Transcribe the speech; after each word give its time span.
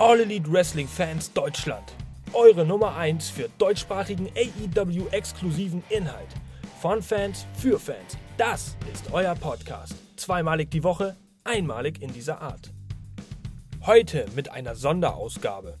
All 0.00 0.20
Elite 0.20 0.46
Wrestling 0.46 0.86
Fans 0.86 1.32
Deutschland. 1.32 1.92
Eure 2.32 2.64
Nummer 2.64 2.96
1 2.96 3.30
für 3.30 3.48
deutschsprachigen 3.58 4.28
AEW-exklusiven 4.28 5.82
Inhalt. 5.88 6.28
Von 6.80 7.02
Fans 7.02 7.46
für 7.54 7.80
Fans. 7.80 8.16
Das 8.36 8.76
ist 8.92 9.12
euer 9.12 9.34
Podcast. 9.34 9.96
Zweimalig 10.14 10.70
die 10.70 10.84
Woche, 10.84 11.16
einmalig 11.42 12.00
in 12.00 12.12
dieser 12.12 12.40
Art. 12.40 12.72
Heute 13.86 14.26
mit 14.36 14.52
einer 14.52 14.76
Sonderausgabe. 14.76 15.78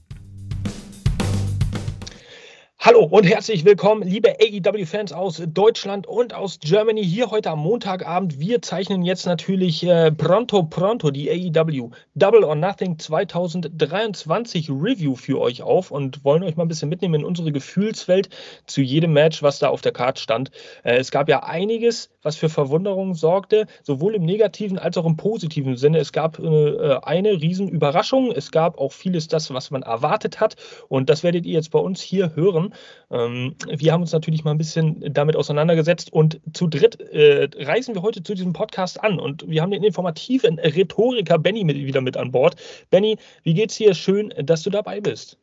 Hallo 2.88 3.04
und 3.04 3.24
herzlich 3.24 3.66
willkommen, 3.66 4.08
liebe 4.08 4.36
AEW-Fans 4.40 5.12
aus 5.12 5.42
Deutschland 5.46 6.06
und 6.06 6.32
aus 6.32 6.58
Germany. 6.58 7.04
Hier 7.04 7.30
heute 7.30 7.50
am 7.50 7.58
Montagabend. 7.58 8.40
Wir 8.40 8.62
zeichnen 8.62 9.02
jetzt 9.02 9.26
natürlich 9.26 9.84
äh, 9.84 10.10
pronto 10.10 10.62
pronto 10.62 11.10
die 11.10 11.30
AEW 11.30 11.90
Double 12.14 12.44
or 12.44 12.54
Nothing 12.54 12.98
2023 12.98 14.70
Review 14.70 15.16
für 15.16 15.38
euch 15.38 15.60
auf 15.60 15.90
und 15.90 16.24
wollen 16.24 16.42
euch 16.42 16.56
mal 16.56 16.64
ein 16.64 16.68
bisschen 16.68 16.88
mitnehmen 16.88 17.16
in 17.16 17.24
unsere 17.26 17.52
Gefühlswelt 17.52 18.30
zu 18.64 18.80
jedem 18.80 19.12
Match, 19.12 19.42
was 19.42 19.58
da 19.58 19.68
auf 19.68 19.82
der 19.82 19.92
Karte 19.92 20.22
stand. 20.22 20.50
Äh, 20.82 20.96
es 20.96 21.10
gab 21.10 21.28
ja 21.28 21.42
einiges, 21.42 22.08
was 22.22 22.36
für 22.36 22.48
Verwunderung 22.48 23.12
sorgte, 23.12 23.66
sowohl 23.82 24.14
im 24.14 24.24
negativen 24.24 24.78
als 24.78 24.96
auch 24.96 25.04
im 25.04 25.18
positiven 25.18 25.76
Sinne. 25.76 25.98
Es 25.98 26.12
gab 26.12 26.38
äh, 26.38 26.96
eine 27.02 27.32
Riesenüberraschung. 27.32 28.32
Es 28.32 28.50
gab 28.50 28.78
auch 28.78 28.94
vieles 28.94 29.28
das, 29.28 29.52
was 29.52 29.70
man 29.70 29.82
erwartet 29.82 30.40
hat. 30.40 30.56
Und 30.88 31.10
das 31.10 31.22
werdet 31.22 31.44
ihr 31.44 31.52
jetzt 31.52 31.70
bei 31.70 31.80
uns 31.80 32.00
hier 32.00 32.34
hören. 32.34 32.72
Ähm, 33.10 33.54
wir 33.66 33.92
haben 33.92 34.02
uns 34.02 34.12
natürlich 34.12 34.44
mal 34.44 34.52
ein 34.52 34.58
bisschen 34.58 35.12
damit 35.12 35.36
auseinandergesetzt 35.36 36.12
und 36.12 36.40
zu 36.52 36.66
dritt 36.66 37.00
äh, 37.00 37.48
reisen 37.64 37.94
wir 37.94 38.02
heute 38.02 38.22
zu 38.22 38.34
diesem 38.34 38.52
Podcast 38.52 39.02
an 39.02 39.18
und 39.18 39.48
wir 39.48 39.62
haben 39.62 39.70
den 39.70 39.82
informativen 39.82 40.58
Rhetoriker 40.58 41.38
Benny 41.38 41.64
mit, 41.64 41.76
wieder 41.76 42.00
mit 42.00 42.16
an 42.16 42.32
Bord. 42.32 42.56
Benny, 42.90 43.18
wie 43.42 43.54
geht's 43.54 43.76
dir? 43.76 43.94
Schön, 43.94 44.32
dass 44.42 44.62
du 44.62 44.70
dabei 44.70 45.00
bist. 45.00 45.38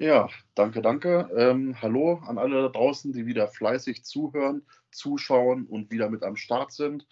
Ja, 0.00 0.28
danke, 0.54 0.80
danke. 0.80 1.28
Ähm, 1.36 1.74
hallo 1.82 2.20
an 2.24 2.38
alle 2.38 2.62
da 2.62 2.68
draußen, 2.68 3.12
die 3.12 3.26
wieder 3.26 3.48
fleißig 3.48 4.04
zuhören, 4.04 4.62
zuschauen 4.92 5.66
und 5.66 5.90
wieder 5.90 6.08
mit 6.08 6.22
am 6.22 6.36
Start 6.36 6.72
sind. 6.72 7.04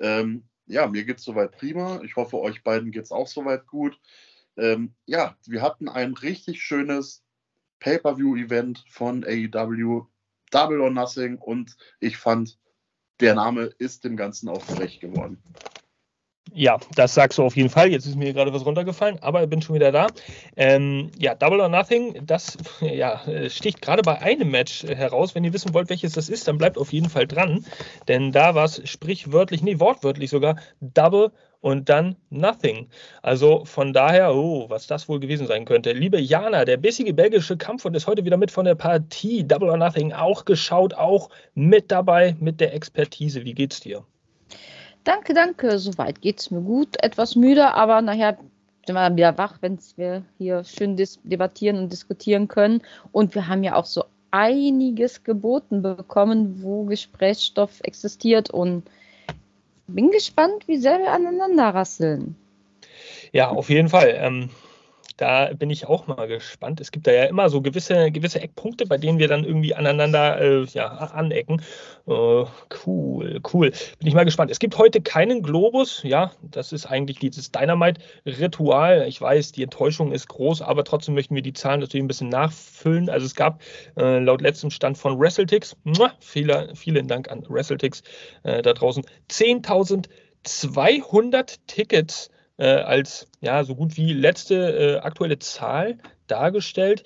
Ähm, 0.00 0.44
ja, 0.64 0.86
mir 0.86 1.04
geht 1.04 1.18
es 1.18 1.24
soweit 1.24 1.52
prima. 1.52 2.00
Ich 2.02 2.16
hoffe, 2.16 2.40
euch 2.40 2.62
beiden 2.62 2.90
geht 2.90 3.04
es 3.04 3.12
auch 3.12 3.26
soweit 3.26 3.66
gut. 3.66 4.00
Ähm, 4.56 4.94
ja, 5.04 5.36
wir 5.46 5.60
hatten 5.60 5.88
ein 5.88 6.14
richtig 6.14 6.62
schönes 6.62 7.21
Pay-per-view-Event 7.82 8.84
von 8.88 9.24
AEW, 9.24 10.06
Double 10.52 10.80
or 10.80 10.90
Nothing 10.90 11.38
und 11.38 11.76
ich 11.98 12.16
fand, 12.16 12.58
der 13.20 13.34
Name 13.34 13.64
ist 13.78 14.04
dem 14.04 14.16
Ganzen 14.16 14.48
auch 14.48 14.64
gerecht 14.66 15.00
geworden. 15.00 15.42
Ja, 16.54 16.78
das 16.94 17.14
sagst 17.14 17.38
du 17.38 17.44
auf 17.44 17.56
jeden 17.56 17.70
Fall. 17.70 17.90
Jetzt 17.90 18.06
ist 18.06 18.16
mir 18.16 18.32
gerade 18.34 18.52
was 18.52 18.66
runtergefallen, 18.66 19.18
aber 19.22 19.42
ich 19.42 19.48
bin 19.48 19.62
schon 19.62 19.74
wieder 19.74 19.90
da. 19.90 20.08
Ähm, 20.54 21.10
ja, 21.18 21.34
Double 21.34 21.60
or 21.60 21.68
Nothing, 21.68 22.26
das 22.26 22.58
ja, 22.80 23.20
sticht 23.48 23.80
gerade 23.80 24.02
bei 24.02 24.20
einem 24.20 24.50
Match 24.50 24.84
heraus. 24.84 25.34
Wenn 25.34 25.44
ihr 25.44 25.52
wissen 25.52 25.72
wollt, 25.72 25.88
welches 25.88 26.12
das 26.12 26.28
ist, 26.28 26.46
dann 26.46 26.58
bleibt 26.58 26.78
auf 26.78 26.92
jeden 26.92 27.08
Fall 27.08 27.26
dran. 27.26 27.64
Denn 28.06 28.32
da 28.32 28.54
war 28.54 28.66
es 28.66 28.86
sprichwörtlich, 28.88 29.62
nee, 29.62 29.80
wortwörtlich 29.80 30.30
sogar, 30.30 30.56
Double 30.80 31.32
und 31.62 31.88
dann 31.88 32.16
Nothing. 32.28 32.88
Also 33.22 33.64
von 33.64 33.94
daher, 33.94 34.34
oh, 34.34 34.68
was 34.68 34.86
das 34.86 35.08
wohl 35.08 35.20
gewesen 35.20 35.46
sein 35.46 35.64
könnte. 35.64 35.92
Liebe 35.92 36.20
Jana, 36.20 36.66
der 36.66 36.76
bissige 36.76 37.14
belgische 37.14 37.56
Kampfhund 37.56 37.96
ist 37.96 38.06
heute 38.06 38.24
wieder 38.24 38.36
mit 38.36 38.50
von 38.50 38.66
der 38.66 38.74
Partie 38.74 39.46
Double 39.46 39.70
or 39.70 39.78
Nothing 39.78 40.12
auch 40.12 40.44
geschaut, 40.44 40.92
auch 40.92 41.30
mit 41.54 41.90
dabei 41.90 42.36
mit 42.40 42.60
der 42.60 42.74
Expertise. 42.74 43.44
Wie 43.44 43.54
geht's 43.54 43.80
dir? 43.80 44.04
Danke, 45.04 45.34
danke. 45.34 45.78
Soweit 45.78 46.20
geht's 46.20 46.50
mir 46.50 46.60
gut. 46.60 47.02
Etwas 47.02 47.36
müde, 47.36 47.72
aber 47.72 48.02
nachher 48.02 48.36
sind 48.84 48.96
wir 48.96 49.02
dann 49.02 49.16
wieder 49.16 49.38
wach, 49.38 49.58
wenn 49.60 49.78
wir 49.96 50.24
hier 50.38 50.64
schön 50.64 50.96
debattieren 51.22 51.78
und 51.78 51.92
diskutieren 51.92 52.48
können. 52.48 52.82
Und 53.12 53.34
wir 53.36 53.46
haben 53.46 53.62
ja 53.62 53.76
auch 53.76 53.86
so 53.86 54.04
einiges 54.32 55.22
geboten 55.22 55.82
bekommen, 55.82 56.60
wo 56.62 56.84
Gesprächsstoff 56.86 57.80
existiert 57.82 58.50
und 58.50 58.84
bin 59.86 60.10
gespannt, 60.10 60.66
wie 60.66 60.76
sehr 60.76 60.98
wir 60.98 61.12
aneinander 61.12 61.68
rasseln. 61.74 62.36
Ja, 63.32 63.50
auf 63.50 63.70
jeden 63.70 63.88
Fall. 63.88 64.14
Ähm, 64.18 64.50
da 65.22 65.50
bin 65.54 65.70
ich 65.70 65.86
auch 65.86 66.08
mal 66.08 66.26
gespannt. 66.26 66.80
Es 66.80 66.90
gibt 66.90 67.06
da 67.06 67.12
ja 67.12 67.26
immer 67.26 67.48
so 67.48 67.62
gewisse, 67.62 68.10
gewisse 68.10 68.40
Eckpunkte, 68.40 68.86
bei 68.86 68.98
denen 68.98 69.20
wir 69.20 69.28
dann 69.28 69.44
irgendwie 69.44 69.72
aneinander 69.72 70.40
äh, 70.40 70.64
ja, 70.72 70.88
anecken. 70.88 71.62
Äh, 72.08 72.44
cool, 72.84 73.40
cool. 73.52 73.70
Bin 74.00 74.08
ich 74.08 74.14
mal 74.14 74.24
gespannt. 74.24 74.50
Es 74.50 74.58
gibt 74.58 74.76
heute 74.78 75.00
keinen 75.00 75.44
Globus. 75.44 76.02
Ja, 76.02 76.32
das 76.42 76.72
ist 76.72 76.86
eigentlich 76.86 77.20
dieses 77.20 77.52
Dynamite-Ritual. 77.52 79.06
Ich 79.06 79.20
weiß, 79.20 79.52
die 79.52 79.62
Enttäuschung 79.62 80.10
ist 80.10 80.28
groß, 80.28 80.62
aber 80.62 80.82
trotzdem 80.82 81.14
möchten 81.14 81.36
wir 81.36 81.42
die 81.42 81.52
Zahlen 81.52 81.78
natürlich 81.78 82.02
ein 82.02 82.08
bisschen 82.08 82.28
nachfüllen. 82.28 83.08
Also 83.08 83.26
es 83.26 83.36
gab 83.36 83.62
äh, 83.96 84.18
laut 84.18 84.40
letztem 84.40 84.70
Stand 84.70 84.98
von 84.98 85.20
WrestleTix, 85.20 85.76
vielen, 86.18 86.74
vielen 86.74 87.06
Dank 87.06 87.30
an 87.30 87.46
WrestleTix 87.48 88.02
äh, 88.42 88.60
da 88.60 88.72
draußen, 88.72 89.04
10.200 89.30 91.58
Tickets 91.68 92.28
äh, 92.58 92.66
als 92.66 93.28
ja 93.40 93.64
so 93.64 93.74
gut 93.74 93.96
wie 93.96 94.12
letzte 94.12 94.54
äh, 94.54 94.98
aktuelle 94.98 95.38
Zahl 95.38 95.98
dargestellt, 96.26 97.04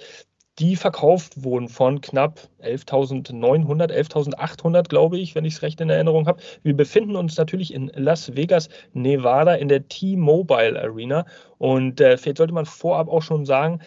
die 0.59 0.77
verkauft 0.77 1.45
wurden 1.45 1.69
von 1.69 2.01
knapp 2.01 2.49
11.900, 2.63 3.93
11.800, 3.93 4.89
glaube 4.89 5.19
ich, 5.19 5.35
wenn 5.35 5.45
ich 5.45 5.55
es 5.55 5.63
recht 5.63 5.81
in 5.81 5.91
Erinnerung 5.91 6.27
habe. 6.27 6.43
Wir 6.63 6.75
befinden 6.75 7.17
uns 7.17 7.37
natürlich 7.37 7.75
in 7.75 7.91
Las 7.95 8.35
Vegas, 8.37 8.71
Nevada, 8.95 9.55
in 9.55 9.69
der 9.69 9.87
T-Mobile 9.87 10.81
Arena. 10.81 11.27
Und 11.59 12.01
äh, 12.01 12.17
vielleicht 12.17 12.39
sollte 12.39 12.55
man 12.55 12.65
vorab 12.65 13.09
auch 13.09 13.23
schon 13.23 13.45
sagen, 13.45 13.81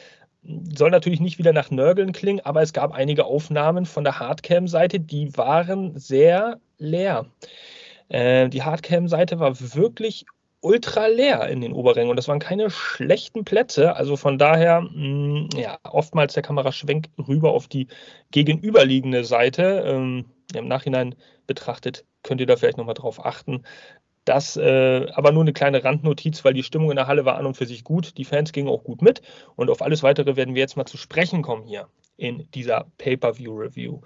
soll 0.44 0.91
natürlich 0.91 1.20
nicht 1.20 1.40
wieder 1.40 1.53
nach 1.53 1.72
Nörgeln 1.72 2.14
klingen, 2.14 2.40
aber 2.46 2.62
es 2.62 2.72
gab 2.72 2.94
einige 2.94 3.26
Aufnahmen 3.26 3.86
von 3.86 4.03
der 4.03 4.20
Hardcam-Seite, 4.20 5.00
die 5.00 5.36
waren 5.38 5.97
sehr 5.97 6.59
leer. 6.78 7.26
Äh, 8.09 8.50
die 8.50 8.64
Hardcam-Seite 8.64 9.40
war 9.40 9.59
wirklich 9.59 10.26
ultra 10.62 11.08
leer 11.08 11.47
in 11.47 11.62
den 11.62 11.74
Oberrängen 11.74 12.09
und 12.09 12.16
das 12.16 12.28
waren 12.28 12.40
keine 12.40 12.70
schlechten 12.70 13.46
Plätze. 13.46 13.96
Also 13.96 14.18
von 14.18 14.38
daher, 14.38 14.81
mh, 14.81 14.90
mm, 14.94 15.50
ja, 15.56 15.78
oftmals 15.84 16.34
der 16.34 16.44
Kameraschwenk 16.44 17.08
rüber 17.28 17.52
auf 17.53 17.68
die 17.68 17.88
gegenüberliegende 18.31 19.24
Seite. 19.24 19.84
Ähm, 19.86 20.25
Im 20.53 20.68
Nachhinein 20.68 21.16
betrachtet 21.47 22.06
könnt 22.24 22.42
ihr 22.42 22.47
da 22.47 22.58
vielleicht 22.58 22.78
nochmal 22.78 22.96
drauf 22.96 23.25
achten. 23.25 23.64
Das 24.25 24.58
äh, 24.58 25.08
aber 25.14 25.31
nur 25.31 25.42
eine 25.42 25.53
kleine 25.53 25.84
Randnotiz, 25.84 26.44
weil 26.46 26.53
die 26.53 26.64
Stimmung 26.64 26.91
in 26.91 26.97
der 26.97 27.08
Halle 27.08 27.26
war 27.26 27.38
an 27.38 27.46
und 27.46 27.56
für 27.56 27.66
sich 27.66 27.84
gut. 27.84 28.18
Die 28.18 28.26
Fans 28.26 28.52
gingen 28.52 28.70
auch 28.70 28.84
gut 28.84 29.02
mit. 29.02 29.22
Und 29.56 29.70
auf 29.70 29.81
alles 29.81 30.03
weitere 30.03 30.36
werden 30.36 30.56
wir 30.56 30.62
jetzt 30.62 30.78
mal 30.78 30.86
zu 30.86 30.97
sprechen 30.97 31.41
kommen 31.41 31.66
hier 31.66 31.88
in 32.18 32.50
dieser 32.53 32.86
Pay-Per-View-Review. 32.97 34.02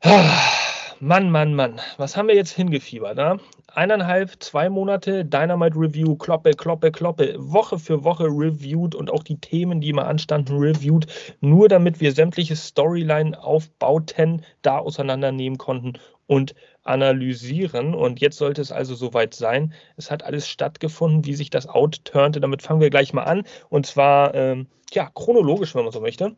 Ah. 0.00 0.67
Mann, 1.00 1.30
Mann, 1.30 1.54
Mann. 1.54 1.80
Was 1.96 2.16
haben 2.16 2.26
wir 2.26 2.34
jetzt 2.34 2.50
hingefiebert? 2.50 3.16
Ne? 3.16 3.38
Eineinhalb, 3.68 4.42
zwei 4.42 4.68
Monate 4.68 5.24
Dynamite 5.24 5.76
Review, 5.78 6.16
Kloppe, 6.16 6.50
Kloppe, 6.54 6.90
Kloppe, 6.90 7.36
Woche 7.38 7.78
für 7.78 8.02
Woche 8.02 8.24
reviewed 8.24 8.96
und 8.96 9.08
auch 9.08 9.22
die 9.22 9.38
Themen, 9.38 9.80
die 9.80 9.90
immer 9.90 10.08
anstanden, 10.08 10.56
reviewed, 10.58 11.06
nur 11.40 11.68
damit 11.68 12.00
wir 12.00 12.10
sämtliche 12.10 12.56
Storyline-Aufbauten 12.56 14.44
da 14.62 14.78
auseinandernehmen 14.78 15.56
konnten 15.56 15.92
und 16.26 16.56
analysieren. 16.82 17.94
Und 17.94 18.20
jetzt 18.20 18.38
sollte 18.38 18.60
es 18.60 18.72
also 18.72 18.96
soweit 18.96 19.34
sein. 19.34 19.74
Es 19.96 20.10
hat 20.10 20.24
alles 20.24 20.48
stattgefunden, 20.48 21.26
wie 21.26 21.34
sich 21.34 21.50
das 21.50 21.68
outturnte. 21.68 22.40
Damit 22.40 22.62
fangen 22.62 22.80
wir 22.80 22.90
gleich 22.90 23.12
mal 23.12 23.22
an. 23.22 23.44
Und 23.68 23.86
zwar, 23.86 24.34
ähm, 24.34 24.66
ja, 24.90 25.08
chronologisch, 25.14 25.76
wenn 25.76 25.84
man 25.84 25.92
so 25.92 26.00
möchte 26.00 26.34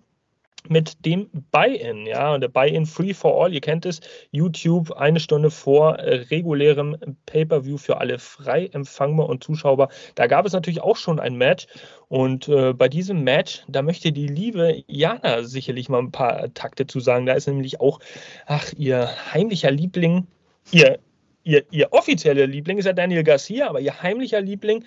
mit 0.69 1.05
dem 1.05 1.29
Buy-in, 1.51 2.07
ja, 2.07 2.35
und 2.35 2.41
der 2.41 2.49
Buy-in 2.49 2.87
Free 2.87 3.15
for 3.15 3.43
All, 3.43 3.53
ihr 3.53 3.61
kennt 3.61 3.87
es, 3.87 4.01
YouTube 4.31 4.93
eine 4.93 5.21
Stunde 5.21 5.51
vor 5.51 5.97
äh, 5.97 6.17
regulärem 6.31 6.97
Pay-per-View 7.27 7.79
für 7.79 7.99
alle 7.99 8.19
frei 8.19 8.67
empfangbar 8.67 9.29
und 9.29 9.43
Zuschauer. 9.43 9.89
Da 10.15 10.27
gab 10.27 10.47
es 10.47 10.53
natürlich 10.53 10.83
auch 10.83 10.97
schon 10.97 11.19
ein 11.19 11.37
Match 11.37 11.67
und 12.09 12.49
äh, 12.49 12.73
bei 12.73 12.89
diesem 12.89 13.23
Match, 13.23 13.63
da 13.69 13.83
möchte 13.83 14.13
die 14.13 14.27
liebe 14.27 14.83
Jana 14.87 15.45
sicherlich 15.45 15.89
mal 15.89 16.01
ein 16.01 16.11
paar 16.11 16.53
Takte 16.55 16.87
zu 16.87 17.01
sagen. 17.01 17.27
Da 17.27 17.35
ist 17.35 17.47
nämlich 17.47 17.81
auch, 17.81 18.01
ach, 18.47 18.73
ihr 18.77 19.09
heimlicher 19.33 19.71
Liebling, 19.71 20.27
ihr, 20.73 20.99
ihr, 21.45 21.65
ihr 21.71 21.93
offizieller 21.93 22.47
Liebling 22.47 22.79
ist 22.79 22.87
ja 22.87 22.93
Daniel 22.93 23.23
Garcia, 23.23 23.69
aber 23.69 23.81
ihr 23.81 24.03
heimlicher 24.03 24.41
Liebling 24.41 24.85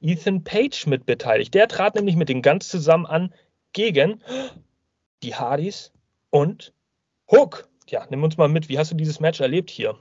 Ethan 0.00 0.44
Page 0.44 0.86
mit 0.86 1.06
beteiligt. 1.06 1.54
Der 1.54 1.68
trat 1.68 1.94
nämlich 1.94 2.16
mit 2.16 2.28
den 2.28 2.40
ganz 2.40 2.68
zusammen 2.68 3.06
an 3.06 3.34
gegen 3.72 4.22
die 5.22 5.34
Hardys 5.34 5.92
und 6.30 6.72
Hook. 7.30 7.68
Ja, 7.88 8.06
nimm 8.10 8.22
uns 8.22 8.36
mal 8.36 8.48
mit. 8.48 8.68
Wie 8.68 8.78
hast 8.78 8.92
du 8.92 8.96
dieses 8.96 9.20
Match 9.20 9.40
erlebt 9.40 9.70
hier? 9.70 9.96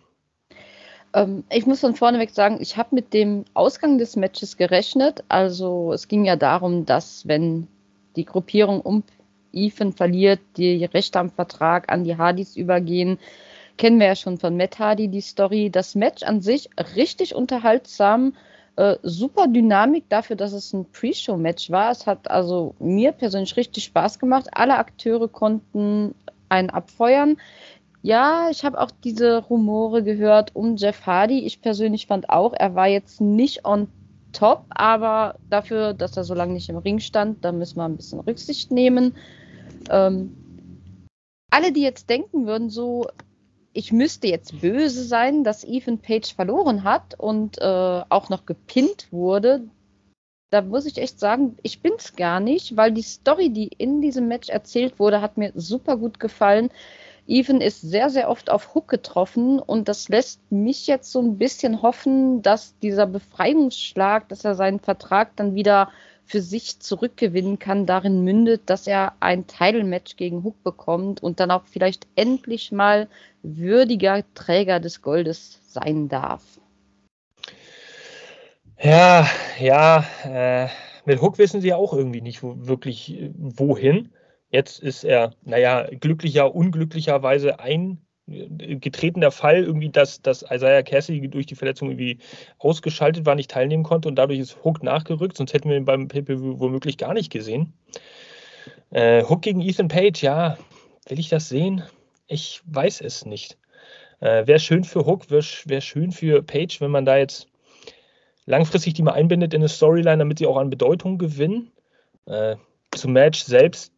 Ähm, 1.13 1.43
ich 1.49 1.65
muss 1.65 1.79
von 1.79 1.95
vorneweg 1.95 2.29
sagen, 2.29 2.59
ich 2.61 2.77
habe 2.77 2.95
mit 2.95 3.13
dem 3.13 3.45
Ausgang 3.53 3.97
des 3.97 4.15
Matches 4.15 4.57
gerechnet. 4.57 5.23
Also 5.27 5.93
es 5.93 6.07
ging 6.07 6.25
ja 6.25 6.35
darum, 6.35 6.85
dass 6.85 7.27
wenn 7.27 7.67
die 8.15 8.25
Gruppierung 8.25 8.81
um 8.81 9.03
Ethan 9.51 9.93
verliert, 9.93 10.39
die 10.57 10.85
Rechte 10.85 11.19
am 11.19 11.31
Vertrag 11.31 11.91
an 11.91 12.03
die 12.03 12.17
Hardys 12.17 12.55
übergehen. 12.55 13.17
Kennen 13.77 13.99
wir 13.99 14.07
ja 14.07 14.15
schon 14.15 14.37
von 14.37 14.57
Matt 14.57 14.77
Hardy 14.77 15.07
die 15.07 15.21
Story. 15.21 15.69
Das 15.71 15.95
Match 15.95 16.23
an 16.23 16.41
sich 16.41 16.69
richtig 16.95 17.33
unterhaltsam 17.33 18.33
Äh, 18.79 18.97
super 19.03 19.47
Dynamik 19.49 20.07
dafür, 20.07 20.37
dass 20.37 20.53
es 20.53 20.71
ein 20.71 20.85
Pre-Show-Match 20.89 21.69
war. 21.69 21.91
Es 21.91 22.07
hat 22.07 22.31
also 22.31 22.75
mir 22.79 23.11
persönlich 23.11 23.57
richtig 23.57 23.83
Spaß 23.83 24.19
gemacht. 24.19 24.47
Alle 24.53 24.77
Akteure 24.77 25.27
konnten 25.27 26.15
einen 26.47 26.69
abfeuern. 26.69 27.35
Ja, 28.03 28.47
ich 28.49 28.63
habe 28.63 28.79
auch 28.79 28.91
diese 29.03 29.39
Rumore 29.39 30.01
gehört 30.01 30.55
um 30.55 30.77
Jeff 30.77 31.05
Hardy. 31.05 31.39
Ich 31.39 31.61
persönlich 31.61 32.07
fand 32.07 32.29
auch, 32.29 32.53
er 32.53 32.73
war 32.73 32.87
jetzt 32.87 33.19
nicht 33.19 33.65
on 33.65 33.89
top, 34.31 34.63
aber 34.69 35.35
dafür, 35.49 35.93
dass 35.93 36.15
er 36.15 36.23
so 36.23 36.33
lange 36.33 36.53
nicht 36.53 36.69
im 36.69 36.77
Ring 36.77 36.99
stand, 36.99 37.43
da 37.43 37.51
müssen 37.51 37.79
wir 37.79 37.83
ein 37.83 37.97
bisschen 37.97 38.21
Rücksicht 38.21 38.71
nehmen. 38.71 39.13
Ähm, 39.89 40.37
alle, 41.49 41.73
die 41.73 41.81
jetzt 41.81 42.09
denken 42.09 42.45
würden, 42.45 42.69
so, 42.69 43.07
ich 43.79 43.93
müsste 43.93 44.27
jetzt 44.27 44.59
böse 44.59 45.05
sein, 45.05 45.45
dass 45.45 45.63
Ethan 45.63 45.99
Page 45.99 46.35
verloren 46.35 46.83
hat 46.83 47.17
und 47.17 47.61
äh, 47.61 47.63
auch 48.09 48.27
noch 48.27 48.45
gepinnt 48.45 49.07
wurde. 49.09 49.61
Da 50.49 50.61
muss 50.61 50.85
ich 50.85 50.97
echt 50.97 51.17
sagen, 51.17 51.57
ich 51.63 51.81
bin's 51.81 52.17
gar 52.17 52.41
nicht, 52.41 52.75
weil 52.75 52.91
die 52.91 53.03
Story, 53.03 53.51
die 53.51 53.67
in 53.67 54.01
diesem 54.01 54.27
Match 54.27 54.49
erzählt 54.49 54.99
wurde, 54.99 55.21
hat 55.21 55.37
mir 55.37 55.53
super 55.55 55.95
gut 55.95 56.19
gefallen. 56.19 56.71
Ethan 57.25 57.61
ist 57.61 57.79
sehr, 57.79 58.09
sehr 58.09 58.29
oft 58.29 58.49
auf 58.49 58.75
Hook 58.75 58.89
getroffen 58.89 59.59
und 59.59 59.87
das 59.87 60.09
lässt 60.09 60.41
mich 60.51 60.85
jetzt 60.87 61.09
so 61.09 61.21
ein 61.21 61.37
bisschen 61.37 61.81
hoffen, 61.81 62.41
dass 62.41 62.77
dieser 62.79 63.05
Befreiungsschlag, 63.05 64.27
dass 64.27 64.43
er 64.43 64.55
seinen 64.55 64.81
Vertrag 64.81 65.37
dann 65.37 65.55
wieder 65.55 65.89
für 66.29 66.41
sich 66.41 66.79
zurückgewinnen 66.79 67.57
kann, 67.57 67.87
darin 67.87 68.23
mündet, 68.23 68.61
dass 68.67 68.85
er 68.85 69.13
ein 69.19 69.47
Title-Match 69.47 70.15
gegen 70.15 70.43
Hook 70.43 70.63
bekommt 70.63 71.23
und 71.23 71.39
dann 71.39 71.49
auch 71.49 71.63
vielleicht 71.65 72.05
endlich 72.15 72.71
mal 72.71 73.07
würdiger 73.41 74.23
Träger 74.35 74.79
des 74.79 75.01
Goldes 75.01 75.59
sein 75.67 76.07
darf. 76.07 76.43
Ja, 78.79 79.27
ja, 79.59 80.05
äh, 80.23 80.67
mit 81.05 81.19
Hook 81.19 81.39
wissen 81.39 81.61
sie 81.61 81.73
auch 81.73 81.93
irgendwie 81.93 82.21
nicht 82.21 82.43
wo, 82.43 82.55
wirklich 82.59 83.19
äh, 83.19 83.31
wohin. 83.33 84.09
Jetzt 84.51 84.79
ist 84.79 85.03
er, 85.03 85.33
naja, 85.41 85.87
glücklicher, 85.99 86.53
unglücklicherweise 86.53 87.59
ein 87.59 88.05
getretener 88.29 89.31
Fall 89.31 89.63
irgendwie, 89.63 89.89
dass, 89.89 90.21
dass 90.21 90.43
Isaiah 90.43 90.83
Cassidy 90.83 91.27
durch 91.27 91.45
die 91.45 91.55
Verletzung 91.55 91.89
irgendwie 91.89 92.19
ausgeschaltet 92.57 93.25
war, 93.25 93.35
nicht 93.35 93.51
teilnehmen 93.51 93.83
konnte 93.83 94.07
und 94.07 94.15
dadurch 94.15 94.39
ist 94.39 94.63
Hook 94.63 94.83
nachgerückt, 94.83 95.37
sonst 95.37 95.53
hätten 95.53 95.69
wir 95.69 95.77
ihn 95.77 95.85
beim 95.85 96.07
pay 96.07 96.23
womöglich 96.27 96.97
gar 96.97 97.13
nicht 97.13 97.31
gesehen. 97.31 97.73
Äh, 98.91 99.23
Hook 99.23 99.41
gegen 99.41 99.61
Ethan 99.61 99.87
Page, 99.87 100.21
ja, 100.21 100.57
will 101.07 101.19
ich 101.19 101.29
das 101.29 101.49
sehen? 101.49 101.83
Ich 102.27 102.61
weiß 102.65 103.01
es 103.01 103.25
nicht. 103.25 103.57
Äh, 104.19 104.47
wäre 104.47 104.59
schön 104.59 104.83
für 104.83 105.05
Hook, 105.05 105.31
wäre 105.31 105.43
wär 105.65 105.81
schön 105.81 106.11
für 106.11 106.43
Page, 106.43 106.81
wenn 106.81 106.91
man 106.91 107.05
da 107.05 107.17
jetzt 107.17 107.47
langfristig 108.45 108.95
die 108.95 109.03
mal 109.03 109.13
einbindet 109.13 109.53
in 109.53 109.61
eine 109.61 109.69
Storyline, 109.69 110.17
damit 110.17 110.39
sie 110.39 110.47
auch 110.47 110.57
an 110.57 110.69
Bedeutung 110.69 111.17
gewinnen. 111.17 111.71
Äh, 112.25 112.55
zum 112.95 113.13
Match 113.13 113.43
selbst, 113.43 113.93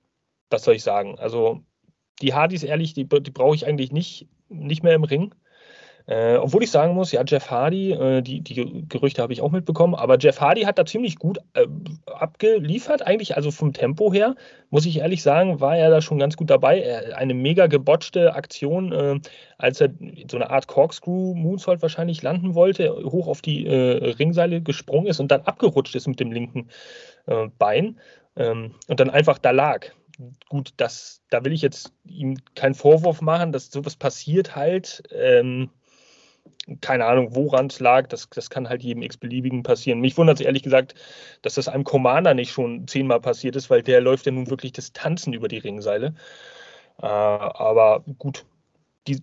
was 0.49 0.63
soll 0.63 0.75
ich 0.75 0.83
sagen? 0.83 1.17
Also 1.17 1.61
die 2.21 2.33
Hardys, 2.33 2.63
ehrlich, 2.63 2.93
die, 2.93 3.05
die 3.05 3.31
brauche 3.31 3.55
ich 3.55 3.67
eigentlich 3.67 3.91
nicht, 3.91 4.27
nicht 4.49 4.83
mehr 4.83 4.95
im 4.95 5.03
Ring. 5.03 5.33
Äh, 6.07 6.37
obwohl 6.37 6.63
ich 6.63 6.71
sagen 6.71 6.95
muss, 6.95 7.11
ja, 7.11 7.23
Jeff 7.25 7.51
Hardy, 7.51 7.91
äh, 7.91 8.21
die, 8.21 8.41
die 8.41 8.85
Gerüchte 8.89 9.21
habe 9.21 9.33
ich 9.33 9.41
auch 9.41 9.51
mitbekommen, 9.51 9.93
aber 9.93 10.17
Jeff 10.17 10.41
Hardy 10.41 10.63
hat 10.63 10.79
da 10.79 10.85
ziemlich 10.85 11.17
gut 11.17 11.37
äh, 11.53 11.67
abgeliefert, 12.05 13.05
eigentlich, 13.05 13.35
also 13.35 13.51
vom 13.51 13.71
Tempo 13.71 14.11
her, 14.11 14.35
muss 14.71 14.85
ich 14.85 14.97
ehrlich 14.97 15.21
sagen, 15.21 15.61
war 15.61 15.77
er 15.77 15.89
da 15.89 16.01
schon 16.01 16.17
ganz 16.17 16.37
gut 16.37 16.49
dabei. 16.49 16.81
Er, 16.81 17.17
eine 17.17 17.33
mega 17.33 17.67
gebotchte 17.67 18.33
Aktion, 18.33 18.91
äh, 18.91 19.19
als 19.57 19.79
er 19.79 19.89
so 20.29 20.37
eine 20.37 20.49
Art 20.49 20.67
Corkscrew-Moonsault 20.67 21.81
wahrscheinlich 21.81 22.21
landen 22.23 22.55
wollte, 22.55 22.91
hoch 23.05 23.27
auf 23.27 23.41
die 23.41 23.67
äh, 23.67 24.11
Ringseile 24.13 24.61
gesprungen 24.61 25.07
ist 25.07 25.19
und 25.19 25.31
dann 25.31 25.41
abgerutscht 25.41 25.95
ist 25.95 26.07
mit 26.07 26.19
dem 26.19 26.31
linken 26.31 26.69
äh, 27.27 27.47
Bein 27.59 27.99
ähm, 28.35 28.71
und 28.87 28.99
dann 28.99 29.09
einfach 29.09 29.37
da 29.37 29.51
lag 29.51 29.85
gut, 30.49 30.73
das, 30.77 31.21
da 31.29 31.43
will 31.43 31.53
ich 31.53 31.61
jetzt 31.61 31.93
ihm 32.05 32.37
keinen 32.55 32.75
Vorwurf 32.75 33.21
machen, 33.21 33.51
dass 33.51 33.71
sowas 33.71 33.95
passiert 33.95 34.55
halt. 34.55 35.03
Ähm, 35.11 35.69
keine 36.79 37.05
Ahnung, 37.05 37.35
woran 37.35 37.67
es 37.67 37.79
lag, 37.79 38.07
das, 38.07 38.29
das 38.29 38.49
kann 38.49 38.69
halt 38.69 38.83
jedem 38.83 39.03
x-beliebigen 39.03 39.63
passieren. 39.63 39.99
Mich 39.99 40.17
wundert 40.17 40.39
es 40.39 40.45
ehrlich 40.45 40.63
gesagt, 40.63 40.95
dass 41.41 41.55
das 41.55 41.67
einem 41.67 41.83
Commander 41.83 42.33
nicht 42.33 42.51
schon 42.51 42.87
zehnmal 42.87 43.19
passiert 43.19 43.55
ist, 43.55 43.69
weil 43.69 43.81
der 43.81 44.01
läuft 44.01 44.25
ja 44.25 44.31
nun 44.31 44.49
wirklich 44.49 44.71
Distanzen 44.71 45.33
über 45.33 45.47
die 45.47 45.57
Ringseile. 45.57 46.13
Äh, 47.01 47.05
aber 47.05 48.03
gut, 48.19 48.45
die, 49.07 49.21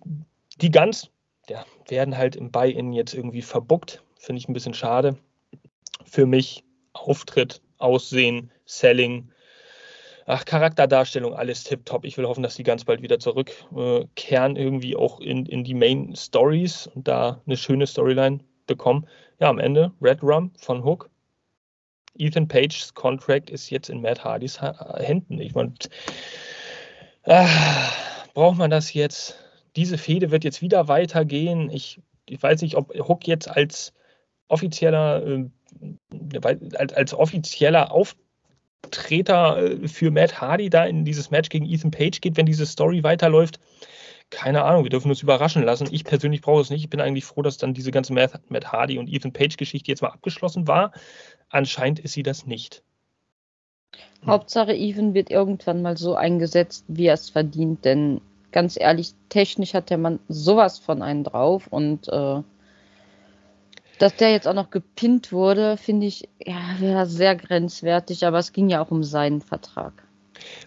die 0.61 0.71
Guns 0.71 1.09
ja, 1.49 1.65
werden 1.87 2.17
halt 2.17 2.35
im 2.35 2.51
Buy-In 2.51 2.93
jetzt 2.93 3.13
irgendwie 3.13 3.41
verbuckt. 3.41 4.03
Finde 4.17 4.39
ich 4.39 4.49
ein 4.49 4.53
bisschen 4.53 4.73
schade. 4.73 5.17
Für 6.05 6.25
mich 6.25 6.63
Auftritt, 6.93 7.61
Aussehen, 7.77 8.51
Selling, 8.65 9.31
ach, 10.29 10.45
Charakterdarstellung, 10.45 11.33
alles 11.33 11.63
tipptopp. 11.63 12.05
Ich 12.05 12.17
will 12.17 12.27
hoffen, 12.27 12.43
dass 12.43 12.55
die 12.55 12.63
ganz 12.63 12.85
bald 12.85 13.01
wieder 13.01 13.19
zurückkehren, 13.19 14.55
äh, 14.55 14.61
irgendwie 14.61 14.95
auch 14.95 15.19
in, 15.19 15.45
in 15.47 15.63
die 15.63 15.73
Main 15.73 16.15
Stories 16.15 16.87
und 16.87 17.07
da 17.07 17.41
eine 17.45 17.57
schöne 17.57 17.87
Storyline 17.87 18.39
bekommen. 18.67 19.07
Ja, 19.39 19.49
am 19.49 19.59
Ende 19.59 19.91
Red 20.01 20.21
Rum 20.21 20.51
von 20.57 20.83
Hook. 20.83 21.09
Ethan 22.15 22.47
Pages 22.47 22.93
Contract 22.93 23.49
ist 23.49 23.69
jetzt 23.69 23.89
in 23.89 24.01
Matt 24.01 24.23
Hardys 24.23 24.61
Händen. 24.61 25.39
Ich 25.39 25.55
meine, 25.55 25.73
äh, 27.23 27.47
braucht 28.33 28.57
man 28.57 28.69
das 28.69 28.93
jetzt? 28.93 29.35
Diese 29.75 29.97
Fehde 29.97 30.29
wird 30.29 30.43
jetzt 30.43 30.61
wieder 30.61 30.87
weitergehen. 30.87 31.69
Ich, 31.71 32.01
ich 32.25 32.41
weiß 32.41 32.61
nicht, 32.61 32.75
ob 32.75 32.93
Hook 33.07 33.25
jetzt 33.25 33.47
als 33.47 33.93
offizieller, 34.47 35.25
äh, 35.25 35.49
als, 36.43 36.93
als 36.93 37.13
offizieller 37.13 37.91
Auftritt 37.91 38.28
Treter 38.91 39.57
äh, 39.57 39.87
für 39.87 40.11
Matt 40.11 40.41
Hardy 40.41 40.69
da 40.69 40.85
in 40.85 41.05
dieses 41.05 41.31
Match 41.31 41.49
gegen 41.49 41.65
Ethan 41.65 41.91
Page 41.91 42.21
geht, 42.21 42.37
wenn 42.37 42.45
diese 42.45 42.65
Story 42.65 43.03
weiterläuft. 43.03 43.59
Keine 44.29 44.63
Ahnung, 44.63 44.83
wir 44.83 44.91
dürfen 44.91 45.09
uns 45.09 45.23
überraschen 45.23 45.63
lassen. 45.63 45.87
Ich 45.91 46.03
persönlich 46.03 46.41
brauche 46.41 46.61
es 46.61 46.69
nicht. 46.69 46.83
Ich 46.83 46.89
bin 46.89 47.01
eigentlich 47.01 47.25
froh, 47.25 47.41
dass 47.41 47.57
dann 47.57 47.73
diese 47.73 47.91
ganze 47.91 48.13
Matt, 48.13 48.71
Hardy 48.71 48.99
und 48.99 49.09
Ethan 49.09 49.33
Page-Geschichte 49.33 49.89
jetzt 49.89 50.01
mal 50.01 50.09
abgeschlossen 50.09 50.67
war. 50.67 50.91
Anscheinend 51.49 51.99
ist 51.99 52.13
sie 52.13 52.21
das 52.23 52.45
nicht. 52.45 52.83
Hauptsache, 54.25 54.75
Ethan 54.75 55.15
wird 55.15 55.31
irgendwann 55.31 55.81
mal 55.81 55.97
so 55.97 56.13
eingesetzt, 56.13 56.85
wie 56.87 57.07
er 57.07 57.15
es 57.15 57.29
verdient. 57.31 57.85
Denn 57.85 58.21
ganz 58.51 58.77
ehrlich, 58.79 59.13
technisch 59.29 59.73
hat 59.73 59.89
der 59.89 59.97
Mann 59.97 60.19
sowas 60.27 60.77
von 60.77 61.01
einen 61.01 61.23
drauf 61.23 61.67
und 61.67 62.07
äh, 62.09 62.41
dass 63.99 64.15
der 64.15 64.31
jetzt 64.31 64.47
auch 64.47 64.53
noch 64.53 64.71
gepinnt 64.71 65.31
wurde, 65.31 65.77
finde 65.77 66.07
ich, 66.07 66.27
ja, 66.43 67.05
sehr 67.05 67.35
grenzwertig, 67.35 68.25
aber 68.25 68.39
es 68.39 68.53
ging 68.53 68.69
ja 68.69 68.81
auch 68.81 68.91
um 68.91 69.03
seinen 69.03 69.41
Vertrag. 69.41 70.08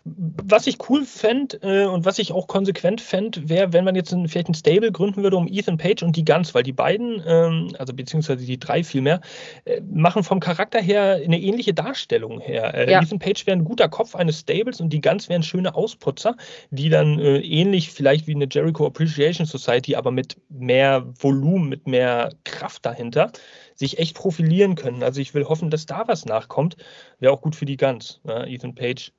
Was 0.04 0.66
ich 0.66 0.78
cool 0.88 1.04
fände 1.04 1.58
äh, 1.62 1.86
und 1.86 2.04
was 2.04 2.18
ich 2.18 2.32
auch 2.32 2.46
konsequent 2.46 3.00
fände, 3.00 3.48
wäre, 3.48 3.72
wenn 3.72 3.84
man 3.84 3.94
jetzt 3.94 4.12
ein, 4.12 4.28
vielleicht 4.28 4.48
ein 4.48 4.54
Stable 4.54 4.92
gründen 4.92 5.22
würde 5.22 5.36
um 5.36 5.48
Ethan 5.48 5.78
Page 5.78 6.02
und 6.02 6.16
die 6.16 6.24
Guns, 6.24 6.54
weil 6.54 6.62
die 6.62 6.72
beiden, 6.72 7.22
ähm, 7.26 7.74
also 7.78 7.92
beziehungsweise 7.92 8.44
die 8.44 8.58
drei 8.58 8.84
vielmehr, 8.84 9.20
äh, 9.64 9.80
machen 9.80 10.24
vom 10.24 10.40
Charakter 10.40 10.80
her 10.80 11.20
eine 11.24 11.40
ähnliche 11.40 11.74
Darstellung 11.74 12.40
her. 12.40 12.74
Äh, 12.74 12.90
ja. 12.90 13.02
Ethan 13.02 13.18
Page 13.18 13.46
wäre 13.46 13.56
ein 13.56 13.64
guter 13.64 13.88
Kopf 13.88 14.14
eines 14.14 14.40
Stables 14.40 14.80
und 14.80 14.90
die 14.90 15.00
Guns 15.00 15.28
wären 15.28 15.42
schöne 15.42 15.74
Ausputzer, 15.74 16.36
die 16.70 16.88
dann 16.88 17.18
äh, 17.18 17.38
ähnlich 17.38 17.90
vielleicht 17.90 18.26
wie 18.26 18.34
eine 18.34 18.46
Jericho 18.50 18.86
Appreciation 18.86 19.46
Society, 19.46 19.96
aber 19.96 20.10
mit 20.10 20.36
mehr 20.48 21.06
Volumen, 21.18 21.68
mit 21.68 21.86
mehr 21.86 22.30
Kraft 22.44 22.84
dahinter, 22.86 23.32
sich 23.74 23.98
echt 23.98 24.16
profilieren 24.16 24.74
können. 24.74 25.02
Also 25.02 25.20
ich 25.20 25.34
will 25.34 25.44
hoffen, 25.44 25.70
dass 25.70 25.86
da 25.86 26.06
was 26.06 26.24
nachkommt. 26.24 26.76
Wäre 27.18 27.32
auch 27.32 27.40
gut 27.40 27.56
für 27.56 27.64
die 27.64 27.76
Guns. 27.76 28.20
Ja, 28.24 28.44
Ethan 28.44 28.74
Page 28.74 29.12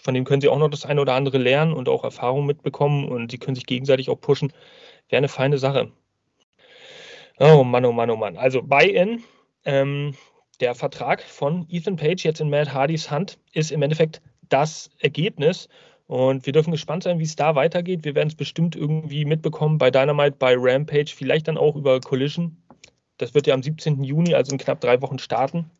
von 0.00 0.14
dem 0.14 0.24
können 0.24 0.40
sie 0.40 0.48
auch 0.48 0.58
noch 0.58 0.68
das 0.68 0.86
eine 0.86 1.00
oder 1.00 1.14
andere 1.14 1.38
lernen 1.38 1.72
und 1.72 1.88
auch 1.88 2.04
Erfahrung 2.04 2.46
mitbekommen 2.46 3.08
und 3.08 3.30
sie 3.30 3.38
können 3.38 3.54
sich 3.54 3.66
gegenseitig 3.66 4.10
auch 4.10 4.20
pushen. 4.20 4.52
Wäre 5.08 5.18
eine 5.18 5.28
feine 5.28 5.58
Sache. 5.58 5.90
Oh 7.38 7.64
Mann, 7.64 7.84
oh 7.84 7.92
Mann, 7.92 8.10
oh 8.10 8.16
Mann. 8.16 8.36
Also 8.36 8.62
Buy-in, 8.62 9.22
ähm, 9.64 10.14
der 10.60 10.74
Vertrag 10.74 11.22
von 11.22 11.66
Ethan 11.68 11.96
Page 11.96 12.24
jetzt 12.24 12.40
in 12.40 12.50
Matt 12.50 12.72
Hardys 12.72 13.10
Hand 13.10 13.38
ist 13.52 13.70
im 13.70 13.82
Endeffekt 13.82 14.20
das 14.48 14.90
Ergebnis. 14.98 15.68
Und 16.06 16.46
wir 16.46 16.52
dürfen 16.52 16.72
gespannt 16.72 17.02
sein, 17.02 17.18
wie 17.18 17.24
es 17.24 17.36
da 17.36 17.54
weitergeht. 17.54 18.04
Wir 18.04 18.14
werden 18.14 18.28
es 18.28 18.34
bestimmt 18.34 18.74
irgendwie 18.74 19.24
mitbekommen 19.24 19.78
bei 19.78 19.90
Dynamite, 19.90 20.36
bei 20.38 20.54
Rampage, 20.56 21.12
vielleicht 21.14 21.48
dann 21.48 21.58
auch 21.58 21.76
über 21.76 22.00
Collision. 22.00 22.56
Das 23.18 23.34
wird 23.34 23.46
ja 23.46 23.54
am 23.54 23.62
17. 23.62 24.02
Juni, 24.02 24.34
also 24.34 24.52
in 24.52 24.58
knapp 24.58 24.80
drei 24.80 25.02
Wochen 25.02 25.18
starten 25.18 25.70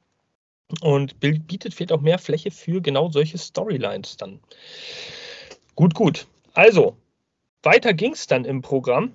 und 0.81 1.19
bietet 1.21 1.75
vielleicht 1.75 1.93
auch 1.93 2.01
mehr 2.01 2.19
Fläche 2.19 2.51
für 2.51 2.81
genau 2.81 3.11
solche 3.11 3.39
Storylines 3.39 4.17
dann. 4.17 4.41
Gut, 5.75 5.95
gut. 5.95 6.27
Also, 6.55 6.97
weiter 7.63 7.95
ging 7.95 8.13
es 8.13 8.27
dann 8.27 8.45
im 8.45 8.63
Programm 8.63 9.15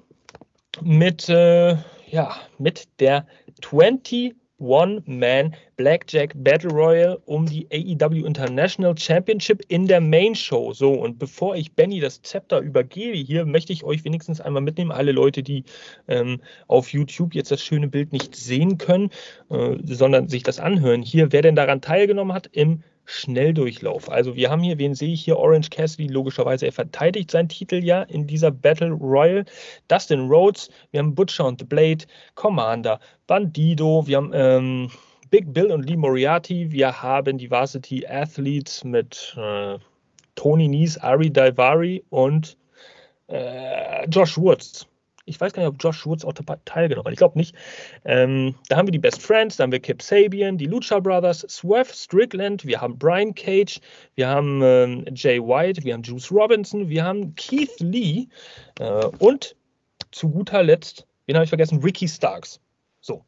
mit, 0.81 1.29
äh, 1.29 1.77
ja, 2.09 2.35
mit 2.57 2.87
der 2.99 3.27
24 3.61 4.35
One-Man 4.59 5.55
Blackjack 5.75 6.33
Battle 6.35 6.71
Royal 6.71 7.19
um 7.25 7.45
die 7.45 7.67
AEW 7.71 8.25
International 8.25 8.97
Championship 8.97 9.63
in 9.67 9.87
der 9.87 9.99
Main 9.99 10.35
Show. 10.35 10.73
So, 10.73 10.93
und 10.93 11.19
bevor 11.19 11.55
ich 11.55 11.73
Benny 11.73 11.99
das 11.99 12.21
Zepter 12.21 12.59
übergebe, 12.59 13.17
hier 13.17 13.45
möchte 13.45 13.73
ich 13.73 13.83
euch 13.83 14.03
wenigstens 14.05 14.39
einmal 14.41 14.61
mitnehmen, 14.61 14.91
alle 14.91 15.11
Leute, 15.11 15.43
die 15.43 15.63
ähm, 16.07 16.41
auf 16.67 16.93
YouTube 16.93 17.33
jetzt 17.35 17.51
das 17.51 17.61
schöne 17.61 17.87
Bild 17.87 18.13
nicht 18.13 18.35
sehen 18.35 18.77
können, 18.77 19.09
äh, 19.49 19.77
sondern 19.83 20.29
sich 20.29 20.43
das 20.43 20.59
anhören. 20.59 21.01
Hier, 21.01 21.31
wer 21.31 21.41
denn 21.41 21.55
daran 21.55 21.81
teilgenommen 21.81 22.33
hat 22.33 22.47
im 22.51 22.83
Schnelldurchlauf. 23.05 24.09
Also 24.09 24.35
wir 24.35 24.49
haben 24.49 24.61
hier, 24.61 24.77
wen 24.77 24.95
sehe 24.95 25.13
ich 25.13 25.25
hier? 25.25 25.37
Orange 25.37 25.69
Cassidy, 25.69 26.07
logischerweise, 26.07 26.65
er 26.65 26.71
verteidigt 26.71 27.31
seinen 27.31 27.49
Titel 27.49 27.83
ja 27.83 28.03
in 28.03 28.27
dieser 28.27 28.51
Battle 28.51 28.91
Royal. 28.91 29.45
Dustin 29.87 30.27
Rhodes, 30.29 30.69
wir 30.91 30.99
haben 30.99 31.15
Butcher 31.15 31.45
und 31.45 31.59
The 31.59 31.65
Blade, 31.65 32.05
Commander, 32.35 32.99
Bandido, 33.27 34.07
wir 34.07 34.17
haben 34.17 34.31
ähm, 34.33 34.91
Big 35.29 35.53
Bill 35.53 35.71
und 35.71 35.89
Lee 35.89 35.97
Moriarty, 35.97 36.71
wir 36.71 37.01
haben 37.01 37.37
die 37.37 37.49
Varsity 37.49 38.05
Athletes 38.07 38.83
mit 38.83 39.35
äh, 39.37 39.77
Tony 40.35 40.67
Nies, 40.67 40.97
Ari 40.97 41.31
Daivari 41.31 42.03
und 42.09 42.57
äh, 43.27 44.07
Josh 44.09 44.37
Woods 44.37 44.87
ich 45.25 45.39
weiß 45.39 45.53
gar 45.53 45.63
nicht, 45.63 45.69
ob 45.69 45.81
Josh 45.81 46.05
Woods 46.05 46.25
auch 46.25 46.33
teilgenommen 46.65 47.05
hat. 47.05 47.13
Ich 47.13 47.17
glaube 47.17 47.37
nicht. 47.37 47.55
Ähm, 48.05 48.55
da 48.67 48.77
haben 48.77 48.87
wir 48.87 48.91
die 48.91 48.99
Best 48.99 49.21
Friends, 49.21 49.55
da 49.55 49.63
haben 49.63 49.71
wir 49.71 49.79
Kip 49.79 50.01
Sabian, 50.01 50.57
die 50.57 50.65
Lucha 50.65 50.99
Brothers, 50.99 51.45
Swerve 51.49 51.93
Strickland, 51.93 52.65
wir 52.65 52.81
haben 52.81 52.97
Brian 52.97 53.33
Cage, 53.33 53.79
wir 54.15 54.27
haben 54.27 54.61
ähm, 54.61 55.05
Jay 55.13 55.39
White, 55.39 55.83
wir 55.83 55.93
haben 55.93 56.03
Juice 56.03 56.31
Robinson, 56.31 56.89
wir 56.89 57.03
haben 57.03 57.35
Keith 57.35 57.79
Lee 57.79 58.27
äh, 58.79 59.05
und 59.19 59.55
zu 60.11 60.29
guter 60.29 60.63
Letzt, 60.63 61.07
wen 61.25 61.35
habe 61.35 61.45
ich 61.45 61.49
vergessen? 61.49 61.81
Ricky 61.81 62.07
Starks. 62.07 62.59
So. 63.01 63.23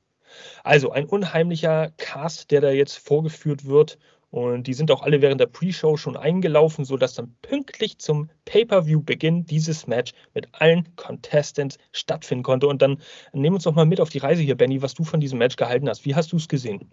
Also 0.64 0.92
ein 0.92 1.06
unheimlicher 1.06 1.92
Cast, 1.98 2.52
der 2.52 2.62
da 2.62 2.72
jetzt 2.72 2.98
vorgeführt 2.98 3.66
wird. 3.66 3.98
Und 4.36 4.68
die 4.68 4.74
sind 4.74 4.92
auch 4.92 5.02
alle 5.02 5.22
während 5.22 5.40
der 5.40 5.46
Pre-Show 5.46 5.96
schon 5.96 6.18
eingelaufen, 6.18 6.84
sodass 6.84 7.14
dann 7.14 7.38
pünktlich 7.42 8.00
zum 8.00 8.30
Pay-Per-View-Beginn 8.44 9.46
dieses 9.46 9.88
Match 9.88 10.12
mit 10.34 10.50
allen 10.52 10.94
Contestants 10.98 11.78
stattfinden 11.94 12.44
konnte. 12.44 12.68
Und 12.68 12.82
dann 12.82 13.02
nehmen 13.32 13.56
uns 13.56 13.64
doch 13.64 13.76
mal 13.76 13.86
mit 13.86 14.02
auf 14.02 14.10
die 14.10 14.18
Reise 14.18 14.42
hier, 14.42 14.56
Benny, 14.56 14.82
was 14.82 14.94
du 14.94 15.06
von 15.06 15.22
diesem 15.22 15.40
Match 15.40 15.56
gehalten 15.56 15.88
hast. 15.88 16.04
Wie 16.04 16.16
hast 16.16 16.34
du 16.34 16.36
es 16.36 16.50
gesehen? 16.50 16.90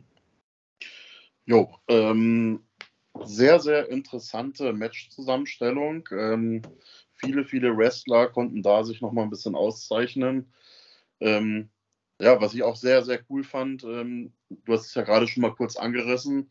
Jo, 1.44 1.68
ähm, 1.88 2.61
sehr, 3.25 3.58
sehr 3.58 3.88
interessante 3.88 4.72
Match-Zusammenstellung. 4.72 6.08
Ähm, 6.12 6.62
viele, 7.14 7.44
viele 7.44 7.76
Wrestler 7.76 8.28
konnten 8.28 8.62
da 8.62 8.84
sich 8.84 9.00
nochmal 9.00 9.25
ein 9.25 9.30
bisschen 9.30 9.56
auszeichnen. 9.56 10.52
Ähm, 11.18 11.70
ja, 12.20 12.40
was 12.40 12.54
ich 12.54 12.62
auch 12.62 12.76
sehr, 12.76 13.02
sehr 13.02 13.18
cool 13.28 13.42
fand, 13.42 13.82
ähm, 13.82 14.32
du 14.49 14.75
hast 14.75 14.87
es 14.87 14.94
ja 14.94 15.02
gerade 15.02 15.26
schon 15.26 15.40
mal 15.40 15.56
kurz 15.56 15.75
angerissen, 15.75 16.49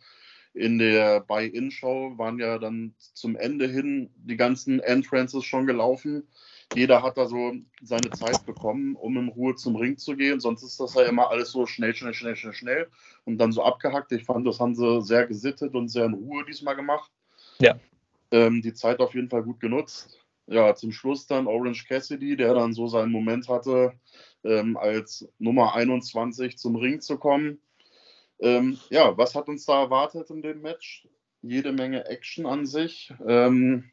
in 0.54 0.80
der 0.80 1.22
Buy-In-Show 1.22 2.18
waren 2.18 2.40
ja 2.40 2.58
dann 2.58 2.94
zum 2.98 3.36
Ende 3.36 3.68
hin 3.68 4.10
die 4.16 4.36
ganzen 4.36 4.80
Entrances 4.82 5.46
schon 5.46 5.66
gelaufen. 5.66 6.28
Jeder 6.74 7.04
hat 7.04 7.18
da 7.18 7.26
so 7.26 7.54
seine 7.82 8.10
Zeit 8.12 8.46
bekommen, 8.46 8.96
um 8.96 9.18
in 9.18 9.30
Ruhe 9.30 9.56
zum 9.56 9.76
Ring 9.76 9.98
zu 9.98 10.16
gehen. 10.16 10.40
Sonst 10.40 10.64
ist 10.64 10.80
das 10.80 10.94
ja 10.96 11.04
immer 11.04 11.30
alles 11.30 11.52
so 11.52 11.66
schnell, 11.66 11.94
schnell, 11.96 12.14
schnell, 12.14 12.36
schnell, 12.36 12.54
schnell 12.54 12.88
und 13.26 13.38
dann 13.38 13.52
so 13.52 13.64
abgehackt. 13.64 14.12
Ich 14.12 14.26
fand, 14.26 14.46
das 14.46 14.60
haben 14.60 14.76
sie 14.76 15.02
sehr 15.02 15.26
gesittet 15.28 15.74
und 15.74 15.90
sehr 15.90 16.06
in 16.06 16.14
Ruhe 16.14 16.46
diesmal 16.46 16.76
gemacht. 16.76 17.12
Ja. 17.60 17.78
Ähm, 18.32 18.62
die 18.62 18.74
Zeit 18.74 19.00
auf 19.00 19.16
jeden 19.16 19.30
Fall 19.30 19.44
gut 19.44 19.60
genutzt. 19.60 20.18
Ja, 20.48 20.76
zum 20.76 20.92
Schluss 20.92 21.28
dann 21.28 21.48
Orange 21.48 21.86
Cassidy, 21.88 22.36
der 22.36 22.54
dann 22.54 22.74
so 22.74 22.88
seinen 22.88 23.12
Moment 23.12 23.48
hatte, 23.48 23.94
ähm, 24.44 24.76
als 24.76 25.28
Nummer 25.40 25.76
21 25.76 26.58
zum 26.58 26.76
Ring 26.76 27.00
zu 27.00 27.18
kommen 27.18 27.60
ähm, 28.42 28.80
ja, 28.90 29.18
was 29.18 29.36
hat 29.36 29.48
uns 29.48 29.66
da 29.66 29.84
erwartet 29.84 30.30
in 30.30 30.42
dem 30.42 30.62
Match? 30.62 31.08
Jede 31.42 31.72
Menge 31.72 32.06
Action 32.08 32.46
an 32.46 32.66
sich. 32.66 33.14
Ähm, 33.26 33.92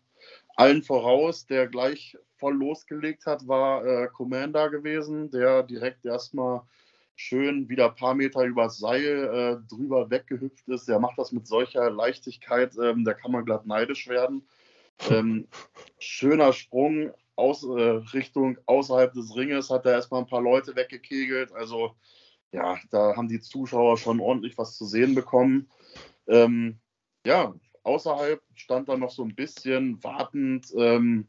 allen 0.56 0.82
voraus, 0.82 1.46
der 1.46 1.68
gleich 1.68 2.16
voll 2.38 2.54
losgelegt 2.54 3.26
hat, 3.26 3.46
war 3.46 3.84
äh, 3.84 4.08
Commander 4.08 4.70
gewesen, 4.70 5.30
der 5.30 5.62
direkt 5.62 6.04
erstmal 6.04 6.62
schön 7.14 7.68
wieder 7.68 7.86
ein 7.86 7.94
paar 7.96 8.14
Meter 8.14 8.44
übers 8.44 8.78
Seil 8.78 9.60
äh, 9.62 9.68
drüber 9.68 10.10
weggehüpft 10.10 10.68
ist. 10.68 10.88
Der 10.88 11.00
macht 11.00 11.18
das 11.18 11.32
mit 11.32 11.46
solcher 11.46 11.90
Leichtigkeit, 11.90 12.74
ähm, 12.80 13.04
da 13.04 13.12
kann 13.14 13.32
man 13.32 13.44
glatt 13.44 13.66
neidisch 13.66 14.08
werden. 14.08 14.46
Ähm, 15.10 15.46
schöner 15.98 16.52
Sprung 16.52 17.12
aus, 17.36 17.64
äh, 17.64 18.02
Richtung 18.12 18.58
außerhalb 18.66 19.12
des 19.12 19.34
Ringes, 19.36 19.70
hat 19.70 19.86
er 19.86 19.92
erstmal 19.92 20.20
ein 20.20 20.28
paar 20.28 20.42
Leute 20.42 20.74
weggekegelt. 20.76 21.52
Also 21.52 21.94
ja, 22.52 22.78
da 22.90 23.16
haben 23.16 23.28
die 23.28 23.40
Zuschauer 23.40 23.98
schon 23.98 24.20
ordentlich 24.20 24.56
was 24.58 24.76
zu 24.76 24.84
sehen 24.86 25.14
bekommen. 25.14 25.68
Ähm, 26.26 26.78
ja, 27.26 27.54
außerhalb 27.82 28.42
stand 28.54 28.88
da 28.88 28.96
noch 28.96 29.10
so 29.10 29.22
ein 29.22 29.34
bisschen 29.34 30.02
wartend 30.02 30.72
ähm, 30.76 31.28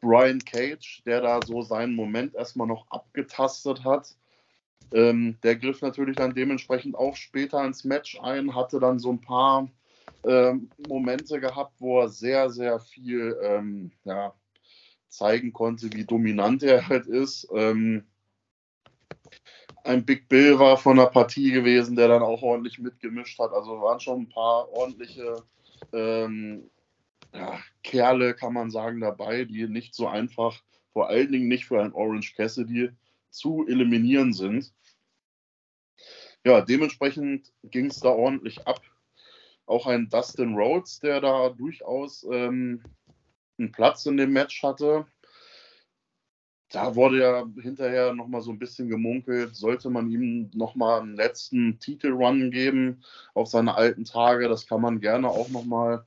Brian 0.00 0.40
Cage, 0.44 1.02
der 1.04 1.20
da 1.20 1.42
so 1.42 1.62
seinen 1.62 1.94
Moment 1.94 2.34
erstmal 2.34 2.66
noch 2.66 2.90
abgetastet 2.90 3.84
hat. 3.84 4.14
Ähm, 4.92 5.38
der 5.42 5.56
griff 5.56 5.82
natürlich 5.82 6.16
dann 6.16 6.34
dementsprechend 6.34 6.94
auch 6.94 7.16
später 7.16 7.64
ins 7.64 7.84
Match 7.84 8.20
ein, 8.20 8.54
hatte 8.54 8.78
dann 8.78 8.98
so 8.98 9.10
ein 9.10 9.20
paar 9.20 9.68
ähm, 10.24 10.70
Momente 10.88 11.40
gehabt, 11.40 11.74
wo 11.80 12.00
er 12.00 12.08
sehr, 12.08 12.50
sehr 12.50 12.78
viel 12.78 13.36
ähm, 13.42 13.90
ja, 14.04 14.34
zeigen 15.08 15.52
konnte, 15.52 15.92
wie 15.92 16.04
dominant 16.04 16.62
er 16.62 16.88
halt 16.88 17.06
ist. 17.06 17.48
Ähm, 17.52 18.06
ein 19.86 20.04
Big 20.04 20.28
Bill 20.28 20.58
war 20.58 20.76
von 20.76 20.96
der 20.96 21.06
Partie 21.06 21.52
gewesen, 21.52 21.96
der 21.96 22.08
dann 22.08 22.22
auch 22.22 22.42
ordentlich 22.42 22.78
mitgemischt 22.78 23.38
hat. 23.38 23.52
Also 23.52 23.80
waren 23.80 24.00
schon 24.00 24.22
ein 24.22 24.28
paar 24.28 24.68
ordentliche 24.70 25.42
ähm, 25.92 26.70
ja, 27.32 27.58
Kerle, 27.82 28.34
kann 28.34 28.52
man 28.52 28.70
sagen, 28.70 29.00
dabei, 29.00 29.44
die 29.44 29.66
nicht 29.68 29.94
so 29.94 30.08
einfach, 30.08 30.60
vor 30.92 31.08
allen 31.08 31.30
Dingen 31.30 31.48
nicht 31.48 31.66
für 31.66 31.80
ein 31.80 31.92
Orange 31.92 32.34
Cassidy, 32.34 32.90
zu 33.30 33.66
eliminieren 33.68 34.32
sind. 34.32 34.72
Ja, 36.44 36.60
dementsprechend 36.60 37.52
ging 37.64 37.86
es 37.86 38.00
da 38.00 38.08
ordentlich 38.08 38.66
ab. 38.66 38.80
Auch 39.66 39.86
ein 39.86 40.08
Dustin 40.08 40.54
Rhodes, 40.54 41.00
der 41.00 41.20
da 41.20 41.50
durchaus 41.50 42.24
ähm, 42.30 42.82
einen 43.58 43.72
Platz 43.72 44.06
in 44.06 44.16
dem 44.16 44.32
Match 44.32 44.62
hatte, 44.62 45.06
da 46.70 46.94
wurde 46.96 47.20
ja 47.20 47.46
hinterher 47.62 48.12
nochmal 48.12 48.42
so 48.42 48.50
ein 48.50 48.58
bisschen 48.58 48.88
gemunkelt, 48.88 49.54
sollte 49.54 49.88
man 49.88 50.10
ihm 50.10 50.50
nochmal 50.54 51.00
einen 51.00 51.14
letzten 51.14 51.78
Titelrun 51.78 52.50
geben 52.50 53.02
auf 53.34 53.48
seine 53.48 53.76
alten 53.76 54.04
Tage. 54.04 54.48
Das 54.48 54.66
kann 54.66 54.80
man 54.80 55.00
gerne 55.00 55.28
auch 55.28 55.48
nochmal 55.48 56.04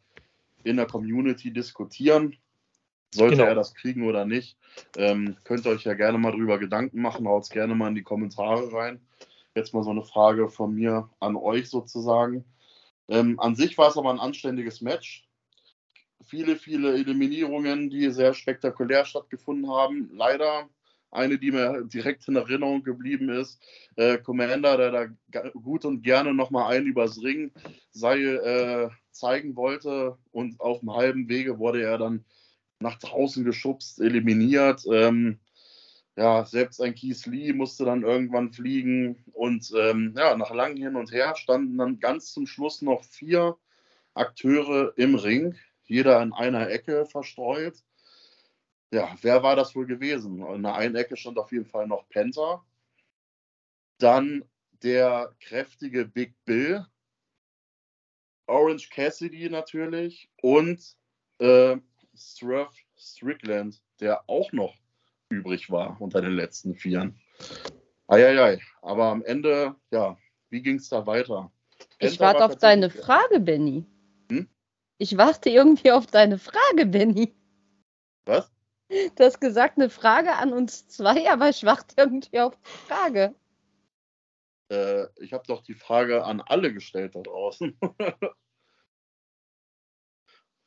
in 0.64 0.76
der 0.76 0.86
Community 0.86 1.52
diskutieren. 1.52 2.36
Sollte 3.12 3.38
genau. 3.38 3.48
er 3.48 3.56
das 3.56 3.74
kriegen 3.74 4.08
oder 4.08 4.26
nicht, 4.26 4.56
ähm, 4.96 5.36
könnt 5.44 5.66
ihr 5.66 5.72
euch 5.72 5.84
ja 5.84 5.96
gerne 5.96 6.20
mal 6.20 6.32
drüber 6.32 6.60
Gedanken 6.60 7.02
machen, 7.02 7.28
haut 7.28 7.44
es 7.44 7.50
gerne 7.50 7.74
mal 7.74 7.88
in 7.88 7.96
die 7.96 8.04
Kommentare 8.04 8.72
rein. 8.72 9.02
Jetzt 9.56 9.74
mal 9.74 9.84
so 9.84 9.90
eine 9.90 10.04
Frage 10.04 10.48
von 10.48 10.76
mir 10.76 11.10
an 11.20 11.36
euch 11.36 11.70
sozusagen. 11.70 12.46
Ähm, 13.08 13.40
an 13.40 13.56
sich 13.56 13.80
war 13.80 13.90
es 13.90 13.98
aber 13.98 14.12
ein 14.12 14.20
anständiges 14.20 14.82
Match 14.82 15.28
viele, 16.26 16.56
viele 16.56 16.94
Eliminierungen, 16.94 17.90
die 17.90 18.10
sehr 18.12 18.34
spektakulär 18.34 19.06
stattgefunden 19.06 19.70
haben. 19.70 20.10
Leider 20.14 20.70
eine, 21.12 21.40
die 21.40 21.52
mir 21.52 21.84
direkt 21.86 22.28
in 22.28 22.36
Erinnerung 22.36 22.84
geblieben 22.84 23.30
ist. 23.30 23.62
Äh, 23.96 24.20
Commander, 24.20 24.78
der 24.78 24.92
da 24.92 25.48
gut 25.50 25.86
und 25.86 26.04
gerne 26.04 26.34
nochmal 26.34 26.76
einen 26.76 26.88
übers 26.88 27.22
Ringseil 27.22 28.38
äh, 28.38 28.90
zeigen 29.12 29.56
wollte 29.56 30.18
und 30.32 30.60
auf 30.60 30.80
dem 30.80 30.94
halben 30.94 31.28
Wege 31.28 31.60
wurde 31.60 31.82
er 31.82 31.98
dann 31.98 32.26
nach 32.80 32.98
draußen 33.00 33.44
geschubst, 33.44 34.00
eliminiert. 34.00 34.86
Ähm, 34.92 35.40
ja, 36.16 36.46
selbst 36.46 36.82
ein 36.82 36.96
Keith 36.96 37.26
Lee 37.26 37.54
musste 37.54 37.86
dann 37.86 38.04
irgendwann 38.04 38.52
fliegen 38.52 39.24
und 39.34 39.72
ähm, 39.78 40.14
ja, 40.18 40.36
nach 40.36 40.54
langem 40.54 40.78
Hin 40.78 40.96
und 40.96 41.12
Her 41.12 41.36
standen 41.36 41.78
dann 41.78 42.00
ganz 42.00 42.34
zum 42.34 42.46
Schluss 42.46 42.82
noch 42.82 43.04
vier 43.04 43.58
Akteure 44.14 44.94
im 44.98 45.16
Ring, 45.16 45.56
jeder 45.90 46.22
in 46.22 46.34
einer 46.34 46.70
Ecke 46.70 47.06
verstreut. 47.06 47.84
Ja, 48.92 49.16
wer 49.22 49.44
war 49.44 49.56
das 49.56 49.76
wohl 49.76 49.86
gewesen? 49.86 50.42
In 50.42 50.64
der 50.64 50.76
einen 50.76 50.96
Ecke 50.96 51.18
stand 51.18 51.38
auf 51.38 51.52
jeden 51.52 51.66
Fall 51.66 51.88
noch 51.88 52.08
Penta. 52.10 52.64
Dann 53.98 54.46
der 54.84 55.36
kräftige 55.42 56.06
Big 56.06 56.34
Bill. 56.46 56.86
Orange 58.48 58.90
Cassidy 58.90 59.50
natürlich. 59.50 60.30
Und 60.42 60.96
äh, 61.40 61.78
Swerve 62.16 62.76
Strickland, 62.98 63.82
der 64.00 64.24
auch 64.30 64.52
noch 64.52 64.76
übrig 65.30 65.70
war 65.70 66.00
unter 66.00 66.22
den 66.22 66.34
letzten 66.34 66.76
Vieren. 66.76 67.20
Eieiei. 68.08 68.60
Aber 68.82 69.06
am 69.06 69.24
Ende, 69.24 69.76
ja, 69.92 70.18
wie 70.50 70.62
ging 70.62 70.78
es 70.78 70.90
da 70.90 71.06
weiter? 71.06 71.52
Penta 72.00 72.14
ich 72.14 72.20
warte 72.20 72.46
auf 72.46 72.58
deine 72.58 72.90
Frage, 72.90 73.40
Benny. 73.40 73.86
Ich 75.00 75.18
warte 75.18 75.50
irgendwie 75.50 75.92
auf 75.92 76.06
deine 76.08 76.38
Frage, 76.38 76.86
Benny. 76.86 77.34
Was? 78.26 78.52
Du 78.90 79.24
hast 79.24 79.40
gesagt, 79.40 79.78
eine 79.78 79.90
Frage 79.90 80.34
an 80.34 80.52
uns 80.52 80.88
zwei, 80.90 81.32
aber 81.32 81.48
ich 81.50 81.64
warte 81.64 81.96
irgendwie 81.98 82.40
auf 82.40 82.56
die 82.58 82.88
Frage. 82.88 83.34
Äh, 84.70 85.06
ich 85.24 85.32
habe 85.32 85.46
doch 85.48 85.64
die 85.64 85.74
Frage 85.74 86.26
an 86.26 86.42
alle 86.42 86.74
gestellt 86.74 87.16
da 87.16 87.22
draußen. 87.22 87.80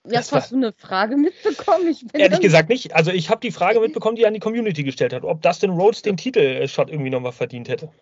Jetzt 0.08 0.32
hast 0.32 0.50
du 0.50 0.56
eine 0.56 0.72
Frage 0.72 1.16
mitbekommen. 1.16 1.88
Ich 1.88 2.04
Ehrlich 2.12 2.40
gesagt 2.40 2.70
nicht. 2.70 2.94
Also 2.94 3.12
ich 3.12 3.28
habe 3.28 3.40
die 3.40 3.52
Frage 3.52 3.80
mitbekommen, 3.80 4.16
die 4.16 4.22
er 4.22 4.28
an 4.28 4.34
die 4.34 4.40
Community 4.40 4.82
gestellt 4.82 5.12
hat, 5.12 5.24
ob 5.24 5.42
Dustin 5.42 5.70
Rhodes 5.70 6.02
den 6.02 6.16
Titel-Shot 6.16 6.90
irgendwie 6.90 7.10
nochmal 7.10 7.32
verdient 7.32 7.68
hätte. 7.68 7.92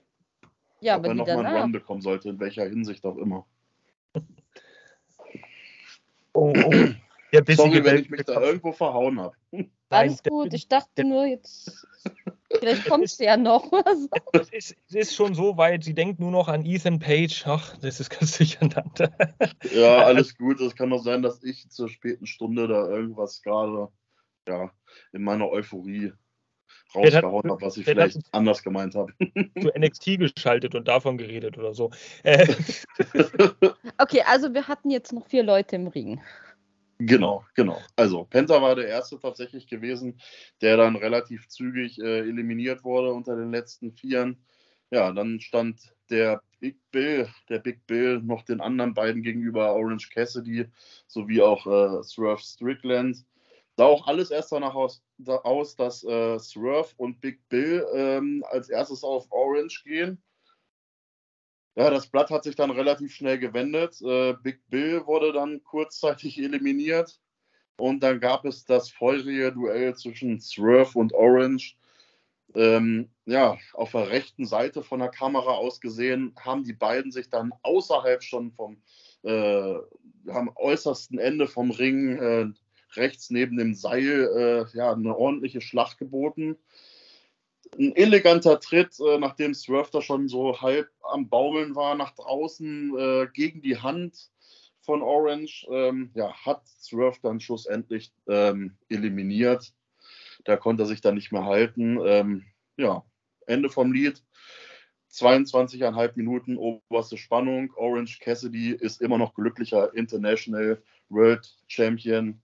Ja, 0.80 0.94
ob 0.94 1.00
aber 1.00 1.08
er 1.08 1.14
nochmal 1.14 1.46
einen 1.46 1.62
Run 1.62 1.72
bekommen 1.72 2.00
sollte, 2.00 2.30
in 2.30 2.40
welcher 2.40 2.64
Hinsicht 2.64 3.04
auch 3.04 3.16
immer. 3.16 3.46
Oh, 6.32 6.52
oh. 6.54 6.72
Der 7.32 7.44
Sorry, 7.54 7.84
wenn 7.84 7.99
ich 7.99 8.10
mich 8.10 8.25
da 8.25 8.40
irgendwo 8.40 8.72
verhauen 8.72 9.20
habe. 9.20 9.37
Alles 9.88 10.22
gut, 10.22 10.52
ich 10.52 10.66
dachte 10.66 11.04
nur, 11.04 11.26
jetzt 11.26 11.87
vielleicht 12.50 12.87
kommst 12.87 13.20
du 13.20 13.25
ja 13.25 13.37
noch. 13.37 13.70
Es 14.32 14.50
ist, 14.50 14.76
es 14.88 14.94
ist 14.94 15.14
schon 15.14 15.34
so 15.34 15.56
weit, 15.56 15.84
sie 15.84 15.94
denkt 15.94 16.18
nur 16.18 16.30
noch 16.30 16.49
an 16.49 16.64
Ethan 16.64 16.99
Page. 16.99 17.44
Ach, 17.46 17.76
das 17.78 18.00
ist 18.00 18.10
ganz 18.10 18.37
durcheinander. 18.37 19.12
Ja, 19.72 19.99
alles 19.99 20.37
gut. 20.37 20.60
Es 20.60 20.75
kann 20.75 20.90
doch 20.90 21.02
sein, 21.02 21.22
dass 21.22 21.42
ich 21.42 21.68
zur 21.70 21.88
späten 21.88 22.26
Stunde 22.26 22.66
da 22.66 22.88
irgendwas 22.88 23.42
gerade 23.42 23.88
ja, 24.49 24.70
in 25.12 25.22
meiner 25.22 25.49
Euphorie 25.49 26.12
rausgehauen 26.94 27.50
habe, 27.50 27.62
was 27.62 27.76
ich 27.76 27.85
vielleicht 27.85 28.18
anders 28.32 28.62
gemeint 28.62 28.94
habe. 28.94 29.12
Zu 29.61 29.73
NXT 29.78 30.18
geschaltet 30.18 30.75
und 30.75 30.88
davon 30.88 31.18
geredet 31.18 31.59
oder 31.59 31.75
so. 31.75 31.90
Äh. 32.23 32.47
okay, 33.99 34.23
also 34.26 34.52
wir 34.52 34.68
hatten 34.68 34.90
jetzt 34.90 35.12
noch 35.12 35.26
vier 35.26 35.42
Leute 35.42 35.76
im 35.76 35.87
Ring. 35.87 36.20
Genau, 36.99 37.44
genau. 37.54 37.80
Also 37.97 38.25
Penta 38.25 38.61
war 38.61 38.75
der 38.75 38.88
erste 38.88 39.18
tatsächlich 39.18 39.66
gewesen, 39.66 40.20
der 40.61 40.76
dann 40.76 40.97
relativ 40.97 41.49
zügig 41.49 41.99
äh, 41.99 42.20
eliminiert 42.20 42.85
wurde 42.85 43.12
unter 43.12 43.37
den 43.37 43.50
letzten 43.50 43.92
Vieren. 43.92 44.44
Ja, 44.90 45.11
dann 45.12 45.40
stand 45.40 45.94
der 46.11 46.42
Big 46.59 46.76
Bill, 46.90 47.28
der 47.49 47.61
Big 47.61 47.87
Bill 47.87 48.20
noch 48.20 48.42
den 48.42 48.61
anderen 48.61 48.92
beiden 48.92 49.23
gegenüber, 49.23 49.73
Orange 49.73 50.11
Cassidy 50.11 50.66
sowie 51.06 51.40
auch 51.40 51.66
äh, 51.66 52.02
Swerve 52.02 52.42
Strickland. 52.42 53.25
Sah 53.76 53.85
auch 53.85 54.06
alles 54.06 54.30
erst 54.30 54.52
danach 54.52 54.75
aus, 54.75 55.02
da 55.24 55.36
aus 55.36 55.76
dass 55.76 56.04
äh, 56.04 56.38
Swerve 56.38 56.90
und 56.96 57.20
Big 57.20 57.48
Bill 57.48 57.86
ähm, 57.94 58.44
als 58.50 58.68
erstes 58.68 59.04
auf 59.04 59.26
Orange 59.30 59.82
gehen. 59.84 60.22
Ja, 61.76 61.88
das 61.90 62.08
Blatt 62.08 62.30
hat 62.30 62.44
sich 62.44 62.56
dann 62.56 62.70
relativ 62.70 63.14
schnell 63.14 63.38
gewendet. 63.38 64.00
Äh, 64.02 64.34
Big 64.42 64.60
Bill 64.68 65.06
wurde 65.06 65.32
dann 65.32 65.62
kurzzeitig 65.62 66.38
eliminiert. 66.38 67.20
Und 67.76 68.02
dann 68.02 68.20
gab 68.20 68.44
es 68.44 68.64
das 68.66 68.90
feurige 68.90 69.52
Duell 69.52 69.94
zwischen 69.94 70.40
Swerve 70.40 70.98
und 70.98 71.14
Orange. 71.14 71.76
Ähm, 72.54 73.10
ja, 73.24 73.56
auf 73.72 73.92
der 73.92 74.10
rechten 74.10 74.44
Seite 74.44 74.82
von 74.82 74.98
der 74.98 75.08
Kamera 75.08 75.52
aus 75.52 75.80
gesehen, 75.80 76.34
haben 76.38 76.64
die 76.64 76.72
beiden 76.72 77.12
sich 77.12 77.30
dann 77.30 77.52
außerhalb 77.62 78.22
schon 78.22 78.52
vom 78.52 78.82
äh, 79.22 79.74
am 80.26 80.50
äußersten 80.56 81.18
Ende 81.18 81.46
vom 81.46 81.70
Ring, 81.70 82.18
äh, 82.18 82.46
rechts 82.97 83.30
neben 83.30 83.56
dem 83.56 83.75
Seil, 83.75 84.66
äh, 84.73 84.76
ja, 84.76 84.92
eine 84.92 85.16
ordentliche 85.16 85.61
Schlacht 85.61 85.99
geboten 85.99 86.56
ein 87.78 87.94
eleganter 87.97 88.61
Tritt, 88.61 88.99
äh, 89.00 89.18
nachdem 89.18 89.54
Swerve 89.54 89.90
da 89.92 90.02
schon 90.02 90.28
so 90.28 90.61
halb 90.61 90.90
am 91.02 91.28
Baumeln 91.28 91.75
war, 91.75 91.94
nach 91.94 92.14
draußen 92.14 92.99
äh, 92.99 93.26
gegen 93.32 93.62
die 93.62 93.78
Hand 93.78 94.30
von 94.80 95.02
Orange. 95.02 95.66
Ähm, 95.70 96.11
ja, 96.14 96.32
hat 96.44 96.66
Swerve 96.66 97.18
dann 97.23 97.40
schlussendlich 97.40 98.12
ähm, 98.28 98.76
eliminiert. 98.88 99.73
Da 100.44 100.56
konnte 100.56 100.85
er 100.85 100.87
sich 100.87 101.00
dann 101.00 101.14
nicht 101.14 101.32
mehr 101.32 101.44
halten. 101.44 101.99
Ähm, 102.04 102.44
ja, 102.76 103.04
Ende 103.47 103.70
vom 103.70 103.92
Lied. 103.92 104.23
22,5 105.12 106.12
Minuten 106.14 106.56
oberste 106.56 107.16
Spannung. 107.16 107.73
Orange 107.76 108.20
Cassidy 108.20 108.70
ist 108.73 109.00
immer 109.00 109.18
noch 109.18 109.35
glücklicher 109.35 109.92
International 109.94 110.80
World 111.09 111.56
Champion. 111.66 112.40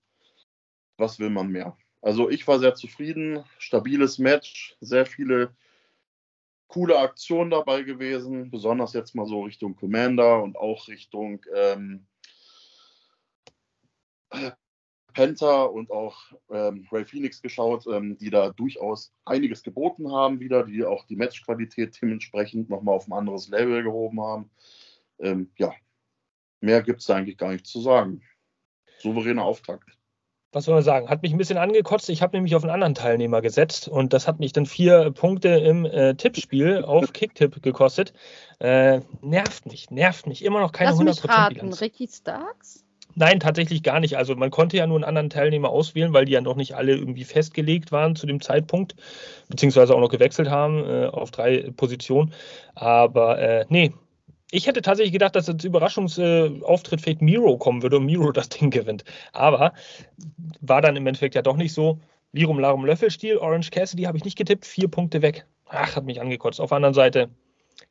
Was 0.99 1.19
will 1.19 1.31
man 1.31 1.49
mehr? 1.49 1.77
Also 2.01 2.31
ich 2.31 2.47
war 2.47 2.59
sehr 2.59 2.75
zufrieden, 2.75 3.45
stabiles 3.59 4.19
Match, 4.19 4.77
sehr 4.81 5.07
viele 5.07 5.55
coole 6.69 6.99
Aktionen 6.99 7.51
dabei 7.51 7.83
gewesen, 7.83 8.51
besonders 8.51 8.93
jetzt 8.93 9.15
mal 9.15 9.27
so 9.27 9.43
Richtung 9.43 9.77
Commander 9.77 10.43
und 10.43 10.57
auch 10.57 10.89
Richtung 10.89 11.45
ähm, 11.55 12.07
Penta 15.13 15.65
und 15.65 15.91
auch 15.91 16.19
ähm, 16.51 16.87
Ray 16.93 17.05
Phoenix 17.05 17.41
geschaut, 17.41 17.87
ähm, 17.87 18.19
die 18.19 18.31
da 18.31 18.51
durchaus 18.51 19.15
einiges 19.25 19.63
geboten 19.63 20.13
haben 20.13 20.41
wieder, 20.41 20.65
die 20.65 20.85
auch 20.85 21.07
die 21.07 21.17
Matchqualität 21.17 21.99
dementsprechend 22.01 22.69
nochmal 22.69 22.97
auf 22.97 23.09
ein 23.09 23.15
anderes 23.15 23.49
Level 23.49 23.83
gehoben 23.83 24.21
haben. 24.21 24.51
Ähm, 25.19 25.51
ja, 25.57 25.73
mehr 26.61 26.83
gibt 26.83 27.01
es 27.01 27.09
eigentlich 27.09 27.39
gar 27.39 27.53
nicht 27.53 27.67
zu 27.67 27.81
sagen. 27.81 28.23
Souveräner 28.99 29.45
Auftakt 29.45 29.96
was 30.57 30.65
soll 30.65 30.75
man 30.75 30.83
sagen, 30.83 31.11
hat 31.11 31.21
mich 31.21 31.33
ein 31.33 31.39
bisschen 31.39 31.59
angekotzt. 31.59 32.09
Ich 32.09 32.23
habe 32.23 32.35
nämlich 32.35 32.55
auf 32.57 32.65
einen 32.65 32.73
anderen 32.73 32.95
Teilnehmer 32.95 33.43
gesetzt 33.43 33.89
und 33.89 34.15
das 34.15 34.27
hat 34.27 34.41
mich 34.41 34.55
dann 34.55 34.65
vier 34.65 35.11
Punkte 35.11 35.51
im 35.51 35.85
äh, 35.85 36.15
Tippspiel 36.15 36.83
auf 36.83 37.13
Kicktipp 37.13 37.63
gekostet. 37.63 38.15
Äh, 38.59 39.01
nervt 39.21 39.67
mich, 39.67 39.91
nervt 39.91 40.27
mich. 40.27 40.43
Immer 40.43 40.61
noch 40.61 40.73
keine 40.73 40.93
Lass 40.93 41.01
100% 41.01 41.05
mich 41.05 41.29
raten. 41.29 41.73
Ricky 41.75 42.09
Starks? 42.11 42.83
Nein, 43.15 43.39
tatsächlich 43.39 43.83
gar 43.83 44.01
nicht. 44.01 44.17
Also 44.17 44.35
man 44.35 44.51
konnte 44.51 44.79
ja 44.79 44.87
nur 44.87 44.97
einen 44.97 45.05
anderen 45.05 45.29
Teilnehmer 45.29 45.69
auswählen, 45.69 46.15
weil 46.15 46.25
die 46.25 46.33
ja 46.33 46.41
noch 46.41 46.57
nicht 46.57 46.75
alle 46.75 46.93
irgendwie 46.93 47.25
festgelegt 47.25 47.93
waren 47.93 48.17
zu 48.17 48.27
dem 48.27 48.41
Zeitpunkt, 48.41 48.97
beziehungsweise 49.51 49.95
auch 49.95 50.01
noch 50.01 50.09
gewechselt 50.09 50.49
haben 50.49 50.83
äh, 50.85 51.05
auf 51.05 51.33
drei 51.33 51.71
Positionen. 51.77 52.33
Aber 52.75 53.39
äh, 53.39 53.67
nee, 53.69 53.93
ich 54.51 54.67
hätte 54.67 54.83
tatsächlich 54.83 55.13
gedacht, 55.13 55.35
dass 55.37 55.49
als 55.49 55.65
Überraschungsauftritt 55.65 57.01
vielleicht 57.01 57.23
Miro 57.23 57.59
kommen 57.59 57.83
würde 57.83 57.97
und 57.97 58.07
Miro 58.07 58.33
das 58.33 58.49
Ding 58.49 58.71
gewinnt. 58.71 59.05
Aber 59.33 59.73
war 60.61 60.83
dann 60.83 60.97
im 60.97 61.07
Endeffekt 61.07 61.35
ja 61.35 61.43
doch 61.43 61.57
nicht 61.57 61.73
so. 61.73 62.01
Lirum 62.33 62.59
Larum 62.59 62.85
Löffelstiel, 62.85 63.39
Orange 63.39 63.71
Cassidy 63.71 64.05
habe 64.05 64.19
ich 64.19 64.25
nicht 64.25 64.37
getippt, 64.37 64.67
vier 64.67 64.89
Punkte 64.89 65.23
weg. 65.23 65.47
Ach, 65.67 65.97
hat 65.97 66.05
mich 66.05 66.21
angekotzt. 66.21 66.61
Auf 66.61 66.69
der 66.69 66.77
anderen 66.77 66.95
Seite, 66.95 67.31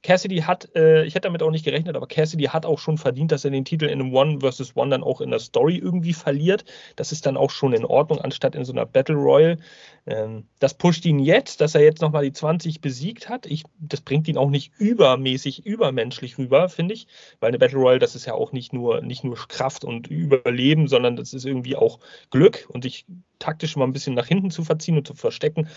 Cassidy 0.02 0.38
hat, 0.38 0.69
äh, 0.76 1.04
ich 1.06 1.15
hätte 1.15 1.28
damit 1.28 1.43
auch 1.43 1.52
nicht 1.52 1.65
gerechnet, 1.65 1.95
aber 1.95 2.08
Cassidy 2.08 2.45
hat 2.45 2.65
auch 2.65 2.80
schon 2.80 2.98
verdient, 2.98 3.32
dass 3.32 3.45
er 3.45 3.52
den 3.52 3.65
Titel 3.65 3.86
in 3.86 4.00
einem 4.00 4.13
One 4.13 4.39
vs. 4.39 4.76
One 4.76 4.89
dann 4.89 5.04
auch 5.04 5.21
in 5.21 5.32
der 5.32 5.39
Story 5.39 5.78
irgendwie 5.78 6.13
verliert. 6.13 6.65
Das 6.95 7.12
ist 7.12 7.26
dann 7.26 7.38
auch 7.38 7.52
schon 7.52 7.74
in 7.74 7.86
Ordnung, 7.86 8.19
anstatt 8.19 8.56
in 8.56 8.65
so 8.65 8.71
einer 8.71 8.86
Battle 8.86 9.15
Royal. 9.15 9.58
Ähm, 10.06 10.48
das 10.60 10.76
pusht 10.76 11.06
ihn 11.06 11.19
jetzt, 11.19 11.62
dass 11.62 11.76
er 11.76 11.82
jetzt 11.82 12.02
nochmal 12.02 12.24
die 12.24 12.34
20 12.34 12.82
besiegt 12.82 13.30
hat. 13.30 13.45
Ich, 13.45 13.63
das 13.80 14.02
bringt 14.02 14.28
ihn 14.28 14.38
auch 14.38 14.50
nicht 14.50 14.74
übermäßig, 14.78 15.65
übermenschlich 15.65 16.38
rüber, 16.38 16.69
finde 16.69 16.93
ich. 16.93 17.08
Weil 17.39 17.50
eine 17.50 17.60
Battle 17.60 17.80
Royal, 17.80 18.00
das 18.00 18.15
ist 18.15 18.26
ja 18.26 18.34
auch 18.34 18.52
nicht 18.52 18.74
nur, 18.74 19.02
nicht 19.02 19.24
nur 19.24 19.36
Kraft 19.48 19.84
und 19.84 20.08
Überleben, 20.08 20.88
sondern 20.88 21.15
das 21.15 21.34
ist 21.34 21.45
irgendwie 21.45 21.76
auch 21.76 22.00
Glück 22.30 22.67
und 22.69 22.84
sich 22.84 23.06
taktisch 23.39 23.76
mal 23.76 23.86
ein 23.86 23.93
bisschen 23.93 24.15
nach 24.15 24.28
hinten 24.28 24.52
zu 24.52 24.63
verziehen 24.63 24.98
und 24.98 25.08
zu 25.08 25.13
verstecken. 25.13 25.67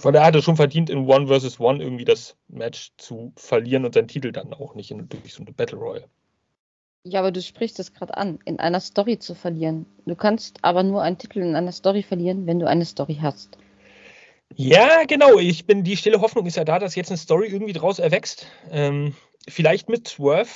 Von 0.00 0.12
daher 0.12 0.28
hat 0.28 0.34
er 0.36 0.42
schon 0.42 0.56
verdient, 0.56 0.90
in 0.90 1.08
One 1.08 1.26
vs. 1.26 1.58
One 1.58 1.82
irgendwie 1.82 2.04
das 2.04 2.36
Match 2.48 2.92
zu 2.98 3.32
verlieren 3.36 3.84
und 3.84 3.94
seinen 3.94 4.08
Titel 4.08 4.30
dann 4.30 4.52
auch 4.54 4.74
nicht 4.74 4.90
in, 4.90 5.08
durch 5.08 5.34
so 5.34 5.42
eine 5.42 5.52
Battle 5.52 5.78
Royale. 5.78 6.08
Ja, 7.04 7.20
aber 7.20 7.32
du 7.32 7.40
sprichst 7.42 7.80
es 7.80 7.94
gerade 7.94 8.16
an, 8.16 8.38
in 8.44 8.60
einer 8.60 8.80
Story 8.80 9.18
zu 9.18 9.34
verlieren. 9.34 9.86
Du 10.06 10.14
kannst 10.14 10.58
aber 10.62 10.82
nur 10.82 11.02
einen 11.02 11.18
Titel 11.18 11.40
in 11.40 11.56
einer 11.56 11.72
Story 11.72 12.02
verlieren, 12.02 12.46
wenn 12.46 12.60
du 12.60 12.68
eine 12.68 12.84
Story 12.84 13.18
hast. 13.20 13.58
Ja, 14.54 15.04
genau. 15.04 15.38
Ich 15.38 15.66
bin, 15.66 15.84
die 15.84 15.96
stille 15.96 16.20
Hoffnung 16.20 16.46
ist 16.46 16.56
ja 16.56 16.64
da, 16.64 16.78
dass 16.78 16.94
jetzt 16.94 17.10
eine 17.10 17.18
Story 17.18 17.48
irgendwie 17.48 17.72
draus 17.72 17.98
erwächst. 17.98 18.46
Ähm, 18.70 19.14
vielleicht 19.48 19.88
mit 19.88 20.08
Swerve, 20.08 20.50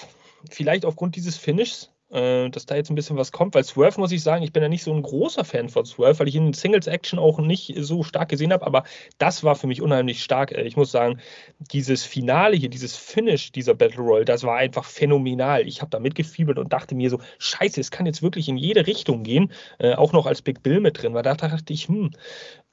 vielleicht 0.51 0.85
aufgrund 0.85 1.17
dieses 1.17 1.37
Finishes, 1.37 1.92
äh, 2.13 2.51
dass 2.51 2.67
da 2.67 2.77
jetzt 2.77 2.91
ein 2.91 2.95
bisschen 2.95 3.17
was 3.17 3.33
kommt, 3.33 3.55
weil 3.55 3.65
Swerve, 3.65 3.99
muss 3.99 4.13
ich 4.13 4.23
sagen, 4.23 4.43
ich 4.43 4.53
bin 4.53 4.63
ja 4.63 4.69
nicht 4.69 4.85
so 4.85 4.93
ein 4.93 5.03
großer 5.03 5.45
Fan 5.45 5.69
von 5.69 5.85
Swerve, 5.87 6.19
weil 6.21 6.29
ich 6.29 6.35
ihn 6.35 6.49
in 6.49 6.53
Singles 6.53 6.87
Action 6.87 7.19
auch 7.19 7.39
nicht 7.39 7.75
so 7.79 8.03
stark 8.03 8.29
gesehen 8.29 8.53
habe, 8.53 8.67
aber 8.67 8.85
das 9.19 9.43
war 9.45 9.57
für 9.57 9.67
mich 9.67 9.81
unheimlich 9.81 10.23
stark. 10.23 10.53
Äh, 10.53 10.63
ich 10.63 10.77
muss 10.77 10.93
sagen, 10.93 11.21
dieses 11.59 12.05
Finale 12.05 12.57
hier, 12.57 12.69
dieses 12.69 12.97
Finish 12.97 13.53
dieser 13.53 13.75
Battle 13.75 14.03
Royale, 14.03 14.25
das 14.25 14.43
war 14.45 14.57
einfach 14.57 14.85
phänomenal. 14.85 15.67
Ich 15.67 15.81
habe 15.81 15.91
da 15.91 15.99
mitgefiebert 15.99 16.59
und 16.59 16.73
dachte 16.73 16.95
mir 16.95 17.09
so, 17.11 17.19
scheiße, 17.39 17.81
es 17.81 17.91
kann 17.91 18.07
jetzt 18.07 18.23
wirklich 18.23 18.49
in 18.49 18.57
jede 18.57 18.87
Richtung 18.87 19.23
gehen, 19.23 19.53
äh, 19.79 19.95
auch 19.95 20.13
noch 20.13 20.27
als 20.27 20.43
Big 20.43 20.63
Bill 20.63 20.81
mit 20.81 21.03
drin, 21.03 21.15
weil 21.15 21.23
da 21.23 21.35
dachte 21.35 21.73
ich, 21.73 21.89
hm, 21.89 22.11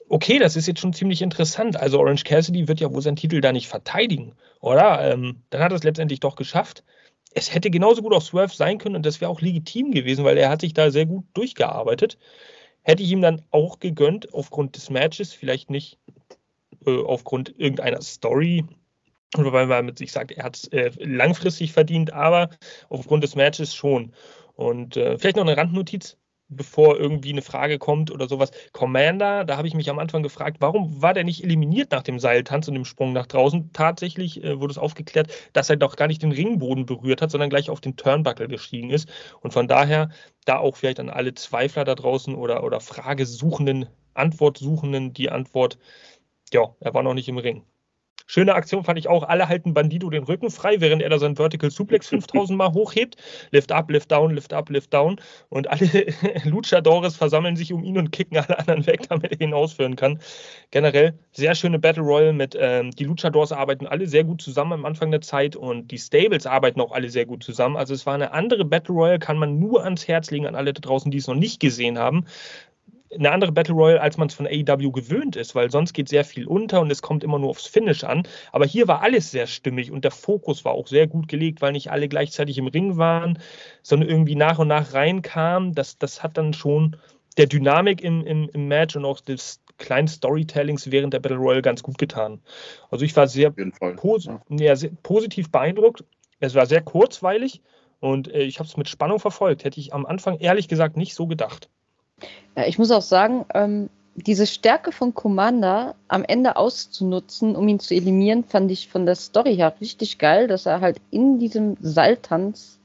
okay, 0.10 0.40
das 0.40 0.56
ist 0.56 0.68
jetzt 0.68 0.82
schon 0.82 0.94
ziemlich 0.94 1.22
interessant. 1.22 1.78
Also 1.78 2.00
Orange 2.00 2.24
Cassidy 2.26 2.68
wird 2.68 2.80
ja 2.80 2.92
wohl 2.94 3.02
seinen 3.02 3.16
Titel 3.16 3.42
da 3.42 3.54
nicht 3.54 3.68
verteidigen, 3.68 4.34
oder? 4.60 5.14
Ähm, 5.14 5.44
dann 5.50 5.62
hat 5.62 5.72
er 5.72 5.76
es 5.76 5.84
letztendlich 5.84 6.20
doch 6.20 6.36
geschafft 6.36 6.84
es 7.34 7.54
hätte 7.54 7.70
genauso 7.70 8.02
gut 8.02 8.14
auch 8.14 8.22
Swerve 8.22 8.54
sein 8.54 8.78
können 8.78 8.96
und 8.96 9.06
das 9.06 9.22
wäre 9.22 9.32
auch 9.32 9.42
legitim 9.42 9.92
gewesen, 9.92 10.26
weil 10.26 10.38
er 10.38 10.50
hat 10.50 10.62
sich 10.62 10.74
da 10.74 10.92
sehr 10.92 11.06
gut 11.06 11.26
durchgearbeitet. 11.34 12.18
Hätte 12.82 13.04
ich 13.04 13.12
ihm 13.12 13.22
dann 13.22 13.44
auch 13.52 13.80
gegönnt, 13.80 14.34
aufgrund 14.34 14.76
des 14.76 14.90
Matches, 14.90 15.34
vielleicht 15.34 15.70
nicht 15.70 16.00
äh, 16.86 17.02
aufgrund 17.04 17.54
irgendeiner 17.58 18.02
Story, 18.02 18.66
weil 19.36 19.68
man 19.68 19.86
mit 19.86 19.98
sich 19.98 20.12
sagt, 20.12 20.32
er 20.32 20.44
hat 20.44 20.56
es 20.56 20.68
äh, 20.70 20.92
langfristig 20.98 21.72
verdient, 21.72 22.14
aber 22.14 22.50
aufgrund 22.90 23.24
des 23.24 23.36
Matches 23.36 23.76
schon. 23.76 24.14
Und 24.56 24.98
äh, 24.98 25.18
vielleicht 25.18 25.36
noch 25.36 25.46
eine 25.46 25.56
Randnotiz. 25.56 26.18
Bevor 26.50 27.00
irgendwie 27.00 27.32
eine 27.32 27.42
Frage 27.42 27.78
kommt 27.78 28.12
oder 28.12 28.28
sowas. 28.28 28.52
Commander, 28.74 29.46
da 29.46 29.58
habe 29.58 29.68
ich 29.68 29.74
mich 29.76 29.90
am 29.90 30.00
Anfang 30.00 30.24
gefragt, 30.24 30.58
warum 30.60 31.02
war 31.02 31.14
der 31.14 31.24
nicht 31.24 31.44
eliminiert 31.44 31.92
nach 31.92 32.04
dem 32.04 32.20
Seiltanz 32.20 32.68
und 32.68 32.74
dem 32.74 32.86
Sprung 32.86 33.14
nach 33.14 33.28
draußen? 33.28 33.72
Tatsächlich 33.74 34.44
äh, 34.44 34.60
wurde 34.60 34.72
es 34.72 34.78
aufgeklärt, 34.78 35.32
dass 35.54 35.70
er 35.70 35.78
doch 35.78 35.96
gar 35.96 36.08
nicht 36.08 36.24
den 36.24 36.32
Ringboden 36.32 36.86
berührt 36.86 37.22
hat, 37.22 37.32
sondern 37.32 37.50
gleich 37.50 37.70
auf 37.70 37.82
den 37.82 37.96
Turnbuckle 37.96 38.48
gestiegen 38.48 38.90
ist. 38.90 39.10
Und 39.42 39.54
von 39.54 39.68
daher, 39.68 40.10
da 40.46 40.58
auch 40.58 40.76
vielleicht 40.76 41.00
an 41.00 41.10
alle 41.10 41.34
Zweifler 41.36 41.86
da 41.86 41.96
draußen 41.96 42.36
oder, 42.36 42.64
oder 42.64 42.80
Fragesuchenden, 42.80 43.88
Antwortsuchenden 44.14 45.14
die 45.14 45.30
Antwort, 45.30 45.78
ja, 46.54 46.76
er 46.80 46.94
war 46.94 47.04
noch 47.04 47.14
nicht 47.14 47.30
im 47.30 47.38
Ring. 47.38 47.66
Schöne 48.32 48.54
Aktion 48.54 48.84
fand 48.84 49.00
ich 49.00 49.08
auch. 49.08 49.24
Alle 49.24 49.50
halten 49.50 49.74
Bandido 49.74 50.08
den 50.12 50.22
Rücken 50.22 50.52
frei, 50.52 50.80
während 50.82 51.02
er 51.02 51.10
da 51.10 51.18
seinen 51.18 51.36
Vertical 51.36 51.72
Suplex 51.72 52.10
5000 52.10 52.56
Mal 52.56 52.74
hochhebt. 52.74 53.16
Lift 53.50 53.72
up, 53.72 53.90
lift 53.90 54.12
down, 54.12 54.36
lift 54.36 54.54
up, 54.54 54.70
lift 54.70 54.94
down. 54.94 55.20
Und 55.50 55.68
alle 55.68 55.88
Luchadores 56.44 57.16
versammeln 57.16 57.56
sich 57.56 57.74
um 57.74 57.84
ihn 57.84 57.98
und 57.98 58.12
kicken 58.12 58.38
alle 58.38 58.60
anderen 58.60 58.86
weg, 58.86 59.10
damit 59.10 59.32
er 59.32 59.42
ihn 59.42 59.56
ausführen 59.56 59.96
kann. 59.96 60.20
Generell 60.70 61.18
sehr 61.32 61.56
schöne 61.56 61.80
Battle 61.80 62.04
Royale 62.04 62.34
mit, 62.34 62.56
ähm, 62.56 62.92
die 62.92 63.06
Luchadors 63.06 63.52
arbeiten 63.52 63.88
alle 63.88 64.06
sehr 64.06 64.26
gut 64.26 64.44
zusammen 64.44 64.74
am 64.74 64.86
Anfang 64.86 65.10
der 65.10 65.22
Zeit 65.22 65.56
und 65.56 65.90
die 65.90 65.98
Stables 65.98 66.46
arbeiten 66.46 66.82
auch 66.82 66.92
alle 66.92 67.10
sehr 67.10 67.26
gut 67.26 67.42
zusammen. 67.42 67.78
Also 67.78 67.96
es 67.96 68.06
war 68.06 68.14
eine 68.14 68.32
andere 68.32 68.64
Battle 68.64 68.94
Royale, 68.94 69.18
kann 69.18 69.40
man 69.40 69.58
nur 69.58 69.84
ans 69.84 70.08
Herz 70.08 70.30
legen 70.30 70.46
an 70.46 70.54
alle 70.54 70.74
da 70.74 70.82
draußen, 70.82 71.10
die 71.10 71.18
es 71.18 71.26
noch 71.26 71.34
nicht 71.34 71.60
gesehen 71.60 71.98
haben 71.98 72.26
eine 73.14 73.32
andere 73.32 73.52
Battle 73.52 73.74
Royale, 73.74 74.02
als 74.02 74.18
man 74.18 74.28
es 74.28 74.36
von 74.36 74.48
AEW 74.48 74.92
gewöhnt 74.92 75.36
ist, 75.36 75.56
weil 75.56 75.72
sonst 75.72 75.94
geht 75.94 76.10
sehr 76.10 76.24
viel 76.24 76.46
unter 76.46 76.82
und 76.82 76.92
es 76.92 77.02
kommt 77.02 77.24
immer 77.24 77.40
nur 77.40 77.50
aufs 77.50 77.66
Finish 77.66 78.04
an. 78.04 78.24
Aber 78.52 78.66
hier 78.66 78.88
war 78.88 79.02
alles 79.02 79.32
sehr 79.32 79.48
stimmig 79.48 79.92
und 79.92 80.04
der 80.04 80.12
Fokus 80.12 80.64
war 80.66 80.74
auch 80.74 80.88
sehr 80.88 81.08
gut 81.08 81.28
gelegt, 81.28 81.62
weil 81.62 81.72
nicht 81.72 81.92
alle 81.92 82.08
gleichzeitig 82.08 82.58
im 82.58 82.68
Ring 82.68 82.98
waren, 82.98 83.40
sondern 83.82 84.10
irgendwie 84.10 84.36
nach 84.36 84.60
und 84.60 84.68
nach 84.68 84.94
reinkamen. 84.94 85.74
Das, 85.74 85.98
das 85.98 86.22
hat 86.22 86.38
dann 86.38 86.54
schon 86.54 86.98
der 87.38 87.48
Dynamik 87.48 88.02
im, 88.02 88.26
im, 88.26 88.50
im 88.54 88.68
Match 88.68 88.96
und 88.96 89.06
auch 89.06 89.22
des 89.22 89.62
kleinen 89.78 90.08
Storytellings 90.08 90.92
während 90.92 91.14
der 91.14 91.20
Battle 91.20 91.38
Royale 91.38 91.62
ganz 91.62 91.82
gut 91.82 91.98
getan. 91.98 92.42
Also 92.92 93.06
ich 93.06 93.16
war 93.16 93.28
sehr, 93.28 93.52
pos 93.52 94.26
ja. 94.26 94.42
Ja, 94.50 94.76
sehr 94.76 94.92
positiv 95.04 95.52
beeindruckt. 95.52 96.04
Es 96.40 96.54
war 96.54 96.66
sehr 96.66 96.82
kurzweilig 96.82 97.62
und 98.00 98.32
äh, 98.34 98.44
ich 98.44 98.60
habe 98.60 98.68
es 98.68 98.78
mit 98.78 98.88
Spannung 98.88 99.20
verfolgt. 99.20 99.64
Hätte 99.64 99.80
ich 99.80 99.94
am 99.94 100.06
Anfang 100.06 100.38
ehrlich 100.40 100.68
gesagt 100.68 100.98
nicht 100.98 101.16
so 101.16 101.28
gedacht. 101.28 101.70
Ja, 102.56 102.66
ich 102.66 102.78
muss 102.78 102.92
auch 102.92 103.02
sagen, 103.02 103.46
ähm, 103.54 103.90
diese 104.16 104.48
Stärke 104.48 104.92
von 104.92 105.14
Commander 105.14 105.96
am 106.08 106.24
Ende 106.24 106.58
auszunutzen, 106.58 107.56
um 107.56 107.68
ihn 107.68 107.80
zu 107.80 107.94
eliminieren, 107.94 108.44
fand 108.44 108.70
ich 108.72 108.90
von 108.90 109.06
der 109.06 109.16
Story 109.16 109.56
her 109.56 109.74
richtig 109.80 110.18
geil, 110.18 110.48
dass 110.48 110.66
er 110.66 110.82
halt 110.82 111.00
in 111.12 111.40
diesem 111.40 111.78
Seiltanz 111.80 112.80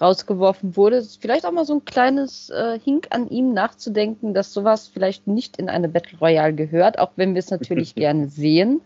rausgeworfen 0.00 0.76
wurde. 0.76 1.02
Vielleicht 1.02 1.46
auch 1.46 1.52
mal 1.52 1.64
so 1.64 1.74
ein 1.74 1.84
kleines 1.84 2.50
äh, 2.50 2.78
Hink 2.78 3.08
an 3.10 3.28
ihm 3.28 3.54
nachzudenken, 3.54 4.34
dass 4.34 4.52
sowas 4.52 4.88
vielleicht 4.88 5.26
nicht 5.26 5.56
in 5.56 5.68
eine 5.68 5.88
Battle 5.88 6.18
Royale 6.18 6.54
gehört, 6.54 6.98
auch 6.98 7.12
wenn 7.16 7.34
wir 7.34 7.40
es 7.40 7.50
natürlich 7.50 7.94
gerne 7.94 8.28
sehen. 8.28 8.80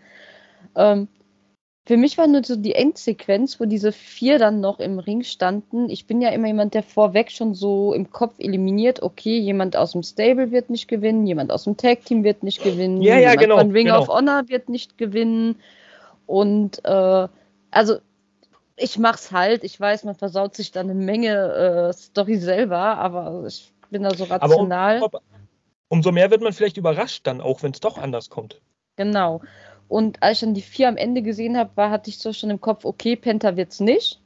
Ähm, 0.76 1.08
für 1.86 1.96
mich 1.96 2.18
war 2.18 2.26
nur 2.26 2.44
so 2.44 2.56
die 2.56 2.74
Endsequenz, 2.74 3.58
wo 3.58 3.64
diese 3.64 3.90
vier 3.90 4.38
dann 4.38 4.60
noch 4.60 4.80
im 4.80 4.98
Ring 4.98 5.22
standen. 5.24 5.88
Ich 5.88 6.06
bin 6.06 6.20
ja 6.20 6.28
immer 6.28 6.46
jemand, 6.46 6.74
der 6.74 6.82
vorweg 6.82 7.30
schon 7.30 7.54
so 7.54 7.94
im 7.94 8.10
Kopf 8.10 8.34
eliminiert, 8.38 9.02
okay, 9.02 9.38
jemand 9.38 9.76
aus 9.76 9.92
dem 9.92 10.02
Stable 10.02 10.50
wird 10.50 10.70
nicht 10.70 10.88
gewinnen, 10.88 11.26
jemand 11.26 11.50
aus 11.50 11.64
dem 11.64 11.76
Tag 11.76 12.04
Team 12.04 12.22
wird 12.22 12.42
nicht 12.42 12.62
gewinnen, 12.62 13.00
ja, 13.00 13.14
ja, 13.14 13.30
jemand 13.30 13.40
genau, 13.40 13.58
von 13.58 13.70
Ring 13.72 13.86
genau. 13.86 14.00
of 14.00 14.08
Honor 14.08 14.48
wird 14.48 14.68
nicht 14.68 14.98
gewinnen. 14.98 15.56
Und 16.26 16.84
äh, 16.84 17.28
also 17.70 17.96
ich 18.76 18.98
mach's 18.98 19.32
halt. 19.32 19.64
Ich 19.64 19.78
weiß, 19.78 20.04
man 20.04 20.14
versaut 20.14 20.54
sich 20.54 20.72
dann 20.72 20.90
eine 20.90 20.98
Menge 20.98 21.88
äh, 21.88 21.92
Story 21.92 22.36
selber, 22.36 22.98
aber 22.98 23.44
ich 23.46 23.72
bin 23.90 24.02
da 24.02 24.14
so 24.14 24.24
rational. 24.24 25.02
Aber 25.02 25.18
um, 25.18 25.48
umso 25.88 26.12
mehr 26.12 26.30
wird 26.30 26.40
man 26.40 26.52
vielleicht 26.52 26.76
überrascht 26.76 27.26
dann 27.26 27.40
auch, 27.40 27.62
wenn 27.62 27.72
es 27.72 27.80
doch 27.80 27.98
anders 27.98 28.30
kommt. 28.30 28.60
Genau. 28.96 29.40
Und 29.90 30.22
als 30.22 30.36
ich 30.36 30.40
dann 30.42 30.54
die 30.54 30.62
vier 30.62 30.86
am 30.86 30.96
Ende 30.96 31.20
gesehen 31.20 31.58
habe, 31.58 31.70
war, 31.74 31.90
hatte 31.90 32.10
ich 32.10 32.18
so 32.18 32.32
schon 32.32 32.48
im 32.48 32.60
Kopf, 32.60 32.84
okay, 32.84 33.16
Penta 33.16 33.56
wird's 33.56 33.80
nicht. 33.80 34.20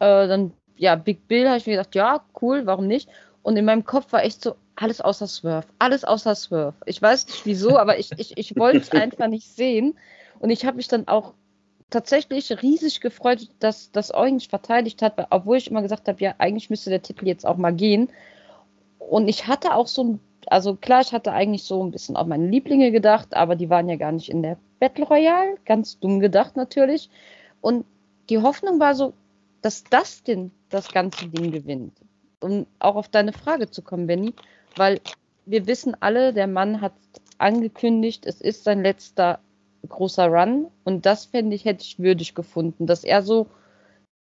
Äh, 0.00 0.26
dann, 0.26 0.52
ja, 0.76 0.96
Big 0.96 1.28
Bill 1.28 1.46
habe 1.46 1.58
ich 1.58 1.66
mir 1.66 1.76
gedacht, 1.76 1.94
ja, 1.94 2.24
cool, 2.42 2.66
warum 2.66 2.88
nicht? 2.88 3.08
Und 3.42 3.56
in 3.56 3.64
meinem 3.64 3.84
Kopf 3.84 4.12
war 4.12 4.24
echt 4.24 4.42
so, 4.42 4.56
alles 4.74 5.00
außer 5.00 5.28
Swerve, 5.28 5.68
alles 5.78 6.02
außer 6.02 6.34
Swerve. 6.34 6.74
Ich 6.86 7.00
weiß 7.00 7.28
nicht 7.28 7.46
wieso, 7.46 7.78
aber 7.78 8.00
ich, 8.00 8.10
ich, 8.18 8.36
ich 8.36 8.56
wollte 8.56 8.78
es 8.78 8.90
einfach 8.90 9.28
nicht 9.28 9.46
sehen. 9.46 9.96
Und 10.40 10.50
ich 10.50 10.66
habe 10.66 10.76
mich 10.76 10.88
dann 10.88 11.06
auch 11.06 11.34
tatsächlich 11.88 12.50
riesig 12.60 13.00
gefreut, 13.00 13.48
dass 13.60 13.92
das 13.92 14.12
Orange 14.12 14.48
verteidigt 14.48 15.02
hat, 15.02 15.24
obwohl 15.30 15.58
ich 15.58 15.70
immer 15.70 15.82
gesagt 15.82 16.08
habe, 16.08 16.20
ja, 16.20 16.34
eigentlich 16.38 16.68
müsste 16.68 16.90
der 16.90 17.02
Titel 17.02 17.28
jetzt 17.28 17.46
auch 17.46 17.58
mal 17.58 17.72
gehen. 17.72 18.10
Und 18.98 19.28
ich 19.28 19.46
hatte 19.46 19.72
auch 19.72 19.86
so 19.86 20.02
ein, 20.02 20.20
also 20.48 20.74
klar, 20.74 21.00
ich 21.02 21.12
hatte 21.12 21.30
eigentlich 21.30 21.62
so 21.62 21.80
ein 21.84 21.92
bisschen 21.92 22.16
auf 22.16 22.26
meine 22.26 22.48
Lieblinge 22.48 22.90
gedacht, 22.90 23.36
aber 23.36 23.54
die 23.54 23.70
waren 23.70 23.88
ja 23.88 23.94
gar 23.94 24.10
nicht 24.10 24.30
in 24.30 24.42
der 24.42 24.58
Battle 24.78 25.06
Royale, 25.06 25.56
ganz 25.64 25.98
dumm 25.98 26.20
gedacht 26.20 26.56
natürlich. 26.56 27.10
Und 27.60 27.84
die 28.28 28.38
Hoffnung 28.38 28.80
war 28.80 28.94
so, 28.94 29.14
dass 29.62 29.84
Dustin 29.84 30.52
das 30.68 30.92
ganze 30.92 31.28
Ding 31.28 31.50
gewinnt. 31.50 31.92
Um 32.40 32.66
auch 32.78 32.96
auf 32.96 33.08
deine 33.08 33.32
Frage 33.32 33.70
zu 33.70 33.82
kommen, 33.82 34.06
Benny, 34.06 34.34
weil 34.76 35.00
wir 35.46 35.66
wissen 35.66 35.96
alle, 36.00 36.32
der 36.32 36.46
Mann 36.46 36.80
hat 36.80 36.92
angekündigt, 37.38 38.26
es 38.26 38.40
ist 38.40 38.64
sein 38.64 38.82
letzter 38.82 39.40
großer 39.88 40.26
Run 40.26 40.66
und 40.84 41.06
das 41.06 41.26
fände 41.26 41.54
ich, 41.54 41.64
hätte 41.64 41.82
ich 41.82 41.98
würdig 41.98 42.34
gefunden, 42.34 42.86
dass 42.86 43.04
er 43.04 43.22
so 43.22 43.46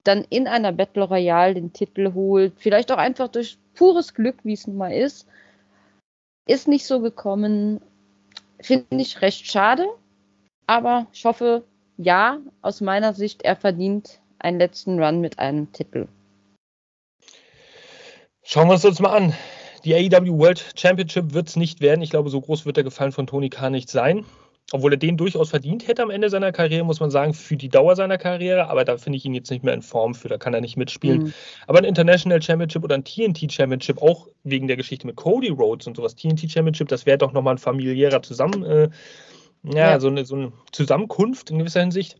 dann 0.04 0.26
in 0.30 0.48
einer 0.48 0.72
Battle 0.72 1.04
Royale 1.04 1.56
den 1.56 1.74
Titel 1.74 2.14
holt, 2.14 2.54
vielleicht 2.58 2.92
auch 2.92 2.98
einfach 2.98 3.28
durch 3.28 3.58
pures 3.74 4.14
Glück, 4.14 4.38
wie 4.44 4.54
es 4.54 4.68
nun 4.68 4.78
mal 4.78 4.94
ist, 4.94 5.28
ist 6.48 6.68
nicht 6.68 6.86
so 6.86 7.02
gekommen. 7.02 7.82
Finde 8.60 9.02
ich 9.02 9.22
recht 9.22 9.48
schade, 9.48 9.88
aber 10.68 11.08
ich 11.12 11.26
hoffe, 11.26 11.64
ja, 11.98 12.40
aus 12.62 12.82
meiner 12.82 13.14
Sicht, 13.14 13.42
er 13.42 13.56
verdient 13.56 14.20
einen 14.40 14.60
letzten 14.60 15.02
Run 15.02 15.20
mit 15.20 15.40
einem 15.40 15.72
Titel. 15.72 16.08
Schauen 18.44 18.68
wir 18.68 18.74
uns 18.74 18.84
das 18.84 19.00
mal 19.00 19.16
an. 19.16 19.34
Die 19.84 19.96
AEW 19.96 20.38
World 20.38 20.74
Championship 20.78 21.34
wird 21.34 21.48
es 21.50 21.56
nicht 21.56 21.82
werden. 21.82 22.02
Ich 22.02 22.10
glaube, 22.10 22.30
so 22.30 22.40
groß 22.40 22.66
wird 22.66 22.78
der 22.78 22.84
Gefallen 22.84 23.12
von 23.12 23.28
Tony 23.28 23.50
Khan 23.50 23.72
nicht 23.72 23.90
sein. 23.90 24.26
Obwohl 24.74 24.94
er 24.94 24.98
den 24.98 25.16
durchaus 25.16 25.50
verdient 25.50 25.88
hätte 25.88 26.04
am 26.04 26.10
Ende 26.10 26.30
seiner 26.30 26.52
Karriere, 26.52 26.84
muss 26.84 27.00
man 27.00 27.10
sagen, 27.10 27.34
für 27.34 27.56
die 27.56 27.70
Dauer 27.70 27.96
seiner 27.96 28.18
Karriere. 28.18 28.68
Aber 28.68 28.84
da 28.84 28.98
finde 28.98 29.18
ich 29.18 29.24
ihn 29.24 29.34
jetzt 29.34 29.50
nicht 29.50 29.64
mehr 29.64 29.74
in 29.74 29.82
Form 29.82 30.14
für, 30.14 30.28
da 30.28 30.38
kann 30.38 30.54
er 30.54 30.60
nicht 30.60 30.76
mitspielen. 30.76 31.24
Mhm. 31.24 31.34
Aber 31.68 31.80
ein 31.80 31.86
International 31.86 32.42
Championship 32.42 32.84
oder 32.84 32.96
ein 32.96 33.06
TNT 33.06 33.52
Championship, 33.52 34.02
auch 34.02 34.28
wegen 34.44 34.68
der 34.68 34.76
Geschichte 34.76 35.08
mit 35.08 35.16
Cody 35.16 35.50
Rhodes 35.50 35.88
und 35.88 35.96
sowas, 35.96 36.16
TNT 36.16 36.52
Championship, 36.52 36.90
das 36.90 37.06
wäre 37.06 37.18
doch 37.18 37.32
nochmal 37.32 37.56
ein 37.56 37.60
familiärer 37.60 38.22
Zusammen, 38.22 38.64
äh, 38.66 38.90
ja, 39.64 39.92
ja, 39.92 40.00
So, 40.00 40.08
eine, 40.08 40.26
so 40.26 40.36
eine 40.36 40.54
Zusammenkunft 40.72 41.52
in 41.52 41.60
gewisser 41.60 41.82
Hinsicht 41.82 42.18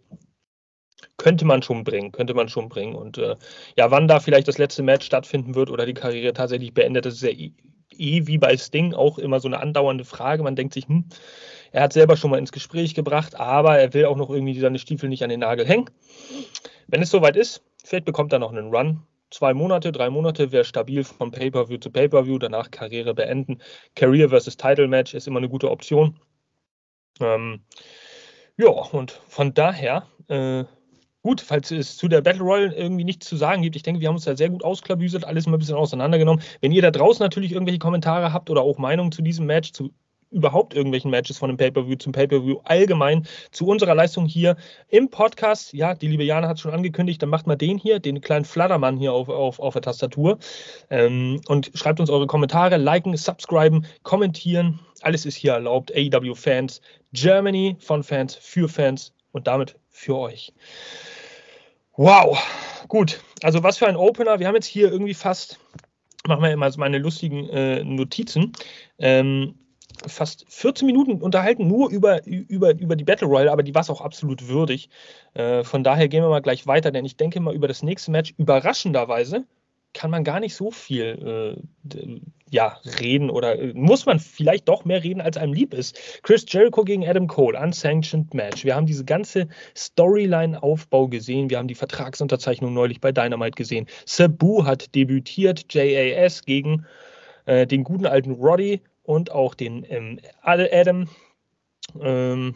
könnte 1.18 1.46
man 1.46 1.62
schon 1.62 1.84
bringen, 1.84 2.12
könnte 2.12 2.34
man 2.34 2.50
schon 2.50 2.70
bringen. 2.70 2.96
Und 2.96 3.18
äh, 3.18 3.36
ja, 3.76 3.92
wann 3.92 4.08
da 4.08 4.20
vielleicht 4.20 4.48
das 4.48 4.58
letzte 4.58 4.84
Match 4.84 5.06
stattfinden 5.06 5.56
wird 5.56 5.70
oder 5.70 5.86
die 5.86 5.94
Karriere 5.94 6.34
tatsächlich 6.34 6.74
beendet, 6.74 7.06
das 7.06 7.16
ist 7.16 7.24
ja 7.24 7.30
eh, 7.30 7.52
eh 7.98 8.28
wie 8.28 8.38
bei 8.38 8.56
Sting 8.58 8.94
auch 8.94 9.18
immer 9.18 9.40
so 9.40 9.48
eine 9.48 9.60
andauernde 9.60 10.06
Frage. 10.06 10.44
Man 10.44 10.56
denkt 10.56 10.74
sich, 10.74 10.88
hm, 10.88 11.06
er 11.72 11.84
hat 11.84 11.94
selber 11.94 12.18
schon 12.18 12.32
mal 12.32 12.40
ins 12.40 12.52
Gespräch 12.52 12.96
gebracht, 12.96 13.36
aber 13.36 13.78
er 13.78 13.94
will 13.94 14.06
auch 14.06 14.18
noch 14.18 14.30
irgendwie 14.30 14.60
seine 14.60 14.80
Stiefel 14.80 15.10
nicht 15.10 15.24
an 15.24 15.30
den 15.30 15.42
Nagel 15.42 15.68
hängen. 15.68 15.90
Wenn 16.88 17.02
es 17.02 17.10
soweit 17.10 17.36
ist, 17.36 17.64
vielleicht 17.84 18.06
bekommt 18.06 18.34
er 18.34 18.40
noch 18.40 18.52
einen 18.52 18.74
Run. 18.74 19.02
Zwei 19.30 19.54
Monate, 19.54 19.92
drei 19.92 20.10
Monate 20.10 20.54
wäre 20.54 20.64
stabil 20.64 21.04
von 21.04 21.32
Pay-Per-View 21.32 21.80
zu 21.80 21.92
Pay-Per-View, 21.92 22.40
danach 22.40 22.72
Karriere 22.72 23.14
beenden. 23.14 23.60
Career 23.94 24.30
versus 24.30 24.56
Title 24.56 24.88
Match 24.88 25.14
ist 25.14 25.28
immer 25.28 25.40
eine 25.40 25.50
gute 25.50 25.70
Option. 25.70 26.18
Ähm, 27.22 27.62
ja, 28.58 28.70
und 28.70 29.12
von 29.28 29.54
daher, 29.54 30.08
äh, 30.28 30.64
gut, 31.22 31.42
falls 31.42 31.72
es 31.72 31.98
zu 31.98 32.08
der 32.08 32.22
Battle 32.22 32.42
Royale 32.44 32.76
irgendwie 32.76 33.04
nichts 33.04 33.28
zu 33.28 33.38
sagen 33.38 33.62
gibt, 33.62 33.76
ich 33.76 33.84
denke, 33.84 34.02
wir 34.02 34.08
haben 34.08 34.16
uns 34.16 34.26
da 34.26 34.36
sehr 34.36 34.50
gut 34.50 34.64
ausklabüselt, 34.64 35.26
alles 35.26 35.46
mal 35.46 35.58
ein 35.58 35.60
bisschen 35.60 35.76
auseinandergenommen. 35.76 36.44
Wenn 36.62 36.72
ihr 36.72 36.82
da 36.82 36.92
draußen 36.92 37.24
natürlich 37.24 37.52
irgendwelche 37.52 37.80
Kommentare 37.80 38.34
habt 38.34 38.50
oder 38.50 38.62
auch 38.62 38.78
Meinungen 38.78 39.12
zu 39.12 39.22
diesem 39.22 39.46
Match, 39.46 39.74
zu 39.74 39.92
überhaupt 40.32 40.74
irgendwelchen 40.74 41.12
Matches 41.12 41.38
von 41.38 41.50
dem 41.50 41.58
Pay-Per-View 41.58 41.96
zum 41.96 42.12
Pay-Per-View 42.12 42.60
allgemein 42.64 43.28
zu 43.52 43.68
unserer 43.68 43.96
Leistung 43.96 44.26
hier 44.26 44.58
im 44.90 45.10
Podcast. 45.10 45.74
Ja, 45.74 45.94
die 45.96 46.08
liebe 46.08 46.24
Jana 46.24 46.48
hat 46.48 46.58
es 46.58 46.62
schon 46.62 46.74
angekündigt, 46.74 47.22
dann 47.22 47.30
macht 47.30 47.48
mal 47.48 47.56
den 47.56 47.78
hier, 47.78 48.00
den 48.00 48.22
kleinen 48.22 48.46
Flattermann 48.46 48.98
hier 48.98 49.14
auf, 49.14 49.30
auf, 49.30 49.60
auf 49.60 49.74
der 49.74 49.82
Tastatur 49.82 50.38
ähm, 50.90 51.42
und 51.48 51.72
schreibt 51.74 52.00
uns 52.00 52.10
eure 52.10 52.28
Kommentare, 52.28 52.78
liken, 52.78 53.16
subscriben, 53.16 53.86
kommentieren. 54.04 54.80
Alles 55.02 55.26
ist 55.26 55.36
hier 55.36 55.54
erlaubt. 55.54 55.92
AEW 55.96 56.36
Fans 56.36 56.82
Germany 57.14 57.76
von 57.80 58.04
Fans 58.04 58.36
für 58.36 58.68
Fans 58.68 59.14
und 59.32 59.48
damit 59.48 59.76
für 59.90 60.18
euch. 60.18 60.54
Wow, 61.96 62.38
gut. 62.88 63.22
Also 63.42 63.64
was 63.64 63.78
für 63.78 63.88
ein 63.88 63.96
Opener. 63.96 64.40
Wir 64.40 64.48
haben 64.48 64.56
jetzt 64.56 64.68
hier 64.68 64.92
irgendwie 64.92 65.14
fast, 65.14 65.60
machen 66.28 66.44
wir 66.44 66.52
immer 66.52 66.70
meine 66.78 67.00
lustigen 67.00 67.50
äh, 67.50 67.84
Notizen. 67.84 68.54
Ähm, 69.00 69.56
fast 70.08 70.46
14 70.50 70.86
Minuten 70.86 71.22
unterhalten, 71.22 71.68
nur 71.68 71.90
über, 71.90 72.26
über, 72.26 72.72
über 72.78 72.96
die 72.96 73.04
Battle 73.04 73.28
Royale, 73.28 73.52
aber 73.52 73.64
die 73.64 73.74
war 73.74 73.82
es 73.82 73.90
auch 73.90 74.02
absolut 74.02 74.48
würdig. 74.48 74.90
Äh, 75.34 75.64
von 75.64 75.84
daher 75.84 76.08
gehen 76.08 76.24
wir 76.24 76.30
mal 76.30 76.42
gleich 76.42 76.68
weiter, 76.68 76.92
denn 76.92 77.06
ich 77.06 77.18
denke 77.18 77.40
mal 77.40 77.56
über 77.56 77.68
das 77.68 77.84
nächste 77.84 78.12
Match 78.12 78.34
überraschenderweise 78.38 79.46
kann 79.94 80.12
man 80.12 80.24
gar 80.24 80.40
nicht 80.40 80.54
so 80.54 80.70
viel 80.70 81.58
äh, 81.96 82.20
ja, 82.50 82.80
reden 83.00 83.30
oder 83.30 83.58
äh, 83.60 83.74
muss 83.74 84.06
man 84.06 84.20
vielleicht 84.20 84.68
doch 84.68 84.86
mehr 84.86 85.04
reden, 85.04 85.22
als 85.22 85.38
einem 85.38 85.54
lieb 85.54 85.74
ist. 85.74 86.22
Chris 86.24 86.46
Jericho 86.48 86.84
gegen 86.84 87.08
Adam 87.08 87.28
Cole, 87.28 87.60
unsanctioned 87.60 88.34
Match. 88.34 88.64
Wir 88.64 88.76
haben 88.76 88.86
diese 88.86 89.06
ganze 89.06 89.48
Storyline-Aufbau 89.76 91.08
gesehen. 91.08 91.50
Wir 91.50 91.58
haben 91.58 91.68
die 91.68 91.76
Vertragsunterzeichnung 91.76 92.74
neulich 92.74 93.02
bei 93.02 93.12
Dynamite 93.12 93.56
gesehen. 93.56 93.88
Sabu 94.06 94.66
hat 94.66 94.94
debütiert, 94.96 95.74
JAS 95.74 96.44
gegen 96.46 96.86
äh, 97.46 97.66
den 97.66 97.84
guten 97.84 98.06
alten 98.06 98.32
Roddy 98.32 98.82
und 99.08 99.32
auch 99.32 99.56
den 99.56 99.86
ähm, 99.90 100.20
Adam. 100.44 101.10
Ähm, 102.00 102.56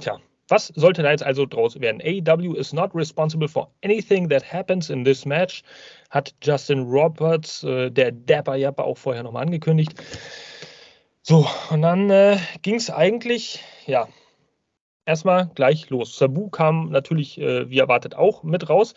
tja, 0.00 0.18
was 0.48 0.68
sollte 0.68 1.02
da 1.02 1.10
jetzt 1.10 1.22
also 1.22 1.44
draus 1.44 1.78
werden? 1.80 2.00
AEW 2.00 2.54
is 2.54 2.72
not 2.72 2.94
responsible 2.94 3.46
for 3.46 3.70
anything 3.84 4.28
that 4.30 4.42
happens 4.42 4.88
in 4.88 5.04
this 5.04 5.26
match, 5.26 5.62
hat 6.10 6.34
Justin 6.42 6.80
Roberts, 6.80 7.62
äh, 7.62 7.90
der 7.90 8.10
Dapper 8.12 8.56
Japper, 8.56 8.84
auch 8.84 8.96
vorher 8.96 9.22
nochmal 9.22 9.42
angekündigt. 9.42 9.92
So, 11.22 11.46
und 11.70 11.82
dann 11.82 12.10
äh, 12.10 12.38
ging 12.62 12.76
es 12.76 12.90
eigentlich, 12.90 13.62
ja, 13.86 14.08
erstmal 15.04 15.50
gleich 15.54 15.90
los. 15.90 16.16
Sabu 16.16 16.48
kam 16.48 16.90
natürlich, 16.90 17.38
äh, 17.38 17.68
wie 17.68 17.78
erwartet, 17.78 18.14
auch 18.14 18.42
mit 18.42 18.68
raus. 18.70 18.94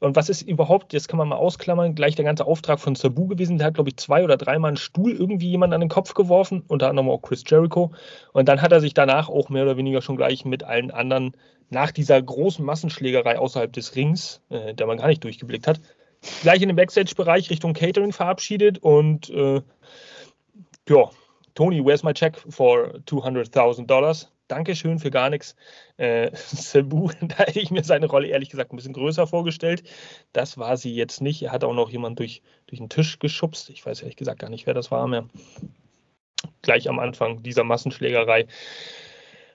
Und 0.00 0.16
was 0.16 0.28
ist 0.28 0.42
überhaupt, 0.42 0.92
das 0.94 1.08
kann 1.08 1.18
man 1.18 1.28
mal 1.28 1.36
ausklammern, 1.36 1.94
gleich 1.94 2.14
der 2.14 2.24
ganze 2.24 2.46
Auftrag 2.46 2.80
von 2.80 2.94
Sabu 2.94 3.26
gewesen. 3.26 3.58
Der 3.58 3.68
hat, 3.68 3.74
glaube 3.74 3.90
ich, 3.90 3.96
zwei 3.96 4.24
oder 4.24 4.36
dreimal 4.36 4.68
einen 4.68 4.76
Stuhl 4.76 5.12
irgendwie 5.12 5.50
jemand 5.50 5.74
an 5.74 5.80
den 5.80 5.88
Kopf 5.88 6.14
geworfen, 6.14 6.62
unter 6.68 6.88
anderem 6.88 7.10
auch 7.10 7.22
Chris 7.22 7.44
Jericho. 7.46 7.92
Und 8.32 8.48
dann 8.48 8.62
hat 8.62 8.72
er 8.72 8.80
sich 8.80 8.94
danach 8.94 9.28
auch 9.28 9.48
mehr 9.48 9.62
oder 9.62 9.76
weniger 9.76 10.02
schon 10.02 10.16
gleich 10.16 10.44
mit 10.44 10.62
allen 10.62 10.90
anderen 10.90 11.36
nach 11.70 11.90
dieser 11.90 12.20
großen 12.20 12.64
Massenschlägerei 12.64 13.38
außerhalb 13.38 13.72
des 13.72 13.96
Rings, 13.96 14.40
äh, 14.50 14.74
der 14.74 14.86
man 14.86 14.98
gar 14.98 15.08
nicht 15.08 15.24
durchgeblickt 15.24 15.66
hat, 15.66 15.80
gleich 16.42 16.62
in 16.62 16.68
den 16.68 16.76
Backstage-Bereich 16.76 17.50
Richtung 17.50 17.72
Catering 17.72 18.12
verabschiedet 18.12 18.78
und 18.78 19.30
äh, 19.30 19.62
ja, 20.88 21.10
Tony, 21.54 21.84
where's 21.84 22.02
my 22.02 22.12
check 22.12 22.36
for 22.48 22.94
200.000 23.06 23.86
Dollars? 23.86 24.30
Dankeschön 24.48 24.98
für 24.98 25.10
gar 25.10 25.30
nichts. 25.30 25.56
Äh, 25.96 26.30
Sabu, 26.34 27.10
da 27.20 27.44
hätte 27.44 27.60
ich 27.60 27.70
mir 27.70 27.84
seine 27.84 28.06
Rolle 28.06 28.28
ehrlich 28.28 28.50
gesagt 28.50 28.72
ein 28.72 28.76
bisschen 28.76 28.92
größer 28.92 29.26
vorgestellt. 29.26 29.82
Das 30.32 30.58
war 30.58 30.76
sie 30.76 30.94
jetzt 30.94 31.20
nicht. 31.20 31.42
Er 31.42 31.52
hat 31.52 31.64
auch 31.64 31.74
noch 31.74 31.90
jemand 31.90 32.18
durch, 32.18 32.42
durch 32.66 32.78
den 32.78 32.88
Tisch 32.88 33.18
geschubst. 33.18 33.70
Ich 33.70 33.84
weiß 33.84 34.02
ehrlich 34.02 34.16
gesagt 34.16 34.40
gar 34.40 34.50
nicht, 34.50 34.66
wer 34.66 34.74
das 34.74 34.90
war 34.90 35.06
mehr. 35.06 35.28
Gleich 36.62 36.88
am 36.88 36.98
Anfang 36.98 37.42
dieser 37.42 37.64
Massenschlägerei. 37.64 38.46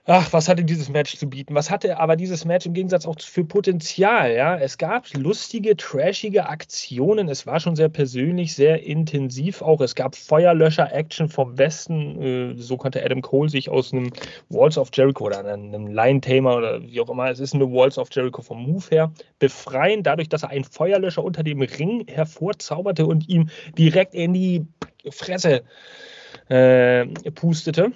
Ach, 0.05 0.33
was 0.33 0.49
hatte 0.49 0.63
dieses 0.63 0.89
Match 0.89 1.15
zu 1.15 1.29
bieten? 1.29 1.53
Was 1.53 1.69
hatte 1.69 1.99
aber 1.99 2.15
dieses 2.15 2.43
Match 2.43 2.65
im 2.65 2.73
Gegensatz 2.73 3.05
auch 3.05 3.19
für 3.19 3.43
Potenzial? 3.43 4.33
Ja, 4.33 4.57
es 4.57 4.79
gab 4.79 5.05
lustige, 5.13 5.77
trashige 5.77 6.49
Aktionen. 6.49 7.29
Es 7.29 7.45
war 7.45 7.59
schon 7.59 7.75
sehr 7.75 7.89
persönlich, 7.89 8.55
sehr 8.55 8.81
intensiv 8.81 9.61
auch. 9.61 9.79
Es 9.79 9.93
gab 9.93 10.15
Feuerlöscher-Action 10.15 11.29
vom 11.29 11.59
Westen. 11.59 12.19
Äh, 12.19 12.53
so 12.57 12.77
konnte 12.77 13.05
Adam 13.05 13.21
Cole 13.21 13.49
sich 13.49 13.69
aus 13.69 13.93
einem 13.93 14.11
Walls 14.49 14.79
of 14.79 14.89
Jericho 14.91 15.25
oder 15.25 15.45
einem 15.45 15.85
Lion-Tamer 15.85 16.55
oder 16.57 16.81
wie 16.81 16.99
auch 16.99 17.09
immer, 17.09 17.29
es 17.29 17.39
ist 17.39 17.53
eine 17.53 17.71
Walls 17.71 17.99
of 17.99 18.09
Jericho 18.11 18.41
vom 18.41 18.63
Move 18.63 18.85
her, 18.89 19.11
befreien, 19.37 20.01
dadurch, 20.01 20.29
dass 20.29 20.41
er 20.41 20.49
einen 20.49 20.63
Feuerlöscher 20.63 21.23
unter 21.23 21.43
dem 21.43 21.61
Ring 21.61 22.07
hervorzauberte 22.07 23.05
und 23.05 23.29
ihm 23.29 23.49
direkt 23.77 24.15
in 24.15 24.33
die 24.33 24.65
Fresse 25.11 25.61
äh, 26.49 27.05
pustete. 27.35 27.91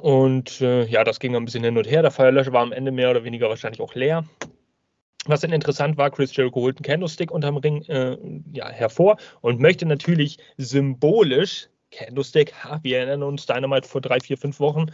Und 0.00 0.60
äh, 0.60 0.84
ja, 0.86 1.04
das 1.04 1.18
ging 1.20 1.34
ein 1.34 1.44
bisschen 1.44 1.64
hin 1.64 1.78
und 1.78 1.88
her. 1.88 2.02
Der 2.02 2.10
Feuerlöscher 2.10 2.52
war 2.52 2.62
am 2.62 2.72
Ende 2.72 2.92
mehr 2.92 3.10
oder 3.10 3.24
weniger 3.24 3.48
wahrscheinlich 3.48 3.80
auch 3.80 3.94
leer. 3.94 4.24
Was 5.26 5.40
dann 5.40 5.52
interessant 5.52 5.96
war, 5.96 6.10
Chris 6.10 6.34
Jericho 6.34 6.60
holt 6.60 6.78
einen 6.78 6.84
Candlestick 6.84 7.30
unterm 7.30 7.56
Ring 7.58 7.82
äh, 7.82 8.16
ja, 8.52 8.68
hervor 8.68 9.16
und 9.40 9.60
möchte 9.60 9.84
natürlich 9.86 10.38
symbolisch 10.56 11.68
Candlestick, 11.90 12.52
ha, 12.64 12.80
wir 12.82 12.98
erinnern 12.98 13.22
uns, 13.22 13.46
Dynamite 13.46 13.88
vor 13.88 14.00
drei, 14.00 14.20
vier, 14.20 14.36
fünf 14.36 14.60
Wochen. 14.60 14.86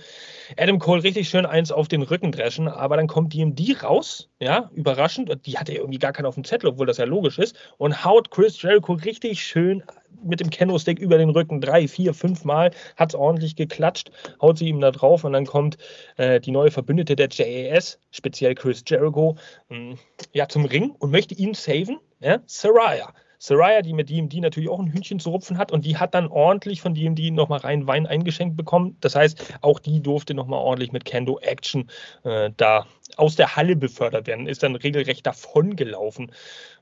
Adam 0.56 0.78
Cole 0.78 1.02
richtig 1.02 1.28
schön 1.28 1.46
eins 1.46 1.72
auf 1.72 1.88
den 1.88 2.02
Rücken 2.02 2.32
dreschen, 2.32 2.68
aber 2.68 2.96
dann 2.96 3.06
kommt 3.06 3.34
DMD 3.34 3.82
raus, 3.82 4.30
ja, 4.40 4.70
überraschend, 4.74 5.34
die 5.46 5.58
hatte 5.58 5.74
irgendwie 5.74 5.98
gar 5.98 6.12
keinen 6.12 6.26
auf 6.26 6.34
dem 6.34 6.44
Zettel, 6.44 6.70
obwohl 6.70 6.86
das 6.86 6.98
ja 6.98 7.04
logisch 7.04 7.38
ist, 7.38 7.56
und 7.78 8.04
haut 8.04 8.30
Chris 8.30 8.60
Jericho 8.60 8.92
richtig 8.92 9.42
schön 9.42 9.82
mit 10.24 10.40
dem 10.40 10.50
Candlestick 10.50 10.98
über 10.98 11.18
den 11.18 11.30
Rücken 11.30 11.60
drei, 11.60 11.86
vier, 11.86 12.14
fünf 12.14 12.44
Mal, 12.44 12.70
hat 12.96 13.10
es 13.10 13.14
ordentlich 13.14 13.56
geklatscht, 13.56 14.10
haut 14.40 14.58
sie 14.58 14.68
ihm 14.68 14.80
da 14.80 14.90
drauf 14.90 15.24
und 15.24 15.32
dann 15.32 15.46
kommt 15.46 15.76
äh, 16.16 16.40
die 16.40 16.50
neue 16.50 16.70
Verbündete 16.70 17.16
der 17.16 17.28
JAS, 17.30 17.98
speziell 18.10 18.54
Chris 18.54 18.82
Jericho, 18.86 19.36
mh, 19.68 19.76
hm, 19.76 19.98
ja, 20.32 20.48
zum 20.48 20.64
Ring 20.64 20.90
und 20.98 21.10
möchte 21.10 21.34
ihn 21.34 21.54
saven, 21.54 21.98
ja, 22.20 22.40
Saraya. 22.46 23.12
Saraya, 23.46 23.82
die 23.82 23.92
mit 23.92 24.08
DMD 24.08 24.36
natürlich 24.36 24.70
auch 24.70 24.80
ein 24.80 24.90
Hühnchen 24.90 25.20
zu 25.20 25.28
rupfen 25.28 25.58
hat 25.58 25.70
und 25.70 25.84
die 25.84 25.98
hat 25.98 26.14
dann 26.14 26.28
ordentlich 26.28 26.80
von 26.80 26.94
DMD 26.94 27.30
nochmal 27.30 27.58
rein 27.58 27.86
Wein 27.86 28.06
eingeschenkt 28.06 28.56
bekommen. 28.56 28.96
Das 29.00 29.14
heißt, 29.14 29.58
auch 29.60 29.80
die 29.80 30.00
durfte 30.00 30.32
nochmal 30.32 30.60
ordentlich 30.60 30.92
mit 30.92 31.04
Kendo 31.04 31.38
Action 31.40 31.90
äh, 32.22 32.52
da 32.56 32.86
aus 33.18 33.36
der 33.36 33.54
Halle 33.54 33.76
befördert 33.76 34.26
werden, 34.26 34.46
ist 34.46 34.62
dann 34.62 34.76
regelrecht 34.76 35.26
davongelaufen. 35.26 36.32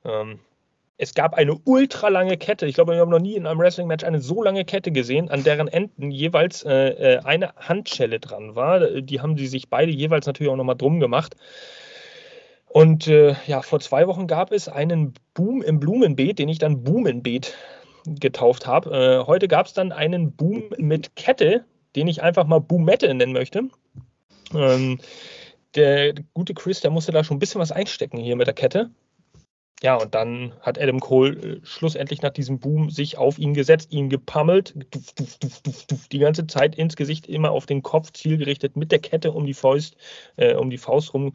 Ähm, 0.05 0.39
es 0.99 1.15
gab 1.15 1.35
eine 1.35 1.57
ultralange 1.65 2.37
Kette. 2.37 2.67
Ich 2.67 2.77
glaube, 2.77 2.93
wir 2.93 3.01
haben 3.01 3.11
noch 3.11 3.19
nie 3.19 3.35
in 3.35 3.49
einem 3.49 3.59
Wrestling-Match 3.59 4.05
eine 4.05 4.21
so 4.21 4.41
lange 4.41 4.65
Kette 4.65 4.93
gesehen, 4.93 5.31
an 5.31 5.43
deren 5.43 5.67
Enden 5.67 6.13
jeweils 6.13 6.65
äh, 6.65 7.17
äh 7.17 7.19
eine 7.25 7.57
Handschelle 7.57 8.21
dran 8.21 8.55
war. 8.55 9.01
Die 9.01 9.21
haben 9.21 9.37
sie 9.37 9.49
sich 9.49 9.69
beide 9.69 9.91
jeweils 9.91 10.27
natürlich 10.27 10.53
auch 10.53 10.57
nochmal 10.57 10.77
drum 10.77 11.01
gemacht. 11.01 11.35
Und 12.73 13.07
äh, 13.07 13.35
ja, 13.47 13.61
vor 13.61 13.81
zwei 13.81 14.07
Wochen 14.07 14.27
gab 14.27 14.51
es 14.51 14.67
einen 14.67 15.13
Boom 15.35 15.61
im 15.61 15.79
Blumenbeet, 15.79 16.39
den 16.39 16.49
ich 16.49 16.59
dann 16.59 16.83
Blumenbeet 16.83 17.55
getauft 18.07 18.67
habe. 18.67 18.91
Äh, 19.23 19.27
heute 19.27 19.47
gab 19.47 19.67
es 19.67 19.75
dann 19.75 19.93
einen 19.93 20.33
Boom 20.33 20.65
mit 20.79 21.15
Kette, 21.15 21.67
den 21.95 22.09
ich 22.09 22.23
einfach 22.23 22.47
mal 22.47 22.61
Boomette 22.61 23.13
nennen 23.13 23.35
möchte. 23.35 23.69
Ähm, 24.55 24.99
der 25.75 26.15
gute 26.33 26.55
Chris, 26.55 26.81
der 26.81 26.91
musste 26.91 27.13
da 27.13 27.25
schon 27.25 27.37
ein 27.37 27.41
bisschen 27.41 27.61
was 27.61 27.73
einstecken 27.73 28.19
hier 28.19 28.37
mit 28.37 28.47
der 28.47 28.55
Kette. 28.55 28.91
Ja, 29.83 29.97
und 29.97 30.15
dann 30.15 30.53
hat 30.61 30.81
Adam 30.81 31.01
Cole 31.01 31.31
äh, 31.33 31.61
schlussendlich 31.65 32.23
nach 32.23 32.31
diesem 32.31 32.61
Boom 32.61 32.89
sich 32.89 33.19
auf 33.19 33.39
ihn 33.39 33.53
gesetzt, 33.53 33.93
ihn 33.93 34.09
gepammelt, 34.09 34.75
duf, 34.93 35.13
duf, 35.15 35.87
duf, 35.87 36.09
die 36.09 36.21
ganze 36.21 36.47
Zeit 36.47 36.77
ins 36.77 36.95
Gesicht, 36.95 37.27
immer 37.27 37.51
auf 37.51 37.67
den 37.67 37.83
Kopf 37.83 38.13
zielgerichtet, 38.13 38.77
mit 38.77 38.93
der 38.93 39.01
Kette 39.01 39.33
um 39.33 39.45
die 39.45 39.55
Faust, 39.55 39.97
äh, 40.37 40.55
um 40.55 40.71
die 40.71 40.79
Faust 40.79 41.13
rum 41.15 41.33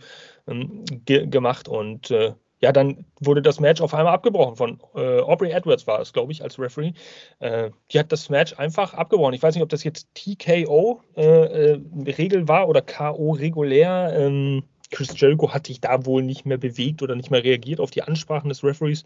ähm, 0.47 0.85
ge 1.05 1.27
gemacht. 1.27 1.67
Und 1.67 2.09
äh, 2.09 2.33
ja, 2.59 2.71
dann 2.71 3.05
wurde 3.19 3.41
das 3.41 3.59
Match 3.59 3.81
auf 3.81 3.93
einmal 3.93 4.13
abgebrochen 4.13 4.55
von 4.55 4.79
äh, 4.95 5.19
Aubrey 5.19 5.51
Edwards 5.51 5.85
war 5.85 5.99
es, 5.99 6.13
glaube 6.13 6.31
ich, 6.31 6.41
als 6.41 6.57
Referee. 6.57 6.93
Äh, 7.39 7.71
die 7.91 7.99
hat 7.99 8.11
das 8.13 8.29
Match 8.29 8.57
einfach 8.57 8.93
abgebrochen. 8.93 9.33
Ich 9.33 9.43
weiß 9.43 9.55
nicht, 9.55 9.63
ob 9.63 9.69
das 9.69 9.83
jetzt 9.83 10.07
TKO 10.15 11.01
äh, 11.15 11.77
Regel 12.17 12.47
war 12.47 12.69
oder 12.69 12.81
KO 12.81 13.31
regulär. 13.31 14.13
Ähm, 14.17 14.63
Chris 14.91 15.19
Jericho 15.19 15.53
hat 15.53 15.67
sich 15.67 15.81
da 15.81 16.05
wohl 16.05 16.23
nicht 16.23 16.45
mehr 16.45 16.57
bewegt 16.57 17.01
oder 17.01 17.15
nicht 17.15 17.31
mehr 17.31 17.43
reagiert 17.43 17.79
auf 17.79 17.91
die 17.91 18.03
Ansprachen 18.03 18.49
des 18.49 18.63
Referees, 18.63 19.05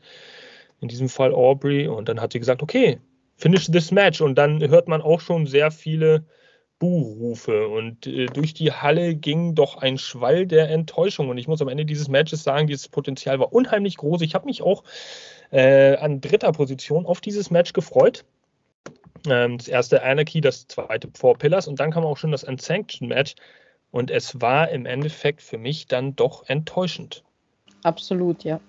in 0.80 0.88
diesem 0.88 1.10
Fall 1.10 1.34
Aubrey. 1.34 1.88
Und 1.88 2.10
dann 2.10 2.22
hat 2.22 2.34
sie 2.34 2.39
gesagt, 2.39 2.62
okay, 2.62 3.00
finish 3.38 3.65
this 3.65 3.91
match. 3.91 4.22
Und 4.22 4.36
dann 4.36 4.62
hört 4.67 4.88
man 4.88 5.02
auch 5.02 5.22
schon 5.22 5.48
sehr 5.48 5.72
viele 5.72 6.26
Buhrufe. 6.80 7.67
Und 7.67 8.08
äh, 8.08 8.26
durch 8.28 8.54
die 8.54 8.72
Halle 8.72 9.15
ging 9.15 9.56
doch 9.56 9.78
ein 9.78 9.98
Schwall 9.98 10.48
der 10.48 10.70
Enttäuschung. 10.70 11.30
Und 11.30 11.38
ich 11.38 11.48
muss 11.48 11.62
am 11.62 11.67
Ende 11.67 11.86
dieses 11.86 12.08
Matches 12.08 12.44
sagen, 12.44 12.67
dieses 12.67 12.89
Potenzial 12.89 13.39
war 13.39 13.54
unheimlich 13.54 13.98
groß. 13.98 14.22
Ich 14.22 14.36
habe 14.36 14.46
mich 14.46 14.62
auch 14.62 14.84
äh, 15.52 15.96
an 15.98 16.22
dritter 16.22 16.52
Position 16.52 17.06
auf 17.06 17.22
dieses 17.22 17.52
Match 17.52 17.74
gefreut. 17.74 18.26
Ähm, 19.28 19.58
das 19.58 19.67
erste 19.67 20.04
Anarchy, 20.04 20.41
das 20.41 20.67
zweite 20.67 21.10
Four 21.13 21.38
Pillars 21.38 21.67
und 21.67 21.80
dann 21.80 21.91
kam 21.91 22.06
auch 22.06 22.17
schon 22.17 22.32
das 22.32 22.44
Unsanctioned 22.44 23.10
Match. 23.10 23.36
Und 23.91 24.10
es 24.10 24.39
war 24.41 24.69
im 24.69 24.86
Endeffekt 24.86 25.41
für 25.41 25.58
mich 25.58 25.88
dann 25.88 26.15
doch 26.15 26.47
enttäuschend. 26.47 27.23
Absolut, 27.84 28.43
ja. 28.43 28.60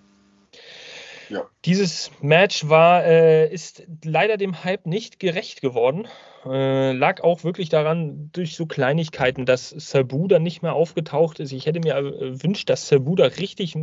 Ja. 1.28 1.48
Dieses 1.64 2.10
Match 2.20 2.68
war, 2.68 3.04
äh, 3.04 3.50
ist 3.52 3.84
leider 4.04 4.36
dem 4.36 4.64
Hype 4.64 4.86
nicht 4.86 5.18
gerecht 5.18 5.62
geworden. 5.62 6.06
Äh, 6.44 6.92
lag 6.92 7.22
auch 7.22 7.44
wirklich 7.44 7.68
daran, 7.68 8.30
durch 8.32 8.56
so 8.56 8.66
Kleinigkeiten, 8.66 9.46
dass 9.46 9.70
Sabu 9.70 10.28
dann 10.28 10.42
nicht 10.42 10.62
mehr 10.62 10.74
aufgetaucht 10.74 11.40
ist. 11.40 11.52
Ich 11.52 11.66
hätte 11.66 11.80
mir 11.80 12.02
gewünscht, 12.02 12.68
dass 12.68 12.88
Sabu 12.88 13.14
da 13.14 13.26
richtig, 13.26 13.74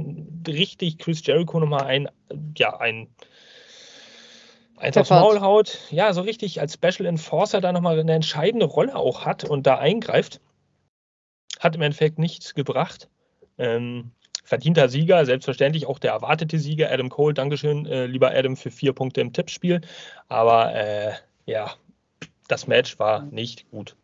richtig 0.47 0.99
Chris 0.99 1.25
Jericho 1.25 1.60
nochmal 1.60 1.86
ein, 1.86 2.10
ja, 2.56 2.78
ein, 2.78 3.08
eins 4.78 4.97
aufs 4.97 5.10
Maul 5.10 5.41
haut. 5.41 5.80
Ja, 5.89 6.13
so 6.13 6.21
richtig 6.21 6.60
als 6.60 6.73
Special 6.73 7.08
Enforcer 7.08 7.62
da 7.62 7.71
nochmal 7.71 7.99
eine 7.99 8.13
entscheidende 8.13 8.65
Rolle 8.65 8.95
auch 8.95 9.25
hat 9.25 9.43
und 9.43 9.65
da 9.65 9.78
eingreift. 9.78 10.39
Hat 11.60 11.76
im 11.76 11.82
Endeffekt 11.82 12.17
nichts 12.17 12.56
gebracht. 12.56 13.10
Ähm, 13.58 14.12
verdienter 14.43 14.89
Sieger, 14.89 15.26
selbstverständlich 15.26 15.86
auch 15.86 16.00
der 16.00 16.12
erwartete 16.12 16.58
Sieger, 16.58 16.91
Adam 16.91 17.10
Cole. 17.10 17.36
Dankeschön, 17.36 17.86
äh, 17.86 18.08
lieber 18.08 18.32
Adam, 18.32 18.58
für 18.58 18.72
vier 18.72 18.93
Punkte 18.93 19.22
im 19.22 19.32
Tippspiel. 19.32 19.82
Aber 20.28 20.74
äh, 20.74 21.13
ja, 21.45 21.72
das 22.48 22.65
Match 22.65 22.98
war 22.98 23.24
nicht 23.26 23.69
gut. 23.69 23.95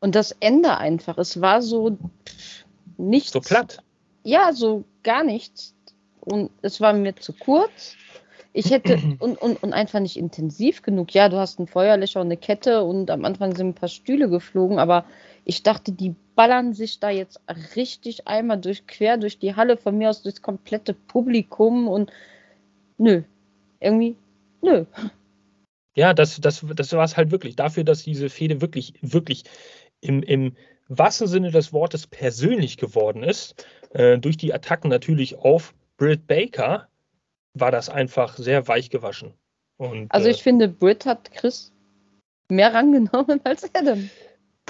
Und 0.00 0.16
das 0.16 0.32
Ende 0.40 0.76
einfach, 0.76 1.18
es 1.18 1.40
war 1.40 1.62
so 1.62 1.96
nichts. 2.96 3.32
So 3.32 3.40
platt. 3.40 3.78
Ja, 4.24 4.52
so 4.52 4.84
gar 5.04 5.22
nichts. 5.22 5.74
Und 6.20 6.50
es 6.62 6.80
war 6.80 6.92
mir 6.92 7.14
zu 7.16 7.32
kurz. 7.32 7.96
Ich 8.52 8.70
hätte 8.70 8.94
und, 9.20 9.40
und, 9.40 9.62
und 9.62 9.72
einfach 9.72 10.00
nicht 10.00 10.16
intensiv 10.16 10.82
genug. 10.82 11.14
Ja, 11.14 11.28
du 11.28 11.36
hast 11.36 11.60
ein 11.60 11.68
Feuerlöcher 11.68 12.20
und 12.20 12.26
eine 12.26 12.36
Kette 12.36 12.82
und 12.82 13.10
am 13.10 13.24
Anfang 13.24 13.54
sind 13.54 13.68
ein 13.68 13.74
paar 13.74 13.88
Stühle 13.88 14.28
geflogen, 14.28 14.78
aber 14.78 15.04
ich 15.44 15.62
dachte, 15.62 15.92
die 15.92 16.14
ballern 16.34 16.72
sich 16.72 17.00
da 17.00 17.10
jetzt 17.10 17.40
richtig 17.76 18.26
einmal 18.26 18.60
durch 18.60 18.86
quer 18.86 19.16
durch 19.16 19.38
die 19.38 19.54
Halle, 19.56 19.76
von 19.76 19.96
mir 19.98 20.10
aus 20.10 20.22
durchs 20.22 20.42
komplette 20.42 20.94
Publikum 20.94 21.88
und 21.88 22.12
nö. 22.98 23.22
Irgendwie, 23.80 24.16
nö. 24.60 24.84
Ja, 25.94 26.14
das, 26.14 26.40
das, 26.40 26.64
das 26.74 26.92
war 26.92 27.04
es 27.04 27.16
halt 27.16 27.30
wirklich. 27.30 27.56
Dafür, 27.56 27.84
dass 27.84 28.02
diese 28.02 28.30
Fehde 28.30 28.60
wirklich, 28.60 28.94
wirklich 29.02 29.44
im, 30.00 30.22
im 30.22 30.56
wahrsten 30.88 31.26
Sinne 31.26 31.50
des 31.50 31.72
Wortes 31.72 32.06
persönlich 32.06 32.76
geworden 32.76 33.22
ist, 33.22 33.66
äh, 33.90 34.18
durch 34.18 34.36
die 34.36 34.54
Attacken 34.54 34.88
natürlich 34.88 35.36
auf 35.36 35.74
Britt 35.96 36.26
Baker, 36.26 36.88
war 37.54 37.70
das 37.70 37.88
einfach 37.88 38.36
sehr 38.38 38.66
weich 38.68 38.90
gewaschen. 38.90 39.34
Und, 39.76 40.10
also 40.10 40.28
ich 40.28 40.40
äh, 40.40 40.42
finde, 40.42 40.68
Britt 40.68 41.04
hat 41.04 41.32
Chris 41.32 41.72
mehr 42.48 42.72
rangenommen 42.74 43.40
als 43.44 43.68
Adam. 43.74 44.08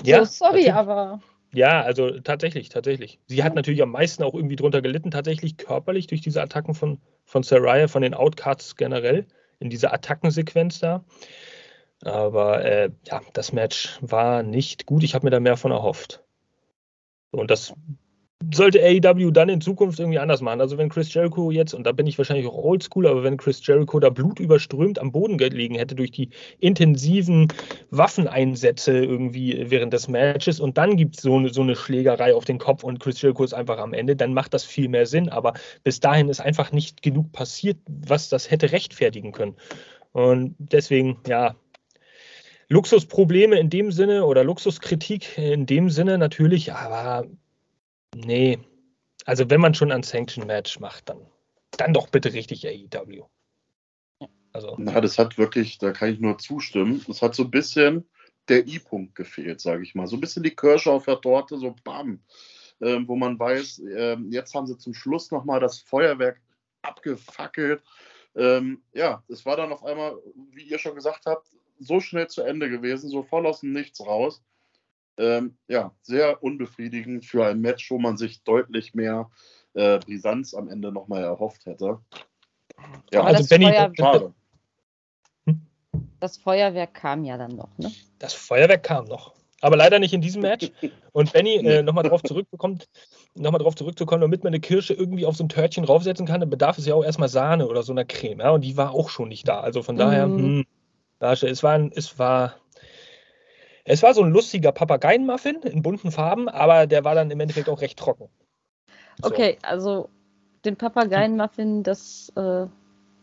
Ja, 0.04 0.24
so, 0.24 0.46
sorry, 0.46 0.66
natürlich. 0.66 0.74
aber. 0.74 1.20
Ja, 1.54 1.82
also 1.82 2.18
tatsächlich, 2.20 2.70
tatsächlich. 2.70 3.20
Sie 3.26 3.44
hat 3.44 3.54
natürlich 3.54 3.82
am 3.82 3.90
meisten 3.90 4.22
auch 4.22 4.34
irgendwie 4.34 4.56
drunter 4.56 4.80
gelitten, 4.80 5.10
tatsächlich 5.10 5.58
körperlich 5.58 6.06
durch 6.06 6.22
diese 6.22 6.40
Attacken 6.40 6.74
von, 6.74 6.98
von 7.26 7.42
Saraya, 7.42 7.88
von 7.88 8.02
den 8.02 8.14
Outcasts 8.14 8.76
generell, 8.76 9.26
in 9.58 9.68
dieser 9.68 9.92
Attackensequenz 9.92 10.78
da. 10.78 11.04
Aber 12.02 12.64
äh, 12.64 12.90
ja, 13.06 13.20
das 13.34 13.52
Match 13.52 13.98
war 14.00 14.42
nicht 14.42 14.86
gut. 14.86 15.02
Ich 15.02 15.14
habe 15.14 15.26
mir 15.26 15.30
da 15.30 15.40
mehr 15.40 15.56
von 15.56 15.72
erhofft. 15.72 16.24
Und 17.30 17.50
das 17.50 17.74
sollte 18.52 18.80
AEW 18.82 19.30
dann 19.30 19.48
in 19.48 19.60
Zukunft 19.60 20.00
irgendwie 20.00 20.18
anders 20.18 20.40
machen. 20.40 20.60
Also 20.60 20.78
wenn 20.78 20.88
Chris 20.88 21.12
Jericho 21.12 21.50
jetzt, 21.50 21.74
und 21.74 21.84
da 21.84 21.92
bin 21.92 22.06
ich 22.06 22.18
wahrscheinlich 22.18 22.46
auch 22.46 22.56
oldschool, 22.56 23.06
aber 23.06 23.22
wenn 23.22 23.36
Chris 23.36 23.64
Jericho 23.66 24.00
da 24.00 24.10
blutüberströmt 24.10 24.98
am 24.98 25.12
Boden 25.12 25.38
gelegen 25.38 25.74
hätte 25.74 25.94
durch 25.94 26.10
die 26.10 26.30
intensiven 26.58 27.48
Waffeneinsätze 27.90 28.92
irgendwie 28.92 29.70
während 29.70 29.92
des 29.92 30.08
Matches 30.08 30.60
und 30.60 30.78
dann 30.78 30.96
gibt 30.96 31.16
es 31.16 31.22
so 31.22 31.36
eine, 31.36 31.52
so 31.52 31.62
eine 31.62 31.76
Schlägerei 31.76 32.34
auf 32.34 32.44
den 32.44 32.58
Kopf 32.58 32.84
und 32.84 33.00
Chris 33.00 33.20
Jericho 33.20 33.44
ist 33.44 33.54
einfach 33.54 33.78
am 33.78 33.92
Ende, 33.92 34.16
dann 34.16 34.34
macht 34.34 34.54
das 34.54 34.64
viel 34.64 34.88
mehr 34.88 35.06
Sinn. 35.06 35.28
Aber 35.28 35.54
bis 35.84 36.00
dahin 36.00 36.28
ist 36.28 36.40
einfach 36.40 36.72
nicht 36.72 37.02
genug 37.02 37.32
passiert, 37.32 37.78
was 37.86 38.28
das 38.28 38.50
hätte 38.50 38.72
rechtfertigen 38.72 39.32
können. 39.32 39.56
Und 40.12 40.54
deswegen, 40.58 41.18
ja, 41.26 41.56
Luxusprobleme 42.68 43.58
in 43.58 43.68
dem 43.68 43.92
Sinne 43.92 44.24
oder 44.24 44.44
Luxuskritik 44.44 45.36
in 45.36 45.66
dem 45.66 45.90
Sinne 45.90 46.16
natürlich, 46.16 46.72
aber 46.72 47.26
Nee. 48.14 48.58
Also 49.24 49.48
wenn 49.50 49.60
man 49.60 49.74
schon 49.74 49.92
ein 49.92 50.02
Sanction-Match 50.02 50.80
macht, 50.80 51.08
dann, 51.08 51.26
dann 51.72 51.92
doch 51.92 52.08
bitte 52.08 52.32
richtig 52.32 52.66
AEW. 52.66 53.24
Also. 54.52 54.76
Na, 54.78 55.00
das 55.00 55.18
hat 55.18 55.38
wirklich, 55.38 55.78
da 55.78 55.92
kann 55.92 56.12
ich 56.12 56.20
nur 56.20 56.38
zustimmen. 56.38 57.04
Es 57.08 57.22
hat 57.22 57.34
so 57.34 57.44
ein 57.44 57.50
bisschen 57.50 58.08
der 58.48 58.66
I-Punkt 58.66 59.14
gefehlt, 59.14 59.60
sage 59.60 59.82
ich 59.82 59.94
mal. 59.94 60.06
So 60.06 60.16
ein 60.16 60.20
bisschen 60.20 60.42
die 60.42 60.54
Kirsche 60.54 60.90
auf 60.90 61.06
der 61.06 61.20
Torte, 61.20 61.56
so 61.56 61.74
bam. 61.84 62.20
Ähm, 62.80 63.06
wo 63.06 63.14
man 63.14 63.38
weiß, 63.38 63.82
ähm, 63.96 64.30
jetzt 64.30 64.54
haben 64.54 64.66
sie 64.66 64.76
zum 64.76 64.92
Schluss 64.92 65.30
nochmal 65.30 65.60
das 65.60 65.78
Feuerwerk 65.78 66.40
abgefackelt. 66.82 67.82
Ähm, 68.34 68.82
ja, 68.92 69.22
es 69.28 69.46
war 69.46 69.56
dann 69.56 69.72
auf 69.72 69.84
einmal, 69.84 70.18
wie 70.50 70.64
ihr 70.64 70.78
schon 70.78 70.96
gesagt 70.96 71.26
habt, 71.26 71.48
so 71.78 72.00
schnell 72.00 72.28
zu 72.28 72.42
Ende 72.42 72.68
gewesen, 72.68 73.08
so 73.08 73.22
voll 73.22 73.46
aus 73.46 73.60
dem 73.60 73.72
Nichts 73.72 74.00
raus 74.00 74.42
ähm, 75.18 75.56
ja, 75.68 75.94
sehr 76.02 76.42
unbefriedigend 76.42 77.24
für 77.24 77.46
ein 77.46 77.60
Match, 77.60 77.90
wo 77.90 77.98
man 77.98 78.16
sich 78.16 78.42
deutlich 78.44 78.94
mehr 78.94 79.30
äh, 79.74 79.98
Brisanz 79.98 80.54
am 80.54 80.68
Ende 80.68 80.92
nochmal 80.92 81.22
erhofft 81.22 81.66
hätte. 81.66 81.98
Ja, 83.12 83.20
Aber 83.20 83.28
also 83.28 83.48
Benny, 83.48 83.66
Feuerwerk, 83.66 84.32
das 86.20 86.36
Feuerwerk 86.36 86.94
kam 86.94 87.24
ja 87.24 87.36
dann 87.36 87.56
noch, 87.56 87.76
ne? 87.78 87.90
Das 88.20 88.32
Feuerwerk 88.32 88.84
kam 88.84 89.06
noch. 89.06 89.34
Aber 89.60 89.76
leider 89.76 89.98
nicht 89.98 90.12
in 90.12 90.20
diesem 90.20 90.42
Match. 90.42 90.70
Und 91.12 91.32
Benny, 91.32 91.56
äh, 91.56 91.82
nochmal 91.82 92.04
drauf 92.04 92.22
zurückbekommt, 92.22 92.88
nochmal 93.34 93.60
drauf 93.60 93.74
zurückzukommen, 93.74 94.20
damit 94.20 94.42
man 94.44 94.52
eine 94.52 94.60
Kirsche 94.60 94.94
irgendwie 94.94 95.26
auf 95.26 95.36
so 95.36 95.44
ein 95.44 95.48
Törtchen 95.48 95.84
draufsetzen 95.84 96.26
kann, 96.26 96.40
dann 96.40 96.50
bedarf 96.50 96.78
es 96.78 96.86
ja 96.86 96.94
auch 96.94 97.04
erstmal 97.04 97.28
Sahne 97.28 97.68
oder 97.68 97.82
so 97.82 97.92
einer 97.92 98.04
Creme. 98.04 98.40
Ja? 98.40 98.50
Und 98.50 98.62
die 98.62 98.76
war 98.76 98.92
auch 98.92 99.08
schon 99.08 99.28
nicht 99.28 99.46
da. 99.46 99.60
Also 99.60 99.82
von 99.82 99.96
daher, 99.96 100.26
mm. 100.26 100.38
hm, 100.38 100.66
es 101.20 101.62
war, 101.62 101.80
es 101.92 102.18
war 102.18 102.54
es 103.84 104.02
war 104.02 104.14
so 104.14 104.22
ein 104.22 104.30
lustiger 104.30 104.72
Papageienmuffin 104.72 105.56
in 105.62 105.82
bunten 105.82 106.10
Farben, 106.10 106.48
aber 106.48 106.86
der 106.86 107.04
war 107.04 107.14
dann 107.14 107.30
im 107.30 107.40
Endeffekt 107.40 107.68
auch 107.68 107.80
recht 107.80 107.98
trocken. 107.98 108.28
So. 109.20 109.28
Okay, 109.28 109.58
also 109.62 110.08
den 110.64 110.76
Papageienmuffin, 110.76 111.82
das, 111.82 112.32
äh, 112.36 112.66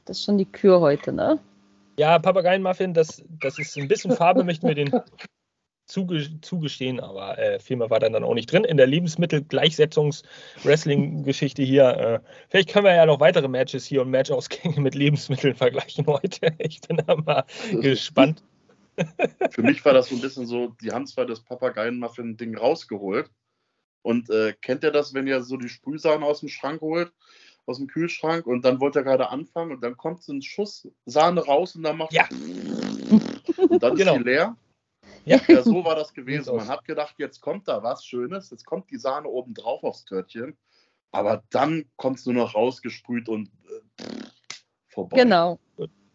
das 0.05 0.17
ist 0.17 0.25
schon 0.25 0.37
die 0.37 0.45
Kür 0.45 0.81
heute, 0.81 1.13
ne? 1.13 1.39
Ja, 1.97 2.19
Papageienmuffin, 2.19 2.93
das, 2.93 3.23
das 3.41 3.57
ist 3.59 3.77
ein 3.77 3.87
bisschen 3.87 4.11
Farbe, 4.11 4.43
möchten 4.43 4.67
wir 4.67 4.75
den 4.75 4.91
zuge 5.85 6.41
zugestehen, 6.41 6.99
aber 6.99 7.39
äh, 7.39 7.59
viel 7.59 7.77
mehr 7.77 7.89
war 7.89 7.99
dann, 7.99 8.13
dann 8.13 8.23
auch 8.23 8.35
nicht 8.35 8.51
drin. 8.51 8.63
In 8.63 8.77
der 8.77 8.87
Lebensmittel-Gleichsetzungs-Wrestling-Geschichte 8.87 11.63
hier, 11.63 11.97
äh, 11.97 12.19
vielleicht 12.47 12.69
können 12.69 12.85
wir 12.85 12.95
ja 12.95 13.05
noch 13.05 13.19
weitere 13.19 13.47
Matches 13.47 13.85
hier 13.85 14.03
und 14.03 14.11
Matchausgänge 14.11 14.79
mit 14.79 14.95
Lebensmitteln 14.95 15.55
vergleichen 15.55 16.05
heute. 16.07 16.53
Ich 16.59 16.79
bin 16.81 16.97
da 16.97 17.15
mal 17.15 17.43
gespannt. 17.81 18.43
Für 19.51 19.61
mich 19.61 19.83
war 19.85 19.93
das 19.93 20.09
so 20.09 20.15
ein 20.15 20.21
bisschen 20.21 20.45
so, 20.45 20.75
die 20.81 20.91
haben 20.91 21.07
zwar 21.07 21.25
das 21.25 21.41
Papageien-Muffin-Ding 21.41 22.57
rausgeholt. 22.57 23.29
Und 24.01 24.29
äh, 24.29 24.53
kennt 24.61 24.83
ihr 24.83 24.91
das, 24.91 25.13
wenn 25.13 25.27
ihr 25.27 25.41
so 25.41 25.57
die 25.57 25.69
Sprühsahne 25.69 26.25
aus 26.25 26.39
dem 26.39 26.49
Schrank 26.49 26.81
holt, 26.81 27.11
aus 27.65 27.77
dem 27.77 27.87
Kühlschrank 27.87 28.47
und 28.47 28.63
dann 28.63 28.79
wollt 28.79 28.95
ihr 28.95 29.03
gerade 29.03 29.29
anfangen 29.29 29.71
und 29.71 29.81
dann 29.81 29.97
kommt 29.97 30.23
so 30.23 30.33
ein 30.33 30.41
Schuss 30.41 30.87
Sahne 31.05 31.41
raus 31.45 31.75
und 31.75 31.83
dann 31.83 31.97
macht 31.97 32.13
ja. 32.13 32.27
und 33.69 33.83
dann 33.83 33.95
genau. 33.95 34.13
ist 34.13 34.19
die 34.19 34.23
leer. 34.23 34.57
Ja. 35.25 35.39
ja, 35.47 35.61
so 35.61 35.83
war 35.83 35.95
das 35.95 36.13
gewesen. 36.13 36.55
Man 36.55 36.67
hat 36.67 36.85
gedacht, 36.85 37.15
jetzt 37.17 37.41
kommt 37.41 37.67
da 37.67 37.83
was 37.83 38.05
Schönes, 38.05 38.49
jetzt 38.49 38.65
kommt 38.65 38.89
die 38.89 38.97
Sahne 38.97 39.27
oben 39.27 39.53
drauf 39.53 39.83
aufs 39.83 40.05
Törtchen, 40.05 40.57
aber 41.11 41.43
dann 41.49 41.85
kommt 41.97 42.19
es 42.19 42.25
nur 42.25 42.35
noch 42.35 42.55
rausgesprüht 42.55 43.29
und 43.29 43.51
äh, 43.99 44.03
vorbei. 44.87 45.17
Genau. 45.17 45.59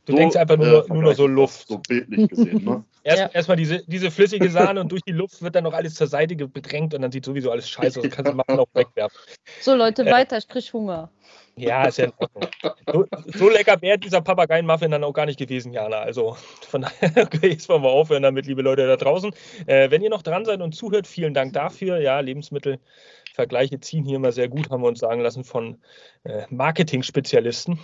Du 0.06 0.12
so, 0.12 0.18
denkst 0.18 0.36
einfach 0.36 0.56
nur, 0.56 0.84
äh, 0.84 0.92
nur 0.92 1.02
noch 1.02 1.14
so 1.14 1.26
Luft. 1.26 1.66
So 1.68 1.78
bildlich 1.78 2.28
gesehen, 2.28 2.64
ne? 2.64 2.84
Erst, 3.04 3.20
ja. 3.20 3.30
Erstmal 3.32 3.56
diese, 3.58 3.82
diese 3.86 4.10
flüssige 4.10 4.48
Sahne 4.50 4.80
und 4.80 4.90
durch 4.90 5.02
die 5.02 5.12
Luft 5.12 5.42
wird 5.42 5.54
dann 5.54 5.64
noch 5.64 5.74
alles 5.74 5.94
zur 5.94 6.06
Seite 6.06 6.34
bedrängt 6.36 6.94
und 6.94 7.02
dann 7.02 7.12
sieht 7.12 7.26
sowieso 7.26 7.50
alles 7.50 7.68
scheiße 7.68 8.00
aus. 8.00 8.06
Kannst 8.10 8.32
du 8.32 8.36
machen 8.36 8.58
auch 8.58 8.68
wegwerfen. 8.72 9.18
So, 9.60 9.74
Leute, 9.74 10.06
äh, 10.06 10.10
weiter, 10.10 10.38
ich 10.38 10.48
krieg 10.48 10.72
Hunger. 10.72 11.10
Ja, 11.56 11.84
ist 11.84 11.98
ja 11.98 12.06
in 12.06 12.12
Ordnung. 12.18 12.50
So, 12.90 13.06
so 13.26 13.48
lecker 13.48 13.80
wäre 13.80 13.98
dieser 13.98 14.22
Papageienmuffin 14.22 14.90
dann 14.90 15.04
auch 15.04 15.12
gar 15.12 15.26
nicht 15.26 15.38
gewesen, 15.38 15.72
Jana. 15.72 15.98
Also 15.98 16.36
von 16.66 16.82
daher, 16.82 17.12
okay, 17.26 17.50
jetzt 17.50 17.68
wollen 17.68 17.82
wir 17.82 17.90
aufhören 17.90 18.22
damit, 18.22 18.46
liebe 18.46 18.62
Leute 18.62 18.86
da 18.86 18.96
draußen. 18.96 19.32
Äh, 19.66 19.90
wenn 19.90 20.02
ihr 20.02 20.10
noch 20.10 20.22
dran 20.22 20.44
seid 20.44 20.62
und 20.62 20.74
zuhört, 20.74 21.06
vielen 21.06 21.34
Dank 21.34 21.52
dafür. 21.52 21.98
Ja, 21.98 22.20
Lebensmittelvergleiche 22.20 23.80
ziehen 23.80 24.04
hier 24.04 24.16
immer 24.16 24.32
sehr 24.32 24.48
gut, 24.48 24.70
haben 24.70 24.82
wir 24.82 24.88
uns 24.88 25.00
sagen 25.00 25.20
lassen 25.20 25.44
von 25.44 25.78
äh, 26.24 26.44
Marketing-Spezialisten. 26.48 27.78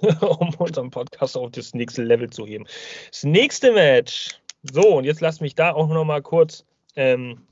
um 0.20 0.54
unseren 0.58 0.90
Podcast 0.90 1.36
auf 1.36 1.50
das 1.50 1.74
nächste 1.74 2.02
Level 2.02 2.30
zu 2.30 2.46
heben. 2.46 2.66
Das 3.10 3.24
nächste 3.24 3.72
Match. 3.72 4.30
So, 4.62 4.96
und 4.96 5.04
jetzt 5.04 5.20
lasst 5.20 5.40
mich 5.40 5.54
da 5.54 5.72
auch 5.72 5.88
noch 5.88 6.04
mal 6.04 6.22
kurz 6.22 6.64
ähm, 6.96 7.46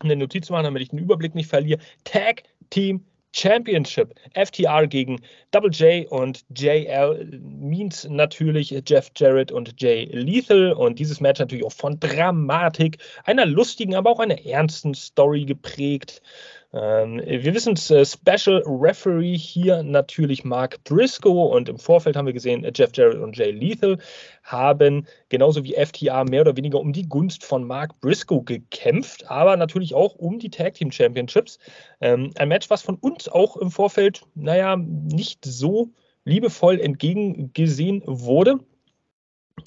eine 0.00 0.16
Notiz 0.16 0.50
machen, 0.50 0.64
damit 0.64 0.82
ich 0.82 0.90
den 0.90 0.98
Überblick 0.98 1.34
nicht 1.34 1.48
verliere. 1.48 1.80
Tag 2.04 2.44
Team 2.70 3.04
Championship. 3.32 4.14
FTR 4.34 4.86
gegen 4.86 5.20
Double 5.52 5.70
J 5.70 6.10
und 6.10 6.44
JL 6.56 7.40
means 7.40 8.04
natürlich 8.08 8.74
Jeff 8.86 9.10
Jarrett 9.16 9.52
und 9.52 9.80
Jay 9.80 10.06
Lethal. 10.06 10.72
Und 10.72 10.98
dieses 10.98 11.20
Match 11.20 11.38
natürlich 11.38 11.64
auch 11.64 11.72
von 11.72 11.98
Dramatik, 12.00 12.98
einer 13.24 13.46
lustigen, 13.46 13.94
aber 13.94 14.10
auch 14.10 14.18
einer 14.18 14.44
ernsten 14.44 14.94
Story 14.94 15.44
geprägt. 15.44 16.22
Ähm, 16.72 17.20
wir 17.24 17.52
wissen 17.52 17.72
äh, 17.72 18.04
Special 18.04 18.62
Referee 18.64 19.36
hier 19.36 19.82
natürlich 19.82 20.44
Mark 20.44 20.84
Briscoe 20.84 21.50
und 21.50 21.68
im 21.68 21.78
Vorfeld 21.78 22.16
haben 22.16 22.26
wir 22.26 22.32
gesehen, 22.32 22.64
äh, 22.64 22.72
Jeff 22.74 22.90
Jarrett 22.94 23.18
und 23.18 23.36
Jay 23.36 23.50
Lethal 23.50 23.98
haben 24.44 25.06
genauso 25.28 25.64
wie 25.64 25.74
FTA 25.74 26.22
mehr 26.24 26.42
oder 26.42 26.56
weniger 26.56 26.78
um 26.78 26.92
die 26.92 27.08
Gunst 27.08 27.44
von 27.44 27.64
Mark 27.64 28.00
Briscoe 28.00 28.42
gekämpft, 28.44 29.28
aber 29.28 29.56
natürlich 29.56 29.94
auch 29.94 30.14
um 30.14 30.38
die 30.38 30.50
Tag 30.50 30.74
Team 30.74 30.92
Championships. 30.92 31.58
Ähm, 32.00 32.30
ein 32.38 32.48
Match, 32.48 32.70
was 32.70 32.82
von 32.82 32.94
uns 32.96 33.28
auch 33.28 33.56
im 33.56 33.72
Vorfeld, 33.72 34.22
naja, 34.36 34.76
nicht 34.76 35.44
so 35.44 35.90
liebevoll 36.24 36.80
entgegengesehen 36.80 38.02
wurde. 38.06 38.60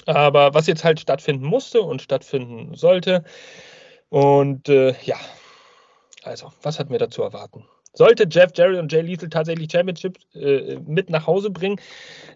Aber 0.06 0.54
was 0.54 0.68
jetzt 0.68 0.84
halt 0.84 1.00
stattfinden 1.00 1.46
musste 1.46 1.82
und 1.82 2.02
stattfinden 2.02 2.74
sollte. 2.76 3.24
Und 4.10 4.70
äh, 4.70 4.96
ja, 5.04 5.18
also, 6.26 6.52
was 6.62 6.80
hatten 6.80 6.92
wir 6.92 7.00
dazu 7.00 7.22
erwarten? 7.22 7.66
Sollte 7.96 8.28
Jeff 8.28 8.52
Jarrett 8.56 8.80
und 8.80 8.92
Jay 8.92 9.02
Lethal 9.02 9.30
tatsächlich 9.30 9.72
Championship 9.72 10.18
äh, 10.34 10.80
mit 10.88 11.12
nach 11.12 11.28
Hause 11.28 11.52
bringen? 11.52 11.80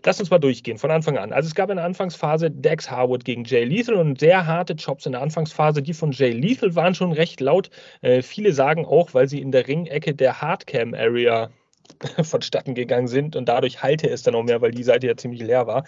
Lass 0.05 0.19
uns 0.19 0.29
mal 0.29 0.37
durchgehen 0.37 0.77
von 0.77 0.91
Anfang 0.91 1.17
an. 1.17 1.33
Also 1.33 1.47
es 1.47 1.55
gab 1.55 1.71
in 1.71 1.77
der 1.77 1.85
Anfangsphase 1.85 2.51
Dex 2.51 2.91
Harwood 2.91 3.25
gegen 3.25 3.43
Jay 3.43 3.63
Lethal 3.63 3.95
und 3.95 4.19
sehr 4.19 4.45
harte 4.45 4.75
Chops 4.75 5.07
in 5.07 5.13
der 5.13 5.21
Anfangsphase. 5.21 5.81
Die 5.81 5.95
von 5.95 6.11
Jay 6.11 6.31
Lethal 6.31 6.75
waren 6.75 6.93
schon 6.93 7.11
recht 7.11 7.41
laut. 7.41 7.71
Äh, 8.01 8.21
viele 8.21 8.53
sagen 8.53 8.85
auch, 8.85 9.15
weil 9.15 9.27
sie 9.27 9.41
in 9.41 9.51
der 9.51 9.67
Ringecke 9.67 10.13
der 10.13 10.41
Hardcam-Area 10.41 11.49
vonstatten 12.23 12.75
gegangen 12.75 13.07
sind 13.07 13.35
und 13.35 13.47
dadurch 13.49 13.83
halte 13.83 14.09
es 14.09 14.23
dann 14.23 14.35
auch 14.35 14.43
mehr, 14.43 14.61
weil 14.61 14.71
die 14.71 14.83
Seite 14.83 15.07
ja 15.07 15.17
ziemlich 15.17 15.41
leer 15.41 15.67
war. 15.67 15.85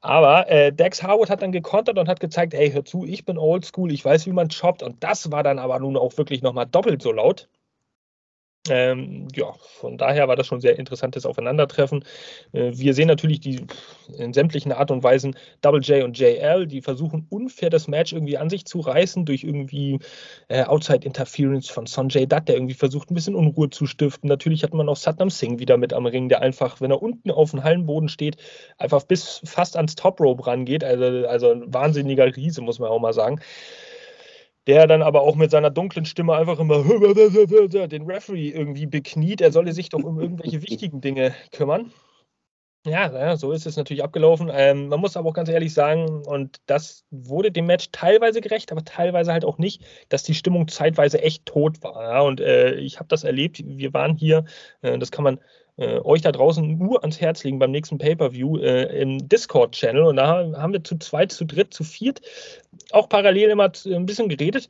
Aber 0.00 0.50
äh, 0.50 0.72
Dex 0.72 1.02
Harwood 1.02 1.30
hat 1.30 1.42
dann 1.42 1.52
gekontert 1.52 1.98
und 1.98 2.08
hat 2.08 2.20
gezeigt, 2.20 2.54
ey, 2.54 2.70
hör 2.70 2.84
zu, 2.84 3.04
ich 3.04 3.24
bin 3.24 3.38
oldschool, 3.38 3.92
ich 3.92 4.04
weiß, 4.04 4.26
wie 4.26 4.32
man 4.32 4.48
choppt 4.48 4.82
und 4.82 5.02
das 5.04 5.30
war 5.32 5.42
dann 5.42 5.58
aber 5.58 5.78
nun 5.80 5.96
auch 5.96 6.16
wirklich 6.18 6.42
nochmal 6.42 6.66
doppelt 6.66 7.02
so 7.02 7.12
laut. 7.12 7.48
Ähm, 8.70 9.28
ja, 9.34 9.52
von 9.80 9.98
daher 9.98 10.28
war 10.28 10.36
das 10.36 10.46
schon 10.46 10.58
ein 10.58 10.62
sehr 10.62 10.78
interessantes 10.78 11.26
Aufeinandertreffen. 11.26 12.04
Äh, 12.52 12.72
wir 12.74 12.94
sehen 12.94 13.08
natürlich 13.08 13.40
die 13.40 13.66
in 14.16 14.32
sämtlichen 14.32 14.72
Art 14.72 14.90
und 14.90 15.02
Weisen 15.02 15.36
Double 15.60 15.80
J 15.80 16.04
und 16.04 16.18
JL, 16.18 16.66
die 16.66 16.82
versuchen 16.82 17.26
unfair 17.30 17.70
das 17.70 17.88
Match 17.88 18.12
irgendwie 18.12 18.38
an 18.38 18.50
sich 18.50 18.64
zu 18.64 18.80
reißen 18.80 19.24
durch 19.24 19.44
irgendwie 19.44 19.98
äh, 20.48 20.64
Outside 20.64 21.06
Interference 21.06 21.68
von 21.68 21.86
Sonjay 21.86 22.26
Dutt, 22.26 22.48
der 22.48 22.56
irgendwie 22.56 22.74
versucht, 22.74 23.10
ein 23.10 23.14
bisschen 23.14 23.34
Unruhe 23.34 23.70
zu 23.70 23.86
stiften. 23.86 24.28
Natürlich 24.28 24.62
hat 24.62 24.74
man 24.74 24.88
auch 24.88 24.96
Satnam 24.96 25.30
Singh 25.30 25.58
wieder 25.58 25.76
mit 25.76 25.92
am 25.92 26.06
Ring, 26.06 26.28
der 26.28 26.40
einfach, 26.42 26.80
wenn 26.80 26.90
er 26.90 27.02
unten 27.02 27.30
auf 27.30 27.50
dem 27.50 27.64
Hallenboden 27.64 28.08
steht, 28.08 28.36
einfach 28.78 29.02
bis 29.04 29.40
fast 29.44 29.76
ans 29.76 29.94
Top 29.94 30.20
Rope 30.20 30.46
rangeht. 30.46 30.84
Also, 30.84 31.26
also 31.26 31.52
ein 31.52 31.72
wahnsinniger 31.72 32.34
Riese, 32.36 32.62
muss 32.62 32.78
man 32.78 32.90
auch 32.90 33.00
mal 33.00 33.12
sagen 33.12 33.40
der 34.68 34.86
dann 34.86 35.02
aber 35.02 35.22
auch 35.22 35.34
mit 35.34 35.50
seiner 35.50 35.70
dunklen 35.70 36.04
Stimme 36.04 36.36
einfach 36.36 36.58
immer 36.60 36.84
den 37.88 38.02
Referee 38.02 38.50
irgendwie 38.50 38.86
bekniet. 38.86 39.40
Er 39.40 39.50
solle 39.50 39.72
sich 39.72 39.88
doch 39.88 40.04
um 40.04 40.20
irgendwelche 40.20 40.62
wichtigen 40.62 41.00
Dinge 41.00 41.34
kümmern. 41.52 41.90
Ja, 42.86 43.36
so 43.36 43.52
ist 43.52 43.66
es 43.66 43.76
natürlich 43.76 44.04
abgelaufen. 44.04 44.50
Ähm, 44.52 44.88
man 44.88 45.00
muss 45.00 45.16
aber 45.16 45.28
auch 45.30 45.34
ganz 45.34 45.48
ehrlich 45.48 45.74
sagen, 45.74 46.22
und 46.26 46.58
das 46.66 47.04
wurde 47.10 47.50
dem 47.50 47.66
Match 47.66 47.88
teilweise 47.92 48.40
gerecht, 48.40 48.70
aber 48.70 48.84
teilweise 48.84 49.32
halt 49.32 49.44
auch 49.44 49.58
nicht, 49.58 49.82
dass 50.10 50.22
die 50.22 50.34
Stimmung 50.34 50.68
zeitweise 50.68 51.20
echt 51.22 51.44
tot 51.46 51.82
war. 51.82 52.02
Ja? 52.02 52.20
Und 52.20 52.40
äh, 52.40 52.74
ich 52.74 52.98
habe 52.98 53.08
das 53.08 53.24
erlebt. 53.24 53.62
Wir 53.64 53.92
waren 53.94 54.16
hier, 54.16 54.44
äh, 54.82 54.98
das 54.98 55.10
kann 55.10 55.24
man 55.24 55.40
äh, 55.78 56.00
euch 56.00 56.20
da 56.20 56.32
draußen 56.32 56.76
nur 56.76 57.02
ans 57.02 57.20
Herz 57.20 57.44
legen 57.44 57.58
beim 57.58 57.70
nächsten 57.70 57.98
Pay-Per-View 57.98 58.58
äh, 58.58 59.00
im 59.00 59.28
Discord-Channel. 59.28 60.02
Und 60.02 60.16
da 60.16 60.52
haben 60.56 60.72
wir 60.72 60.84
zu 60.84 60.98
zweit, 60.98 61.32
zu 61.32 61.44
dritt, 61.44 61.72
zu 61.72 61.84
viert 61.84 62.20
auch 62.90 63.08
parallel 63.08 63.50
immer 63.50 63.70
ein 63.86 64.06
bisschen 64.06 64.28
geredet. 64.28 64.68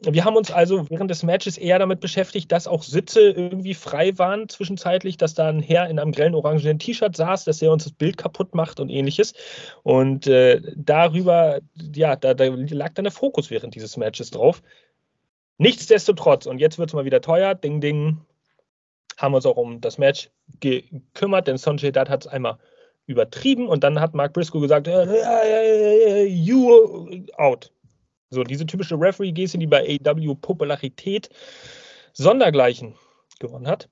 Wir 0.00 0.24
haben 0.24 0.36
uns 0.36 0.50
also 0.50 0.90
während 0.90 1.10
des 1.10 1.22
Matches 1.22 1.56
eher 1.56 1.78
damit 1.78 2.00
beschäftigt, 2.00 2.52
dass 2.52 2.66
auch 2.66 2.82
Sitze 2.82 3.30
irgendwie 3.30 3.74
frei 3.74 4.18
waren 4.18 4.48
zwischenzeitlich, 4.48 5.16
dass 5.16 5.34
da 5.34 5.48
ein 5.48 5.60
Herr 5.60 5.88
in 5.88 5.98
einem 5.98 6.12
grellen 6.12 6.34
orangenen 6.34 6.78
T-Shirt 6.78 7.16
saß, 7.16 7.44
dass 7.44 7.62
er 7.62 7.72
uns 7.72 7.84
das 7.84 7.92
Bild 7.92 8.18
kaputt 8.18 8.54
macht 8.54 8.80
und 8.80 8.90
ähnliches. 8.90 9.32
Und 9.82 10.26
äh, 10.26 10.60
darüber, 10.76 11.60
ja, 11.94 12.16
da, 12.16 12.34
da 12.34 12.44
lag 12.44 12.92
dann 12.94 13.04
der 13.04 13.12
Fokus 13.12 13.50
während 13.50 13.74
dieses 13.74 13.96
Matches 13.96 14.30
drauf. 14.30 14.62
Nichtsdestotrotz, 15.56 16.46
und 16.46 16.58
jetzt 16.58 16.78
wird 16.78 16.90
es 16.90 16.94
mal 16.94 17.04
wieder 17.04 17.20
teuer, 17.20 17.54
ding, 17.54 17.80
ding, 17.80 18.18
haben 19.16 19.34
uns 19.34 19.46
auch 19.46 19.56
um 19.56 19.80
das 19.80 19.98
Match 19.98 20.30
gekümmert, 20.60 21.46
denn 21.46 21.56
Sonjay 21.56 21.92
Dutt 21.92 22.08
hat 22.08 22.26
es 22.26 22.32
einmal 22.32 22.58
übertrieben 23.06 23.68
und 23.68 23.84
dann 23.84 24.00
hat 24.00 24.14
Mark 24.14 24.32
Briscoe 24.32 24.60
gesagt, 24.60 24.88
äh, 24.88 25.04
äh, 25.04 26.22
äh, 26.22 26.26
you 26.26 27.26
out. 27.36 27.70
So, 28.30 28.42
diese 28.42 28.66
typische 28.66 28.98
Referee-Geste, 28.98 29.58
die 29.58 29.66
bei 29.66 29.98
AW 30.04 30.34
Popularität 30.34 31.28
sondergleichen 32.12 32.94
gewonnen 33.38 33.66
hat. 33.66 33.88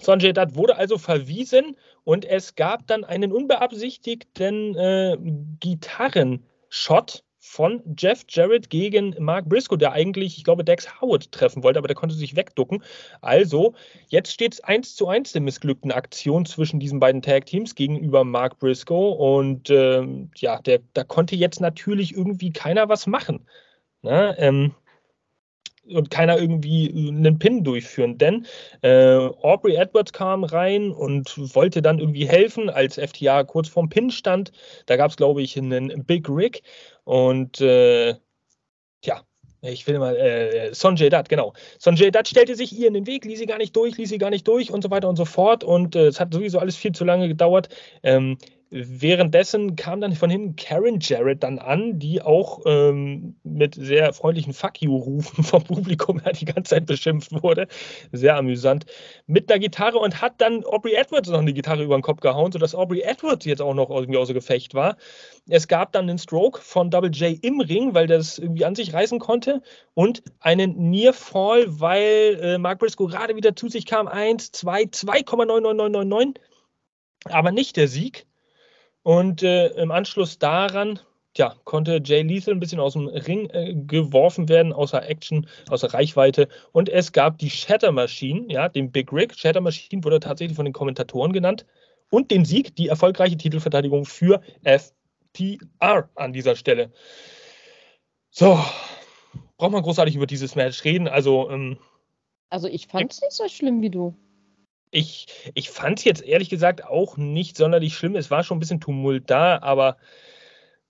Sonjay 0.00 0.32
Dutt 0.32 0.56
wurde 0.56 0.76
also 0.76 0.98
verwiesen 0.98 1.76
und 2.04 2.24
es 2.24 2.54
gab 2.54 2.86
dann 2.86 3.04
einen 3.04 3.32
unbeabsichtigten 3.32 4.74
äh, 4.76 5.16
Gitarrenshot 5.60 7.22
von 7.46 7.82
Jeff 7.96 8.24
Jarrett 8.28 8.68
gegen 8.70 9.14
Mark 9.18 9.48
Briscoe, 9.48 9.78
der 9.78 9.92
eigentlich, 9.92 10.36
ich 10.36 10.44
glaube, 10.44 10.64
Dex 10.64 11.00
Howard 11.00 11.30
treffen 11.30 11.62
wollte, 11.62 11.78
aber 11.78 11.88
der 11.88 11.94
konnte 11.94 12.14
sich 12.14 12.34
wegducken. 12.34 12.82
Also, 13.20 13.74
jetzt 14.08 14.32
steht 14.32 14.54
es 14.54 14.60
1 14.64 14.96
zu 14.96 15.08
1 15.08 15.32
der 15.32 15.40
missglückten 15.40 15.92
Aktion 15.92 16.44
zwischen 16.44 16.80
diesen 16.80 16.98
beiden 16.98 17.22
Tag-Teams 17.22 17.74
gegenüber 17.74 18.24
Mark 18.24 18.58
Briscoe. 18.58 19.10
Und 19.10 19.70
ähm, 19.70 20.30
ja, 20.36 20.60
der, 20.60 20.80
da 20.92 21.04
konnte 21.04 21.36
jetzt 21.36 21.60
natürlich 21.60 22.14
irgendwie 22.14 22.52
keiner 22.52 22.88
was 22.88 23.06
machen. 23.06 23.46
Ne? 24.02 24.34
Ähm, 24.38 24.74
und 25.88 26.10
keiner 26.10 26.38
irgendwie 26.38 26.90
einen 27.08 27.38
Pin 27.38 27.64
durchführen. 27.64 28.18
Denn 28.18 28.46
äh, 28.82 29.16
Aubrey 29.16 29.76
Edwards 29.76 30.12
kam 30.12 30.44
rein 30.44 30.90
und 30.90 31.36
wollte 31.54 31.82
dann 31.82 31.98
irgendwie 31.98 32.26
helfen, 32.26 32.70
als 32.70 32.98
FTA 32.98 33.44
kurz 33.44 33.68
vorm 33.68 33.88
Pin 33.88 34.10
stand. 34.10 34.52
Da 34.86 34.96
gab 34.96 35.10
es, 35.10 35.16
glaube 35.16 35.42
ich, 35.42 35.56
einen 35.56 36.04
Big 36.04 36.28
Rig. 36.28 36.62
Und 37.04 37.60
äh, 37.60 38.14
ja, 39.04 39.22
ich 39.62 39.86
will 39.86 39.98
mal, 39.98 40.16
äh, 40.16 40.74
Sonjay 40.74 41.08
Dutt, 41.08 41.28
genau. 41.28 41.52
Sonjay 41.78 42.10
Dutt 42.10 42.28
stellte 42.28 42.54
sich 42.54 42.72
ihr 42.72 42.88
in 42.88 42.94
den 42.94 43.06
Weg, 43.06 43.24
ließ 43.24 43.38
sie 43.38 43.46
gar 43.46 43.58
nicht 43.58 43.74
durch, 43.74 43.96
ließ 43.96 44.08
sie 44.08 44.18
gar 44.18 44.30
nicht 44.30 44.46
durch 44.46 44.70
und 44.70 44.82
so 44.82 44.90
weiter 44.90 45.08
und 45.08 45.16
so 45.16 45.24
fort. 45.24 45.64
Und 45.64 45.96
äh, 45.96 46.06
es 46.06 46.20
hat 46.20 46.32
sowieso 46.32 46.58
alles 46.58 46.76
viel 46.76 46.92
zu 46.92 47.04
lange 47.04 47.28
gedauert. 47.28 47.68
Ähm, 48.02 48.38
Währenddessen 48.70 49.76
kam 49.76 50.00
dann 50.00 50.14
von 50.14 50.28
hinten 50.28 50.56
Karen 50.56 50.98
Jarrett 51.00 51.44
dann 51.44 51.60
an, 51.60 52.00
die 52.00 52.20
auch 52.20 52.62
ähm, 52.66 53.36
mit 53.44 53.76
sehr 53.76 54.12
freundlichen 54.12 54.54
Fuck 54.54 54.82
you-Rufen 54.82 55.44
vom 55.44 55.62
Publikum 55.62 56.18
her 56.18 56.32
die 56.32 56.46
ganze 56.46 56.70
Zeit 56.74 56.86
beschimpft 56.86 57.30
wurde. 57.30 57.68
Sehr 58.10 58.34
amüsant. 58.36 58.84
Mit 59.28 59.50
einer 59.50 59.60
Gitarre 59.60 59.98
und 59.98 60.20
hat 60.20 60.40
dann 60.40 60.64
Aubrey 60.64 60.94
Edwards 60.94 61.28
noch 61.28 61.38
eine 61.38 61.52
Gitarre 61.52 61.84
über 61.84 61.96
den 61.96 62.02
Kopf 62.02 62.18
gehauen, 62.18 62.50
sodass 62.50 62.74
Aubrey 62.74 63.02
Edwards 63.02 63.46
jetzt 63.46 63.62
auch 63.62 63.74
noch 63.74 63.88
irgendwie 63.88 64.18
außer 64.18 64.34
Gefecht 64.34 64.74
war. 64.74 64.96
Es 65.48 65.68
gab 65.68 65.92
dann 65.92 66.10
einen 66.10 66.18
Stroke 66.18 66.60
von 66.60 66.90
Double 66.90 67.10
J 67.10 67.38
im 67.44 67.60
Ring, 67.60 67.94
weil 67.94 68.08
der 68.08 68.18
das 68.18 68.38
irgendwie 68.38 68.64
an 68.64 68.74
sich 68.74 68.92
reißen 68.92 69.20
konnte. 69.20 69.62
Und 69.94 70.24
einen 70.40 70.90
Near 70.90 71.12
Fall, 71.12 71.66
weil 71.68 72.40
äh, 72.42 72.58
Mark 72.58 72.80
Briscoe 72.80 73.06
gerade 73.06 73.36
wieder 73.36 73.54
zu 73.54 73.68
sich 73.68 73.86
kam. 73.86 74.08
1, 74.08 74.50
2, 74.50 74.82
2,99999. 74.86 76.40
Aber 77.26 77.52
nicht 77.52 77.76
der 77.76 77.86
Sieg. 77.86 78.26
Und 79.06 79.44
äh, 79.44 79.68
im 79.68 79.92
Anschluss 79.92 80.40
daran 80.40 80.98
ja, 81.36 81.54
konnte 81.62 82.00
Jay 82.04 82.22
Lethal 82.22 82.54
ein 82.54 82.58
bisschen 82.58 82.80
aus 82.80 82.94
dem 82.94 83.06
Ring 83.06 83.48
äh, 83.50 83.72
geworfen 83.72 84.48
werden, 84.48 84.72
außer 84.72 85.08
Action, 85.08 85.46
außer 85.70 85.94
Reichweite. 85.94 86.48
Und 86.72 86.88
es 86.88 87.12
gab 87.12 87.38
die 87.38 87.48
Shatter 87.48 87.92
Machine, 87.92 88.52
ja, 88.52 88.68
den 88.68 88.90
Big 88.90 89.12
Rig. 89.12 89.32
Shatter 89.38 89.60
Machine 89.60 90.02
wurde 90.02 90.18
tatsächlich 90.18 90.56
von 90.56 90.64
den 90.64 90.72
Kommentatoren 90.72 91.32
genannt. 91.32 91.66
Und 92.10 92.32
den 92.32 92.44
Sieg, 92.44 92.74
die 92.74 92.88
erfolgreiche 92.88 93.36
Titelverteidigung 93.36 94.06
für 94.06 94.42
FTR 94.64 96.10
an 96.16 96.32
dieser 96.32 96.56
Stelle. 96.56 96.90
So, 98.30 98.58
braucht 99.56 99.70
man 99.70 99.84
großartig 99.84 100.16
über 100.16 100.26
dieses 100.26 100.56
Match 100.56 100.82
reden. 100.82 101.06
Also, 101.06 101.48
ähm, 101.48 101.78
also 102.50 102.66
ich 102.66 102.88
fand 102.88 103.12
es 103.12 103.20
nicht 103.20 103.34
so 103.34 103.46
schlimm 103.48 103.82
wie 103.82 103.90
du. 103.90 104.16
Ich, 104.90 105.26
ich 105.54 105.70
fand 105.70 105.98
es 105.98 106.04
jetzt 106.04 106.22
ehrlich 106.22 106.48
gesagt 106.48 106.84
auch 106.84 107.16
nicht 107.16 107.56
sonderlich 107.56 107.94
schlimm. 107.94 108.16
Es 108.16 108.30
war 108.30 108.44
schon 108.44 108.56
ein 108.56 108.60
bisschen 108.60 108.80
Tumult 108.80 109.30
da, 109.30 109.58
aber 109.60 109.96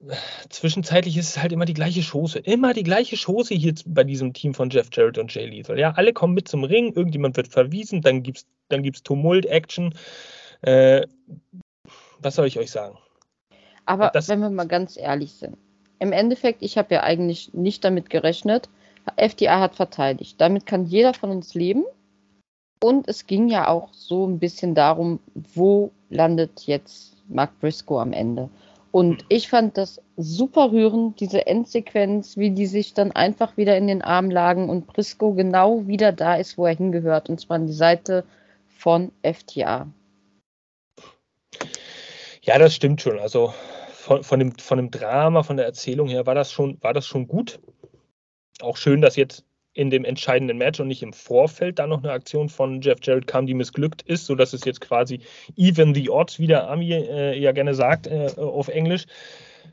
äh, 0.06 0.14
zwischenzeitlich 0.50 1.16
ist 1.16 1.30
es 1.30 1.42
halt 1.42 1.52
immer 1.52 1.64
die 1.64 1.74
gleiche 1.74 2.02
Chose. 2.02 2.38
Immer 2.38 2.74
die 2.74 2.82
gleiche 2.82 3.16
Chose 3.16 3.54
hier 3.54 3.74
bei 3.86 4.04
diesem 4.04 4.32
Team 4.32 4.54
von 4.54 4.70
Jeff 4.70 4.88
Jarrett 4.92 5.18
und 5.18 5.34
Jay 5.34 5.46
Lethal. 5.46 5.78
Ja, 5.78 5.92
alle 5.92 6.12
kommen 6.12 6.34
mit 6.34 6.48
zum 6.48 6.64
Ring, 6.64 6.92
irgendjemand 6.92 7.36
wird 7.36 7.48
verwiesen, 7.48 8.02
dann 8.02 8.22
gibt 8.22 8.38
es 8.38 8.46
dann 8.68 8.82
gibt's 8.82 9.02
Tumult, 9.02 9.46
Action. 9.46 9.94
Äh, 10.62 11.06
was 12.18 12.34
soll 12.34 12.46
ich 12.46 12.58
euch 12.58 12.70
sagen? 12.70 12.98
Aber 13.84 14.10
das, 14.10 14.28
wenn 14.28 14.40
wir 14.40 14.50
mal 14.50 14.66
ganz 14.66 14.96
ehrlich 14.96 15.32
sind, 15.32 15.56
im 15.98 16.12
Endeffekt, 16.12 16.62
ich 16.62 16.76
habe 16.76 16.94
ja 16.94 17.02
eigentlich 17.02 17.54
nicht 17.54 17.84
damit 17.84 18.10
gerechnet. 18.10 18.68
FDA 19.16 19.60
hat 19.60 19.76
verteidigt. 19.76 20.40
Damit 20.40 20.66
kann 20.66 20.84
jeder 20.84 21.14
von 21.14 21.30
uns 21.30 21.54
leben. 21.54 21.84
Und 22.80 23.08
es 23.08 23.26
ging 23.26 23.48
ja 23.48 23.68
auch 23.68 23.92
so 23.92 24.26
ein 24.26 24.38
bisschen 24.38 24.74
darum, 24.74 25.18
wo 25.54 25.90
landet 26.10 26.62
jetzt 26.66 27.16
Mark 27.28 27.58
Briscoe 27.60 28.00
am 28.00 28.12
Ende. 28.12 28.48
Und 28.92 29.24
ich 29.28 29.48
fand 29.48 29.76
das 29.76 30.00
super 30.16 30.72
rührend, 30.72 31.20
diese 31.20 31.46
Endsequenz, 31.46 32.36
wie 32.36 32.50
die 32.50 32.66
sich 32.66 32.94
dann 32.94 33.12
einfach 33.12 33.56
wieder 33.56 33.76
in 33.76 33.88
den 33.88 34.02
Arm 34.02 34.30
lagen 34.30 34.70
und 34.70 34.86
Briscoe 34.86 35.34
genau 35.34 35.86
wieder 35.86 36.12
da 36.12 36.36
ist, 36.36 36.56
wo 36.56 36.66
er 36.66 36.74
hingehört, 36.74 37.28
und 37.28 37.40
zwar 37.40 37.56
an 37.56 37.66
die 37.66 37.72
Seite 37.72 38.24
von 38.68 39.12
FTA. 39.22 39.86
Ja, 42.42 42.58
das 42.58 42.74
stimmt 42.74 43.02
schon. 43.02 43.18
Also 43.18 43.52
von, 43.92 44.22
von, 44.22 44.38
dem, 44.38 44.52
von 44.52 44.78
dem 44.78 44.90
Drama, 44.90 45.42
von 45.42 45.56
der 45.56 45.66
Erzählung 45.66 46.08
her 46.08 46.26
war 46.26 46.34
das 46.34 46.52
schon, 46.52 46.78
war 46.80 46.94
das 46.94 47.06
schon 47.06 47.26
gut. 47.26 47.58
Auch 48.60 48.76
schön, 48.76 49.02
dass 49.02 49.16
jetzt 49.16 49.44
in 49.76 49.90
dem 49.90 50.06
entscheidenden 50.06 50.56
Match 50.56 50.80
und 50.80 50.88
nicht 50.88 51.02
im 51.02 51.12
Vorfeld 51.12 51.78
da 51.78 51.86
noch 51.86 52.02
eine 52.02 52.10
Aktion 52.10 52.48
von 52.48 52.80
Jeff 52.80 52.98
Jarrett 53.02 53.26
kam, 53.26 53.46
die 53.46 53.52
missglückt 53.52 54.00
ist, 54.00 54.24
sodass 54.24 54.54
es 54.54 54.64
jetzt 54.64 54.80
quasi 54.80 55.20
even 55.54 55.94
the 55.94 56.08
odds, 56.08 56.38
wie 56.38 56.46
der 56.46 56.70
Ami 56.70 56.92
äh, 56.92 57.38
ja 57.38 57.52
gerne 57.52 57.74
sagt 57.74 58.06
äh, 58.06 58.30
auf 58.36 58.68
Englisch, 58.68 59.04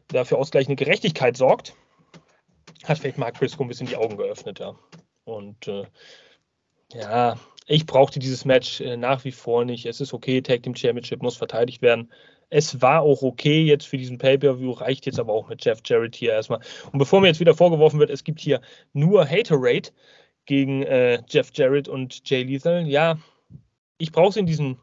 dafür 0.09 0.39
ausgleichende 0.39 0.75
Gerechtigkeit 0.75 1.37
sorgt. 1.37 1.73
Hat 2.83 2.99
vielleicht 2.99 3.17
Mark 3.17 3.39
Briscoe 3.39 3.63
ein 3.63 3.69
bisschen 3.69 3.87
die 3.87 3.95
Augen 3.95 4.17
geöffnet, 4.17 4.59
ja. 4.59 4.75
Und 5.23 5.69
äh, 5.69 5.85
ja, 6.93 7.37
ich 7.65 7.85
brauchte 7.85 8.19
dieses 8.19 8.43
Match 8.43 8.81
äh, 8.81 8.97
nach 8.97 9.23
wie 9.23 9.31
vor 9.31 9.63
nicht. 9.63 9.85
Es 9.85 10.01
ist 10.01 10.13
okay, 10.13 10.41
Tag 10.41 10.63
Team 10.63 10.75
Championship 10.75 11.21
muss 11.21 11.37
verteidigt 11.37 11.81
werden. 11.81 12.11
Es 12.49 12.81
war 12.81 13.01
auch 13.01 13.21
okay 13.21 13.63
jetzt 13.63 13.87
für 13.87 13.97
diesen 13.97 14.17
Pay-Per-View, 14.17 14.71
reicht 14.71 15.05
jetzt 15.05 15.19
aber 15.19 15.33
auch 15.33 15.49
mit 15.49 15.63
Jeff 15.63 15.81
Jarrett 15.85 16.15
hier 16.15 16.31
erstmal. 16.31 16.59
Und 16.91 16.99
bevor 16.99 17.21
mir 17.21 17.27
jetzt 17.27 17.39
wieder 17.39 17.55
vorgeworfen 17.55 17.99
wird, 17.99 18.09
es 18.09 18.23
gibt 18.23 18.39
hier 18.39 18.61
nur 18.93 19.25
Hater-Rate 19.25 19.91
gegen 20.45 20.83
äh, 20.83 21.21
Jeff 21.27 21.51
Jarrett 21.53 21.87
und 21.87 22.29
Jay 22.29 22.43
Lethal, 22.43 22.87
ja, 22.87 23.17
ich 23.97 24.11
brauche 24.11 24.29
es 24.29 24.37
in 24.37 24.45
diesen 24.45 24.77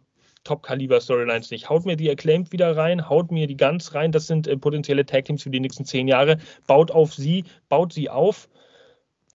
Top-Kaliber-Storylines 0.44 1.50
nicht. 1.50 1.68
Haut 1.68 1.84
mir 1.84 1.96
die 1.96 2.10
Acclaimed 2.10 2.52
wieder 2.52 2.76
rein, 2.76 3.08
haut 3.08 3.30
mir 3.30 3.46
die 3.46 3.56
ganz 3.56 3.94
rein. 3.94 4.12
Das 4.12 4.26
sind 4.26 4.46
äh, 4.46 4.56
potenzielle 4.56 5.04
Tag-Teams 5.04 5.42
für 5.42 5.50
die 5.50 5.60
nächsten 5.60 5.84
zehn 5.84 6.08
Jahre. 6.08 6.38
Baut 6.66 6.90
auf 6.90 7.14
sie, 7.14 7.44
baut 7.68 7.92
sie 7.92 8.08
auf. 8.08 8.48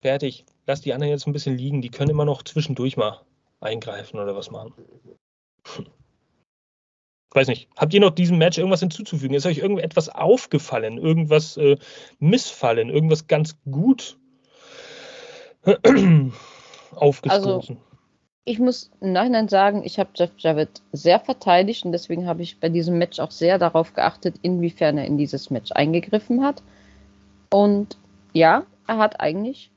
Fertig. 0.00 0.44
Lass 0.66 0.80
die 0.80 0.92
anderen 0.92 1.12
jetzt 1.12 1.26
ein 1.26 1.32
bisschen 1.32 1.56
liegen. 1.56 1.82
Die 1.82 1.90
können 1.90 2.10
immer 2.10 2.24
noch 2.24 2.42
zwischendurch 2.44 2.96
mal 2.96 3.20
eingreifen 3.60 4.20
oder 4.20 4.36
was 4.36 4.50
machen. 4.50 4.74
Hm. 5.74 5.86
Weiß 7.34 7.48
nicht. 7.48 7.68
Habt 7.76 7.94
ihr 7.94 8.00
noch 8.00 8.10
diesem 8.10 8.38
Match 8.38 8.58
irgendwas 8.58 8.80
hinzuzufügen? 8.80 9.34
Ist 9.34 9.46
euch 9.46 9.58
irgendetwas 9.58 10.08
aufgefallen? 10.08 10.98
Irgendwas 10.98 11.56
äh, 11.56 11.78
missfallen? 12.18 12.90
Irgendwas 12.90 13.26
ganz 13.26 13.56
gut 13.70 14.18
aufgestoßen? 16.94 17.30
Also, 17.30 17.76
ich 18.44 18.58
muss 18.58 18.90
im 19.00 19.12
Nachhinein 19.12 19.48
sagen, 19.48 19.82
ich 19.84 19.98
habe 19.98 20.10
Jeff 20.14 20.32
Jarrett 20.36 20.82
sehr 20.92 21.20
verteidigt 21.20 21.84
und 21.84 21.92
deswegen 21.92 22.26
habe 22.26 22.42
ich 22.42 22.58
bei 22.58 22.68
diesem 22.68 22.98
Match 22.98 23.20
auch 23.20 23.30
sehr 23.30 23.58
darauf 23.58 23.94
geachtet, 23.94 24.36
inwiefern 24.42 24.98
er 24.98 25.06
in 25.06 25.16
dieses 25.16 25.50
Match 25.50 25.70
eingegriffen 25.72 26.42
hat. 26.44 26.62
Und 27.50 27.96
ja, 28.32 28.66
er 28.86 28.98
hat 28.98 29.20
eigentlich 29.20 29.70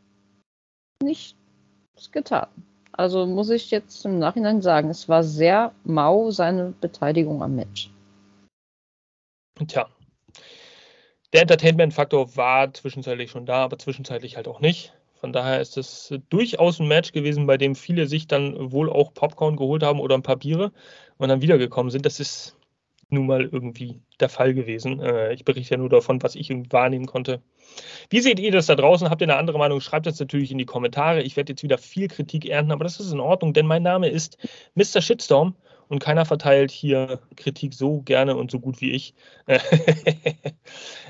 nichts 1.01 1.36
getan. 2.12 2.47
Also 2.98 3.26
muss 3.26 3.50
ich 3.50 3.72
jetzt 3.72 4.06
im 4.06 4.20
Nachhinein 4.20 4.62
sagen, 4.62 4.89
es 4.89 5.10
war 5.10 5.24
sehr 5.24 5.74
mau 5.84 6.32
seine 6.32 6.74
Beteiligung 6.80 7.43
am 7.43 7.56
Match. 7.56 7.89
Tja. 9.68 9.88
Der 11.34 11.41
Entertainment-Faktor 11.41 12.38
war 12.38 12.74
zwischenzeitlich 12.74 13.32
schon 13.32 13.46
da, 13.46 13.64
aber 13.64 13.78
zwischenzeitlich 13.78 14.38
halt 14.38 14.48
auch 14.48 14.62
nicht. 14.62 14.93
Von 15.16 15.34
daher 15.34 15.60
ist 15.60 15.78
es 15.78 16.14
durchaus 16.30 16.80
ein 16.80 16.88
Match 16.88 17.12
gewesen, 17.12 17.48
bei 17.48 17.58
dem 17.58 17.76
viele 17.76 18.08
sich 18.08 18.28
dann 18.28 18.72
wohl 18.72 18.89
auch 18.89 19.14
Popcorn 19.14 19.58
geholt 19.58 19.84
haben 19.84 20.00
oder 20.00 20.16
ein 20.16 20.24
paar 20.24 20.38
Biere 20.38 20.72
und 21.18 21.30
dann 21.30 21.41
wiedergekommen 21.41 21.89
sind. 21.89 22.06
Das 22.06 22.20
ist 22.20 22.56
nun 23.10 23.28
mal 23.28 23.43
irgendwie 23.43 24.01
der 24.20 24.30
Fall 24.30 24.53
gewesen. 24.53 24.99
Äh, 24.99 25.34
ich 25.34 25.45
berichte 25.45 25.76
ja 25.76 25.78
nur 25.78 25.89
davon, 25.89 26.22
was 26.24 26.36
ich 26.36 26.49
wahrnehmen 26.49 27.06
konnte. 27.06 27.41
Wie 28.10 28.22
seht 28.22 28.39
ihr 28.39 28.51
das 28.51 28.68
da 28.68 28.76
draußen? 28.76 29.10
Habt 29.10 29.22
ihr 29.22 29.30
eine 29.30 29.38
andere 29.38 29.58
Meinung? 29.58 29.82
Schreibt 29.82 30.06
das 30.06 30.20
natürlich 30.20 30.51
in 30.51 30.58
die 30.58 30.66
Kommentare. 30.66 31.22
Ich 31.22 31.38
werde 31.38 31.53
jetzt 31.53 31.64
wieder 31.64 31.78
viel 31.78 32.08
Kritik 32.08 32.45
ernten, 32.45 32.72
aber 32.72 32.84
das 32.84 32.99
ist 32.99 33.12
in 33.12 33.20
Ordnung, 33.20 33.53
denn 33.53 33.68
mein 33.68 33.84
Name 33.84 34.10
ist 34.10 34.38
Mr. 34.76 35.01
Shitstorm 35.01 35.56
und 35.88 35.99
keiner 35.99 36.26
verteilt 36.26 36.72
hier 36.72 37.20
Kritik 37.36 37.74
so 37.74 38.01
gerne 38.01 38.36
und 38.36 38.51
so 38.51 38.60
gut 38.60 38.82
wie 38.82 38.91
ich. 38.91 39.14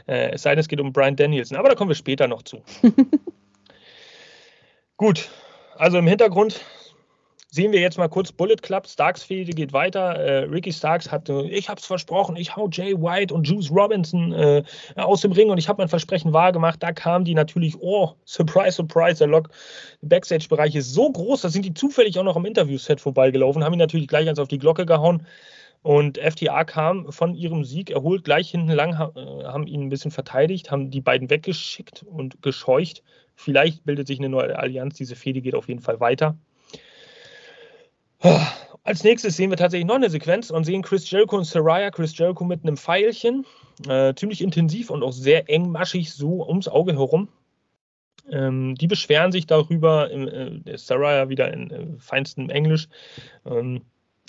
Äh, 0.08 0.34
es 0.34 0.44
sei 0.44 0.52
denn, 0.52 0.60
es 0.60 0.68
geht 0.68 0.80
um 0.80 0.94
Brian 0.94 1.16
Danielson, 1.16 1.58
aber 1.58 1.68
da 1.68 1.74
kommen 1.74 1.90
wir 1.90 1.96
später 1.96 2.28
noch 2.28 2.44
zu. 2.44 2.62
Gut, 4.98 5.32
also 5.78 5.98
im 5.98 6.06
Hintergrund 6.06 6.62
sehen 7.56 7.72
wir 7.72 7.80
jetzt 7.80 7.98
mal 7.98 8.10
kurz 8.10 8.34
Bullet 8.34 8.58
Club. 8.58 8.86
Starks 8.86 9.24
Fehde 9.24 9.54
geht 9.54 9.72
weiter. 9.72 10.16
Äh, 10.16 10.40
Ricky 10.44 10.74
Starks 10.74 11.10
hat, 11.10 11.30
äh, 11.30 11.44
ich 11.44 11.70
hab's 11.70 11.86
versprochen, 11.86 12.36
ich 12.36 12.54
hau 12.54 12.68
Jay 12.70 12.94
White 12.94 13.34
und 13.34 13.48
Juice 13.48 13.72
Robinson 13.72 14.34
äh, 14.34 14.64
aus 14.98 15.22
dem 15.22 15.32
Ring 15.32 15.50
und 15.50 15.58
ich 15.58 15.70
habe 15.70 15.82
mein 15.82 15.88
Versprechen 15.88 16.34
wahrgemacht. 16.34 16.84
Da 16.84 16.92
kamen 16.92 17.24
die 17.24 17.34
natürlich, 17.34 17.78
oh, 17.80 18.12
surprise, 18.26 18.74
surprise, 18.74 19.20
der 19.20 19.28
Lock. 19.28 19.50
Backstage-Bereich 20.02 20.76
ist 20.76 20.94
so 20.94 21.10
groß, 21.10 21.42
da 21.42 21.50
sind 21.50 21.64
die 21.64 21.74
zufällig 21.74 22.20
auch 22.20 22.24
noch 22.24 22.36
am 22.36 22.46
Interviewset 22.46 23.00
vorbeigelaufen, 23.00 23.64
haben 23.64 23.74
ihn 23.74 23.80
natürlich 23.80 24.10
gleich 24.10 24.28
eins 24.28 24.40
auf 24.40 24.50
die 24.50 24.60
Glocke 24.60 24.86
gehauen. 24.86 25.26
Und 25.82 26.18
FTA 26.18 26.66
kam 26.66 27.10
von 27.12 27.36
ihrem 27.36 27.64
Sieg 27.64 27.90
erholt 27.90 28.26
gleich 28.26 28.50
hinten 28.50 28.72
lang, 28.72 28.94
äh, 28.94 29.46
haben 29.46 29.66
ihn 29.68 29.84
ein 29.84 29.90
bisschen 29.90 30.12
verteidigt, 30.12 30.72
haben 30.72 30.92
die 30.92 31.02
beiden 31.02 31.30
weggeschickt 31.30 32.04
und 32.04 32.42
gescheucht. 32.42 33.02
Vielleicht 33.36 33.86
bildet 33.86 34.08
sich 34.08 34.20
eine 34.20 34.28
neue 34.28 34.60
Allianz. 34.60 34.96
Diese 34.96 35.16
Fehde 35.16 35.40
geht 35.42 35.56
auf 35.56 35.70
jeden 35.70 35.82
Fall 35.82 36.02
weiter. 36.02 36.38
Als 38.84 39.04
nächstes 39.04 39.36
sehen 39.36 39.50
wir 39.50 39.58
tatsächlich 39.58 39.88
noch 39.88 39.96
eine 39.96 40.10
Sequenz 40.10 40.52
und 40.52 40.64
sehen 40.64 40.84
Chris 40.84 41.10
Jericho 41.10 41.38
und 41.38 41.46
Saraya. 41.46 41.90
Chris 41.92 42.18
Jericho 42.18 42.44
mit 42.44 42.64
einem 42.64 42.78
Pfeilchen. 42.78 43.46
Äh, 43.88 44.14
ziemlich 44.16 44.42
intensiv 44.42 44.90
und 44.90 45.04
auch 45.04 45.12
sehr 45.12 45.50
engmaschig 45.50 46.14
so 46.14 46.48
ums 46.48 46.68
Auge 46.68 46.94
herum. 46.94 47.28
Ähm, 48.32 48.76
die 48.76 48.88
beschweren 48.88 49.32
sich 49.32 49.48
darüber, 49.48 50.12
äh, 50.12 50.78
Saraya 50.78 51.30
wieder 51.30 51.52
in 51.54 51.72
äh, 51.72 51.86
feinstem 52.00 52.50
Englisch. 52.50 52.88
Ähm, 53.46 53.82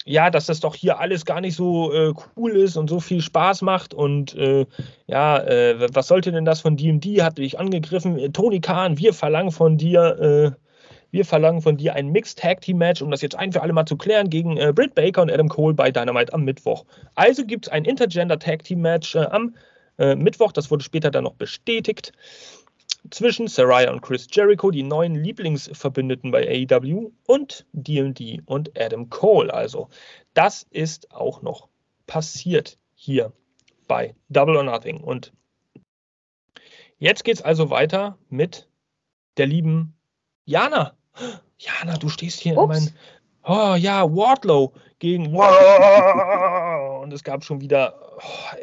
ja, 0.04 0.30
dass 0.30 0.46
das 0.46 0.60
doch 0.60 0.74
hier 0.74 1.00
alles 1.00 1.24
gar 1.24 1.40
nicht 1.40 1.56
so 1.56 1.92
äh, 1.92 2.14
cool 2.36 2.52
ist 2.52 2.76
und 2.76 2.88
so 2.88 3.00
viel 3.00 3.20
Spaß 3.20 3.62
macht 3.62 3.92
und 3.92 4.34
äh, 4.36 4.64
ja, 5.06 5.38
äh, 5.38 5.88
was 5.92 6.06
sollte 6.06 6.30
denn 6.30 6.44
das 6.44 6.60
von 6.60 6.76
DMD? 6.76 7.22
Hat 7.22 7.38
dich 7.38 7.58
angegriffen. 7.58 8.32
Tony 8.32 8.60
Khan, 8.60 8.98
wir 8.98 9.12
verlangen 9.12 9.50
von 9.50 9.76
dir, 9.76 10.54
äh, 10.56 10.65
wir 11.16 11.24
verlangen 11.24 11.62
von 11.62 11.76
dir 11.76 11.94
ein 11.94 12.12
Mixed 12.12 12.38
Tag 12.38 12.60
Team 12.60 12.78
Match, 12.78 13.02
um 13.02 13.10
das 13.10 13.22
jetzt 13.22 13.34
ein 13.34 13.52
für 13.52 13.62
alle 13.62 13.72
Mal 13.72 13.86
zu 13.86 13.96
klären, 13.96 14.30
gegen 14.30 14.56
äh, 14.56 14.72
Britt 14.72 14.94
Baker 14.94 15.22
und 15.22 15.32
Adam 15.32 15.48
Cole 15.48 15.74
bei 15.74 15.90
Dynamite 15.90 16.32
am 16.32 16.44
Mittwoch. 16.44 16.84
Also 17.14 17.44
gibt 17.44 17.66
es 17.66 17.72
ein 17.72 17.84
Intergender 17.84 18.38
Tag 18.38 18.62
Team 18.62 18.80
Match 18.80 19.16
am 19.16 19.54
Mittwoch, 19.98 20.52
das 20.52 20.70
wurde 20.70 20.84
später 20.84 21.10
dann 21.10 21.24
noch 21.24 21.36
bestätigt 21.36 22.12
zwischen 23.10 23.48
Saraya 23.48 23.90
und 23.90 24.02
Chris 24.02 24.26
Jericho, 24.30 24.70
die 24.70 24.82
neuen 24.82 25.14
Lieblingsverbündeten 25.14 26.30
bei 26.30 26.66
AEW, 26.70 27.12
und 27.26 27.66
DMD 27.72 28.42
und 28.46 28.78
Adam 28.78 29.08
Cole. 29.10 29.52
Also, 29.52 29.88
das 30.34 30.66
ist 30.70 31.12
auch 31.12 31.42
noch 31.42 31.68
passiert 32.06 32.78
hier 32.94 33.32
bei 33.88 34.14
Double 34.28 34.56
or 34.56 34.64
Nothing. 34.64 35.00
Und 35.00 35.32
jetzt 36.98 37.24
geht 37.24 37.36
es 37.36 37.42
also 37.42 37.70
weiter 37.70 38.18
mit 38.28 38.68
der 39.36 39.46
lieben 39.46 39.94
Jana. 40.44 40.96
Jana, 41.58 41.96
du 41.96 42.08
stehst 42.08 42.40
hier 42.40 42.56
Ups. 42.56 42.62
in 42.62 42.84
meinen. 42.84 42.96
Oh 43.44 43.74
ja, 43.76 44.04
Wardlow 44.04 44.72
gegen. 44.98 45.34
Und 47.02 47.12
es 47.12 47.22
gab 47.22 47.44
schon 47.44 47.60
wieder. 47.60 47.94
Oh, 48.18 48.56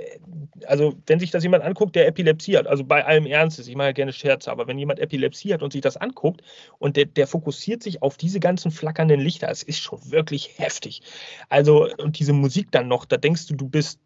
also 0.68 0.95
wenn 1.08 1.20
sich 1.20 1.32
das 1.32 1.43
jemand 1.43 1.64
anguckt, 1.64 1.95
der 1.95 2.08
Epilepsie 2.08 2.58
hat, 2.58 2.68
also 2.68 2.84
bei 2.84 3.06
allem 3.06 3.26
Ernstes, 3.26 3.68
ich 3.68 3.76
mache 3.76 3.88
ja 3.88 3.93
gerne 3.93 4.14
Scherze, 4.14 4.51
aber 4.51 4.68
wenn 4.68 4.78
jemand 4.78 4.99
Epilepsie 4.99 5.54
hat 5.54 5.62
und 5.62 5.74
sich 5.74 5.82
das 5.82 5.97
anguckt 5.97 6.41
und 6.80 6.95
der, 6.95 7.06
der 7.06 7.28
fokussiert 7.28 7.84
sich 7.84 8.01
auf 8.01 8.18
diese 8.18 8.39
ganzen 8.39 8.72
flackernden 8.72 9.20
Lichter, 9.20 9.49
es 9.49 9.64
ist 9.64 9.80
schon 9.80 9.99
wirklich 10.12 10.58
heftig. 10.58 11.01
Also 11.49 11.89
und 11.97 12.20
diese 12.20 12.34
Musik 12.34 12.72
dann 12.72 12.88
noch, 12.88 13.06
da 13.06 13.18
denkst 13.18 13.47
du, 13.47 13.56
du 13.56 13.68
bist 13.68 13.99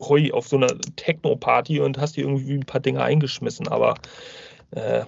hoi, 0.00 0.32
auf 0.32 0.48
so 0.48 0.56
einer 0.56 0.78
Techno-Party 0.96 1.80
und 1.80 1.98
hast 1.98 2.16
dir 2.16 2.24
irgendwie 2.24 2.54
ein 2.54 2.66
paar 2.66 2.80
Dinge 2.80 3.02
eingeschmissen, 3.02 3.68
aber 3.68 3.94
äh, 4.72 5.04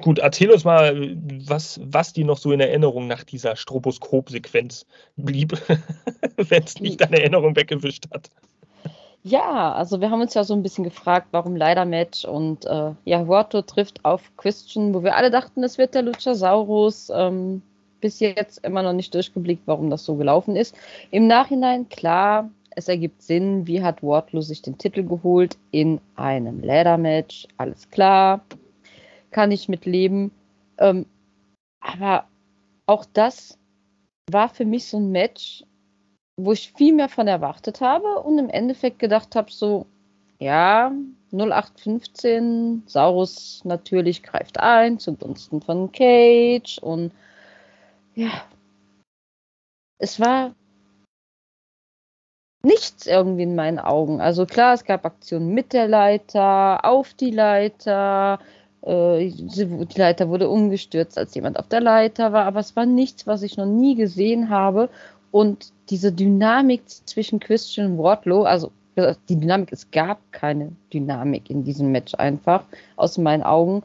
gut, 0.00 0.18
erzähl 0.18 0.50
uns 0.50 0.64
mal, 0.64 1.16
was, 1.46 1.80
was 1.84 2.12
dir 2.12 2.24
noch 2.24 2.38
so 2.38 2.52
in 2.52 2.60
Erinnerung 2.60 3.06
nach 3.06 3.24
dieser 3.24 3.56
Stroboskop-Sequenz 3.56 4.86
blieb, 5.16 5.52
wenn 6.36 6.62
es 6.62 6.80
nicht 6.80 7.00
deine 7.00 7.20
Erinnerung 7.20 7.56
weggewischt 7.56 8.06
hat. 8.12 8.30
Ja, 9.24 9.72
also 9.72 10.00
wir 10.00 10.10
haben 10.10 10.20
uns 10.20 10.34
ja 10.34 10.42
so 10.42 10.54
ein 10.54 10.64
bisschen 10.64 10.82
gefragt, 10.82 11.28
warum 11.30 11.54
leider 11.54 11.84
Match 11.84 12.24
und 12.24 12.64
äh, 12.66 12.90
ja, 13.04 13.24
Huerto 13.24 13.62
trifft 13.62 14.04
auf 14.04 14.22
Christian, 14.36 14.94
wo 14.94 15.04
wir 15.04 15.16
alle 15.16 15.30
dachten, 15.30 15.62
es 15.62 15.78
wird 15.78 15.94
der 15.94 16.02
Luchasaurus. 16.02 17.10
Ähm, 17.14 17.62
bis 18.02 18.20
jetzt 18.20 18.62
immer 18.66 18.82
noch 18.82 18.92
nicht 18.92 19.14
durchgeblickt, 19.14 19.62
warum 19.64 19.88
das 19.88 20.04
so 20.04 20.16
gelaufen 20.16 20.56
ist. 20.56 20.76
Im 21.10 21.26
Nachhinein, 21.26 21.88
klar, 21.88 22.50
es 22.76 22.88
ergibt 22.88 23.22
Sinn, 23.22 23.66
wie 23.66 23.82
hat 23.82 24.02
Wardlow 24.02 24.42
sich 24.42 24.60
den 24.60 24.76
Titel 24.76 25.04
geholt 25.04 25.56
in 25.70 26.00
einem 26.16 26.60
Leather-Match, 26.60 27.46
alles 27.56 27.88
klar, 27.90 28.42
kann 29.32 29.50
ich 29.50 29.68
mitleben. 29.68 30.30
Ähm, 30.78 31.06
aber 31.80 32.26
auch 32.86 33.04
das 33.12 33.58
war 34.30 34.48
für 34.48 34.64
mich 34.64 34.86
so 34.86 34.98
ein 34.98 35.10
Match, 35.10 35.64
wo 36.36 36.52
ich 36.52 36.72
viel 36.72 36.94
mehr 36.94 37.08
von 37.08 37.26
erwartet 37.26 37.80
habe 37.80 38.20
und 38.20 38.38
im 38.38 38.48
Endeffekt 38.48 38.98
gedacht 38.98 39.34
habe, 39.36 39.50
so, 39.50 39.86
ja, 40.38 40.92
0815, 41.32 42.84
Saurus 42.86 43.62
natürlich 43.64 44.22
greift 44.22 44.60
ein 44.60 44.98
zugunsten 44.98 45.60
von 45.62 45.90
Cage 45.92 46.78
und 46.78 47.12
ja, 48.14 48.44
es 49.98 50.20
war 50.20 50.54
nichts 52.62 53.06
irgendwie 53.06 53.44
in 53.44 53.54
meinen 53.54 53.78
Augen. 53.78 54.20
Also 54.20 54.46
klar, 54.46 54.74
es 54.74 54.84
gab 54.84 55.04
Aktionen 55.04 55.54
mit 55.54 55.72
der 55.72 55.88
Leiter, 55.88 56.84
auf 56.84 57.14
die 57.14 57.30
Leiter, 57.30 58.38
äh, 58.82 59.30
die 59.30 59.98
Leiter 59.98 60.28
wurde 60.28 60.48
umgestürzt, 60.48 61.18
als 61.18 61.34
jemand 61.34 61.58
auf 61.58 61.68
der 61.68 61.80
Leiter 61.80 62.32
war, 62.32 62.44
aber 62.44 62.60
es 62.60 62.76
war 62.76 62.86
nichts, 62.86 63.26
was 63.26 63.42
ich 63.42 63.56
noch 63.56 63.66
nie 63.66 63.94
gesehen 63.94 64.48
habe 64.50 64.88
und 65.30 65.72
diese 65.90 66.12
Dynamik 66.12 66.82
zwischen 66.86 67.40
Christian 67.40 67.92
und 67.92 67.98
Wardlow, 67.98 68.44
also 68.44 68.70
die 68.96 69.36
Dynamik, 69.36 69.72
es 69.72 69.90
gab 69.90 70.20
keine 70.32 70.72
Dynamik 70.92 71.48
in 71.48 71.64
diesem 71.64 71.92
Match 71.92 72.14
einfach, 72.14 72.64
aus 72.96 73.16
meinen 73.16 73.42
Augen. 73.42 73.82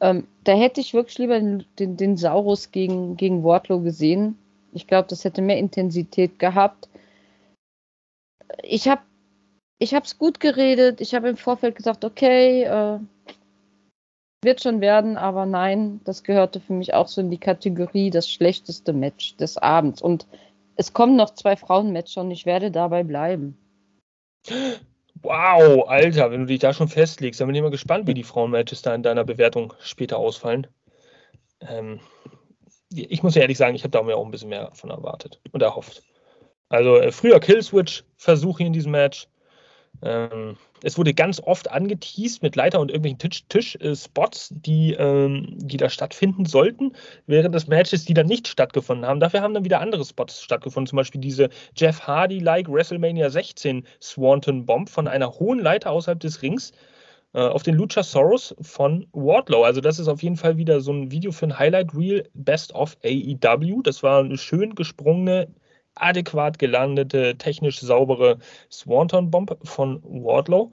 Ähm, 0.00 0.26
da 0.44 0.52
hätte 0.52 0.80
ich 0.80 0.92
wirklich 0.92 1.18
lieber 1.18 1.38
den, 1.38 1.64
den, 1.78 1.96
den 1.96 2.16
Saurus 2.18 2.70
gegen, 2.70 3.16
gegen 3.16 3.44
Wardlow 3.44 3.80
gesehen. 3.80 4.36
Ich 4.74 4.86
glaube, 4.86 5.08
das 5.08 5.24
hätte 5.24 5.40
mehr 5.40 5.58
Intensität 5.58 6.38
gehabt. 6.38 6.88
Ich 8.62 8.88
habe 8.88 9.00
ich 9.78 9.92
es 9.92 10.18
gut 10.18 10.38
geredet. 10.38 11.00
Ich 11.00 11.14
habe 11.14 11.28
im 11.28 11.36
Vorfeld 11.36 11.74
gesagt, 11.74 12.04
okay, 12.04 12.64
äh, 12.64 12.98
wird 14.42 14.62
schon 14.62 14.80
werden, 14.80 15.16
aber 15.16 15.46
nein, 15.46 16.00
das 16.04 16.24
gehörte 16.24 16.60
für 16.60 16.72
mich 16.72 16.94
auch 16.94 17.08
so 17.08 17.20
in 17.20 17.30
die 17.30 17.38
Kategorie 17.38 18.10
das 18.10 18.28
schlechteste 18.28 18.92
Match 18.92 19.36
des 19.36 19.56
Abends. 19.58 20.02
Und 20.02 20.26
Es 20.76 20.92
kommen 20.92 21.16
noch 21.16 21.34
zwei 21.34 21.54
Frauenmatches 21.54 22.16
und 22.16 22.30
ich 22.30 22.46
werde 22.46 22.70
dabei 22.70 23.04
bleiben. 23.04 23.56
Wow, 25.22 25.86
Alter, 25.86 26.30
wenn 26.30 26.40
du 26.40 26.46
dich 26.46 26.58
da 26.58 26.72
schon 26.72 26.88
festlegst, 26.88 27.40
dann 27.40 27.46
bin 27.46 27.54
ich 27.54 27.62
mal 27.62 27.70
gespannt, 27.70 28.08
wie 28.08 28.14
die 28.14 28.24
Frauenmatches 28.24 28.82
da 28.82 28.94
in 28.94 29.02
deiner 29.02 29.24
Bewertung 29.24 29.74
später 29.80 30.18
ausfallen. 30.18 30.66
Ähm, 31.60 32.00
ich 32.90 33.22
muss 33.22 33.36
ehrlich 33.36 33.58
sagen, 33.58 33.76
ich 33.76 33.84
habe 33.84 33.90
da 33.90 34.00
auch 34.00 34.24
ein 34.24 34.30
bisschen 34.30 34.48
mehr 34.48 34.70
von 34.72 34.90
erwartet 34.90 35.40
und 35.52 35.62
erhofft. 35.62 36.02
Also 36.68 36.96
äh, 36.96 37.12
früher 37.12 37.38
Killswitch-Versuche 37.38 38.64
in 38.64 38.72
diesem 38.72 38.92
Match. 38.92 39.28
Ähm, 40.00 40.56
es 40.82 40.98
wurde 40.98 41.14
ganz 41.14 41.40
oft 41.40 41.70
angeteased 41.70 42.42
mit 42.42 42.56
Leiter 42.56 42.80
und 42.80 42.90
irgendwelchen 42.90 43.48
Tisch-Spots, 43.48 44.48
Tisch, 44.48 44.58
die, 44.60 44.94
ähm, 44.94 45.46
die 45.58 45.76
da 45.76 45.88
stattfinden 45.88 46.44
sollten, 46.44 46.92
während 47.26 47.54
des 47.54 47.68
Matches, 47.68 48.04
die 48.04 48.14
dann 48.14 48.26
nicht 48.26 48.48
stattgefunden 48.48 49.06
haben. 49.06 49.20
Dafür 49.20 49.42
haben 49.42 49.54
dann 49.54 49.64
wieder 49.64 49.80
andere 49.80 50.04
Spots 50.04 50.42
stattgefunden, 50.42 50.88
zum 50.88 50.96
Beispiel 50.96 51.20
diese 51.20 51.50
Jeff 51.76 52.00
Hardy-like 52.00 52.68
WrestleMania 52.68 53.30
16 53.30 53.86
Swanton 54.00 54.66
Bomb 54.66 54.88
von 54.88 55.06
einer 55.06 55.30
hohen 55.38 55.60
Leiter 55.60 55.90
außerhalb 55.90 56.18
des 56.18 56.42
Rings 56.42 56.72
äh, 57.34 57.40
auf 57.40 57.62
den 57.62 57.76
Luchasaurus 57.76 58.54
von 58.60 59.06
Wardlow. 59.12 59.62
Also 59.62 59.80
das 59.80 59.98
ist 59.98 60.08
auf 60.08 60.22
jeden 60.22 60.36
Fall 60.36 60.56
wieder 60.56 60.80
so 60.80 60.92
ein 60.92 61.10
Video 61.10 61.30
für 61.32 61.46
ein 61.46 61.58
Highlight 61.58 61.94
Reel 61.94 62.28
Best 62.34 62.74
of 62.74 62.96
AEW. 63.04 63.82
Das 63.82 64.02
war 64.02 64.20
eine 64.20 64.36
schön 64.36 64.74
gesprungene 64.74 65.48
adäquat 65.94 66.58
gelandete, 66.58 67.36
technisch 67.38 67.80
saubere 67.80 68.38
Swanton-Bomb 68.70 69.58
von 69.64 70.02
Wardlow. 70.04 70.72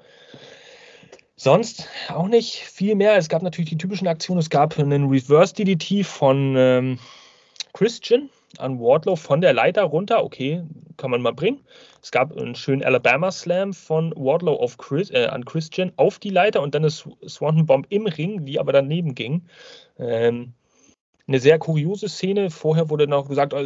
Sonst 1.35 1.87
auch 2.09 2.27
nicht 2.27 2.57
viel 2.57 2.95
mehr. 2.95 3.15
Es 3.15 3.29
gab 3.29 3.41
natürlich 3.41 3.69
die 3.69 3.77
typischen 3.77 4.07
Aktionen. 4.07 4.39
Es 4.39 4.49
gab 4.49 4.77
einen 4.77 5.07
Reverse 5.07 5.53
DDT 5.53 6.05
von 6.05 6.55
ähm, 6.57 6.99
Christian 7.73 8.29
an 8.57 8.79
Wardlow 8.79 9.15
von 9.15 9.39
der 9.39 9.53
Leiter 9.53 9.83
runter. 9.83 10.23
Okay, 10.23 10.63
kann 10.97 11.11
man 11.11 11.21
mal 11.21 11.33
bringen. 11.33 11.63
Es 12.01 12.11
gab 12.11 12.35
einen 12.35 12.55
schönen 12.55 12.83
Alabama 12.83 13.31
Slam 13.31 13.73
von 13.73 14.11
Wardlow 14.17 14.55
auf 14.55 14.77
Chris, 14.77 15.11
äh, 15.11 15.27
an 15.27 15.45
Christian 15.45 15.93
auf 15.95 16.19
die 16.19 16.29
Leiter 16.29 16.61
und 16.61 16.75
dann 16.75 16.83
eine 16.83 16.91
Swanton 16.91 17.65
Bomb 17.65 17.87
im 17.89 18.05
Ring, 18.05 18.45
die 18.45 18.59
aber 18.59 18.73
daneben 18.73 19.15
ging. 19.15 19.43
Ähm, 19.97 20.53
eine 21.29 21.39
sehr 21.39 21.59
kuriose 21.59 22.09
Szene. 22.09 22.49
Vorher 22.49 22.89
wurde 22.89 23.07
noch 23.07 23.29
gesagt, 23.29 23.53
oh, 23.53 23.63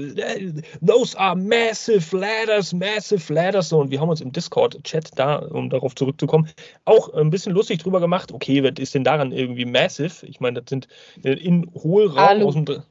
those 0.86 1.18
are 1.18 1.36
massive 1.36 2.16
ladders, 2.16 2.74
massive 2.74 3.34
ladders. 3.34 3.72
und 3.74 3.90
wir 3.90 4.00
haben 4.00 4.10
uns 4.10 4.22
im 4.22 4.32
Discord-Chat 4.32 5.12
da, 5.16 5.38
um 5.38 5.70
darauf 5.70 5.96
zurückzukommen, 5.96 6.50
auch 6.86 7.14
ein 7.14 7.30
bisschen 7.30 7.54
lustig 7.54 7.82
drüber 7.82 8.00
gemacht. 8.00 8.32
Okay, 8.32 8.64
was 8.64 8.74
ist 8.80 8.94
denn 8.94 9.04
daran 9.04 9.32
irgendwie 9.32 9.66
massive? 9.66 10.26
Ich 10.28 10.40
meine, 10.40 10.62
das 10.62 10.70
sind 10.70 10.88
äh, 11.24 11.32
in 11.32 11.72
Hohlraum 11.74 12.18
Alu. 12.18 12.48
aus 12.48 12.54
dem. 12.54 12.84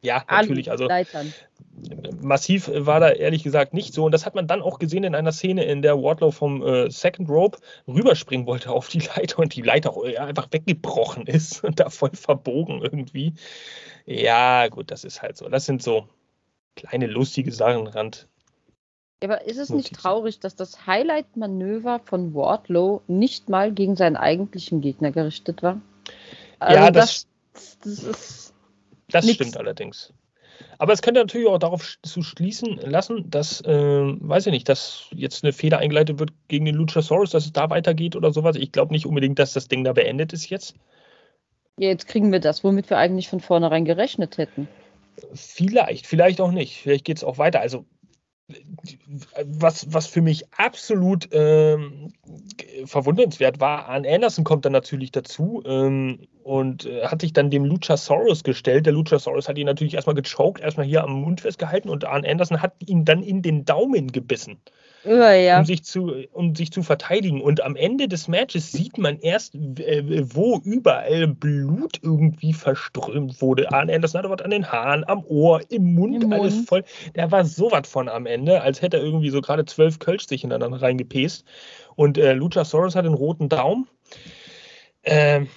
Ja, 0.00 0.22
natürlich. 0.30 0.70
Also 0.70 0.86
massiv 2.20 2.70
war 2.72 3.00
da 3.00 3.10
ehrlich 3.10 3.42
gesagt 3.42 3.74
nicht 3.74 3.94
so. 3.94 4.04
Und 4.04 4.12
das 4.12 4.26
hat 4.26 4.34
man 4.34 4.46
dann 4.46 4.62
auch 4.62 4.78
gesehen 4.78 5.04
in 5.04 5.14
einer 5.14 5.32
Szene, 5.32 5.64
in 5.64 5.82
der 5.82 6.00
Wardlow 6.00 6.30
vom 6.30 6.62
äh, 6.62 6.90
Second 6.90 7.28
Rope 7.28 7.58
rüberspringen 7.86 8.46
wollte 8.46 8.70
auf 8.70 8.88
die 8.88 9.00
Leiter 9.16 9.40
und 9.40 9.54
die 9.56 9.62
Leiter 9.62 9.94
ja, 10.08 10.24
einfach 10.24 10.48
weggebrochen 10.50 11.26
ist 11.26 11.64
und 11.64 11.80
da 11.80 11.90
voll 11.90 12.10
verbogen 12.12 12.80
irgendwie. 12.82 13.34
Ja, 14.08 14.68
gut, 14.68 14.90
das 14.90 15.04
ist 15.04 15.20
halt 15.20 15.36
so. 15.36 15.50
Das 15.50 15.66
sind 15.66 15.82
so 15.82 16.08
kleine 16.76 17.06
lustige 17.06 17.52
Sachen, 17.52 17.86
Rand. 17.86 18.26
Aber 19.22 19.44
ist 19.46 19.58
es 19.58 19.68
nicht 19.68 19.92
traurig, 19.94 20.40
dass 20.40 20.56
das 20.56 20.86
Highlight-Manöver 20.86 22.00
von 22.04 22.32
Wardlow 22.34 23.02
nicht 23.06 23.50
mal 23.50 23.72
gegen 23.72 23.96
seinen 23.96 24.16
eigentlichen 24.16 24.80
Gegner 24.80 25.10
gerichtet 25.10 25.62
war? 25.62 25.82
Also 26.58 26.74
ja, 26.74 26.90
das, 26.90 27.26
das, 27.52 27.78
das 27.80 28.02
ist. 28.04 28.54
Das 29.10 29.28
stimmt 29.30 29.56
allerdings. 29.58 30.14
Aber 30.78 30.92
es 30.94 31.02
könnte 31.02 31.20
natürlich 31.20 31.46
auch 31.46 31.58
darauf 31.58 31.98
zu 32.02 32.22
schließen 32.22 32.76
lassen, 32.78 33.28
dass, 33.28 33.60
äh, 33.62 33.74
weiß 33.74 34.46
ich 34.46 34.52
nicht, 34.52 34.68
dass 34.68 35.08
jetzt 35.14 35.44
eine 35.44 35.52
Feder 35.52 35.78
eingeleitet 35.78 36.18
wird 36.18 36.30
gegen 36.46 36.64
den 36.64 36.76
Luchasaurus, 36.76 37.30
dass 37.30 37.44
es 37.44 37.52
da 37.52 37.68
weitergeht 37.68 38.16
oder 38.16 38.32
sowas. 38.32 38.56
Ich 38.56 38.72
glaube 38.72 38.94
nicht 38.94 39.04
unbedingt, 39.04 39.38
dass 39.38 39.52
das 39.52 39.68
Ding 39.68 39.84
da 39.84 39.92
beendet 39.92 40.32
ist 40.32 40.48
jetzt. 40.48 40.76
Ja, 41.78 41.88
jetzt 41.88 42.08
kriegen 42.08 42.32
wir 42.32 42.40
das, 42.40 42.64
womit 42.64 42.90
wir 42.90 42.98
eigentlich 42.98 43.28
von 43.28 43.40
vornherein 43.40 43.84
gerechnet 43.84 44.36
hätten. 44.36 44.68
Vielleicht, 45.34 46.06
vielleicht 46.06 46.40
auch 46.40 46.50
nicht. 46.50 46.80
Vielleicht 46.80 47.04
geht 47.04 47.18
es 47.18 47.24
auch 47.24 47.38
weiter. 47.38 47.60
Also, 47.60 47.84
was, 49.44 49.92
was 49.92 50.06
für 50.06 50.22
mich 50.22 50.44
absolut 50.52 51.28
ähm, 51.32 52.12
verwundernswert 52.84 53.60
war, 53.60 53.86
Arn 53.88 54.06
Anderson 54.06 54.44
kommt 54.44 54.64
dann 54.64 54.72
natürlich 54.72 55.12
dazu 55.12 55.62
ähm, 55.66 56.26
und 56.42 56.86
äh, 56.86 57.06
hat 57.06 57.20
sich 57.20 57.32
dann 57.32 57.50
dem 57.50 57.64
Luchasaurus 57.64 58.42
gestellt. 58.42 58.86
Der 58.86 58.94
Luchasaurus 58.94 59.48
hat 59.48 59.58
ihn 59.58 59.66
natürlich 59.66 59.94
erstmal 59.94 60.16
gechoked, 60.16 60.62
erstmal 60.62 60.86
hier 60.86 61.04
am 61.04 61.20
Mund 61.20 61.42
festgehalten 61.42 61.90
und 61.90 62.06
Arn 62.06 62.24
Anderson 62.24 62.62
hat 62.62 62.74
ihn 62.86 63.04
dann 63.04 63.22
in 63.22 63.42
den 63.42 63.64
Daumen 63.64 64.12
gebissen 64.12 64.58
ja. 65.04 65.58
um, 65.58 65.64
sich 65.64 65.84
zu, 65.84 66.12
um 66.32 66.54
sich 66.54 66.72
zu 66.72 66.82
verteidigen. 66.82 67.40
Und 67.40 67.62
am 67.62 67.76
Ende 67.76 68.08
des 68.08 68.28
Matches 68.28 68.72
sieht 68.72 68.98
man 68.98 69.18
erst, 69.18 69.54
äh, 69.54 70.22
wo 70.34 70.58
überall 70.64 71.28
Blut 71.28 72.00
irgendwie 72.02 72.52
verströmt 72.52 73.40
wurde. 73.40 73.70
Arne 73.72 73.94
Anderson 73.94 74.18
hatte 74.18 74.30
was 74.30 74.42
an 74.42 74.50
den 74.50 74.70
Haaren, 74.70 75.04
am 75.08 75.24
Ohr, 75.24 75.60
im 75.70 75.94
Mund, 75.94 76.24
Im 76.24 76.32
alles 76.32 76.54
Mund. 76.56 76.68
voll. 76.68 76.84
Der 77.14 77.30
war 77.30 77.44
so 77.44 77.70
was 77.70 77.88
von 77.88 78.08
am 78.08 78.26
Ende, 78.26 78.60
als 78.62 78.82
hätte 78.82 78.98
er 78.98 79.04
irgendwie 79.04 79.30
so 79.30 79.40
gerade 79.40 79.64
zwölf 79.64 79.98
Kölsch 79.98 80.26
sich 80.26 80.44
ineinander 80.44 80.82
reingepest. 80.82 81.44
Und 81.94 82.18
äh, 82.18 82.32
Luchasaurus 82.32 82.94
hat 82.94 83.04
den 83.04 83.14
roten 83.14 83.48
Daumen. 83.48 83.88
Ähm, 85.04 85.48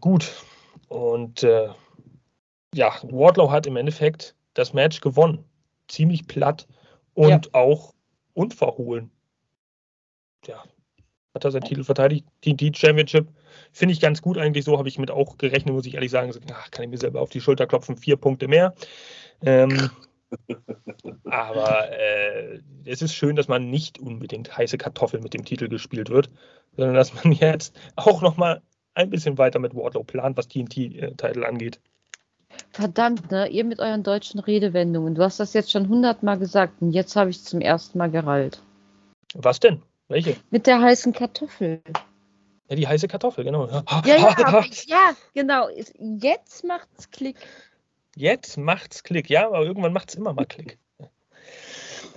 gut. 0.00 0.30
Und 0.88 1.42
äh, 1.42 1.68
ja, 2.74 2.92
Wardlow 3.02 3.50
hat 3.50 3.66
im 3.66 3.76
Endeffekt 3.76 4.34
das 4.54 4.72
Match 4.72 5.00
gewonnen. 5.00 5.44
Ziemlich 5.88 6.26
platt 6.26 6.66
und 7.14 7.28
ja. 7.28 7.40
auch 7.52 7.94
unverhohlen. 8.34 9.10
Ja, 10.46 10.64
hat 11.34 11.44
er 11.44 11.50
seinen 11.50 11.64
Titel 11.64 11.84
verteidigt, 11.84 12.26
TNT 12.42 12.76
Championship. 12.76 13.28
Finde 13.72 13.92
ich 13.92 14.00
ganz 14.00 14.20
gut 14.20 14.38
eigentlich 14.38 14.64
so, 14.64 14.78
habe 14.78 14.88
ich 14.88 14.98
mit 14.98 15.10
auch 15.10 15.38
gerechnet, 15.38 15.74
muss 15.74 15.86
ich 15.86 15.94
ehrlich 15.94 16.10
sagen. 16.10 16.32
Ach, 16.52 16.70
kann 16.70 16.84
ich 16.84 16.90
mir 16.90 16.98
selber 16.98 17.20
auf 17.20 17.30
die 17.30 17.40
Schulter 17.40 17.66
klopfen, 17.66 17.96
vier 17.96 18.16
Punkte 18.16 18.48
mehr. 18.48 18.74
Ähm, 19.42 19.90
aber 21.24 21.90
äh, 21.90 22.60
es 22.84 23.02
ist 23.02 23.14
schön, 23.14 23.36
dass 23.36 23.48
man 23.48 23.70
nicht 23.70 23.98
unbedingt 23.98 24.56
heiße 24.56 24.78
Kartoffeln 24.78 25.22
mit 25.22 25.34
dem 25.34 25.44
Titel 25.44 25.68
gespielt 25.68 26.10
wird, 26.10 26.30
sondern 26.76 26.94
dass 26.94 27.14
man 27.14 27.32
jetzt 27.32 27.74
auch 27.96 28.22
nochmal 28.22 28.62
ein 28.94 29.10
bisschen 29.10 29.38
weiter 29.38 29.58
mit 29.58 29.74
Wardlow 29.74 30.04
plant, 30.04 30.36
was 30.36 30.48
TNT-Titel 30.48 31.44
angeht. 31.44 31.80
Verdammt, 32.70 33.30
ne? 33.30 33.48
Ihr 33.48 33.64
mit 33.64 33.80
euren 33.80 34.02
deutschen 34.02 34.40
Redewendungen. 34.40 35.14
Du 35.14 35.22
hast 35.22 35.40
das 35.40 35.52
jetzt 35.52 35.70
schon 35.70 35.88
hundertmal 35.88 36.38
gesagt 36.38 36.80
und 36.80 36.92
jetzt 36.92 37.16
habe 37.16 37.30
ich 37.30 37.36
es 37.36 37.44
zum 37.44 37.60
ersten 37.60 37.98
Mal 37.98 38.10
gerallt. 38.10 38.60
Was 39.34 39.60
denn? 39.60 39.82
Welche? 40.08 40.36
Mit 40.50 40.66
der 40.66 40.80
heißen 40.80 41.12
Kartoffel. 41.12 41.82
Ja, 42.68 42.76
die 42.76 42.86
heiße 42.86 43.08
Kartoffel, 43.08 43.44
genau. 43.44 43.66
Ja, 43.66 43.84
ja, 44.04 44.62
ja 44.86 45.10
genau. 45.34 45.68
Jetzt 45.68 46.64
macht's 46.64 47.10
Klick. 47.10 47.36
Jetzt 48.16 48.56
macht's 48.58 49.02
Klick, 49.02 49.30
ja, 49.30 49.46
aber 49.46 49.64
irgendwann 49.64 49.92
macht's 49.92 50.14
immer 50.14 50.32
mal 50.32 50.46
Klick. 50.46 50.78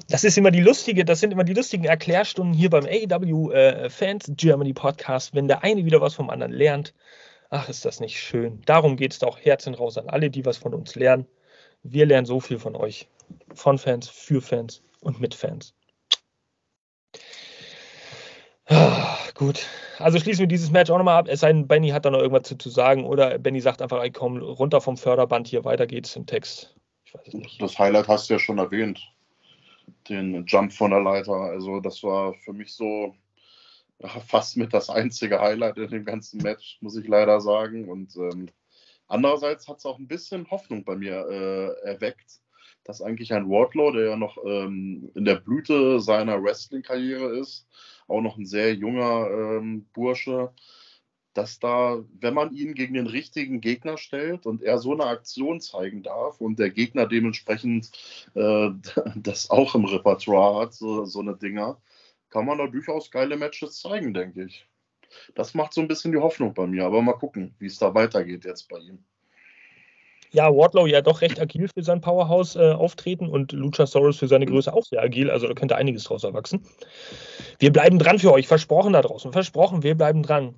Das 0.10 0.24
ist 0.24 0.38
immer 0.38 0.52
die 0.52 0.62
lustige, 0.62 1.04
das 1.04 1.20
sind 1.20 1.32
immer 1.32 1.44
die 1.44 1.54
lustigen 1.54 1.86
Erklärstunden 1.86 2.54
hier 2.54 2.70
beim 2.70 2.86
AEW 2.86 3.52
äh, 3.52 3.90
Fans 3.90 4.32
Germany 4.36 4.74
Podcast, 4.74 5.34
wenn 5.34 5.48
der 5.48 5.64
eine 5.64 5.84
wieder 5.86 6.00
was 6.00 6.14
vom 6.14 6.30
anderen 6.30 6.52
lernt. 6.52 6.94
Ach, 7.50 7.70
ist 7.70 7.86
das 7.86 8.00
nicht 8.00 8.20
schön. 8.20 8.62
Darum 8.66 8.98
geht 8.98 9.14
es 9.14 9.20
doch. 9.20 9.40
Herzen 9.40 9.74
raus 9.74 9.98
an 9.98 10.10
alle, 10.10 10.30
die 10.30 10.46
was 10.46 10.58
von 10.58 10.74
uns 10.74 10.96
lernen. 10.96 11.28
Wir 11.84 12.06
lernen 12.06 12.26
so 12.26 12.40
viel 12.40 12.60
von 12.60 12.76
euch. 12.76 13.08
Von 13.54 13.78
Fans, 13.78 14.10
für 14.10 14.42
Fans 14.42 14.84
und 15.02 15.20
mit 15.20 15.34
Fans. 15.34 15.74
Ah, 18.68 19.18
gut. 19.36 19.66
Also 20.00 20.20
schließen 20.20 20.42
wir 20.42 20.48
dieses 20.48 20.72
Match 20.72 20.90
auch 20.90 20.98
nochmal 20.98 21.20
ab. 21.20 21.28
Es 21.30 21.42
sei 21.42 21.54
denn, 21.54 21.68
Benny 21.68 21.90
hat 21.90 22.06
da 22.06 22.10
noch 22.10 22.20
irgendwas 22.20 22.48
zu, 22.48 22.58
zu 22.58 22.70
sagen 22.70 23.06
oder 23.06 23.38
Benny 23.38 23.62
sagt 23.62 23.82
einfach, 23.82 24.04
ich 24.04 24.14
komme 24.14 24.42
runter 24.42 24.82
vom 24.82 24.98
Förderband 24.98 25.48
hier, 25.48 25.64
weiter 25.64 25.86
geht's 25.86 26.16
im 26.16 26.26
Text. 26.26 26.76
Ich 27.06 27.14
weiß 27.14 27.28
es 27.28 27.34
nicht. 27.34 27.62
Das 27.62 27.78
Highlight 27.78 28.08
hast 28.08 28.30
du 28.30 28.34
ja 28.34 28.40
schon 28.40 28.58
erwähnt. 28.58 29.00
Den 30.10 30.46
Jump 30.48 30.74
von 30.74 30.92
der 30.92 31.02
Leiter. 31.02 31.34
Also 31.34 31.80
das 31.80 32.02
war 32.04 32.34
für 32.34 32.54
mich 32.54 32.74
so 32.74 33.16
fast 34.28 34.58
mit 34.58 34.74
das 34.74 34.90
einzige 34.90 35.40
Highlight 35.40 35.78
in 35.78 35.90
dem 35.90 36.06
ganzen 36.06 36.42
Match, 36.42 36.78
muss 36.82 36.98
ich 36.98 37.08
leider 37.08 37.42
sagen. 37.42 37.90
Und 37.90 38.16
ähm, 38.16 38.48
andererseits 39.08 39.68
hat 39.68 39.78
es 39.80 39.86
auch 39.86 40.00
ein 40.00 40.08
bisschen 40.08 40.50
Hoffnung 40.52 40.84
bei 40.84 40.96
mir 40.96 41.28
äh, 41.30 41.88
erweckt, 41.88 42.42
dass 42.84 43.02
eigentlich 43.02 43.34
ein 43.34 43.50
Wardlow, 43.50 43.92
der 43.92 44.06
ja 44.12 44.16
noch 44.16 44.38
ähm, 44.46 45.12
in 45.16 45.26
der 45.26 45.36
Blüte 45.36 46.00
seiner 46.00 46.42
Wrestling-Karriere 46.42 47.38
ist, 47.38 47.68
auch 48.08 48.22
noch 48.22 48.38
ein 48.38 48.46
sehr 48.46 48.76
junger 48.76 49.28
ähm, 49.30 49.88
Bursche, 49.94 50.54
dass 51.34 51.60
da, 51.60 52.02
wenn 52.20 52.34
man 52.34 52.54
ihn 52.54 52.76
gegen 52.76 52.94
den 52.94 53.08
richtigen 53.08 53.60
Gegner 53.60 53.98
stellt 53.98 54.46
und 54.46 54.62
er 54.62 54.78
so 54.78 54.94
eine 54.94 55.06
Aktion 55.06 55.60
zeigen 55.60 56.02
darf 56.02 56.40
und 56.40 56.60
der 56.60 56.70
Gegner 56.70 57.08
dementsprechend 57.08 57.92
äh, 58.36 58.70
das 59.16 59.50
auch 59.50 59.76
im 59.76 59.86
Repertoire 59.86 60.62
hat, 60.62 60.74
so, 60.74 61.06
so 61.06 61.20
eine 61.20 61.36
Dinger, 61.36 61.82
kann 62.36 62.46
man 62.46 62.58
da 62.58 62.68
durchaus 62.68 63.10
geile 63.12 63.38
Matches 63.38 63.80
zeigen, 63.80 64.14
denke 64.14 64.44
ich. 64.44 64.68
Das 65.36 65.54
macht 65.54 65.74
so 65.74 65.80
ein 65.80 65.88
bisschen 65.88 66.12
die 66.12 66.18
Hoffnung 66.18 66.54
bei 66.54 66.68
mir, 66.68 66.84
aber 66.84 67.02
mal 67.02 67.14
gucken, 67.14 67.56
wie 67.60 67.68
es 67.68 67.80
da 67.80 67.96
weitergeht 67.96 68.44
jetzt 68.44 68.68
bei 68.68 68.78
ihm. 68.78 69.00
ja, 70.32 70.54
Wardlow 70.54 70.86
ja 70.86 71.02
doch 71.02 71.22
recht 71.22 71.40
agil 71.40 71.70
für 71.74 71.82
sein 71.82 72.02
Powerhouse 72.02 72.58
äh, 72.58 72.74
auftreten 72.74 73.30
und 73.30 73.54
Luchasaurus 73.54 74.18
für 74.18 74.28
seine 74.28 74.46
Größe 74.46 74.74
auch 74.74 74.84
sehr 74.84 75.02
agil. 75.02 75.32
Also 75.32 75.48
da 75.48 75.54
könnte 75.54 75.78
einiges 75.78 76.04
draus 76.04 76.26
erwachsen. 76.26 76.62
Wir 77.60 77.72
bleiben 77.72 78.00
dran 78.00 78.20
für 78.20 78.34
euch. 78.34 78.48
Versprochen 78.48 78.92
da 78.92 79.02
draußen. 79.02 79.32
Versprochen, 79.32 79.82
wir 79.82 79.96
bleiben 79.96 80.22
dran. 80.22 80.56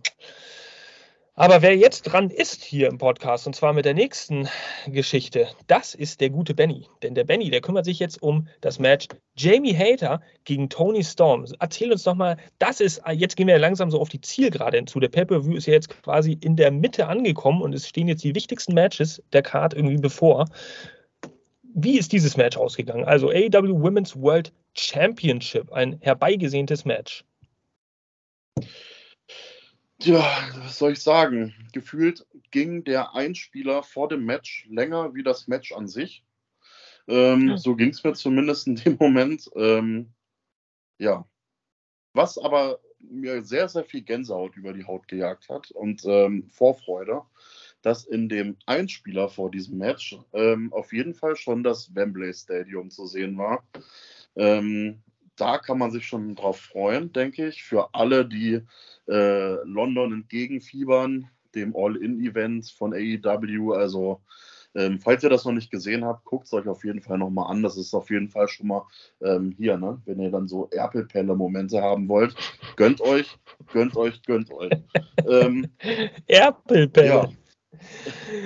Aber 1.39 1.61
wer 1.61 1.77
jetzt 1.77 2.01
dran 2.01 2.31
ist 2.31 2.63
hier 2.63 2.87
im 2.87 2.97
Podcast, 2.97 3.45
und 3.45 3.55
zwar 3.55 3.71
mit 3.71 3.85
der 3.85 3.93
nächsten 3.93 4.49
Geschichte, 4.87 5.47
das 5.67 5.93
ist 5.93 6.19
der 6.19 6.31
gute 6.31 6.55
Benny. 6.55 6.87
Denn 7.03 7.13
der 7.13 7.25
Benny, 7.25 7.51
der 7.51 7.61
kümmert 7.61 7.85
sich 7.85 7.99
jetzt 7.99 8.23
um 8.23 8.47
das 8.61 8.79
Match 8.79 9.07
Jamie 9.35 9.77
Hater 9.77 10.19
gegen 10.45 10.67
Tony 10.67 11.03
Storm. 11.03 11.45
Erzähl 11.59 11.91
uns 11.91 12.01
doch 12.01 12.15
mal, 12.15 12.37
das 12.57 12.81
ist, 12.81 13.03
jetzt 13.13 13.35
gehen 13.35 13.45
wir 13.45 13.59
langsam 13.59 13.91
so 13.91 14.01
auf 14.01 14.09
die 14.09 14.19
Zielgerade 14.19 14.77
hinzu. 14.77 14.99
Der 14.99 15.09
Pay-Per-View 15.09 15.55
ist 15.55 15.67
ja 15.67 15.73
jetzt 15.73 15.89
quasi 16.01 16.39
in 16.41 16.55
der 16.55 16.71
Mitte 16.71 17.05
angekommen 17.05 17.61
und 17.61 17.75
es 17.75 17.87
stehen 17.87 18.07
jetzt 18.07 18.23
die 18.23 18.33
wichtigsten 18.33 18.73
Matches 18.73 19.21
der 19.31 19.43
Card 19.43 19.75
irgendwie 19.75 19.97
bevor. 19.97 20.45
Wie 21.61 21.99
ist 21.99 22.13
dieses 22.13 22.35
Match 22.35 22.57
ausgegangen? 22.57 23.05
Also 23.05 23.29
AEW 23.29 23.79
Women's 23.79 24.19
World 24.19 24.51
Championship, 24.73 25.71
ein 25.71 25.99
herbeigesehntes 26.01 26.83
Match. 26.83 27.23
Ja, 29.99 30.49
was 30.57 30.77
soll 30.77 30.93
ich 30.93 31.01
sagen? 31.01 31.55
Gefühlt 31.73 32.25
ging 32.51 32.83
der 32.83 33.15
Einspieler 33.15 33.81
vor 33.83 34.07
dem 34.07 34.25
Match 34.25 34.67
länger 34.69 35.15
wie 35.15 35.23
das 35.23 35.47
Match 35.47 35.71
an 35.71 35.87
sich. 35.87 36.23
Ähm, 37.07 37.49
ja. 37.49 37.57
So 37.57 37.75
ging 37.75 37.89
es 37.89 38.03
mir 38.03 38.13
zumindest 38.13 38.67
in 38.67 38.75
dem 38.75 38.97
Moment. 38.99 39.49
Ähm, 39.55 40.13
ja. 40.99 41.27
Was 42.13 42.37
aber 42.37 42.79
mir 42.99 43.43
sehr, 43.43 43.69
sehr 43.69 43.83
viel 43.83 44.01
Gänsehaut 44.01 44.55
über 44.55 44.73
die 44.73 44.85
Haut 44.85 45.07
gejagt 45.07 45.49
hat 45.49 45.71
und 45.71 46.03
ähm, 46.05 46.49
Vorfreude, 46.49 47.21
dass 47.81 48.05
in 48.05 48.27
dem 48.27 48.57
Einspieler 48.65 49.29
vor 49.29 49.51
diesem 49.51 49.77
Match 49.77 50.17
ähm, 50.33 50.73
auf 50.73 50.93
jeden 50.93 51.13
Fall 51.13 51.35
schon 51.35 51.63
das 51.63 51.93
Wembley 51.95 52.33
Stadium 52.33 52.89
zu 52.89 53.05
sehen 53.05 53.37
war. 53.37 53.63
Ähm, 54.35 55.01
da 55.35 55.59
kann 55.59 55.77
man 55.77 55.91
sich 55.91 56.07
schon 56.07 56.35
drauf 56.35 56.59
freuen, 56.59 57.13
denke 57.13 57.47
ich, 57.47 57.63
für 57.63 57.93
alle, 57.93 58.25
die 58.25 58.61
äh, 59.07 59.55
London 59.63 60.13
entgegenfiebern, 60.13 61.29
dem 61.55 61.75
All-In-Event 61.75 62.69
von 62.77 62.93
AEW. 62.93 63.73
Also, 63.73 64.21
ähm, 64.75 64.99
falls 64.99 65.23
ihr 65.23 65.29
das 65.29 65.45
noch 65.45 65.53
nicht 65.53 65.71
gesehen 65.71 66.05
habt, 66.05 66.25
guckt 66.25 66.45
es 66.45 66.53
euch 66.53 66.67
auf 66.67 66.83
jeden 66.83 67.01
Fall 67.01 67.17
nochmal 67.17 67.49
an. 67.49 67.63
Das 67.63 67.77
ist 67.77 67.93
auf 67.93 68.09
jeden 68.09 68.27
Fall 68.29 68.47
schon 68.47 68.67
mal 68.67 68.85
ähm, 69.21 69.53
hier, 69.57 69.77
ne? 69.77 70.01
wenn 70.05 70.19
ihr 70.19 70.29
dann 70.29 70.47
so 70.47 70.69
Erpelpelle-Momente 70.71 71.81
haben 71.81 72.07
wollt. 72.07 72.35
Gönnt 72.75 73.01
euch, 73.01 73.37
gönnt 73.71 73.95
euch, 73.95 74.21
gönnt 74.23 74.51
euch. 74.51 74.71
ähm, 75.27 75.67
Erpelpelle. 76.27 77.07
Ja. 77.07 77.29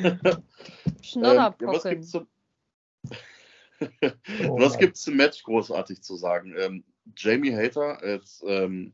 ähm, 1.14 1.58
was 1.60 1.84
gibt 1.84 2.04
es 2.04 2.12
zum, 2.12 2.28
was 4.48 4.78
gibt's 4.78 5.02
zum 5.02 5.16
Match 5.16 5.44
großartig 5.44 6.02
zu 6.02 6.16
sagen? 6.16 6.54
Ähm, 6.58 6.84
Jamie 7.18 7.56
Hater 7.56 8.02
als 8.02 8.44
ähm, 8.48 8.94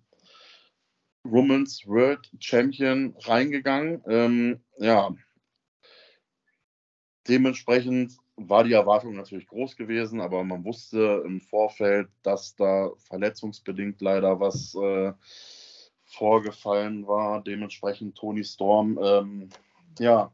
Women's 1.32 1.86
World 1.86 2.30
Champion 2.40 3.16
reingegangen. 3.20 4.02
Ähm, 4.08 4.60
ja, 4.78 5.14
dementsprechend 7.28 8.18
war 8.38 8.64
die 8.64 8.74
Erwartung 8.74 9.16
natürlich 9.16 9.48
groß 9.48 9.76
gewesen, 9.76 10.22
aber 10.22 10.44
man 10.44 10.64
wusste 10.64 11.24
im 11.26 11.42
Vorfeld, 11.42 12.08
dass 12.24 12.56
da 12.56 12.92
verletzungsbedingt 12.98 14.00
leider 14.02 14.40
was 14.40 14.76
äh, 14.76 15.14
vorgefallen 16.06 17.08
war. 17.08 17.44
Dementsprechend 17.44 18.16
Tony 18.16 18.44
Storm, 18.44 19.00
ähm, 19.02 19.50
ja, 20.00 20.32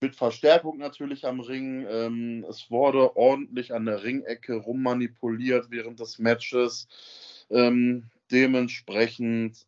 mit 0.00 0.14
Verstärkung 0.14 0.76
natürlich 0.76 1.24
am 1.24 1.40
Ring. 1.40 1.86
Ähm, 1.88 2.44
es 2.48 2.70
wurde 2.70 3.16
ordentlich 3.16 3.72
an 3.72 3.86
der 3.86 4.02
Ringecke 4.02 4.56
rummanipuliert 4.56 5.70
während 5.70 6.00
des 6.00 6.18
Matches. 6.18 6.86
Ähm, 7.48 8.10
dementsprechend, 8.30 9.66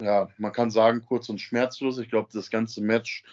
ja, 0.00 0.28
man 0.38 0.52
kann 0.52 0.70
sagen, 0.70 1.04
kurz 1.04 1.28
und 1.28 1.40
schmerzlos. 1.40 1.98
Ich 1.98 2.08
glaube, 2.08 2.28
das 2.32 2.50
ganze 2.50 2.80
Match 2.80 3.24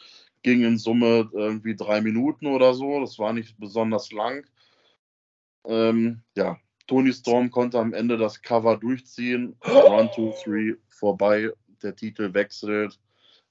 ging 0.43 0.63
in 0.63 0.77
Summe 0.77 1.29
irgendwie 1.33 1.75
drei 1.75 2.01
Minuten 2.01 2.47
oder 2.47 2.73
so. 2.73 2.99
Das 2.99 3.17
war 3.19 3.33
nicht 3.33 3.57
besonders 3.59 4.11
lang. 4.11 4.45
Ähm, 5.65 6.21
ja, 6.35 6.57
Tony 6.87 7.11
Storm 7.11 7.51
konnte 7.51 7.79
am 7.79 7.93
Ende 7.93 8.17
das 8.17 8.41
Cover 8.41 8.77
durchziehen. 8.77 9.55
One, 9.61 10.09
two, 10.15 10.33
three, 10.43 10.75
vorbei. 10.87 11.51
Der 11.83 11.95
Titel 11.95 12.33
wechselt. 12.33 12.99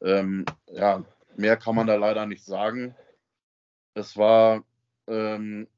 Ähm, 0.03 0.45
ja, 0.72 1.05
mehr 1.37 1.57
kann 1.57 1.74
man 1.74 1.87
da 1.87 1.97
leider 1.97 2.27
nicht 2.27 2.45
sagen. 2.45 2.95
Es 3.95 4.16
war 4.16 4.64
ähm, 5.07 5.68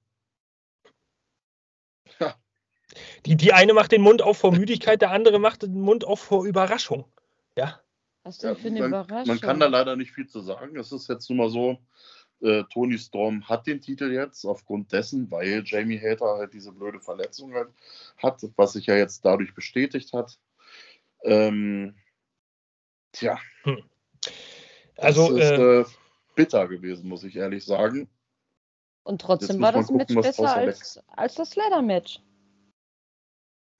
Die, 3.27 3.37
die 3.37 3.53
eine 3.53 3.75
macht 3.75 3.93
den 3.93 4.03
Mund 4.03 4.23
auf 4.23 4.39
vor 4.39 4.53
Müdigkeit, 4.53 5.03
der 5.03 5.11
andere 5.11 5.39
macht 5.39 5.63
den 5.63 5.81
Mund 5.81 6.05
auf 6.05 6.21
vor 6.21 6.47
Überraschung. 6.47 7.05
Ja. 7.57 7.81
Was 8.23 8.39
denn 8.39 8.57
für 8.57 8.69
eine 8.69 8.81
man, 8.81 8.89
Überraschung? 8.89 9.27
Man 9.27 9.41
kann 9.41 9.61
da 9.61 9.67
leider 9.67 9.97
nicht 9.97 10.13
viel 10.13 10.27
zu 10.27 10.41
sagen. 10.41 10.77
Es 10.77 10.93
ist 10.93 11.09
jetzt 11.09 11.29
nun 11.29 11.39
mal 11.39 11.51
so, 11.51 11.79
äh, 12.41 12.65
Tony 12.73 12.99
Storm 12.99 13.49
hat 13.49 13.67
den 13.67 13.81
Titel 13.81 14.13
jetzt 14.13 14.45
aufgrund 14.45 14.93
dessen, 14.93 15.31
weil 15.31 15.63
Jamie 15.65 16.01
Hater 16.01 16.39
halt 16.39 16.55
diese 16.55 16.73
blöde 16.73 17.01
Verletzung 17.01 17.55
halt 17.55 17.69
hat, 18.17 18.43
was 18.57 18.75
sich 18.75 18.87
ja 18.87 18.97
jetzt 18.97 19.25
dadurch 19.25 19.55
bestätigt 19.55 20.13
hat. 20.13 20.39
Ähm, 21.23 21.95
tja. 23.13 23.39
Hm. 23.65 23.83
Also, 24.97 25.37
das 25.37 25.51
ist 25.51 25.59
äh, 25.59 25.81
äh, 25.81 25.85
bitter 26.35 26.69
gewesen, 26.69 27.09
muss 27.09 27.25
ich 27.25 27.37
ehrlich 27.37 27.65
sagen. 27.65 28.09
Und 29.03 29.21
trotzdem 29.21 29.61
war 29.61 29.73
das 29.73 29.87
gucken, 29.87 30.15
Match 30.15 30.15
besser 30.15 30.55
als, 30.55 31.01
als 31.09 31.35
das 31.35 31.57
Leather-Match 31.57 32.21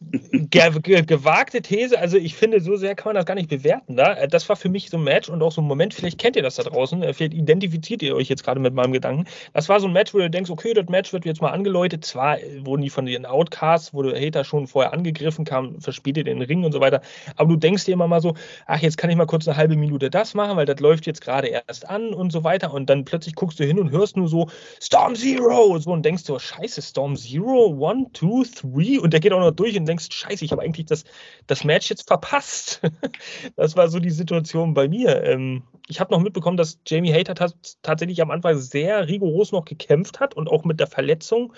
gewagte 0.00 1.60
These, 1.60 1.98
also 1.98 2.16
ich 2.16 2.34
finde, 2.34 2.60
so 2.60 2.76
sehr 2.76 2.94
kann 2.94 3.10
man 3.10 3.16
das 3.16 3.26
gar 3.26 3.34
nicht 3.34 3.50
bewerten. 3.50 3.96
Da. 3.96 4.14
Äh, 4.14 4.28
das 4.28 4.48
war 4.48 4.56
für 4.56 4.70
mich 4.70 4.88
so 4.88 4.96
ein 4.96 5.04
Match 5.04 5.28
und 5.28 5.42
auch 5.42 5.52
so 5.52 5.60
ein 5.60 5.66
Moment, 5.66 5.92
vielleicht 5.92 6.18
kennt 6.18 6.36
ihr 6.36 6.42
das 6.42 6.56
da 6.56 6.62
draußen, 6.62 7.02
äh, 7.02 7.12
vielleicht 7.12 7.34
identifiziert 7.34 8.02
ihr 8.02 8.16
euch 8.16 8.28
jetzt 8.28 8.42
gerade 8.42 8.60
mit 8.60 8.72
meinem 8.72 8.92
Gedanken. 8.92 9.26
Das 9.52 9.68
war 9.68 9.78
so 9.78 9.86
ein 9.86 9.92
Match, 9.92 10.14
wo 10.14 10.18
du 10.18 10.30
denkst, 10.30 10.50
okay, 10.50 10.72
das 10.72 10.88
Match 10.88 11.12
wird 11.12 11.26
jetzt 11.26 11.42
mal 11.42 11.50
angeläutet. 11.50 12.04
Zwar 12.04 12.40
äh, 12.40 12.64
wurden 12.64 12.80
die 12.80 12.88
von 12.88 13.04
den 13.04 13.26
Outcasts, 13.26 13.92
wurde 13.92 14.18
Hater 14.18 14.42
schon 14.42 14.66
vorher 14.66 14.94
angegriffen, 14.94 15.44
kam 15.44 15.78
verspätet 15.80 16.26
in 16.28 16.38
den 16.38 16.46
Ring 16.46 16.64
und 16.64 16.72
so 16.72 16.80
weiter, 16.80 17.02
aber 17.36 17.50
du 17.50 17.56
denkst 17.56 17.84
dir 17.84 17.92
immer 17.92 18.08
mal 18.08 18.22
so, 18.22 18.34
ach, 18.66 18.80
jetzt 18.80 18.96
kann 18.96 19.10
ich 19.10 19.16
mal 19.16 19.26
kurz 19.26 19.46
eine 19.46 19.58
halbe 19.58 19.76
Minute 19.76 20.08
das 20.08 20.32
machen, 20.32 20.56
weil 20.56 20.66
das 20.66 20.80
läuft 20.80 21.06
jetzt 21.06 21.20
gerade 21.20 21.48
erst 21.48 21.88
an 21.88 22.14
und 22.14 22.32
so 22.32 22.42
weiter 22.42 22.72
und 22.72 22.88
dann 22.88 23.04
plötzlich 23.04 23.34
guckst 23.34 23.60
du 23.60 23.64
hin 23.64 23.78
und 23.78 23.90
hörst 23.90 24.16
nur 24.16 24.28
so 24.28 24.48
Storm 24.80 25.14
Zero 25.14 25.78
so, 25.78 25.90
und 25.90 26.04
denkst 26.04 26.24
so, 26.24 26.38
scheiße, 26.38 26.80
Storm 26.80 27.16
Zero, 27.16 27.66
one, 27.78 28.06
two, 28.14 28.44
three 28.44 28.98
und 28.98 29.12
der 29.12 29.20
geht 29.20 29.32
auch 29.32 29.40
noch 29.40 29.50
durch 29.50 29.76
und 29.78 29.89
denkst, 29.90 30.08
scheiße, 30.10 30.44
ich 30.44 30.52
habe 30.52 30.62
eigentlich 30.62 30.86
das, 30.86 31.04
das 31.46 31.64
Match 31.64 31.90
jetzt 31.90 32.08
verpasst. 32.08 32.80
das 33.56 33.76
war 33.76 33.88
so 33.88 33.98
die 33.98 34.10
Situation 34.10 34.74
bei 34.74 34.88
mir. 34.88 35.22
Ähm, 35.24 35.62
ich 35.88 36.00
habe 36.00 36.12
noch 36.12 36.20
mitbekommen, 36.20 36.56
dass 36.56 36.78
Jamie 36.86 37.12
Hater 37.12 37.34
tatsächlich 37.82 38.22
am 38.22 38.30
Anfang 38.30 38.56
sehr 38.58 39.08
rigoros 39.08 39.52
noch 39.52 39.64
gekämpft 39.64 40.20
hat 40.20 40.34
und 40.34 40.48
auch 40.48 40.64
mit 40.64 40.80
der 40.80 40.86
Verletzung 40.86 41.52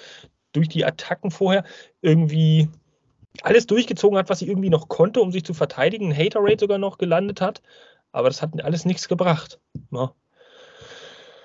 durch 0.53 0.69
die 0.69 0.85
Attacken 0.85 1.31
vorher 1.31 1.65
irgendwie 2.01 2.69
alles 3.43 3.67
durchgezogen 3.67 4.19
hat, 4.19 4.29
was 4.29 4.41
sie 4.41 4.49
irgendwie 4.49 4.71
noch 4.71 4.89
konnte, 4.89 5.21
um 5.21 5.33
sich 5.33 5.45
zu 5.45 5.55
verteidigen. 5.55 6.13
Ein 6.13 6.17
Hater-Rate 6.17 6.61
sogar 6.61 6.79
noch 6.79 6.99
gelandet 6.99 7.41
hat. 7.41 7.63
Aber 8.13 8.29
das 8.29 8.43
hat 8.43 8.63
alles 8.63 8.85
nichts 8.85 9.09
gebracht. 9.09 9.59
Ja. 9.91 10.13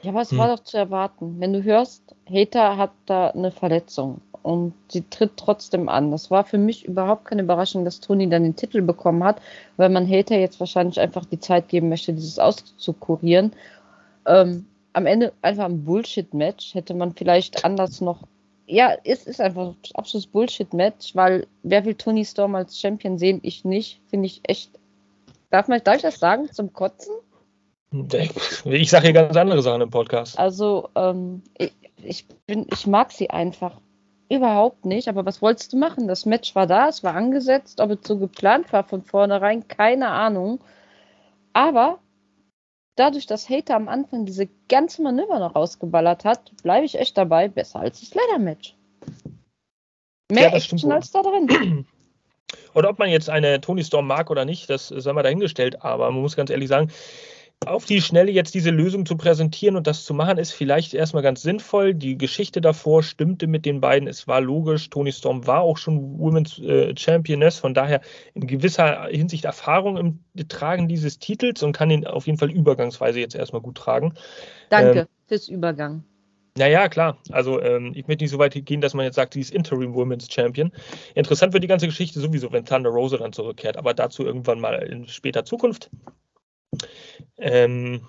Ja, 0.04 0.12
aber 0.12 0.22
es 0.22 0.32
hm. 0.32 0.38
war 0.38 0.56
doch 0.56 0.64
zu 0.64 0.78
erwarten. 0.78 1.40
Wenn 1.40 1.54
du 1.54 1.64
hörst, 1.64 2.16
Hater 2.30 2.78
hat 2.78 2.92
da 3.06 3.30
eine 3.30 3.52
Verletzung 3.52 4.22
und 4.48 4.74
sie 4.88 5.04
tritt 5.10 5.36
trotzdem 5.36 5.90
an. 5.90 6.10
Das 6.10 6.32
war 6.32 6.46
für 6.46 6.58
mich 6.58 6.86
überhaupt 6.86 7.26
keine 7.26 7.42
Überraschung, 7.42 7.84
dass 7.84 8.00
Toni 8.00 8.30
dann 8.30 8.44
den 8.44 8.56
Titel 8.56 8.82
bekommen 8.82 9.22
hat, 9.26 9.42
weil 9.76 9.90
man 9.90 10.10
Hater 10.10 10.38
jetzt 10.38 10.62
wahrscheinlich 10.62 11.02
einfach 11.02 11.26
die 11.26 11.42
Zeit 11.42 11.68
geben 11.68 11.90
möchte, 11.90 12.14
dieses 12.14 12.40
auszukurieren. 12.40 13.52
Ähm, 14.26 14.66
am 14.94 15.06
Ende 15.06 15.34
einfach 15.42 15.66
ein 15.66 15.84
Bullshit-Match. 15.84 16.76
Hätte 16.76 16.94
man 16.94 17.14
vielleicht 17.14 17.66
anders 17.66 18.00
noch. 18.00 18.22
Ja, 18.68 18.96
es 19.04 19.28
ist 19.28 19.42
einfach 19.42 19.68
ein 19.68 19.76
absolutes 19.96 20.32
Bullshit-Match, 20.32 21.14
weil 21.14 21.46
wer 21.64 21.84
will 21.84 21.96
Tony 21.96 22.24
Storm 22.24 22.56
als 22.56 22.80
Champion 22.80 23.18
sehen? 23.18 23.42
Ich 23.44 23.66
nicht. 23.66 24.00
Finde 24.10 24.28
ich 24.28 24.40
echt. 24.44 24.72
Darf, 25.50 25.68
man, 25.68 25.84
darf 25.84 25.98
ich 25.98 26.04
das 26.04 26.20
sagen? 26.20 26.50
Zum 26.54 26.72
Kotzen? 26.72 27.16
Ich 28.64 28.90
sage 28.90 29.08
hier 29.08 29.14
ganz 29.14 29.36
andere 29.36 29.62
Sachen 29.62 29.82
im 29.82 29.90
Podcast. 29.90 30.40
Also, 30.40 30.88
ähm, 30.96 31.42
ich, 31.58 31.74
ich, 32.02 32.26
bin, 32.46 32.66
ich 32.72 32.88
mag 32.88 33.12
sie 33.12 33.30
einfach 33.30 33.82
überhaupt 34.30 34.86
nicht. 34.86 35.08
Aber 35.08 35.26
was 35.26 35.42
wolltest 35.42 35.74
du 35.74 35.78
machen? 35.78 36.08
Das 36.08 36.26
Match 36.26 36.56
war 36.56 36.68
da, 36.68 36.88
es 36.88 37.04
war 37.04 37.16
angesetzt. 37.16 37.80
Ob 37.80 37.92
es 37.92 38.08
so 38.08 38.18
geplant 38.18 38.72
war 38.74 38.84
von 38.84 39.04
vornherein, 39.04 39.68
keine 39.68 40.10
Ahnung. 40.10 40.60
Aber 41.54 42.00
dadurch, 42.96 43.26
dass 43.26 43.50
Hater 43.50 43.76
am 43.76 43.88
Anfang 43.88 44.26
diese 44.26 44.48
ganze 44.70 45.02
Manöver 45.02 45.40
noch 45.40 45.56
rausgeballert 45.56 46.26
hat, 46.26 46.52
bleibe 46.64 46.86
ich 46.86 47.00
echt 47.00 47.18
dabei. 47.18 47.48
Besser 47.48 47.80
als 47.80 48.00
das 48.00 48.14
Leather-Match. 48.14 48.76
Mehr 50.32 50.50
ja, 50.50 50.56
Action 50.56 50.92
als 50.92 51.12
da 51.12 51.22
drin. 51.22 51.86
Oder 52.74 52.90
ob 52.90 53.00
man 53.00 53.10
jetzt 53.10 53.30
eine 53.30 53.60
Tony 53.62 53.84
Storm 53.84 54.08
mag 54.08 54.30
oder 54.30 54.46
nicht, 54.46 54.70
das 54.70 54.88
sei 54.90 55.14
mal 55.14 55.24
dahingestellt. 55.24 55.84
Aber 55.84 56.12
man 56.12 56.22
muss 56.22 56.36
ganz 56.36 56.50
ehrlich 56.50 56.70
sagen, 56.70 56.92
auf 57.66 57.86
die 57.86 58.02
Schnelle 58.02 58.32
jetzt 58.32 58.54
diese 58.56 58.70
Lösung 58.70 59.06
zu 59.06 59.18
präsentieren 59.18 59.76
und 59.76 59.88
das 59.88 60.06
zu 60.06 60.14
machen, 60.14 60.38
ist 60.38 60.52
vielleicht 60.52 60.94
erstmal 60.94 61.24
ganz 61.24 61.42
sinnvoll. 61.42 61.94
Die 61.94 62.18
Geschichte 62.18 62.62
davor 62.62 63.04
stimmte 63.04 63.48
mit 63.48 63.66
den 63.66 63.82
beiden. 63.82 64.08
Es 64.08 64.28
war 64.28 64.42
logisch. 64.42 64.90
Tony 64.90 65.12
Storm 65.12 65.48
war 65.48 65.62
auch 65.62 65.78
schon 65.78 66.20
Women's 66.20 66.60
äh, 66.60 66.96
Championess, 66.98 67.60
von 67.60 67.74
daher 67.74 68.02
in 68.34 68.48
gewisser 68.48 69.08
Hinsicht 69.10 69.46
Erfahrung 69.46 69.98
im 69.98 70.20
Tragen 70.48 70.88
dieses 70.88 71.20
Titels 71.20 71.64
und 71.64 71.74
kann 71.74 71.90
ihn 71.90 72.06
auf 72.06 72.28
jeden 72.28 72.40
Fall 72.40 72.52
übergangsweise 72.52 73.20
jetzt 73.20 73.36
erstmal 73.36 73.62
gut 73.62 73.78
tragen. 73.78 74.14
Danke 74.70 75.00
ähm, 75.00 75.08
fürs 75.28 75.50
Übergang. 75.50 76.04
Naja, 76.58 76.90
klar. 76.90 77.18
Also 77.32 77.62
ähm, 77.62 77.92
ich 77.96 78.08
möchte 78.08 78.24
nicht 78.24 78.32
so 78.32 78.40
weit 78.40 78.54
gehen, 78.66 78.82
dass 78.82 78.94
man 78.94 79.06
jetzt 79.06 79.16
sagt, 79.16 79.34
sie 79.34 79.42
ist 79.42 79.54
Interim 79.54 79.94
Women's 79.94 80.32
Champion. 80.32 80.72
Interessant 81.14 81.54
wird 81.54 81.64
die 81.64 81.68
ganze 81.68 81.86
Geschichte 81.86 82.20
sowieso, 82.20 82.52
wenn 82.52 82.66
Thunder 82.66 82.90
Rosa 82.90 83.18
dann 83.18 83.34
zurückkehrt, 83.34 83.78
aber 83.78 83.94
dazu 83.94 84.26
irgendwann 84.26 84.60
mal 84.60 84.76
in 84.76 85.08
später 85.08 85.46
Zukunft. 85.46 85.92
Ähm, 87.38 88.02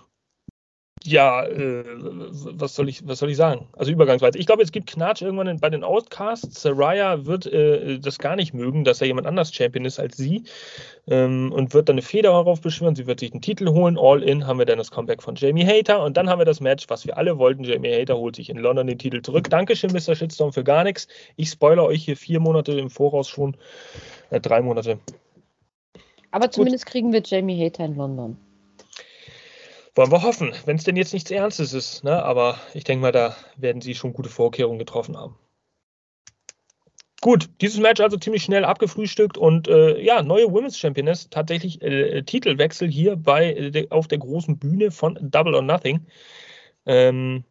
ja, 1.05 1.45
äh, 1.45 1.85
was, 1.87 2.75
soll 2.75 2.89
ich, 2.89 3.07
was 3.07 3.21
soll 3.21 3.31
ich 3.31 3.37
sagen? 3.37 3.69
Also 3.73 3.93
übergangsweise. 3.93 4.39
Ich 4.39 4.47
glaube, 4.47 4.63
es 4.63 4.73
gibt 4.73 4.91
Knatsch 4.91 5.23
irgendwann 5.23 5.59
bei 5.59 5.71
den 5.71 5.85
Outcasts. 5.85 6.61
Saraya 6.61 7.25
wird 7.25 7.47
äh, 7.47 7.99
das 7.99 8.19
gar 8.19 8.37
nicht 8.37 8.53
mögen, 8.53 8.85
dass 8.85 9.01
er 9.01 9.07
jemand 9.07 9.27
anders 9.27 9.55
Champion 9.55 9.85
ist 9.85 9.99
als 9.99 10.17
sie 10.17 10.45
ähm, 11.07 11.53
und 11.53 11.73
wird 11.73 11.89
dann 11.89 11.95
eine 11.95 12.03
Feder 12.03 12.31
darauf 12.31 12.61
beschwören. 12.61 12.97
Sie 12.97 13.07
wird 13.07 13.21
sich 13.21 13.33
einen 13.33 13.43
Titel 13.43 13.69
holen. 13.69 13.97
All 13.99 14.23
in 14.23 14.47
haben 14.47 14.59
wir 14.59 14.67
dann 14.67 14.79
das 14.79 14.91
Comeback 14.91 15.23
von 15.23 15.35
Jamie 15.37 15.65
Hater 15.65 16.03
und 16.03 16.17
dann 16.17 16.29
haben 16.29 16.41
wir 16.41 16.45
das 16.45 16.61
Match, 16.61 16.89
was 16.89 17.07
wir 17.07 17.17
alle 17.17 17.39
wollten. 17.39 17.65
Jamie 17.65 17.93
Hater 17.93 18.17
holt 18.17 18.37
sich 18.37 18.51
in 18.51 18.59
London 18.59 18.87
den 18.87 18.99
Titel 18.99 19.23
zurück. 19.23 19.49
Dankeschön, 19.51 19.93
Mr. 19.93 20.15
Shitstorm, 20.15 20.53
für 20.53 20.65
gar 20.65 20.85
nichts. 20.85 21.07
Ich 21.37 21.51
spoilere 21.51 21.87
euch 21.87 22.05
hier 22.05 22.17
vier 22.17 22.41
Monate 22.41 22.73
im 22.73 22.91
Voraus 22.91 23.29
schon. 23.29 23.57
Äh, 24.31 24.41
drei 24.41 24.61
Monate. 24.61 24.99
Aber 26.31 26.51
zumindest 26.51 26.87
Gut. 26.87 26.93
kriegen 26.93 27.13
wir 27.13 27.23
Jamie 27.25 27.65
Hater 27.65 27.85
in 27.85 27.97
London. 27.97 28.37
Wollen 29.99 30.13
wir 30.13 30.23
hoffen, 30.23 30.53
wenn 30.65 30.77
es 30.77 30.85
denn 30.85 30.95
jetzt 30.95 31.13
nichts 31.13 31.29
Ernstes 31.33 31.73
ist. 31.73 32.05
Ne? 32.05 32.23
Aber 32.23 32.61
ich 32.73 32.85
denke 32.85 33.03
mal, 33.03 33.11
da 33.11 33.35
werden 33.57 33.83
sie 33.83 33.97
schon 33.97 34.13
gute 34.13 34.29
Vorkehrungen 34.29 34.79
getroffen 34.79 35.17
haben. 35.17 35.37
Gut, 37.21 37.51
dieses 37.61 37.81
Match 37.81 38.01
also 38.01 38.17
ziemlich 38.17 38.45
schnell 38.45 38.65
abgefrühstückt 38.65 39.37
und 39.37 39.67
äh, 39.67 40.01
ja, 40.01 40.23
neue 40.23 40.53
Women's 40.53 40.79
Championess, 40.79 41.31
tatsächlich 41.31 41.83
äh, 41.83 42.23
Titelwechsel 42.23 42.89
hier 42.89 43.17
bei, 43.17 43.53
äh, 43.53 43.89
auf 43.91 44.07
der 44.07 44.19
großen 44.19 44.57
Bühne 44.57 44.93
von 44.93 45.19
Double 45.21 45.57
or 45.57 45.63
Nothing. 45.63 46.07
Ähm, 46.87 47.43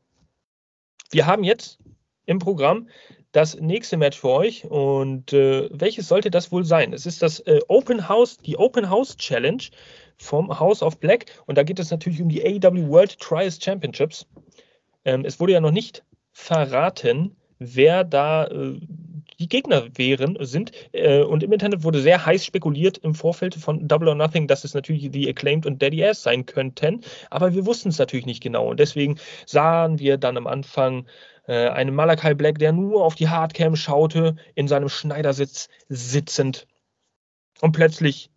wir 1.11 1.25
haben 1.25 1.43
jetzt 1.43 1.79
im 2.27 2.39
Programm 2.39 2.87
das 3.33 3.59
nächste 3.59 3.97
Match 3.97 4.17
für 4.17 4.29
euch 4.29 4.63
und 4.63 5.33
äh, 5.33 5.67
welches 5.73 6.07
sollte 6.07 6.31
das 6.31 6.49
wohl 6.53 6.63
sein? 6.63 6.93
Es 6.93 7.05
ist 7.05 7.21
das 7.21 7.41
äh, 7.41 7.59
Open 7.67 8.07
House, 8.07 8.37
die 8.37 8.55
Open 8.57 8.89
House 8.89 9.17
Challenge 9.17 9.63
vom 10.17 10.59
House 10.59 10.81
of 10.81 10.99
Black. 10.99 11.25
Und 11.45 11.57
da 11.57 11.63
geht 11.63 11.79
es 11.79 11.91
natürlich 11.91 12.21
um 12.21 12.29
die 12.29 12.43
AEW 12.43 12.89
World 12.89 13.19
Trials 13.19 13.59
Championships. 13.63 14.25
Ähm, 15.05 15.25
es 15.25 15.39
wurde 15.39 15.53
ja 15.53 15.61
noch 15.61 15.71
nicht 15.71 16.03
verraten, 16.33 17.35
wer 17.59 18.03
da 18.03 18.45
äh, 18.47 18.79
die 19.39 19.47
Gegner 19.47 19.87
wären, 19.95 20.37
sind. 20.41 20.71
Äh, 20.91 21.21
und 21.21 21.43
im 21.43 21.51
Internet 21.51 21.83
wurde 21.83 22.01
sehr 22.01 22.25
heiß 22.25 22.45
spekuliert 22.45 22.97
im 22.99 23.13
Vorfeld 23.13 23.55
von 23.55 23.87
Double 23.87 24.07
or 24.07 24.15
Nothing, 24.15 24.47
dass 24.47 24.63
es 24.63 24.73
natürlich 24.73 25.11
die 25.11 25.29
Acclaimed 25.29 25.65
und 25.65 25.81
Daddy 25.81 26.03
Ass 26.03 26.23
sein 26.23 26.45
könnten. 26.45 27.01
Aber 27.29 27.53
wir 27.53 27.65
wussten 27.65 27.89
es 27.89 27.99
natürlich 27.99 28.25
nicht 28.25 28.41
genau. 28.41 28.69
Und 28.69 28.79
deswegen 28.79 29.17
sahen 29.45 29.99
wir 29.99 30.17
dann 30.17 30.37
am 30.37 30.47
Anfang 30.47 31.05
äh, 31.47 31.69
einen 31.69 31.93
Malachi 31.93 32.33
Black, 32.33 32.59
der 32.59 32.71
nur 32.71 33.03
auf 33.03 33.15
die 33.15 33.29
Hardcam 33.29 33.75
schaute, 33.75 34.35
in 34.55 34.67
seinem 34.67 34.89
Schneidersitz 34.89 35.69
sitzend. 35.87 36.67
Und 37.61 37.71
plötzlich 37.71 38.29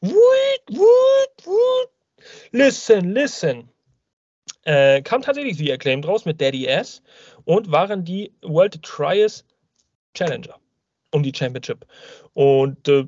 Woot, 0.00 0.62
woot, 0.70 1.46
woot. 1.46 1.90
Listen, 2.52 3.12
listen. 3.12 3.68
Äh, 4.64 5.02
kam 5.02 5.22
tatsächlich 5.22 5.56
The 5.56 5.72
Acclaim 5.72 6.02
draus 6.02 6.24
mit 6.24 6.40
Daddy 6.40 6.66
S 6.66 7.02
und 7.44 7.72
waren 7.72 8.04
die 8.04 8.32
World 8.42 8.82
Trials 8.82 9.44
Challenger 10.14 10.58
um 11.12 11.22
die 11.22 11.32
Championship. 11.34 11.86
Und 12.34 12.86
äh, 12.88 13.06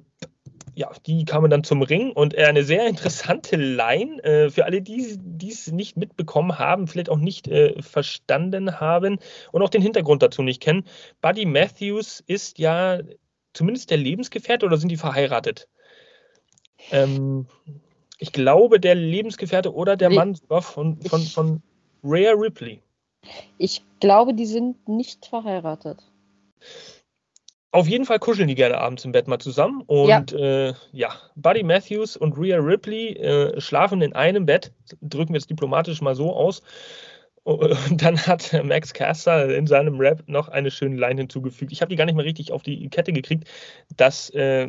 ja, 0.74 0.90
die 1.06 1.24
kamen 1.24 1.50
dann 1.50 1.64
zum 1.64 1.82
Ring 1.82 2.12
und 2.12 2.34
äh, 2.34 2.44
eine 2.44 2.64
sehr 2.64 2.86
interessante 2.88 3.56
Line 3.56 4.22
äh, 4.24 4.50
für 4.50 4.64
alle, 4.64 4.82
die 4.82 5.18
es 5.48 5.70
nicht 5.70 5.96
mitbekommen 5.96 6.58
haben, 6.58 6.86
vielleicht 6.86 7.10
auch 7.10 7.18
nicht 7.18 7.48
äh, 7.48 7.80
verstanden 7.82 8.80
haben 8.80 9.18
und 9.52 9.62
auch 9.62 9.70
den 9.70 9.82
Hintergrund 9.82 10.22
dazu 10.22 10.42
nicht 10.42 10.62
kennen. 10.62 10.84
Buddy 11.20 11.44
Matthews 11.44 12.22
ist 12.26 12.58
ja 12.58 13.00
zumindest 13.52 13.90
der 13.90 13.98
Lebensgefährte 13.98 14.66
oder 14.66 14.76
sind 14.76 14.90
die 14.90 14.96
verheiratet? 14.96 15.68
Ähm, 16.90 17.46
ich 18.18 18.32
glaube, 18.32 18.80
der 18.80 18.94
Lebensgefährte 18.94 19.74
oder 19.74 19.96
der 19.96 20.10
Mann 20.10 20.36
von, 20.36 21.00
von, 21.00 21.22
von 21.22 21.62
Rhea 22.04 22.32
Ripley. 22.32 22.80
Ich 23.58 23.82
glaube, 24.00 24.34
die 24.34 24.46
sind 24.46 24.88
nicht 24.88 25.26
verheiratet. 25.26 26.02
Auf 27.72 27.86
jeden 27.86 28.04
Fall 28.04 28.18
kuscheln 28.18 28.48
die 28.48 28.56
gerne 28.56 28.78
abends 28.78 29.04
im 29.04 29.12
Bett 29.12 29.28
mal 29.28 29.38
zusammen. 29.38 29.82
Und 29.86 30.08
ja, 30.08 30.68
äh, 30.68 30.74
ja 30.92 31.10
Buddy 31.36 31.62
Matthews 31.62 32.16
und 32.16 32.36
Rhea 32.36 32.58
Ripley 32.58 33.16
äh, 33.16 33.60
schlafen 33.60 34.02
in 34.02 34.12
einem 34.12 34.44
Bett, 34.44 34.72
drücken 35.00 35.32
wir 35.32 35.38
es 35.38 35.46
diplomatisch 35.46 36.00
mal 36.00 36.16
so 36.16 36.34
aus. 36.34 36.62
Und 37.44 37.72
dann 38.02 38.18
hat 38.26 38.52
Max 38.64 38.92
Caster 38.92 39.54
in 39.54 39.66
seinem 39.66 39.98
Rap 39.98 40.24
noch 40.26 40.48
eine 40.48 40.70
schöne 40.70 40.96
Line 40.96 41.20
hinzugefügt. 41.20 41.72
Ich 41.72 41.80
habe 41.80 41.90
die 41.90 41.96
gar 41.96 42.06
nicht 42.06 42.16
mehr 42.16 42.24
richtig 42.24 42.52
auf 42.52 42.62
die 42.62 42.88
Kette 42.88 43.12
gekriegt, 43.12 43.48
dass 43.96 44.30
äh, 44.30 44.68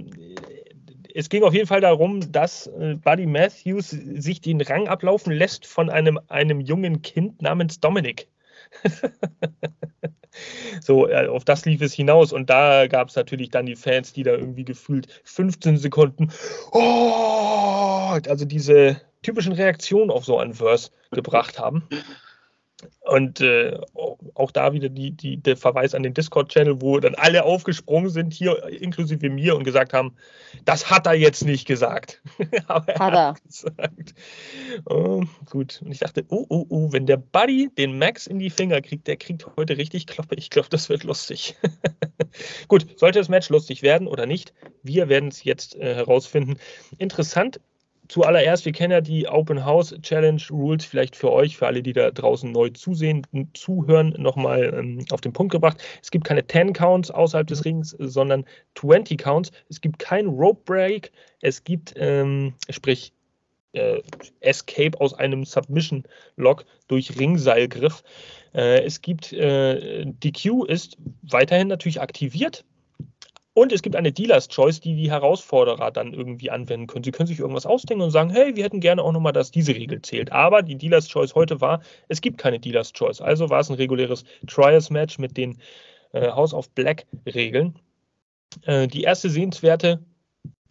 es 1.15 1.29
ging 1.29 1.43
auf 1.43 1.53
jeden 1.53 1.67
Fall 1.67 1.81
darum, 1.81 2.31
dass 2.31 2.67
äh, 2.67 2.95
Buddy 2.95 3.25
Matthews 3.25 3.89
sich 3.89 4.41
den 4.41 4.61
Rang 4.61 4.87
ablaufen 4.87 5.31
lässt 5.31 5.65
von 5.65 5.89
einem, 5.89 6.19
einem 6.27 6.59
jungen 6.61 7.01
Kind 7.01 7.41
namens 7.41 7.79
Dominic. 7.79 8.27
so, 10.81 11.07
äh, 11.07 11.27
auf 11.27 11.45
das 11.45 11.65
lief 11.65 11.81
es 11.81 11.93
hinaus. 11.93 12.33
Und 12.33 12.49
da 12.49 12.87
gab 12.87 13.09
es 13.09 13.15
natürlich 13.15 13.49
dann 13.49 13.65
die 13.65 13.75
Fans, 13.75 14.13
die 14.13 14.23
da 14.23 14.31
irgendwie 14.31 14.65
gefühlt 14.65 15.21
15 15.23 15.77
Sekunden, 15.77 16.31
oh, 16.71 18.17
also 18.27 18.45
diese 18.45 19.01
typischen 19.21 19.53
Reaktionen 19.53 20.09
auf 20.09 20.25
so 20.25 20.39
einen 20.39 20.53
Verse 20.53 20.89
gebracht 21.11 21.59
haben. 21.59 21.87
Und 23.01 23.41
äh, 23.41 23.79
auch 24.35 24.51
da 24.51 24.73
wieder 24.73 24.89
die, 24.89 25.11
die, 25.11 25.37
der 25.37 25.57
Verweis 25.57 25.93
an 25.93 26.03
den 26.03 26.13
Discord-Channel, 26.13 26.81
wo 26.81 26.99
dann 26.99 27.15
alle 27.15 27.43
aufgesprungen 27.43 28.09
sind, 28.09 28.33
hier 28.33 28.63
inklusive 28.67 29.29
mir, 29.29 29.55
und 29.55 29.63
gesagt 29.63 29.93
haben, 29.93 30.15
das 30.65 30.89
hat 30.89 31.07
er 31.07 31.13
jetzt 31.13 31.43
nicht 31.45 31.67
gesagt. 31.67 32.21
Aber 32.67 32.93
er 32.93 32.99
hat, 32.99 33.13
er. 33.13 33.27
Hat 33.29 33.43
gesagt. 33.43 34.13
Oh, 34.85 35.23
gut. 35.49 35.81
Und 35.83 35.91
ich 35.91 35.99
dachte, 35.99 36.25
oh, 36.29 36.45
oh, 36.49 36.65
oh, 36.69 36.91
wenn 36.91 37.05
der 37.05 37.17
Buddy 37.17 37.69
den 37.77 37.97
Max 37.97 38.27
in 38.27 38.39
die 38.39 38.49
Finger 38.49 38.81
kriegt, 38.81 39.07
der 39.07 39.17
kriegt 39.17 39.45
heute 39.57 39.77
richtig 39.77 40.07
Kloppe. 40.07 40.35
Ich 40.35 40.49
glaube, 40.49 40.69
das 40.69 40.89
wird 40.89 41.03
lustig. 41.03 41.57
gut, 42.67 42.99
sollte 42.99 43.19
das 43.19 43.29
Match 43.29 43.49
lustig 43.49 43.81
werden 43.81 44.07
oder 44.07 44.25
nicht? 44.25 44.53
Wir 44.83 45.09
werden 45.09 45.29
es 45.29 45.43
jetzt 45.43 45.75
äh, 45.75 45.95
herausfinden. 45.95 46.57
Interessant 46.97 47.59
zuallererst, 48.11 48.65
wir 48.65 48.73
kennen 48.73 48.91
ja 48.91 49.01
die 49.01 49.27
Open 49.27 49.63
House 49.63 49.95
Challenge 50.01 50.41
Rules 50.51 50.83
vielleicht 50.83 51.15
für 51.15 51.31
euch, 51.31 51.55
für 51.55 51.67
alle, 51.67 51.81
die 51.81 51.93
da 51.93 52.11
draußen 52.11 52.51
neu 52.51 52.69
zusehen, 52.69 53.25
zuhören, 53.53 54.13
nochmal 54.17 54.73
ähm, 54.77 55.05
auf 55.11 55.21
den 55.21 55.31
Punkt 55.31 55.53
gebracht. 55.53 55.81
Es 56.01 56.11
gibt 56.11 56.25
keine 56.25 56.45
10 56.45 56.73
Counts 56.73 57.09
außerhalb 57.09 57.47
des 57.47 57.63
Rings, 57.63 57.95
sondern 57.97 58.45
20 58.75 59.17
Counts. 59.17 59.51
Es 59.69 59.79
gibt 59.79 59.99
kein 59.99 60.27
Rope 60.27 60.61
Break. 60.65 61.11
Es 61.39 61.63
gibt, 61.63 61.93
ähm, 61.95 62.53
sprich, 62.69 63.13
äh, 63.71 64.01
Escape 64.41 64.99
aus 64.99 65.13
einem 65.13 65.45
Submission 65.45 66.03
Lock 66.35 66.65
durch 66.89 67.17
Ringseilgriff. 67.17 68.03
Äh, 68.53 68.83
es 68.83 69.01
gibt 69.01 69.31
äh, 69.31 70.05
DQ 70.05 70.65
ist 70.67 70.97
weiterhin 71.21 71.69
natürlich 71.69 72.01
aktiviert. 72.01 72.65
Und 73.53 73.73
es 73.73 73.81
gibt 73.81 73.97
eine 73.97 74.13
Dealer's 74.13 74.47
Choice, 74.47 74.79
die 74.79 74.95
die 74.95 75.11
Herausforderer 75.11 75.91
dann 75.91 76.13
irgendwie 76.13 76.49
anwenden 76.49 76.87
können. 76.87 77.03
Sie 77.03 77.11
können 77.11 77.27
sich 77.27 77.39
irgendwas 77.39 77.65
ausdenken 77.65 78.03
und 78.03 78.11
sagen, 78.11 78.29
hey, 78.29 78.55
wir 78.55 78.63
hätten 78.63 78.79
gerne 78.79 79.03
auch 79.03 79.11
nochmal, 79.11 79.33
dass 79.33 79.51
diese 79.51 79.75
Regel 79.75 80.01
zählt. 80.01 80.31
Aber 80.31 80.61
die 80.61 80.75
Dealer's 80.75 81.09
Choice 81.09 81.35
heute 81.35 81.59
war, 81.59 81.81
es 82.07 82.21
gibt 82.21 82.37
keine 82.37 82.59
Dealer's 82.59 82.93
Choice. 82.93 83.19
Also 83.19 83.49
war 83.49 83.59
es 83.59 83.69
ein 83.69 83.75
reguläres 83.75 84.23
Trials-Match 84.47 85.19
mit 85.19 85.35
den 85.35 85.57
äh, 86.13 86.31
House 86.31 86.53
of 86.53 86.69
Black-Regeln. 86.71 87.77
Äh, 88.63 88.87
die 88.87 89.03
erste 89.03 89.29
sehenswerte 89.29 90.01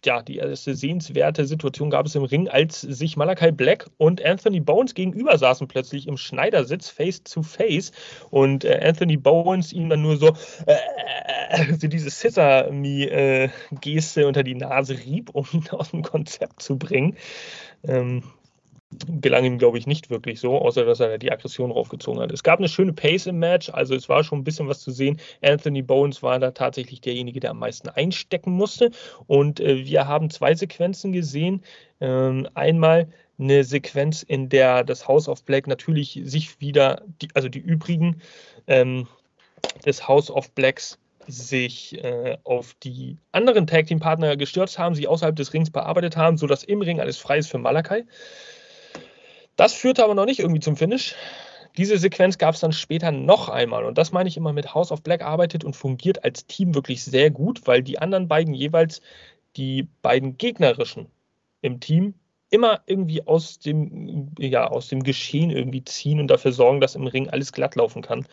ja, 0.05 0.23
die 0.23 0.39
erste 0.39 0.75
sehenswerte 0.75 1.47
Situation 1.47 1.91
gab 1.91 2.07
es 2.07 2.15
im 2.15 2.25
Ring, 2.25 2.49
als 2.49 2.81
sich 2.81 3.17
Malachi 3.17 3.53
Black 3.53 3.87
und 3.99 4.25
Anthony 4.25 4.61
Bones 4.61 4.95
gegenüber 4.95 5.37
saßen 5.39 5.69
plötzlich 5.69 6.09
im 6.09 6.17
Schneidersitz 6.17 6.89
face 6.89 7.23
to 7.23 7.43
face 7.43 7.93
und 8.31 8.65
äh, 8.65 8.81
Anthony 8.83 9.17
Bones 9.17 9.73
ihm 9.73 9.89
dann 9.89 10.03
nur 10.03 10.17
so, 10.17 10.35
äh, 10.67 11.75
so 11.79 11.89
diese 11.89 12.11
Scissor-Me-Geste 12.11 14.27
unter 14.27 14.43
die 14.43 14.55
Nase 14.55 14.99
rieb, 14.99 15.31
um 15.33 15.47
ihn 15.53 15.69
aus 15.71 15.91
dem 15.91 16.03
Konzept 16.03 16.63
zu 16.63 16.79
bringen. 16.79 17.17
Ähm, 17.85 18.23
gelang 19.21 19.45
ihm, 19.45 19.59
glaube 19.59 19.79
ich, 19.79 19.87
nicht 19.87 20.11
wirklich 20.11 20.41
so, 20.41 20.59
außer 20.59 20.85
dass 20.85 21.01
er 21.01 21.19
die 21.19 21.31
Aggression 21.31 21.71
raufgezogen 21.71 22.21
hat. 22.21 22.33
Es 22.33 22.43
gab 22.43 22.59
eine 22.59 22.69
schöne 22.69 22.93
Pace 22.93 23.27
im 23.27 23.39
Match, 23.39 23.71
also 23.71 23.95
es 23.95 24.09
war 24.09 24.25
schon 24.25 24.41
ein 24.41 24.45
bisschen 24.45 24.69
was 24.69 24.81
zu 24.81 24.91
sehen. 24.91 25.21
Anthony 25.43 25.83
Bones 25.83 26.23
war 26.23 26.39
da 26.41 26.51
tatsächlich 26.51 27.01
derjenige, 27.01 27.41
der 27.41 27.51
am 27.51 27.61
meisten 27.61 27.89
einstecken 27.89 28.53
musste. 28.53 28.91
Und 29.27 29.61
äh, 29.61 29.85
wir 29.85 30.09
haben 30.09 30.29
zwei 30.31 30.55
Sequenzen 30.55 31.13
gesehen. 31.13 31.63
Ähm, 32.01 32.49
einmal 32.55 33.09
eine 33.39 33.65
Sequenz, 33.65 34.23
in 34.23 34.49
der 34.49 34.85
das 34.85 35.07
House 35.07 35.29
of 35.29 35.45
Black 35.45 35.67
natürlich 35.67 36.21
sich 36.25 36.61
wieder, 36.61 37.03
die, 37.23 37.29
also 37.35 37.49
die 37.49 37.61
übrigen 37.61 38.21
ähm, 38.67 39.07
des 39.87 40.09
House 40.09 40.31
of 40.31 40.51
Blacks 40.53 40.99
sich 41.27 42.03
äh, 42.03 42.39
auf 42.45 42.75
die 42.83 43.19
anderen 43.31 43.67
Tag 43.67 43.87
Team 43.87 44.01
Partner 44.01 44.37
gestürzt 44.37 44.79
haben, 44.79 44.95
sie 44.95 45.07
außerhalb 45.07 45.37
des 45.37 45.53
Rings 45.55 45.71
bearbeitet 45.71 46.17
haben, 46.17 46.37
sodass 46.37 46.65
im 46.65 46.83
Ring 46.83 47.01
alles 47.01 47.19
frei 47.19 47.39
ist 47.39 47.51
für 47.51 47.59
Malakai. 47.59 48.05
Das 49.61 49.75
führte 49.75 50.03
aber 50.03 50.15
noch 50.15 50.25
nicht 50.25 50.41
irgendwie 50.41 50.63
zum 50.63 50.75
Finish. 50.75 51.15
Diese 51.77 51.99
Sequenz 51.99 52.39
gab 52.39 52.55
es 52.55 52.61
dann 52.63 52.73
später 52.73 53.11
noch 53.13 53.51
einmal 53.51 53.85
und 53.85 53.99
das 53.99 54.11
meine 54.11 54.27
ich 54.27 54.39
immer 54.39 54.55
mit 54.55 54.75
House 54.75 54.91
of 54.91 55.03
Black 55.03 55.21
arbeitet 55.21 55.65
und 55.65 55.77
fungiert 55.77 56.25
als 56.25 56.47
Team 56.47 56.75
wirklich 56.75 57.05
sehr 57.05 57.31
gut, 57.31 57.67
weil 57.67 57.83
die 57.83 57.99
anderen 57.99 58.27
beiden 58.27 58.55
jeweils 58.55 59.03
die 59.57 59.87
beiden 60.01 60.39
gegnerischen 60.39 61.09
im 61.61 61.79
Team 61.79 62.15
immer 62.49 62.81
irgendwie 62.87 63.27
aus 63.27 63.59
dem, 63.59 64.33
ja, 64.39 64.67
aus 64.67 64.89
dem 64.89 65.03
Geschehen 65.03 65.51
irgendwie 65.51 65.85
ziehen 65.85 66.21
und 66.21 66.29
dafür 66.29 66.53
sorgen, 66.53 66.81
dass 66.81 66.95
im 66.95 67.07
Ring 67.07 67.29
alles 67.29 67.53
glatt 67.53 67.77
laufen 67.77 68.01
kann. 68.01 68.27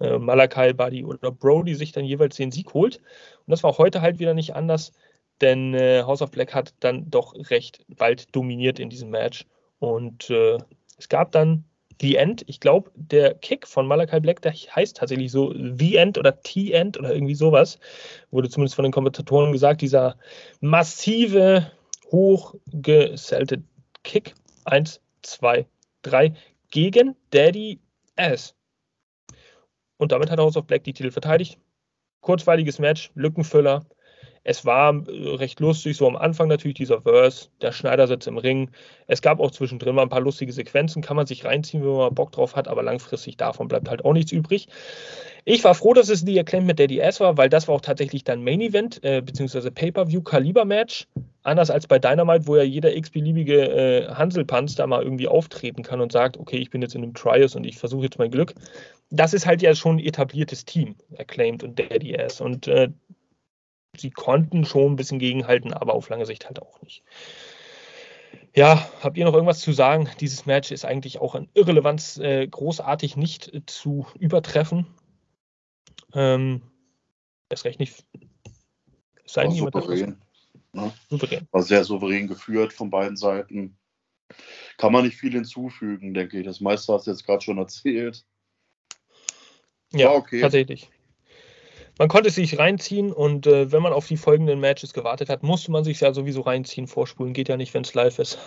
Äh, 0.00 0.18
Malakai, 0.18 0.72
Buddy 0.72 1.04
oder 1.04 1.30
Brody 1.30 1.76
sich 1.76 1.92
dann 1.92 2.04
jeweils 2.04 2.34
den 2.34 2.50
Sieg 2.50 2.74
holt. 2.74 2.96
Und 2.96 3.52
das 3.52 3.62
war 3.62 3.78
heute 3.78 4.00
halt 4.00 4.18
wieder 4.18 4.34
nicht 4.34 4.56
anders, 4.56 4.90
denn 5.40 5.74
äh, 5.74 6.02
House 6.02 6.22
of 6.22 6.32
Black 6.32 6.52
hat 6.52 6.74
dann 6.80 7.08
doch 7.08 7.36
recht 7.50 7.84
bald 7.86 8.34
dominiert 8.34 8.80
in 8.80 8.90
diesem 8.90 9.10
Match. 9.10 9.46
Und 9.82 10.30
äh, 10.30 10.58
es 10.96 11.08
gab 11.08 11.32
dann 11.32 11.64
The 12.00 12.14
End. 12.14 12.44
Ich 12.46 12.60
glaube, 12.60 12.92
der 12.94 13.34
Kick 13.34 13.66
von 13.66 13.84
Malakai 13.88 14.20
Black, 14.20 14.40
der 14.40 14.52
heißt 14.52 14.96
tatsächlich 14.96 15.32
so 15.32 15.52
The 15.52 15.96
End 15.96 16.18
oder 16.18 16.40
T-End 16.40 17.00
oder 17.00 17.12
irgendwie 17.12 17.34
sowas. 17.34 17.80
Wurde 18.30 18.48
zumindest 18.48 18.76
von 18.76 18.84
den 18.84 18.92
Kommentatoren 18.92 19.50
gesagt, 19.50 19.80
dieser 19.80 20.16
massive, 20.60 21.72
hochgesellte 22.12 23.64
Kick. 24.04 24.34
Eins, 24.64 25.00
zwei, 25.22 25.66
drei 26.02 26.34
gegen 26.70 27.16
Daddy 27.30 27.80
S. 28.14 28.54
Und 29.96 30.12
damit 30.12 30.30
hat 30.30 30.38
House 30.38 30.56
of 30.56 30.68
Black 30.68 30.84
die 30.84 30.92
Titel 30.92 31.10
verteidigt. 31.10 31.58
Kurzweiliges 32.20 32.78
Match, 32.78 33.10
Lückenfüller. 33.16 33.84
Es 34.44 34.64
war 34.64 34.94
äh, 34.94 35.34
recht 35.36 35.60
lustig, 35.60 35.96
so 35.96 36.06
am 36.06 36.16
Anfang 36.16 36.48
natürlich 36.48 36.76
dieser 36.76 37.02
Verse, 37.02 37.48
der 37.60 37.72
Schneidersitz 37.72 38.26
im 38.26 38.38
Ring. 38.38 38.70
Es 39.06 39.22
gab 39.22 39.40
auch 39.40 39.50
zwischendrin 39.50 39.94
mal 39.94 40.02
ein 40.02 40.08
paar 40.08 40.20
lustige 40.20 40.52
Sequenzen, 40.52 41.02
kann 41.02 41.16
man 41.16 41.26
sich 41.26 41.44
reinziehen, 41.44 41.82
wenn 41.82 41.90
man 41.90 41.98
mal 41.98 42.10
Bock 42.10 42.32
drauf 42.32 42.56
hat, 42.56 42.68
aber 42.68 42.82
langfristig 42.82 43.36
davon 43.36 43.68
bleibt 43.68 43.88
halt 43.88 44.04
auch 44.04 44.12
nichts 44.12 44.32
übrig. 44.32 44.68
Ich 45.44 45.64
war 45.64 45.74
froh, 45.74 45.92
dass 45.92 46.08
es 46.08 46.24
die 46.24 46.38
Acclaim 46.38 46.66
mit 46.66 46.78
Daddy 46.78 47.00
S 47.00 47.18
war, 47.18 47.36
weil 47.36 47.48
das 47.48 47.66
war 47.66 47.74
auch 47.74 47.80
tatsächlich 47.80 48.22
dann 48.22 48.44
Main 48.44 48.60
Event, 48.60 49.02
äh, 49.02 49.20
beziehungsweise 49.20 49.72
Pay-Per-View-Kaliber-Match. 49.72 51.08
Anders 51.42 51.70
als 51.70 51.88
bei 51.88 51.98
Dynamite, 51.98 52.46
wo 52.46 52.56
ja 52.56 52.62
jeder 52.62 52.94
x-beliebige 52.94 53.62
äh, 53.62 54.08
Hanselpanz 54.14 54.76
da 54.76 54.86
mal 54.86 55.02
irgendwie 55.02 55.26
auftreten 55.26 55.82
kann 55.82 56.00
und 56.00 56.12
sagt, 56.12 56.36
okay, 56.36 56.58
ich 56.58 56.70
bin 56.70 56.80
jetzt 56.82 56.94
in 56.94 57.02
einem 57.02 57.14
Trios 57.14 57.56
und 57.56 57.64
ich 57.64 57.76
versuche 57.76 58.04
jetzt 58.04 58.18
mein 58.18 58.30
Glück. 58.30 58.54
Das 59.10 59.34
ist 59.34 59.44
halt 59.44 59.62
ja 59.62 59.74
schon 59.74 59.96
ein 59.96 60.04
etabliertes 60.04 60.64
Team, 60.64 60.94
Acclaimed 61.18 61.64
und 61.64 61.76
Daddy 61.76 62.14
S. 62.14 62.40
Und 62.40 62.68
äh, 62.68 62.90
sie 63.96 64.10
konnten 64.10 64.64
schon 64.64 64.92
ein 64.92 64.96
bisschen 64.96 65.18
gegenhalten, 65.18 65.72
aber 65.72 65.94
auf 65.94 66.08
lange 66.08 66.26
Sicht 66.26 66.46
halt 66.46 66.60
auch 66.60 66.80
nicht. 66.82 67.02
Ja, 68.54 68.90
habt 69.02 69.16
ihr 69.16 69.24
noch 69.24 69.34
irgendwas 69.34 69.60
zu 69.60 69.72
sagen? 69.72 70.08
Dieses 70.20 70.46
Match 70.46 70.72
ist 70.72 70.84
eigentlich 70.84 71.20
auch 71.20 71.34
an 71.34 71.48
Irrelevanz 71.54 72.18
äh, 72.18 72.46
großartig 72.46 73.16
nicht 73.16 73.52
äh, 73.52 73.64
zu 73.64 74.06
übertreffen. 74.18 74.86
Ähm, 76.14 76.62
erst 77.48 77.64
recht 77.64 77.80
nicht. 77.80 78.04
Sei 79.24 79.44
War 79.44 79.52
souverän. 79.52 80.20
Ne? 80.72 80.92
souverän. 81.08 81.48
War 81.50 81.62
sehr 81.62 81.84
souverän 81.84 82.28
geführt 82.28 82.72
von 82.72 82.90
beiden 82.90 83.16
Seiten. 83.16 83.78
Kann 84.76 84.92
man 84.92 85.04
nicht 85.04 85.16
viel 85.16 85.32
hinzufügen, 85.32 86.12
denke 86.12 86.38
ich. 86.38 86.44
Das 86.44 86.60
meiste 86.60 86.92
hast 86.92 87.06
du 87.06 87.10
jetzt 87.10 87.24
gerade 87.24 87.42
schon 87.42 87.58
erzählt. 87.58 88.24
Ja, 89.92 90.10
okay. 90.12 90.40
tatsächlich 90.40 90.90
man 92.02 92.08
konnte 92.08 92.30
es 92.30 92.34
sich 92.34 92.58
reinziehen 92.58 93.12
und 93.12 93.46
äh, 93.46 93.70
wenn 93.70 93.80
man 93.80 93.92
auf 93.92 94.08
die 94.08 94.16
folgenden 94.16 94.58
Matches 94.58 94.92
gewartet 94.92 95.28
hat, 95.28 95.44
musste 95.44 95.70
man 95.70 95.84
sich 95.84 96.00
ja 96.00 96.12
sowieso 96.12 96.40
reinziehen. 96.40 96.88
Vorspulen 96.88 97.32
geht 97.32 97.48
ja 97.48 97.56
nicht, 97.56 97.72
wenn 97.74 97.84
es 97.84 97.94
live 97.94 98.18
ist. 98.18 98.40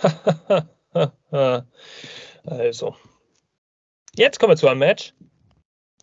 also. 2.43 2.95
Jetzt 4.13 4.39
kommen 4.41 4.51
wir 4.51 4.57
zu 4.57 4.67
einem 4.67 4.79
Match. 4.79 5.13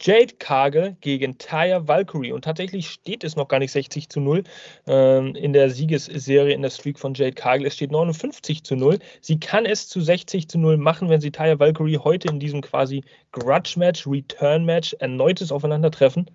Jade 0.01 0.35
Cargill 0.39 0.97
gegen 1.03 1.37
Taya 1.37 1.87
Valkyrie. 1.87 2.33
Und 2.33 2.43
tatsächlich 2.43 2.89
steht 2.89 3.23
es 3.23 3.37
noch 3.37 3.49
gar 3.49 3.59
nicht 3.59 3.73
60 3.73 4.09
zu 4.09 4.21
0 4.21 4.45
ähm, 4.87 5.35
in 5.35 5.53
der 5.53 5.69
Siegesserie 5.69 6.55
in 6.55 6.63
der 6.63 6.71
Streak 6.71 6.99
von 6.99 7.13
Jade 7.13 7.35
Cargill. 7.35 7.67
Es 7.67 7.75
steht 7.75 7.93
59 7.93 8.65
zu 8.65 8.77
0. 8.77 8.99
Sie 9.21 9.39
kann 9.39 9.67
es 9.67 9.91
zu 9.91 10.01
60 10.01 10.49
zu 10.49 10.59
0 10.59 10.79
machen, 10.79 11.11
wenn 11.11 11.21
sie 11.21 11.31
Taya 11.31 11.59
Valkyrie 11.59 11.99
heute 11.99 12.29
in 12.29 12.41
diesem 12.41 12.63
quasi 12.63 13.05
Grudge-Match, 13.33 14.07
Return-Match 14.07 14.95
erneutes 15.01 15.53
Aufeinandertreffen 15.53 16.31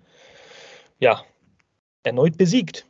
ja, 0.98 1.24
erneut 2.02 2.36
besiegt. 2.36 2.86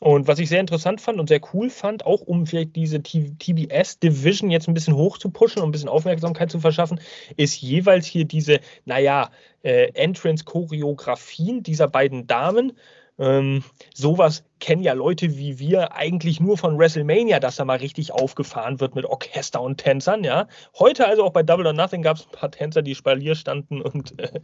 Und 0.00 0.26
was 0.26 0.40
ich 0.40 0.48
sehr 0.48 0.60
interessant 0.60 1.00
fand 1.00 1.20
und 1.20 1.28
sehr 1.28 1.40
cool 1.54 1.70
fand, 1.70 2.04
auch 2.04 2.20
um 2.20 2.46
vielleicht 2.46 2.74
diese 2.74 3.00
TBS-Division 3.02 4.50
jetzt 4.50 4.66
ein 4.66 4.74
bisschen 4.74 4.96
hoch 4.96 5.18
zu 5.18 5.30
pushen 5.30 5.62
und 5.62 5.68
ein 5.68 5.72
bisschen 5.72 5.88
Aufmerksamkeit 5.88 6.50
zu 6.50 6.58
verschaffen, 6.58 7.00
ist 7.36 7.60
jeweils 7.62 8.04
hier 8.04 8.24
diese, 8.24 8.60
naja, 8.84 9.30
äh, 9.62 9.92
Entrance-Choreografien 9.94 11.62
dieser 11.62 11.86
beiden 11.86 12.26
Damen 12.26 12.72
ähm, 13.18 13.62
sowas 13.94 14.44
kennen 14.58 14.82
ja 14.82 14.92
Leute 14.92 15.36
wie 15.36 15.58
wir 15.58 15.94
eigentlich 15.94 16.40
nur 16.40 16.58
von 16.58 16.78
WrestleMania, 16.78 17.38
dass 17.38 17.56
da 17.56 17.64
mal 17.64 17.76
richtig 17.76 18.12
aufgefahren 18.12 18.80
wird 18.80 18.94
mit 18.94 19.04
Orchester 19.04 19.60
und 19.60 19.78
Tänzern, 19.78 20.24
ja. 20.24 20.48
Heute 20.78 21.06
also 21.06 21.24
auch 21.24 21.32
bei 21.32 21.42
Double 21.42 21.66
or 21.66 21.72
Nothing 21.72 22.02
gab 22.02 22.16
es 22.16 22.26
ein 22.26 22.32
paar 22.32 22.50
Tänzer, 22.50 22.82
die 22.82 22.94
Spalier 22.94 23.34
standen 23.34 23.80
und 23.80 24.18
äh, 24.18 24.40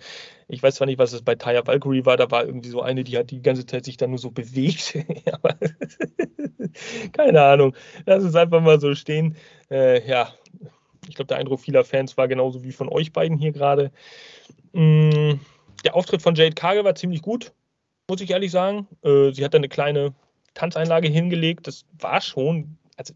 ich 0.49 0.63
weiß 0.63 0.77
zwar 0.77 0.87
nicht, 0.87 0.99
was 0.99 1.13
es 1.13 1.23
bei 1.23 1.35
Taya 1.35 1.67
Valkyrie 1.67 2.05
war, 2.05 2.17
da 2.17 2.31
war 2.31 2.45
irgendwie 2.45 2.71
so 2.71 2.81
eine, 2.83 3.03
die 3.03 3.19
hat 3.19 3.31
die 3.31 3.43
ganze 3.43 3.67
Zeit 3.67 3.85
sich 3.85 3.97
dann 3.97 4.11
nur 4.11 4.19
so 4.19 4.31
bewegt. 4.31 4.99
keine 7.13 7.43
Ahnung. 7.43 7.75
Lass 8.07 8.25
es 8.25 8.35
einfach 8.35 8.61
mal 8.61 8.81
so 8.81 8.95
stehen. 8.95 9.37
Äh, 9.71 10.07
ja, 10.09 10.33
ich 11.09 11.15
glaube, 11.15 11.29
der 11.29 11.39
Eindruck 11.39 11.61
vieler 11.61 11.85
Fans 11.85 12.17
war 12.17 12.29
genauso 12.29 12.63
wie 12.65 12.73
von 12.73 12.89
euch 12.89 13.13
beiden 13.13 13.39
hier 13.39 13.53
gerade. 13.53 13.91
Mm, 14.73 15.41
der 15.85 15.95
Auftritt 15.95 16.23
von 16.23 16.35
Jade 16.35 16.55
Cargill 16.55 16.85
war 16.85 16.95
ziemlich 16.95 17.23
gut 17.23 17.53
muss 18.11 18.21
ich 18.21 18.31
ehrlich 18.31 18.51
sagen. 18.51 18.87
Äh, 19.03 19.33
sie 19.33 19.45
hat 19.45 19.55
da 19.55 19.59
eine 19.59 19.69
kleine 19.69 20.13
Tanzeinlage 20.55 21.09
hingelegt. 21.09 21.67
Das 21.67 21.87
war 21.99 22.21
schon. 22.21 22.77
Also, 22.97 23.15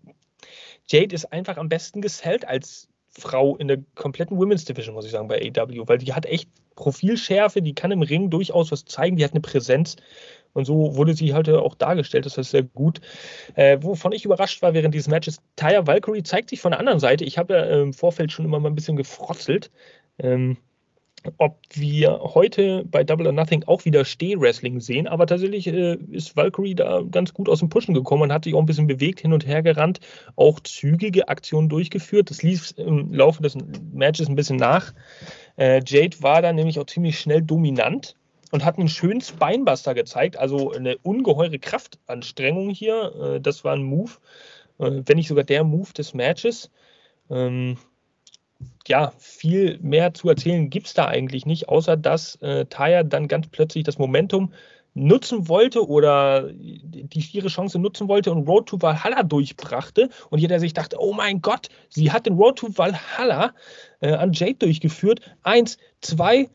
Jade 0.86 1.14
ist 1.14 1.26
einfach 1.26 1.58
am 1.58 1.68
besten 1.68 2.00
gesellt 2.00 2.46
als 2.46 2.88
Frau 3.10 3.56
in 3.56 3.68
der 3.68 3.78
kompletten 3.94 4.38
Women's 4.38 4.64
Division, 4.64 4.94
muss 4.94 5.04
ich 5.04 5.12
sagen, 5.12 5.28
bei 5.28 5.40
AW, 5.40 5.86
weil 5.86 5.98
die 5.98 6.14
hat 6.14 6.26
echt 6.26 6.48
Profilschärfe, 6.74 7.62
die 7.62 7.74
kann 7.74 7.92
im 7.92 8.02
Ring 8.02 8.30
durchaus 8.30 8.72
was 8.72 8.84
zeigen, 8.84 9.16
die 9.16 9.24
hat 9.24 9.32
eine 9.32 9.40
Präsenz 9.40 9.96
und 10.52 10.64
so 10.64 10.96
wurde 10.96 11.14
sie 11.14 11.34
halt 11.34 11.48
auch 11.48 11.74
dargestellt, 11.74 12.26
das 12.26 12.38
ist 12.38 12.50
sehr 12.50 12.62
gut. 12.62 13.00
Äh, 13.54 13.78
wovon 13.80 14.12
ich 14.12 14.24
überrascht 14.24 14.62
war 14.62 14.74
während 14.74 14.94
dieses 14.94 15.08
Matches, 15.08 15.40
Taya 15.56 15.86
Valkyrie 15.86 16.22
zeigt 16.22 16.50
sich 16.50 16.60
von 16.60 16.72
der 16.72 16.80
anderen 16.80 17.00
Seite. 17.00 17.24
Ich 17.24 17.38
habe 17.38 17.54
ja 17.54 17.82
im 17.82 17.92
Vorfeld 17.92 18.32
schon 18.32 18.44
immer 18.44 18.58
mal 18.58 18.68
ein 18.68 18.74
bisschen 18.74 18.96
gefrotzelt. 18.96 19.70
Ähm, 20.18 20.56
ob 21.38 21.58
wir 21.72 22.20
heute 22.22 22.84
bei 22.84 23.04
Double 23.04 23.26
or 23.26 23.32
Nothing 23.32 23.64
auch 23.66 23.84
wieder 23.84 24.04
Steh-Wrestling 24.04 24.80
sehen, 24.80 25.06
aber 25.06 25.26
tatsächlich 25.26 25.66
äh, 25.66 25.96
ist 26.10 26.36
Valkyrie 26.36 26.74
da 26.74 27.02
ganz 27.10 27.32
gut 27.32 27.48
aus 27.48 27.60
dem 27.60 27.68
Pushen 27.68 27.94
gekommen 27.94 28.22
und 28.22 28.32
hat 28.32 28.44
sich 28.44 28.54
auch 28.54 28.60
ein 28.60 28.66
bisschen 28.66 28.86
bewegt, 28.86 29.20
hin 29.20 29.32
und 29.32 29.46
her 29.46 29.62
gerannt, 29.62 30.00
auch 30.36 30.60
zügige 30.60 31.28
Aktionen 31.28 31.68
durchgeführt. 31.68 32.30
Das 32.30 32.42
lief 32.42 32.74
im 32.76 33.12
Laufe 33.12 33.42
des 33.42 33.56
Matches 33.92 34.28
ein 34.28 34.36
bisschen 34.36 34.56
nach. 34.56 34.92
Äh, 35.56 35.80
Jade 35.86 36.16
war 36.20 36.42
da 36.42 36.52
nämlich 36.52 36.78
auch 36.78 36.86
ziemlich 36.86 37.18
schnell 37.18 37.42
dominant 37.42 38.16
und 38.50 38.64
hat 38.64 38.78
einen 38.78 38.88
schönen 38.88 39.20
Spinebuster 39.20 39.94
gezeigt, 39.94 40.36
also 40.36 40.72
eine 40.72 40.96
ungeheure 40.98 41.58
Kraftanstrengung 41.58 42.70
hier. 42.70 43.36
Äh, 43.36 43.40
das 43.40 43.64
war 43.64 43.74
ein 43.74 43.82
Move, 43.82 44.12
äh, 44.78 45.02
wenn 45.06 45.16
nicht 45.16 45.28
sogar 45.28 45.44
der 45.44 45.64
Move 45.64 45.92
des 45.92 46.14
Matches. 46.14 46.70
Ähm, 47.30 47.78
ja, 48.86 49.12
viel 49.18 49.78
mehr 49.80 50.14
zu 50.14 50.28
erzählen 50.28 50.70
gibt 50.70 50.86
es 50.88 50.94
da 50.94 51.06
eigentlich 51.06 51.46
nicht, 51.46 51.68
außer 51.68 51.96
dass 51.96 52.36
äh, 52.36 52.66
Taya 52.66 53.02
dann 53.02 53.28
ganz 53.28 53.48
plötzlich 53.48 53.84
das 53.84 53.98
Momentum 53.98 54.52
nutzen 54.94 55.48
wollte 55.48 55.86
oder 55.86 56.48
die 56.52 57.22
schiere 57.22 57.48
Chance 57.48 57.78
nutzen 57.78 58.08
wollte 58.08 58.30
und 58.30 58.46
Road 58.46 58.68
to 58.68 58.80
Valhalla 58.80 59.24
durchbrachte. 59.24 60.08
Und 60.30 60.38
jeder 60.38 60.60
sich 60.60 60.72
dachte, 60.72 60.96
oh 61.00 61.12
mein 61.12 61.42
Gott, 61.42 61.68
sie 61.88 62.12
hat 62.12 62.26
den 62.26 62.34
Road 62.34 62.58
to 62.58 62.68
Valhalla 62.76 63.54
äh, 64.00 64.12
an 64.12 64.32
Jade 64.32 64.54
durchgeführt. 64.54 65.20
Eins, 65.42 65.78
zwei, 66.00 66.48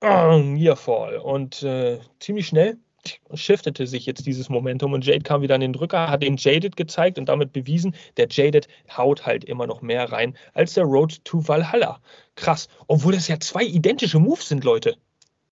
äh, 0.00 0.42
Nearfall. 0.42 1.18
Und 1.18 1.62
äh, 1.62 2.00
ziemlich 2.18 2.48
schnell 2.48 2.78
shiftete 3.34 3.86
sich 3.86 4.06
jetzt 4.06 4.26
dieses 4.26 4.48
Momentum 4.48 4.92
und 4.92 5.04
Jade 5.04 5.22
kam 5.22 5.42
wieder 5.42 5.54
an 5.54 5.60
den 5.60 5.72
Drücker, 5.72 6.08
hat 6.08 6.22
den 6.22 6.36
Jaded 6.36 6.76
gezeigt 6.76 7.18
und 7.18 7.28
damit 7.28 7.52
bewiesen, 7.52 7.94
der 8.16 8.28
Jaded 8.30 8.68
haut 8.96 9.26
halt 9.26 9.44
immer 9.44 9.66
noch 9.66 9.82
mehr 9.82 10.10
rein 10.10 10.36
als 10.54 10.74
der 10.74 10.84
Road 10.84 11.24
to 11.24 11.46
Valhalla. 11.46 12.00
Krass, 12.34 12.68
obwohl 12.86 13.12
das 13.12 13.28
ja 13.28 13.38
zwei 13.40 13.64
identische 13.64 14.18
Moves 14.18 14.48
sind, 14.48 14.64
Leute. 14.64 14.96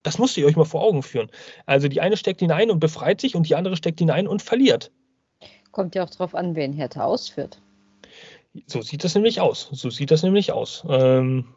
Das 0.03 0.19
musst 0.19 0.37
ihr 0.37 0.47
euch 0.47 0.57
mal 0.57 0.65
vor 0.65 0.83
Augen 0.83 1.03
führen. 1.03 1.31
Also 1.67 1.89
die 1.89 2.01
eine 2.01 2.17
steckt 2.17 2.41
hinein 2.41 2.71
und 2.71 2.81
befreit 2.81 3.21
sich 3.21 3.35
und 3.35 3.49
die 3.49 3.55
andere 3.55 3.77
steckt 3.77 3.99
hinein 3.99 4.27
und 4.27 4.43
verliert. 4.43 4.91
Kommt 5.73 5.95
ja 5.95 6.05
auch 6.05 6.11
drauf 6.11 6.35
an, 6.35 6.57
wen 6.57 6.73
Hertha 6.73 7.05
ausführt. 7.05 7.61
So 8.67 8.83
sieht 8.83 9.05
das 9.05 9.15
nämlich 9.15 9.41
aus. 9.41 9.69
So 9.73 9.91
sieht 9.91 10.11
das 10.11 10.23
nämlich 10.23 10.53
aus. 10.53 10.85
Ähm, 10.89 11.55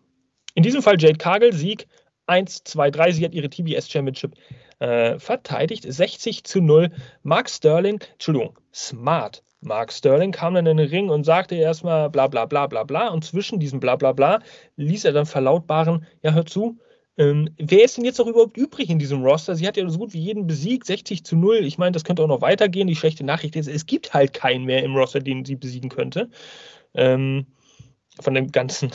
in 0.55 0.63
diesem 0.63 0.83
Fall 0.83 1.01
Jade 1.01 1.17
Cargill, 1.17 1.53
Sieg 1.53 1.87
1, 2.27 2.63
2, 2.65 2.91
3. 2.91 3.11
Sie 3.11 3.25
hat 3.25 3.33
ihre 3.33 3.49
TBS 3.49 3.89
Championship 3.89 4.35
äh, 4.83 5.17
verteidigt. 5.17 5.85
60 5.87 6.43
zu 6.43 6.61
0. 6.61 6.89
Mark 7.23 7.49
Sterling, 7.49 7.99
Entschuldigung, 8.13 8.59
Smart. 8.73 9.41
Mark 9.61 9.93
Sterling 9.93 10.33
kam 10.33 10.55
dann 10.55 10.65
in 10.65 10.75
den 10.75 10.89
Ring 10.89 11.09
und 11.09 11.23
sagte 11.23 11.55
erstmal 11.55 12.09
bla 12.09 12.27
bla 12.27 12.45
bla 12.45 12.67
bla 12.67 12.83
bla. 12.83 13.07
Und 13.07 13.23
zwischen 13.23 13.61
diesem 13.61 13.79
bla 13.79 13.95
bla 13.95 14.11
bla 14.11 14.39
ließ 14.75 15.05
er 15.05 15.13
dann 15.13 15.25
verlautbaren: 15.25 16.05
Ja, 16.21 16.33
hör 16.33 16.45
zu, 16.45 16.79
ähm, 17.17 17.49
wer 17.57 17.85
ist 17.85 17.95
denn 17.95 18.03
jetzt 18.03 18.19
noch 18.19 18.27
überhaupt 18.27 18.57
übrig 18.57 18.89
in 18.89 18.99
diesem 18.99 19.23
Roster? 19.23 19.55
Sie 19.55 19.65
hat 19.65 19.77
ja 19.77 19.87
so 19.87 19.99
gut 19.99 20.13
wie 20.13 20.19
jeden 20.19 20.47
besiegt, 20.47 20.85
60 20.85 21.23
zu 21.23 21.37
0. 21.37 21.63
Ich 21.65 21.77
meine, 21.77 21.93
das 21.93 22.03
könnte 22.03 22.21
auch 22.21 22.27
noch 22.27 22.41
weitergehen. 22.41 22.87
Die 22.87 22.95
schlechte 22.97 23.23
Nachricht 23.23 23.55
ist, 23.55 23.67
es 23.67 23.85
gibt 23.85 24.13
halt 24.13 24.33
keinen 24.33 24.65
mehr 24.65 24.83
im 24.83 24.97
Roster, 24.97 25.21
den 25.21 25.45
sie 25.45 25.55
besiegen 25.55 25.89
könnte. 25.89 26.29
Ähm, 26.93 27.47
von 28.19 28.33
dem 28.33 28.51
ganzen 28.51 28.91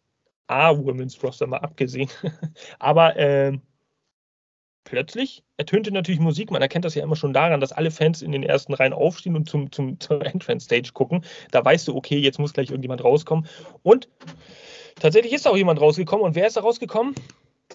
A-Women's 0.46 1.20
Roster 1.20 1.48
mal 1.48 1.58
abgesehen. 1.58 2.10
Aber 2.78 3.16
äh, 3.16 3.58
plötzlich 4.84 5.44
ertönte 5.56 5.92
natürlich 5.92 6.20
Musik. 6.20 6.50
Man 6.50 6.62
erkennt 6.62 6.84
das 6.84 6.94
ja 6.94 7.02
immer 7.02 7.16
schon 7.16 7.32
daran, 7.32 7.60
dass 7.60 7.72
alle 7.72 7.90
Fans 7.90 8.22
in 8.22 8.32
den 8.32 8.42
ersten 8.42 8.74
Reihen 8.74 8.92
aufstehen 8.92 9.36
und 9.36 9.48
zum, 9.48 9.70
zum, 9.72 10.00
zur 10.00 10.24
Entrance-Stage 10.24 10.92
gucken. 10.92 11.24
Da 11.50 11.64
weißt 11.64 11.88
du, 11.88 11.96
okay, 11.96 12.18
jetzt 12.18 12.38
muss 12.38 12.52
gleich 12.52 12.70
irgendjemand 12.70 13.04
rauskommen. 13.04 13.46
Und 13.82 14.08
tatsächlich 15.00 15.32
ist 15.32 15.46
auch 15.46 15.56
jemand 15.56 15.80
rausgekommen. 15.80 16.24
Und 16.24 16.34
wer 16.34 16.46
ist 16.46 16.56
da 16.56 16.60
rausgekommen? 16.60 17.14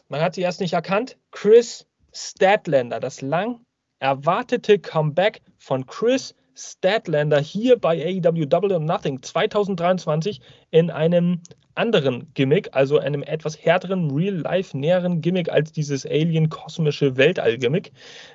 Man 0.09 0.21
hat 0.21 0.35
sie 0.35 0.41
erst 0.41 0.61
nicht 0.61 0.73
erkannt. 0.73 1.17
Chris 1.31 1.87
Statlander, 2.13 2.99
das 2.99 3.21
lang 3.21 3.61
erwartete 3.99 4.79
Comeback 4.79 5.41
von 5.57 5.85
Chris 5.85 6.35
Statlander 6.55 7.39
hier 7.39 7.79
bei 7.79 8.21
AEW 8.23 8.45
Double 8.45 8.73
or 8.73 8.79
Nothing 8.79 9.21
2023 9.21 10.41
in 10.71 10.89
einem 10.89 11.41
anderen 11.77 12.31
Gimmick, 12.33 12.69
also 12.73 12.99
einem 12.99 13.23
etwas 13.23 13.63
härteren, 13.63 14.11
real-life 14.11 14.77
näheren 14.77 15.21
Gimmick 15.21 15.49
als 15.49 15.71
dieses 15.71 16.05
Alien-kosmische 16.05 17.17
Weltall-Gimmick. 17.17 17.91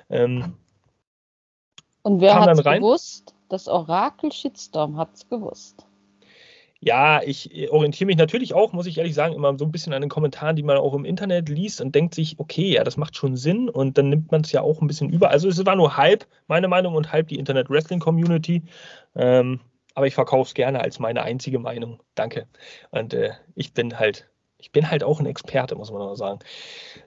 Ähm, 0.09 0.53
Und 2.01 2.21
wer 2.21 2.39
hat 2.39 2.57
es 2.57 2.63
gewusst? 2.63 3.35
Das 3.49 3.67
Orakel 3.67 4.31
Shitstorm 4.31 4.97
hat 4.97 5.13
es 5.13 5.27
gewusst. 5.29 5.85
Ja, 6.85 7.21
ich 7.23 7.71
orientiere 7.71 8.07
mich 8.07 8.17
natürlich 8.17 8.53
auch, 8.53 8.73
muss 8.73 8.87
ich 8.87 8.97
ehrlich 8.97 9.13
sagen, 9.13 9.35
immer 9.35 9.57
so 9.57 9.63
ein 9.63 9.71
bisschen 9.71 9.93
an 9.93 10.01
den 10.01 10.09
Kommentaren, 10.09 10.57
die 10.57 10.63
man 10.63 10.75
auch 10.75 10.93
im 10.93 11.05
Internet 11.05 11.47
liest 11.47 11.79
und 11.79 11.95
denkt 11.95 12.13
sich, 12.13 12.39
okay, 12.39 12.73
ja, 12.73 12.83
das 12.83 12.97
macht 12.97 13.15
schon 13.15 13.37
Sinn 13.37 13.69
und 13.69 13.97
dann 13.97 14.09
nimmt 14.09 14.33
man 14.33 14.41
es 14.41 14.51
ja 14.51 14.59
auch 14.59 14.81
ein 14.81 14.87
bisschen 14.87 15.09
über. 15.09 15.29
Also 15.29 15.47
es 15.47 15.65
war 15.65 15.77
nur 15.77 15.95
halb 15.95 16.27
meine 16.47 16.67
Meinung 16.67 16.95
und 16.95 17.13
halb 17.13 17.29
die 17.29 17.39
Internet 17.39 17.69
Wrestling 17.69 18.01
Community. 18.01 18.63
Ähm, 19.15 19.61
aber 19.95 20.07
ich 20.07 20.15
verkaufe 20.15 20.47
es 20.47 20.53
gerne 20.53 20.81
als 20.81 20.99
meine 20.99 21.23
einzige 21.23 21.59
Meinung. 21.59 22.01
Danke. 22.15 22.47
Und 22.91 23.13
äh, 23.13 23.31
ich 23.55 23.73
bin 23.73 23.99
halt, 23.99 24.29
ich 24.57 24.71
bin 24.71 24.89
halt 24.89 25.03
auch 25.03 25.19
ein 25.19 25.25
Experte, 25.25 25.75
muss 25.75 25.91
man 25.91 26.01
auch 26.01 26.15
sagen. 26.15 26.39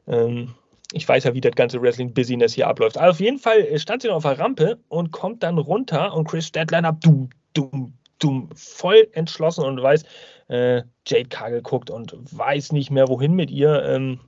Ähm, 0.06 0.54
ich 0.92 1.08
weiß 1.08 1.24
ja, 1.24 1.34
wie 1.34 1.40
das 1.40 1.54
ganze 1.54 1.82
Wrestling-Business 1.82 2.54
hier 2.54 2.68
abläuft. 2.68 2.96
Aber 2.96 3.10
auf 3.10 3.20
jeden 3.20 3.38
Fall 3.38 3.60
äh, 3.60 3.78
stand 3.78 4.02
sie 4.02 4.08
noch 4.08 4.16
auf 4.16 4.22
der 4.22 4.38
Rampe 4.38 4.78
und 4.88 5.10
kommt 5.10 5.42
dann 5.42 5.58
runter 5.58 6.14
und 6.14 6.28
Chris 6.28 6.46
Stadliner, 6.46 6.92
dumm, 6.92 7.30
dumm, 7.54 7.94
du 8.18 8.48
voll 8.54 9.08
entschlossen 9.12 9.64
und 9.64 9.82
weiß, 9.82 10.04
äh, 10.48 10.82
Jade 11.06 11.28
Kagel 11.28 11.62
guckt 11.62 11.90
und 11.90 12.14
weiß 12.14 12.72
nicht 12.72 12.90
mehr, 12.90 13.08
wohin 13.08 13.32
mit 13.34 13.50
ihr. 13.50 13.82
Ähm, 13.84 14.20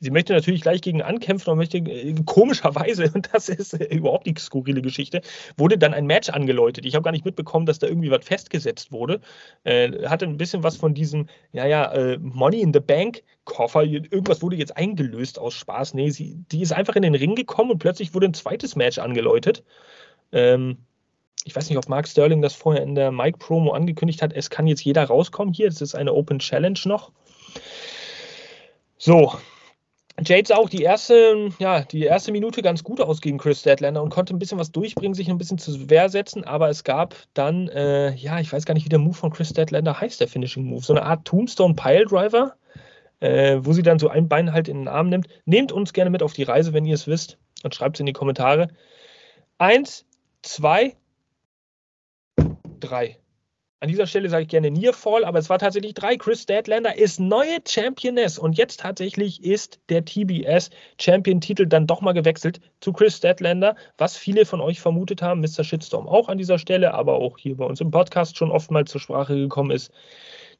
sie 0.00 0.10
möchte 0.10 0.32
natürlich 0.32 0.62
gleich 0.62 0.80
gegen 0.80 1.02
ankämpfen 1.02 1.50
und 1.50 1.58
möchte 1.58 1.78
äh, 1.78 2.14
komischerweise, 2.24 3.10
und 3.14 3.28
das 3.32 3.48
ist 3.48 3.74
äh, 3.74 3.84
überhaupt 3.94 4.26
die 4.26 4.34
skurrile 4.38 4.82
Geschichte, 4.82 5.20
wurde 5.56 5.78
dann 5.78 5.94
ein 5.94 6.06
Match 6.06 6.30
angeläutet. 6.30 6.84
Ich 6.86 6.94
habe 6.94 7.04
gar 7.04 7.12
nicht 7.12 7.24
mitbekommen, 7.24 7.66
dass 7.66 7.78
da 7.78 7.86
irgendwie 7.86 8.10
was 8.10 8.24
festgesetzt 8.24 8.90
wurde. 8.92 9.20
Äh, 9.64 10.08
hatte 10.08 10.26
ein 10.26 10.38
bisschen 10.38 10.62
was 10.62 10.76
von 10.76 10.94
diesem, 10.94 11.28
ja, 11.52 11.66
ja, 11.66 11.92
äh, 11.92 12.18
Money 12.18 12.60
in 12.60 12.72
the 12.72 12.80
Bank 12.80 13.22
Koffer. 13.44 13.82
Irgendwas 13.84 14.42
wurde 14.42 14.56
jetzt 14.56 14.76
eingelöst 14.76 15.38
aus 15.38 15.54
Spaß. 15.54 15.94
Nee, 15.94 16.10
sie, 16.10 16.36
die 16.50 16.62
ist 16.62 16.72
einfach 16.72 16.96
in 16.96 17.02
den 17.02 17.14
Ring 17.14 17.34
gekommen 17.34 17.70
und 17.70 17.78
plötzlich 17.78 18.14
wurde 18.14 18.26
ein 18.26 18.34
zweites 18.34 18.76
Match 18.76 18.98
angeläutet. 18.98 19.64
Ähm, 20.32 20.78
ich 21.44 21.56
weiß 21.56 21.68
nicht, 21.68 21.78
ob 21.78 21.88
Mark 21.88 22.06
Sterling 22.06 22.42
das 22.42 22.54
vorher 22.54 22.82
in 22.82 22.94
der 22.94 23.10
Mike-Promo 23.10 23.72
angekündigt 23.72 24.20
hat, 24.22 24.32
es 24.32 24.50
kann 24.50 24.66
jetzt 24.66 24.84
jeder 24.84 25.04
rauskommen 25.04 25.54
hier. 25.54 25.68
Es 25.68 25.80
ist 25.80 25.94
eine 25.94 26.12
Open 26.12 26.38
Challenge 26.38 26.78
noch. 26.84 27.12
So. 28.98 29.32
Jade 30.22 30.46
sah 30.46 30.56
auch 30.56 30.68
die 30.68 30.82
erste, 30.82 31.50
ja, 31.58 31.82
die 31.82 32.02
erste 32.04 32.32
Minute 32.32 32.62
ganz 32.62 32.84
gut 32.84 33.00
aus 33.00 33.20
gegen 33.20 33.38
Chris 33.38 33.60
Statlander 33.60 34.02
und 34.02 34.10
konnte 34.10 34.34
ein 34.34 34.38
bisschen 34.38 34.58
was 34.58 34.72
durchbringen, 34.72 35.14
sich 35.14 35.30
ein 35.30 35.38
bisschen 35.38 35.58
zur 35.58 35.88
Wehr 35.88 36.08
setzen, 36.08 36.44
aber 36.44 36.68
es 36.68 36.84
gab 36.84 37.16
dann, 37.34 37.68
äh, 37.68 38.14
ja, 38.14 38.38
ich 38.38 38.52
weiß 38.52 38.64
gar 38.66 38.74
nicht, 38.74 38.84
wie 38.84 38.90
der 38.90 38.98
Move 38.98 39.14
von 39.14 39.30
Chris 39.30 39.50
Statlander 39.50 40.00
heißt, 40.00 40.20
der 40.20 40.28
Finishing 40.28 40.64
Move. 40.64 40.82
So 40.82 40.92
eine 40.92 41.04
Art 41.04 41.24
Tombstone 41.24 41.74
Pile 41.74 42.04
Driver, 42.04 42.54
äh, 43.20 43.58
wo 43.62 43.72
sie 43.72 43.82
dann 43.82 43.98
so 43.98 44.08
ein 44.08 44.28
Bein 44.28 44.52
halt 44.52 44.68
in 44.68 44.78
den 44.78 44.88
Arm 44.88 45.08
nimmt. 45.08 45.28
Nehmt 45.46 45.72
uns 45.72 45.92
gerne 45.92 46.10
mit 46.10 46.22
auf 46.22 46.32
die 46.32 46.42
Reise, 46.42 46.72
wenn 46.72 46.84
ihr 46.84 46.94
es 46.94 47.06
wisst, 47.06 47.38
und 47.62 47.74
schreibt 47.74 47.96
es 47.96 48.00
in 48.00 48.06
die 48.06 48.12
Kommentare. 48.12 48.68
Eins, 49.58 50.06
zwei, 50.42 50.96
drei. 52.80 53.18
An 53.82 53.88
dieser 53.88 54.06
Stelle 54.06 54.28
sage 54.28 54.42
ich 54.42 54.48
gerne 54.48 54.70
Nearfall, 54.70 55.24
aber 55.24 55.38
es 55.38 55.48
war 55.48 55.58
tatsächlich 55.58 55.94
drei. 55.94 56.18
Chris 56.18 56.42
Statlander 56.42 56.98
ist 56.98 57.18
neue 57.18 57.60
Championess 57.66 58.38
und 58.38 58.58
jetzt 58.58 58.80
tatsächlich 58.80 59.42
ist 59.42 59.80
der 59.88 60.04
TBS 60.04 60.68
Champion-Titel 61.00 61.64
dann 61.64 61.86
doch 61.86 62.02
mal 62.02 62.12
gewechselt 62.12 62.60
zu 62.80 62.92
Chris 62.92 63.16
Statlander, 63.16 63.76
was 63.96 64.18
viele 64.18 64.44
von 64.44 64.60
euch 64.60 64.80
vermutet 64.80 65.22
haben. 65.22 65.40
Mr. 65.40 65.64
Shitstorm 65.64 66.06
auch 66.06 66.28
an 66.28 66.36
dieser 66.36 66.58
Stelle, 66.58 66.92
aber 66.92 67.14
auch 67.14 67.38
hier 67.38 67.56
bei 67.56 67.64
uns 67.64 67.80
im 67.80 67.90
Podcast 67.90 68.36
schon 68.36 68.50
oftmals 68.50 68.90
zur 68.90 69.00
Sprache 69.00 69.34
gekommen 69.34 69.70
ist. 69.70 69.90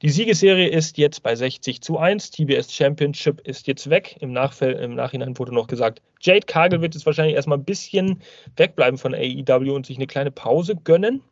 Die 0.01 0.09
Siegesserie 0.09 0.69
ist 0.69 0.97
jetzt 0.97 1.23
bei 1.23 1.37
60 1.37 1.83
zu 1.83 1.99
1. 1.99 2.31
TBS 2.31 2.73
Championship 2.73 3.47
ist 3.47 3.67
jetzt 3.67 3.91
weg. 3.91 4.17
Im, 4.21 4.33
Nachfall, 4.33 4.73
Im 4.73 4.95
Nachhinein 4.95 5.39
wurde 5.39 5.55
noch 5.55 5.67
gesagt, 5.67 6.01
Jade 6.23 6.47
Cargill 6.47 6.81
wird 6.81 6.95
jetzt 6.95 7.05
wahrscheinlich 7.05 7.37
erstmal 7.37 7.59
ein 7.59 7.65
bisschen 7.65 8.23
wegbleiben 8.57 8.97
von 8.97 9.15
AEW 9.15 9.75
und 9.75 9.85
sich 9.85 9.99
eine 9.99 10.07
kleine 10.07 10.31
Pause 10.31 10.75
gönnen. 10.75 11.23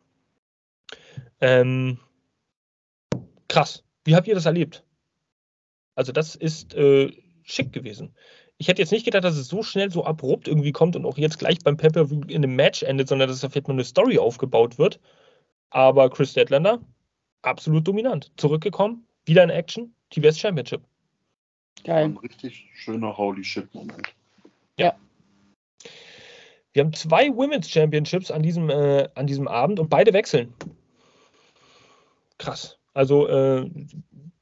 Ähm, 1.41 1.99
krass. 3.47 3.83
Wie 4.03 4.15
habt 4.15 4.27
ihr 4.27 4.35
das 4.35 4.45
erlebt? 4.45 4.83
Also, 5.95 6.11
das 6.11 6.35
ist 6.35 6.73
äh, 6.75 7.11
schick 7.43 7.73
gewesen. 7.73 8.15
Ich 8.57 8.67
hätte 8.67 8.81
jetzt 8.81 8.91
nicht 8.91 9.05
gedacht, 9.05 9.23
dass 9.23 9.37
es 9.37 9.47
so 9.47 9.63
schnell, 9.63 9.89
so 9.89 10.03
abrupt 10.03 10.47
irgendwie 10.47 10.71
kommt 10.71 10.95
und 10.95 11.05
auch 11.05 11.17
jetzt 11.17 11.39
gleich 11.39 11.59
beim 11.59 11.77
Pay-Per-View 11.77 12.21
in 12.27 12.43
einem 12.43 12.55
Match 12.55 12.83
endet, 12.83 13.07
sondern 13.07 13.29
dass 13.29 13.39
da 13.39 13.49
vielleicht 13.49 13.67
mal 13.67 13.73
eine 13.73 13.85
Story 13.85 14.17
aufgebaut 14.17 14.77
wird. 14.77 14.99
Aber 15.69 16.09
Chris 16.09 16.33
Deadlander, 16.33 16.81
absolut 17.41 17.87
dominant. 17.87 18.31
Zurückgekommen, 18.37 19.05
wieder 19.25 19.43
in 19.43 19.49
Action, 19.49 19.93
TBS 20.09 20.39
Championship. 20.39 20.81
Geil. 21.85 22.05
Ein 22.05 22.17
richtig 22.17 22.67
schöner 22.73 23.17
Holy 23.17 23.43
Shit-Moment. 23.43 24.07
Ja. 24.77 24.95
Wir 26.73 26.83
haben 26.83 26.93
zwei 26.93 27.29
Women's 27.29 27.69
Championships 27.69 28.29
an 28.29 28.43
diesem, 28.43 28.69
äh, 28.69 29.07
an 29.15 29.25
diesem 29.25 29.47
Abend 29.47 29.79
und 29.79 29.89
beide 29.89 30.11
wechseln 30.11 30.53
krass. 32.39 32.79
Also 32.93 33.27
äh, 33.27 33.69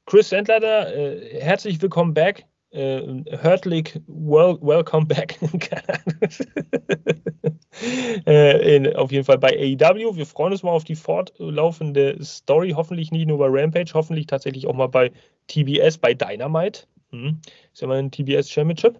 Chris 0.06 0.30
Sandleiter, 0.30 0.96
äh, 0.96 1.40
herzlich 1.40 1.82
willkommen 1.82 2.14
back. 2.14 2.46
Äh, 2.70 3.00
Hurtlig, 3.42 4.00
well, 4.06 4.58
welcome 4.60 5.06
back. 5.06 5.38
äh, 8.26 8.76
in, 8.76 8.96
auf 8.96 9.12
jeden 9.12 9.24
Fall 9.24 9.38
bei 9.38 9.50
AEW. 9.50 10.16
Wir 10.16 10.26
freuen 10.26 10.52
uns 10.52 10.62
mal 10.62 10.70
auf 10.70 10.84
die 10.84 10.94
fortlaufende 10.94 12.22
Story. 12.22 12.72
Hoffentlich 12.76 13.10
nicht 13.10 13.26
nur 13.26 13.38
bei 13.38 13.46
Rampage, 13.48 13.92
hoffentlich 13.94 14.26
tatsächlich 14.26 14.66
auch 14.66 14.74
mal 14.74 14.88
bei 14.88 15.10
TBS, 15.48 15.98
bei 15.98 16.14
Dynamite. 16.14 16.82
Hm. 17.10 17.40
Ist 17.72 17.80
ja 17.80 17.88
mal 17.88 17.98
ein 17.98 18.10
TBS 18.10 18.50
Championship. 18.50 18.98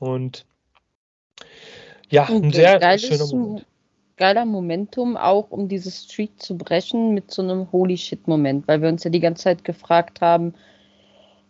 Und 0.00 0.44
ja, 2.10 2.24
ein 2.24 2.52
sehr 2.52 2.98
schöner 2.98 3.26
Moment 3.26 3.66
geiler 4.18 4.44
Momentum, 4.44 5.16
auch 5.16 5.50
um 5.50 5.68
diese 5.68 5.90
Streak 5.90 6.42
zu 6.42 6.58
brechen 6.58 7.14
mit 7.14 7.30
so 7.30 7.40
einem 7.40 7.72
Holy 7.72 7.96
Shit-Moment, 7.96 8.68
weil 8.68 8.82
wir 8.82 8.88
uns 8.90 9.04
ja 9.04 9.10
die 9.10 9.20
ganze 9.20 9.44
Zeit 9.44 9.64
gefragt 9.64 10.20
haben, 10.20 10.54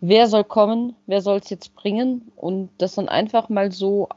wer 0.00 0.28
soll 0.28 0.44
kommen, 0.44 0.94
wer 1.06 1.20
soll 1.20 1.38
es 1.38 1.50
jetzt 1.50 1.74
bringen 1.74 2.30
und 2.36 2.70
das 2.78 2.94
dann 2.94 3.08
einfach 3.08 3.48
mal 3.48 3.72
so 3.72 4.08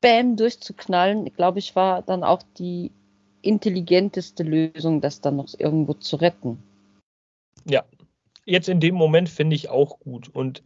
bam 0.00 0.36
durchzuknallen, 0.36 1.24
glaube 1.34 1.58
ich, 1.58 1.74
war 1.74 2.02
dann 2.02 2.22
auch 2.22 2.42
die 2.58 2.92
intelligenteste 3.42 4.42
Lösung, 4.42 5.00
das 5.00 5.20
dann 5.20 5.36
noch 5.36 5.48
irgendwo 5.56 5.94
zu 5.94 6.16
retten. 6.16 6.62
Ja, 7.64 7.84
jetzt 8.44 8.68
in 8.68 8.80
dem 8.80 8.94
Moment 8.94 9.28
finde 9.28 9.56
ich 9.56 9.68
auch 9.68 10.00
gut 10.00 10.28
und 10.28 10.62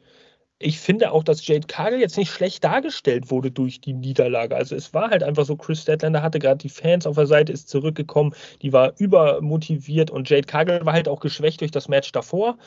ich 0.62 0.78
finde 0.78 1.12
auch, 1.12 1.24
dass 1.24 1.46
Jade 1.46 1.66
Cargill 1.66 2.00
jetzt 2.00 2.16
nicht 2.16 2.30
schlecht 2.30 2.64
dargestellt 2.64 3.30
wurde 3.30 3.50
durch 3.50 3.80
die 3.80 3.92
Niederlage. 3.92 4.56
Also 4.56 4.76
es 4.76 4.94
war 4.94 5.10
halt 5.10 5.22
einfach 5.22 5.44
so, 5.44 5.56
Chris 5.56 5.82
Statlander 5.82 6.22
hatte 6.22 6.38
gerade 6.38 6.58
die 6.58 6.68
Fans 6.68 7.06
auf 7.06 7.16
der 7.16 7.26
Seite, 7.26 7.52
ist 7.52 7.68
zurückgekommen, 7.68 8.34
die 8.62 8.72
war 8.72 8.92
übermotiviert 8.98 10.10
und 10.10 10.30
Jade 10.30 10.46
Cargill 10.46 10.84
war 10.86 10.92
halt 10.92 11.08
auch 11.08 11.20
geschwächt 11.20 11.60
durch 11.60 11.70
das 11.70 11.88
Match 11.88 12.12
davor. 12.12 12.58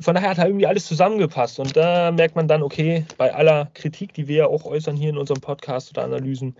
Von 0.00 0.14
daher 0.14 0.30
hat 0.30 0.38
halt 0.38 0.48
irgendwie 0.48 0.66
alles 0.66 0.86
zusammengepasst. 0.86 1.58
Und 1.58 1.76
da 1.76 2.12
merkt 2.12 2.36
man 2.36 2.46
dann, 2.46 2.62
okay, 2.62 3.04
bei 3.16 3.34
aller 3.34 3.70
Kritik, 3.74 4.14
die 4.14 4.28
wir 4.28 4.36
ja 4.36 4.46
auch 4.46 4.64
äußern 4.64 4.96
hier 4.96 5.10
in 5.10 5.18
unserem 5.18 5.40
Podcast 5.40 5.90
oder 5.90 6.04
Analysen, 6.04 6.56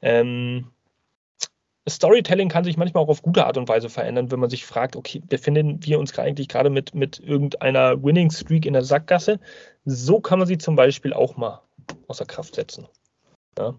ähm, 0.00 0.70
Storytelling 1.88 2.48
kann 2.48 2.64
sich 2.64 2.76
manchmal 2.76 3.04
auch 3.04 3.08
auf 3.08 3.22
gute 3.22 3.46
Art 3.46 3.56
und 3.56 3.68
Weise 3.68 3.88
verändern, 3.88 4.30
wenn 4.30 4.40
man 4.40 4.50
sich 4.50 4.64
fragt, 4.64 4.96
okay, 4.96 5.20
befinden 5.26 5.84
wir 5.84 5.98
uns 5.98 6.18
eigentlich 6.18 6.48
gerade 6.48 6.70
mit, 6.70 6.94
mit 6.94 7.20
irgendeiner 7.20 8.02
Winning 8.02 8.30
Streak 8.30 8.66
in 8.66 8.72
der 8.72 8.82
Sackgasse? 8.82 9.40
So 9.84 10.20
kann 10.20 10.38
man 10.38 10.48
sie 10.48 10.58
zum 10.58 10.76
Beispiel 10.76 11.12
auch 11.12 11.36
mal 11.36 11.62
außer 12.06 12.24
Kraft 12.26 12.54
setzen. 12.54 12.86
Ja. 13.58 13.74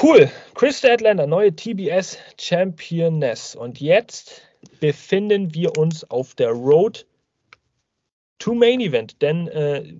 Cool. 0.00 0.30
Chris 0.54 0.78
Statlander, 0.78 1.26
neue 1.26 1.54
TBS 1.54 2.18
Championess. 2.38 3.56
Und 3.56 3.80
jetzt 3.80 4.42
befinden 4.80 5.54
wir 5.54 5.76
uns 5.76 6.08
auf 6.08 6.34
der 6.34 6.50
Road 6.50 7.06
to 8.38 8.54
Main 8.54 8.80
Event. 8.80 9.20
Denn 9.22 9.48
äh, 9.48 9.94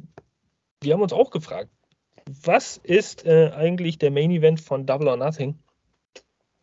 wir 0.81 0.95
haben 0.95 1.03
uns 1.03 1.13
auch 1.13 1.31
gefragt, 1.31 1.71
was 2.43 2.77
ist 2.77 3.27
äh, 3.27 3.51
eigentlich 3.55 3.99
der 3.99 4.11
Main 4.11 4.31
Event 4.31 4.61
von 4.61 4.87
Double 4.87 5.09
or 5.09 5.17
Nothing? 5.17 5.59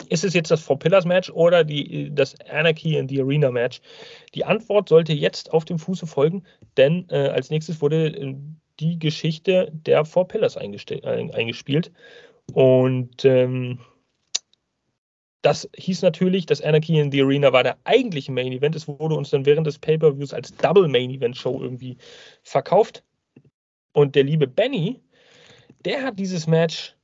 Ist 0.07 0.23
es 0.23 0.33
jetzt 0.33 0.51
das 0.51 0.61
Four 0.61 0.79
Pillars 0.79 1.05
Match 1.05 1.29
oder 1.29 1.63
die, 1.63 2.13
das 2.13 2.35
Anarchy 2.49 2.97
in 2.97 3.07
the 3.07 3.21
Arena 3.21 3.51
Match? 3.51 3.81
Die 4.33 4.45
Antwort 4.45 4.89
sollte 4.89 5.13
jetzt 5.13 5.51
auf 5.53 5.65
dem 5.65 5.79
Fuße 5.79 6.07
folgen, 6.07 6.43
denn 6.77 7.07
äh, 7.09 7.29
als 7.29 7.49
nächstes 7.49 7.81
wurde 7.81 8.07
äh, 8.07 8.35
die 8.79 8.99
Geschichte 8.99 9.71
der 9.71 10.05
Four 10.05 10.27
Pillars 10.27 10.57
eingespielt. 10.57 11.91
Und 12.53 13.25
ähm, 13.25 13.79
das 15.41 15.69
hieß 15.75 16.01
natürlich, 16.01 16.47
dass 16.47 16.61
Anarchy 16.61 16.99
in 16.99 17.11
the 17.11 17.21
Arena 17.21 17.53
war 17.53 17.63
der 17.63 17.77
eigentliche 17.83 18.31
Main 18.31 18.51
Event. 18.51 18.75
Es 18.75 18.87
wurde 18.87 19.15
uns 19.15 19.29
dann 19.29 19.45
während 19.45 19.67
des 19.67 19.77
Pay-Per-Views 19.77 20.33
als 20.33 20.55
Double 20.57 20.87
Main 20.87 21.11
Event 21.11 21.37
Show 21.37 21.61
irgendwie 21.61 21.97
verkauft. 22.41 23.03
Und 23.93 24.15
der 24.15 24.23
liebe 24.23 24.47
Benny, 24.47 25.01
der 25.85 26.03
hat 26.03 26.17
dieses 26.17 26.47
Match 26.47 26.94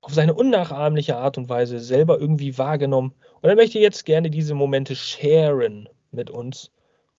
auf 0.00 0.14
seine 0.14 0.34
unnachahmliche 0.34 1.16
Art 1.16 1.38
und 1.38 1.48
Weise 1.48 1.80
selber 1.80 2.18
irgendwie 2.18 2.56
wahrgenommen. 2.58 3.14
Und 3.40 3.48
er 3.48 3.56
möchte 3.56 3.78
jetzt 3.78 4.04
gerne 4.04 4.30
diese 4.30 4.54
Momente 4.54 4.94
sharen 4.94 5.88
mit 6.10 6.30
uns 6.30 6.70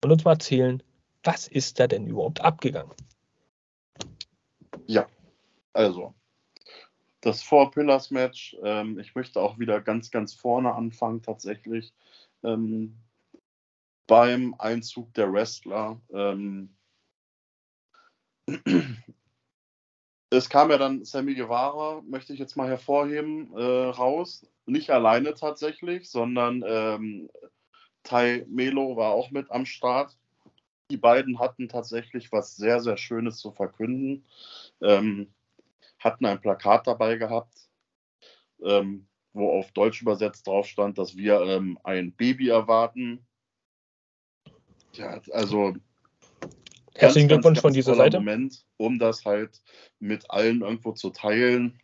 und 0.03 0.13
uns 0.13 0.25
mal 0.25 0.33
erzählen, 0.33 0.83
was 1.25 1.49
ist 1.49 1.81
da 1.81 1.87
denn 1.87 2.07
überhaupt 2.07 2.41
abgegangen? 2.41 2.93
Ja, 4.87 5.07
also 5.73 6.15
das 7.21 7.43
Four 7.43 7.71
Pillars 7.71 8.11
Match. 8.11 8.57
Ähm, 8.63 8.99
ich 8.99 9.15
möchte 9.15 9.41
auch 9.41 9.59
wieder 9.59 9.81
ganz, 9.81 10.11
ganz 10.11 10.35
vorne 10.35 10.75
anfangen, 10.75 11.23
tatsächlich. 11.23 11.93
Ähm, 12.43 12.97
beim 14.07 14.55
Einzug 14.59 15.13
der 15.15 15.33
Wrestler. 15.33 16.01
Ähm, 16.13 16.75
es 20.31 20.49
kam 20.49 20.71
ja 20.71 20.79
dann 20.79 21.05
Sammy 21.05 21.35
Guevara, 21.35 22.03
möchte 22.07 22.33
ich 22.33 22.39
jetzt 22.39 22.57
mal 22.57 22.69
hervorheben, 22.69 23.57
äh, 23.57 23.89
raus. 23.89 24.47
Nicht 24.67 24.91
alleine 24.91 25.35
tatsächlich, 25.35 26.11
sondern 26.11 26.63
ähm, 26.67 27.31
Tai 28.03 28.45
Melo 28.49 28.97
war 28.97 29.13
auch 29.13 29.31
mit 29.31 29.51
am 29.51 29.65
Start. 29.65 30.17
Die 30.91 30.97
beiden 30.97 31.39
hatten 31.39 31.69
tatsächlich 31.69 32.33
was 32.33 32.57
sehr, 32.57 32.81
sehr 32.81 32.97
Schönes 32.97 33.39
zu 33.39 33.53
verkünden. 33.53 34.25
Ähm, 34.81 35.33
hatten 35.99 36.27
ein 36.27 36.41
Plakat 36.41 36.87
dabei 36.87 37.17
gehabt, 37.17 37.69
ähm, 38.63 39.07
wo 39.33 39.51
auf 39.51 39.73
Deutsch 39.73 40.03
übersetzt 40.03 40.47
drauf 40.47 40.67
stand, 40.67 40.99
dass 40.99 41.17
wir 41.17 41.41
ähm, 41.43 41.79
ein 41.85 42.13
Baby 42.13 42.49
erwarten. 42.49 43.27
Ja, 44.93 45.21
also 45.33 45.75
herzlichen 46.99 47.29
Glückwunsch 47.29 47.61
von 47.61 47.73
dieser 47.73 47.95
Seite. 47.95 48.19
Moment, 48.19 48.65
um 48.77 48.99
das 48.99 49.25
halt 49.25 49.63
mit 49.99 50.31
allen 50.31 50.63
irgendwo 50.63 50.93
zu 50.93 51.11
teilen. 51.11 51.81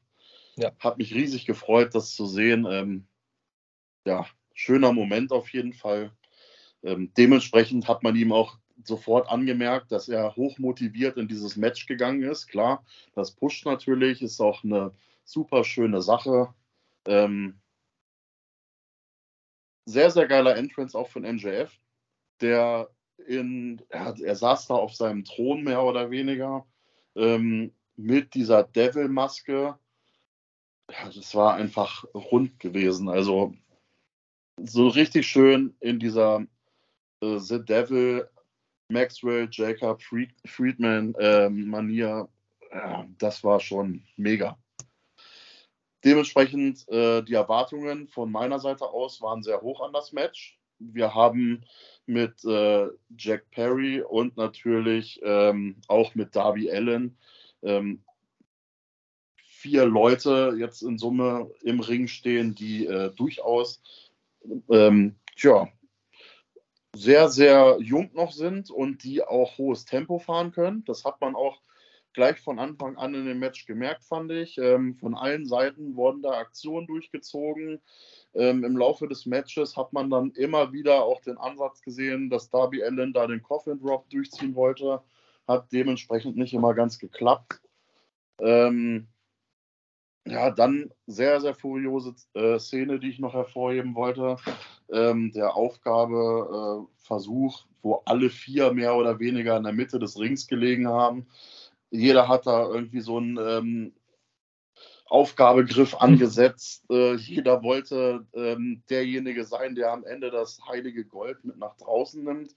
Ja. 0.57 0.73
Hat 0.78 0.99
mich 0.99 1.15
riesig 1.15 1.47
gefreut, 1.47 1.95
das 1.95 2.15
zu 2.15 2.27
sehen. 2.27 2.66
Ähm, 2.69 3.07
ja, 4.07 4.27
schöner 4.53 4.93
Moment 4.93 5.32
auf 5.32 5.49
jeden 5.51 5.73
Fall. 5.73 6.12
Ähm, 6.82 7.12
dementsprechend 7.16 7.89
hat 7.89 8.03
man 8.03 8.15
ihm 8.15 8.32
auch 8.32 8.59
sofort 8.85 9.28
angemerkt, 9.28 9.93
dass 9.93 10.09
er 10.09 10.36
hochmotiviert 10.36 11.16
in 11.16 11.28
dieses 11.28 11.57
Match 11.57 11.86
gegangen 11.86 12.23
ist. 12.23 12.47
Klar, 12.47 12.85
das 13.15 13.32
pusht 13.32 13.65
natürlich, 13.65 14.20
ist 14.20 14.41
auch 14.41 14.65
eine 14.65 14.93
super 15.24 15.65
schöne 15.65 16.03
Sache. 16.03 16.53
Ähm, 17.07 17.61
sehr, 19.86 20.11
sehr 20.11 20.27
geiler 20.27 20.57
Entrance 20.57 20.97
auch 20.97 21.09
von 21.09 21.23
MJF, 21.23 21.73
der 22.41 22.89
in, 23.27 23.83
er, 23.89 24.15
er 24.21 24.37
saß 24.37 24.69
da 24.69 24.75
auf 24.75 24.95
seinem 24.95 25.25
Thron 25.25 25.65
mehr 25.65 25.83
oder 25.83 26.11
weniger 26.11 26.67
ähm, 27.17 27.73
mit 27.97 28.35
dieser 28.35 28.63
Devil-Maske. 28.65 29.79
Ja, 30.91 31.11
das 31.15 31.35
war 31.35 31.55
einfach 31.55 32.05
rund 32.15 32.61
gewesen. 32.61 33.09
Also 33.09 33.55
so 34.63 34.89
richtig 34.89 35.27
schön 35.27 35.75
in 35.81 35.99
dieser 35.99 36.47
äh, 37.21 37.39
The 37.39 37.65
Devil 37.65 38.29
Maxwell, 38.89 39.49
Jacob, 39.51 40.03
Fried, 40.03 40.31
Friedman, 40.45 41.15
ähm, 41.19 41.69
Manier, 41.69 42.29
ja, 42.71 43.07
das 43.19 43.43
war 43.43 43.61
schon 43.61 44.05
mega. 44.17 44.59
Dementsprechend 46.05 46.87
äh, 46.89 47.23
die 47.23 47.35
Erwartungen 47.35 48.09
von 48.09 48.31
meiner 48.31 48.61
Seite 48.61 48.85
aus 48.85 49.23
waren 49.23 49.43
sehr 49.43 49.63
hoch 49.63 49.81
an 49.81 49.93
das 49.93 50.13
Match. 50.13 50.59
Wir 50.79 51.15
haben 51.15 51.65
mit 52.06 52.44
äh, 52.44 52.89
Jack 53.16 53.51
Perry 53.51 54.02
und 54.02 54.36
natürlich 54.36 55.20
ähm, 55.22 55.76
auch 55.89 56.14
mit 56.14 56.36
Darby 56.36 56.70
Allen 56.70 57.16
ähm, 57.62 58.02
vier 59.36 59.86
Leute 59.86 60.55
jetzt 60.59 60.82
in 60.82 60.98
Summe 60.98 61.51
im 61.62 61.81
Ring 61.81 62.06
stehen, 62.06 62.55
die 62.55 62.86
äh, 62.86 63.10
durchaus 63.14 63.81
ähm, 64.68 65.16
tja, 65.36 65.68
sehr, 66.94 67.28
sehr 67.28 67.78
jung 67.81 68.10
noch 68.14 68.32
sind 68.32 68.70
und 68.70 69.02
die 69.05 69.22
auch 69.22 69.59
hohes 69.59 69.85
Tempo 69.85 70.18
fahren 70.18 70.52
können. 70.52 70.85
Das 70.85 71.05
hat 71.05 71.20
man 71.20 71.35
auch 71.35 71.60
gleich 72.12 72.40
von 72.40 72.59
Anfang 72.59 72.97
an 72.97 73.14
in 73.14 73.26
dem 73.26 73.39
Match 73.39 73.66
gemerkt, 73.66 74.05
fand 74.05 74.31
ich. 74.31 74.59
Ähm, 74.59 74.94
von 74.94 75.14
allen 75.14 75.47
Seiten 75.47 75.97
wurden 75.97 76.22
da 76.22 76.32
Aktionen 76.32 76.86
durchgezogen. 76.86 77.81
Ähm, 78.35 78.65
Im 78.65 78.77
Laufe 78.77 79.06
des 79.06 79.27
Matches 79.27 79.77
hat 79.77 79.93
man 79.93 80.11
dann 80.11 80.32
immer 80.32 80.73
wieder 80.73 81.05
auch 81.05 81.20
den 81.20 81.39
Ansatz 81.39 81.81
gesehen, 81.82 82.31
dass 82.31 82.51
Darby 82.51 82.82
Allen 82.82 83.12
da 83.12 83.27
den 83.27 83.43
Coffin 83.43 83.81
Drop 83.81 84.09
durchziehen 84.11 84.55
wollte. 84.55 85.02
Hat 85.47 85.70
dementsprechend 85.73 86.36
nicht 86.36 86.55
immer 86.55 86.74
ganz 86.74 86.98
geklappt. 86.98 87.61
Ähm, 88.40 89.09
ja, 90.27 90.51
dann 90.51 90.90
sehr, 91.06 91.40
sehr 91.40 91.55
furiose 91.55 92.15
äh, 92.35 92.59
Szene, 92.59 92.98
die 92.98 93.11
ich 93.11 93.19
noch 93.19 93.35
hervorheben 93.35 93.94
wollte. 93.94 94.36
Ähm, 94.90 95.32
der 95.32 95.55
Aufgabeversuch, 95.55 97.61
äh, 97.61 97.65
wo 97.82 98.02
alle 98.06 98.31
vier 98.31 98.73
mehr 98.73 98.97
oder 98.97 99.19
weniger 99.19 99.56
in 99.56 99.65
der 99.65 99.74
Mitte 99.74 99.98
des 99.98 100.19
Rings 100.19 100.47
gelegen 100.47 100.89
haben. 100.89 101.27
Jeder 101.90 102.27
hat 102.27 102.47
da 102.47 102.66
irgendwie 102.66 103.01
so 103.01 103.19
einen 103.19 103.36
ähm, 103.36 103.93
Aufgabegriff 105.06 105.93
hm. 105.93 105.98
angesetzt. 106.01 106.85
Äh, 106.90 107.14
jeder 107.16 107.62
wollte 107.62 108.26
ähm, 108.32 108.82
derjenige 108.89 109.44
sein, 109.44 109.74
der 109.74 109.93
am 109.93 110.05
Ende 110.05 110.31
das 110.31 110.60
heilige 110.66 111.05
Gold 111.05 111.44
mit 111.44 111.59
nach 111.59 111.76
draußen 111.76 112.22
nimmt. 112.22 112.55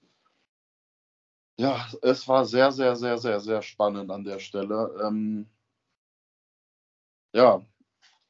Ja, 1.58 1.88
es 2.02 2.28
war 2.28 2.44
sehr, 2.46 2.70
sehr, 2.70 2.94
sehr, 2.94 3.18
sehr, 3.18 3.40
sehr 3.40 3.62
spannend 3.62 4.10
an 4.10 4.24
der 4.24 4.38
Stelle. 4.38 4.94
Ähm, 5.04 5.48
ja, 7.32 7.62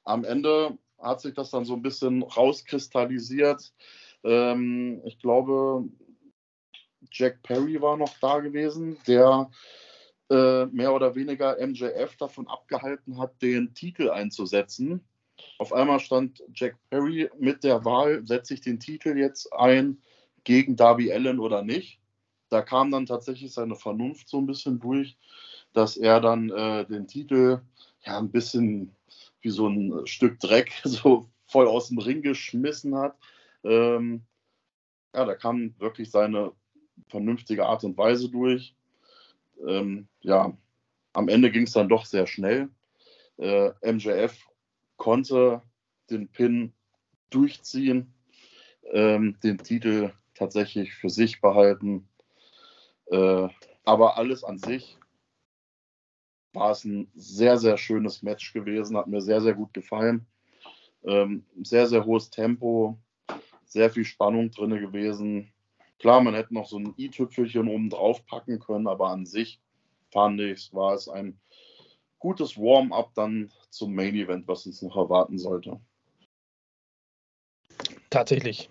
am 0.04 0.24
Ende 0.24 0.78
hat 0.98 1.20
sich 1.20 1.34
das 1.34 1.50
dann 1.50 1.64
so 1.64 1.74
ein 1.74 1.82
bisschen 1.82 2.22
rauskristallisiert. 2.22 3.72
Ähm, 4.24 5.02
ich 5.04 5.18
glaube, 5.18 5.84
Jack 7.12 7.42
Perry 7.42 7.80
war 7.80 7.96
noch 7.96 8.16
da 8.20 8.40
gewesen, 8.40 8.96
der 9.06 9.50
äh, 10.30 10.66
mehr 10.66 10.92
oder 10.92 11.14
weniger 11.14 11.56
MJF 11.64 12.16
davon 12.16 12.48
abgehalten 12.48 13.18
hat, 13.18 13.40
den 13.42 13.74
Titel 13.74 14.10
einzusetzen. 14.10 15.02
Auf 15.59 15.72
einmal 15.72 16.00
stand 16.00 16.42
Jack 16.55 16.76
Perry 16.90 17.30
mit 17.38 17.64
der 17.64 17.84
Wahl, 17.84 18.26
setze 18.26 18.55
ich 18.55 18.60
den 18.60 18.80
Titel 18.80 19.16
jetzt 19.16 19.52
ein 19.52 19.98
gegen 20.44 20.76
Darby 20.76 21.12
Allen 21.12 21.38
oder 21.38 21.62
nicht. 21.62 22.00
Da 22.48 22.62
kam 22.62 22.90
dann 22.90 23.06
tatsächlich 23.06 23.52
seine 23.52 23.76
Vernunft 23.76 24.28
so 24.28 24.38
ein 24.38 24.46
bisschen 24.46 24.80
durch, 24.80 25.16
dass 25.72 25.96
er 25.96 26.20
dann 26.20 26.50
äh, 26.50 26.86
den 26.86 27.06
Titel 27.06 27.60
ja 28.05 28.18
ein 28.18 28.30
bisschen 28.30 28.94
wie 29.40 29.50
so 29.50 29.68
ein 29.68 30.06
Stück 30.06 30.40
Dreck 30.40 30.72
so 30.84 31.28
voll 31.46 31.66
aus 31.66 31.88
dem 31.88 31.98
Ring 31.98 32.22
geschmissen 32.22 32.94
hat. 32.96 33.16
Ähm, 33.64 34.22
ja, 35.14 35.24
da 35.24 35.34
kam 35.34 35.74
wirklich 35.78 36.10
seine 36.10 36.52
vernünftige 37.09 37.66
Art 37.66 37.84
und 37.84 37.96
Weise 37.96 38.28
durch. 38.28 38.74
Ähm, 39.66 40.09
ja, 40.20 40.56
am 41.12 41.28
Ende 41.28 41.51
ging 41.51 41.64
es 41.64 41.72
dann 41.72 41.89
doch 41.89 42.05
sehr 42.05 42.26
schnell. 42.26 42.68
Äh, 43.39 43.70
MJF 43.82 44.36
konnte 44.97 45.62
den 46.10 46.28
Pin 46.28 46.72
durchziehen, 47.30 48.12
ähm, 48.93 49.39
den 49.43 49.59
Titel 49.59 50.12
tatsächlich 50.35 50.94
für 50.94 51.10
sich 51.10 51.40
behalten. 51.40 52.09
Äh, 53.06 53.48
aber 53.85 54.16
alles 54.16 54.44
an 54.44 54.59
sich 54.59 54.98
war 56.52 56.70
es 56.70 56.85
ein 56.85 57.10
sehr, 57.14 57.59
sehr 57.59 57.76
schönes 57.76 58.22
Match 58.22 58.52
gewesen, 58.52 58.97
hat 58.97 59.06
mir 59.06 59.20
sehr, 59.20 59.40
sehr 59.40 59.55
gut 59.55 59.72
gefallen. 59.74 60.26
Ähm, 61.05 61.44
sehr, 61.62 61.86
sehr 61.86 62.05
hohes 62.05 62.30
Tempo, 62.30 62.98
sehr 63.64 63.90
viel 63.90 64.05
Spannung 64.05 64.51
drin 64.51 64.70
gewesen. 64.70 65.52
Klar, 65.98 66.20
man 66.20 66.34
hätte 66.34 66.54
noch 66.54 66.66
so 66.66 66.78
ein 66.78 66.94
i-Tüpfelchen 66.96 67.68
oben 67.68 67.90
drauf 67.90 68.24
packen 68.26 68.58
können, 68.60 68.86
aber 68.86 69.08
an 69.08 69.26
sich 69.26 69.60
fand 70.12 70.40
ich, 70.40 70.72
war 70.72 70.94
es 70.94 71.08
ein 71.08 71.38
gutes 72.18 72.56
Warm-up 72.56 73.12
dann 73.14 73.50
zum 73.70 73.94
Main 73.94 74.14
Event, 74.14 74.46
was 74.48 74.66
uns 74.66 74.82
noch 74.82 74.96
erwarten 74.96 75.38
sollte. 75.38 75.80
Tatsächlich. 78.10 78.70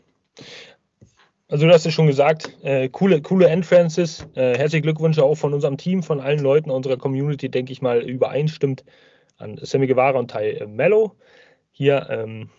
Also 1.50 1.66
du 1.66 1.74
hast 1.74 1.86
es 1.86 1.94
schon 1.94 2.08
gesagt, 2.08 2.58
äh, 2.64 2.90
coole, 2.90 3.22
coole 3.22 3.48
Entrances. 3.48 4.28
Äh, 4.36 4.58
herzliche 4.58 4.82
Glückwünsche 4.82 5.24
auch 5.24 5.36
von 5.36 5.54
unserem 5.54 5.78
Team, 5.78 6.04
von 6.04 6.20
allen 6.20 6.40
Leuten 6.40 6.70
unserer 6.70 6.98
Community, 6.98 7.50
denke 7.50 7.72
ich 7.72 7.82
mal, 7.82 8.02
übereinstimmt 8.02 8.84
an 9.38 9.58
Sammy 9.62 9.88
Guevara 9.88 10.20
und 10.20 10.32
Ty 10.32 10.66
Mello. 10.68 11.16
Hier 11.72 12.08
ähm, 12.10 12.50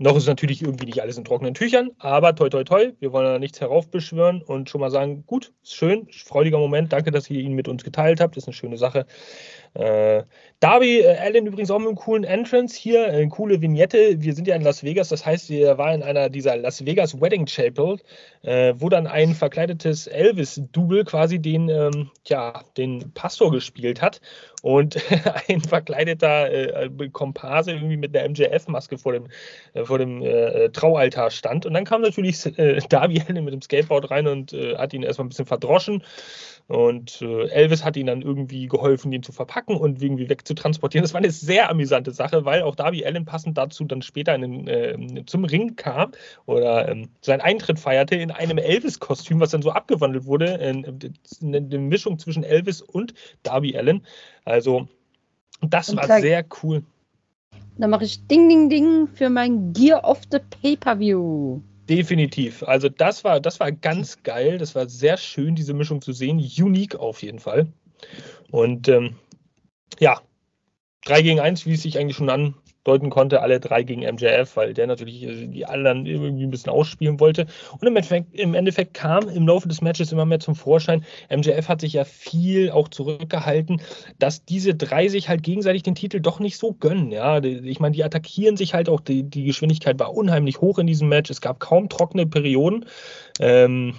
noch 0.00 0.16
ist 0.16 0.26
natürlich 0.26 0.62
irgendwie 0.62 0.86
nicht 0.86 1.02
alles 1.02 1.18
in 1.18 1.24
trockenen 1.24 1.52
Tüchern, 1.52 1.90
aber 1.98 2.34
toi 2.34 2.48
toi 2.48 2.64
toi, 2.64 2.92
wir 3.00 3.12
wollen 3.12 3.26
da 3.26 3.38
nichts 3.38 3.60
heraufbeschwören 3.60 4.40
und 4.40 4.70
schon 4.70 4.80
mal 4.80 4.90
sagen, 4.90 5.24
gut, 5.26 5.52
ist 5.62 5.74
schön, 5.74 6.08
freudiger 6.10 6.58
Moment, 6.58 6.90
danke, 6.90 7.10
dass 7.10 7.28
ihr 7.28 7.40
ihn 7.40 7.52
mit 7.52 7.68
uns 7.68 7.84
geteilt 7.84 8.18
habt, 8.18 8.38
ist 8.38 8.46
eine 8.46 8.54
schöne 8.54 8.78
Sache. 8.78 9.04
Äh, 9.74 10.24
Darby 10.58 11.00
äh, 11.00 11.16
Allen 11.16 11.46
übrigens 11.46 11.70
auch 11.70 11.78
mit 11.78 11.88
einem 11.88 11.96
coolen 11.96 12.24
Entrance 12.24 12.76
hier, 12.76 13.06
eine 13.06 13.28
coole 13.28 13.62
Vignette. 13.62 14.20
Wir 14.20 14.34
sind 14.34 14.48
ja 14.48 14.56
in 14.56 14.62
Las 14.62 14.82
Vegas, 14.82 15.08
das 15.08 15.24
heißt, 15.24 15.48
wir 15.48 15.78
waren 15.78 15.96
in 15.96 16.02
einer 16.02 16.28
dieser 16.28 16.56
Las 16.56 16.84
Vegas 16.84 17.20
Wedding 17.20 17.46
Chapel, 17.46 17.98
äh, 18.42 18.74
wo 18.76 18.88
dann 18.88 19.06
ein 19.06 19.34
verkleidetes 19.34 20.08
Elvis-Double 20.08 21.04
quasi 21.04 21.38
den, 21.38 21.68
ähm, 21.68 22.10
ja, 22.26 22.64
den 22.76 23.12
Pastor 23.14 23.52
gespielt 23.52 24.02
hat 24.02 24.20
und 24.62 24.96
ein 25.48 25.60
verkleideter 25.60 26.50
äh, 26.50 27.08
Komparse 27.10 27.72
irgendwie 27.72 27.96
mit 27.96 28.16
einer 28.16 28.28
MJF-Maske 28.28 28.98
vor 28.98 29.12
dem, 29.12 29.28
äh, 29.74 29.84
vor 29.84 29.98
dem 29.98 30.20
äh, 30.22 30.68
Traualtar 30.70 31.30
stand. 31.30 31.64
Und 31.64 31.74
dann 31.74 31.84
kam 31.84 32.02
natürlich 32.02 32.44
äh, 32.58 32.80
Darby 32.88 33.22
Allen 33.26 33.44
mit 33.44 33.54
dem 33.54 33.62
Skateboard 33.62 34.10
rein 34.10 34.26
und 34.26 34.52
äh, 34.52 34.76
hat 34.76 34.92
ihn 34.92 35.04
erstmal 35.04 35.26
ein 35.26 35.30
bisschen 35.30 35.46
verdroschen. 35.46 36.02
Und 36.70 37.20
äh, 37.20 37.48
Elvis 37.48 37.84
hat 37.84 37.96
ihn 37.96 38.06
dann 38.06 38.22
irgendwie 38.22 38.68
geholfen, 38.68 39.12
ihn 39.12 39.24
zu 39.24 39.32
verpacken 39.32 39.59
und 39.68 40.02
irgendwie 40.02 40.28
wegzutransportieren. 40.28 41.02
Das 41.02 41.14
war 41.14 41.18
eine 41.18 41.30
sehr 41.30 41.70
amüsante 41.70 42.12
Sache, 42.12 42.44
weil 42.44 42.62
auch 42.62 42.74
Darby 42.74 43.04
Allen 43.04 43.24
passend 43.24 43.58
dazu 43.58 43.84
dann 43.84 44.02
später 44.02 44.36
den, 44.36 44.66
äh, 44.66 45.24
zum 45.26 45.44
Ring 45.44 45.76
kam 45.76 46.12
oder 46.46 46.88
ähm, 46.88 47.08
seinen 47.20 47.40
Eintritt 47.40 47.78
feierte 47.78 48.16
in 48.16 48.30
einem 48.30 48.58
Elvis-Kostüm, 48.58 49.40
was 49.40 49.50
dann 49.50 49.62
so 49.62 49.70
abgewandelt 49.70 50.26
wurde, 50.26 50.46
in, 50.54 50.84
in, 51.40 51.54
in 51.54 51.70
der 51.70 51.80
Mischung 51.80 52.18
zwischen 52.18 52.44
Elvis 52.44 52.82
und 52.82 53.14
Darby 53.42 53.76
Allen. 53.76 54.06
Also, 54.44 54.88
das 55.60 55.90
und 55.90 55.96
war 55.96 56.20
sehr 56.20 56.44
cool. 56.62 56.82
Dann 57.78 57.90
mache 57.90 58.04
ich 58.04 58.26
Ding, 58.26 58.48
Ding, 58.48 58.68
Ding 58.68 59.08
für 59.08 59.30
mein 59.30 59.72
Gear 59.72 60.04
of 60.04 60.20
the 60.30 60.38
Pay-Per-View. 60.60 61.60
Definitiv. 61.88 62.62
Also 62.62 62.88
das 62.88 63.24
war, 63.24 63.40
das 63.40 63.58
war 63.58 63.72
ganz 63.72 64.22
geil. 64.22 64.58
Das 64.58 64.74
war 64.74 64.88
sehr 64.88 65.16
schön, 65.16 65.54
diese 65.54 65.74
Mischung 65.74 66.00
zu 66.00 66.12
sehen. 66.12 66.38
Unique 66.38 66.94
auf 66.94 67.22
jeden 67.22 67.40
Fall. 67.40 67.66
Und 68.50 68.88
ähm, 68.88 69.16
ja, 69.98 70.20
3 71.04 71.22
gegen 71.22 71.40
1, 71.40 71.66
wie 71.66 71.74
es 71.74 71.82
sich 71.82 71.98
eigentlich 71.98 72.16
schon 72.16 72.30
an, 72.30 72.54
deuten 72.84 73.10
konnte, 73.10 73.42
alle 73.42 73.60
drei 73.60 73.82
gegen 73.82 74.02
MJF, 74.02 74.56
weil 74.56 74.72
der 74.72 74.86
natürlich 74.86 75.22
äh, 75.22 75.46
die 75.46 75.66
anderen 75.66 76.06
irgendwie 76.06 76.44
ein 76.44 76.50
bisschen 76.50 76.72
ausspielen 76.72 77.20
wollte. 77.20 77.46
Und 77.72 77.86
im 77.86 77.96
Endeffekt, 77.96 78.34
im 78.34 78.54
Endeffekt, 78.54 78.94
kam 78.94 79.28
im 79.28 79.46
Laufe 79.46 79.68
des 79.68 79.82
Matches 79.82 80.12
immer 80.12 80.24
mehr 80.24 80.40
zum 80.40 80.54
Vorschein. 80.54 81.04
MJF 81.30 81.68
hat 81.68 81.80
sich 81.82 81.92
ja 81.92 82.04
viel 82.04 82.70
auch 82.70 82.88
zurückgehalten, 82.88 83.82
dass 84.18 84.44
diese 84.44 84.74
drei 84.74 85.08
sich 85.08 85.28
halt 85.28 85.42
gegenseitig 85.42 85.82
den 85.82 85.94
Titel 85.94 86.20
doch 86.20 86.40
nicht 86.40 86.56
so 86.56 86.72
gönnen. 86.72 87.12
Ja, 87.12 87.42
ich 87.42 87.80
meine, 87.80 87.94
die 87.94 88.04
attackieren 88.04 88.56
sich 88.56 88.72
halt 88.72 88.88
auch, 88.88 89.00
die, 89.00 89.24
die 89.24 89.44
Geschwindigkeit 89.44 89.98
war 89.98 90.14
unheimlich 90.14 90.60
hoch 90.60 90.78
in 90.78 90.86
diesem 90.86 91.08
Match. 91.08 91.30
Es 91.30 91.40
gab 91.40 91.60
kaum 91.60 91.88
trockene 91.88 92.26
Perioden. 92.26 92.86
Ähm, 93.40 93.94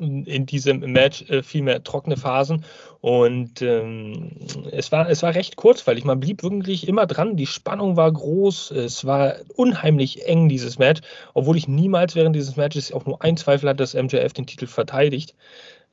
in 0.00 0.46
diesem 0.46 0.80
Match 0.80 1.22
äh, 1.28 1.42
viel 1.42 1.62
mehr 1.62 1.82
trockene 1.82 2.16
Phasen 2.16 2.64
und 3.00 3.62
ähm, 3.62 4.32
es, 4.72 4.92
war, 4.92 5.08
es 5.08 5.22
war 5.22 5.34
recht 5.34 5.56
kurzweilig. 5.56 6.04
Man 6.04 6.20
blieb 6.20 6.42
wirklich 6.42 6.86
immer 6.86 7.06
dran. 7.06 7.36
Die 7.36 7.46
Spannung 7.46 7.96
war 7.96 8.12
groß. 8.12 8.72
Es 8.72 9.06
war 9.06 9.36
unheimlich 9.56 10.26
eng, 10.26 10.50
dieses 10.50 10.78
Match, 10.78 11.00
obwohl 11.32 11.56
ich 11.56 11.66
niemals 11.66 12.14
während 12.14 12.36
dieses 12.36 12.56
Matches 12.56 12.92
auch 12.92 13.06
nur 13.06 13.22
ein 13.22 13.38
Zweifel 13.38 13.70
hatte, 13.70 13.78
dass 13.78 13.94
MJF 13.94 14.34
den 14.34 14.46
Titel 14.46 14.66
verteidigt. 14.66 15.34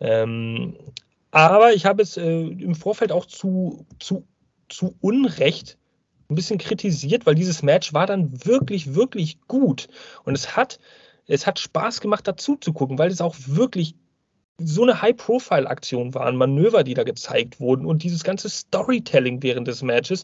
Ähm, 0.01 0.75
aber 1.31 1.73
ich 1.73 1.85
habe 1.85 2.01
es 2.01 2.17
äh, 2.17 2.41
im 2.41 2.75
Vorfeld 2.75 3.13
auch 3.13 3.25
zu, 3.25 3.85
zu, 3.99 4.25
zu 4.67 4.95
Unrecht 4.99 5.77
ein 6.29 6.35
bisschen 6.35 6.57
kritisiert, 6.57 7.25
weil 7.25 7.35
dieses 7.35 7.63
Match 7.63 7.93
war 7.93 8.05
dann 8.05 8.45
wirklich, 8.45 8.95
wirklich 8.95 9.39
gut. 9.47 9.87
Und 10.25 10.35
es 10.35 10.57
hat 10.57 10.79
es 11.27 11.45
hat 11.45 11.59
Spaß 11.59 12.01
gemacht, 12.01 12.27
dazu 12.27 12.55
zu 12.55 12.73
gucken, 12.73 12.97
weil 12.97 13.11
es 13.11 13.21
auch 13.21 13.35
wirklich 13.45 13.95
so 14.59 14.81
eine 14.81 15.01
High-Profile-Aktion 15.01 16.15
waren, 16.15 16.35
Manöver, 16.35 16.83
die 16.83 16.95
da 16.95 17.03
gezeigt 17.03 17.59
wurden 17.59 17.85
und 17.85 18.01
dieses 18.01 18.23
ganze 18.23 18.49
Storytelling 18.49 19.43
während 19.43 19.67
des 19.67 19.83
Matches, 19.83 20.23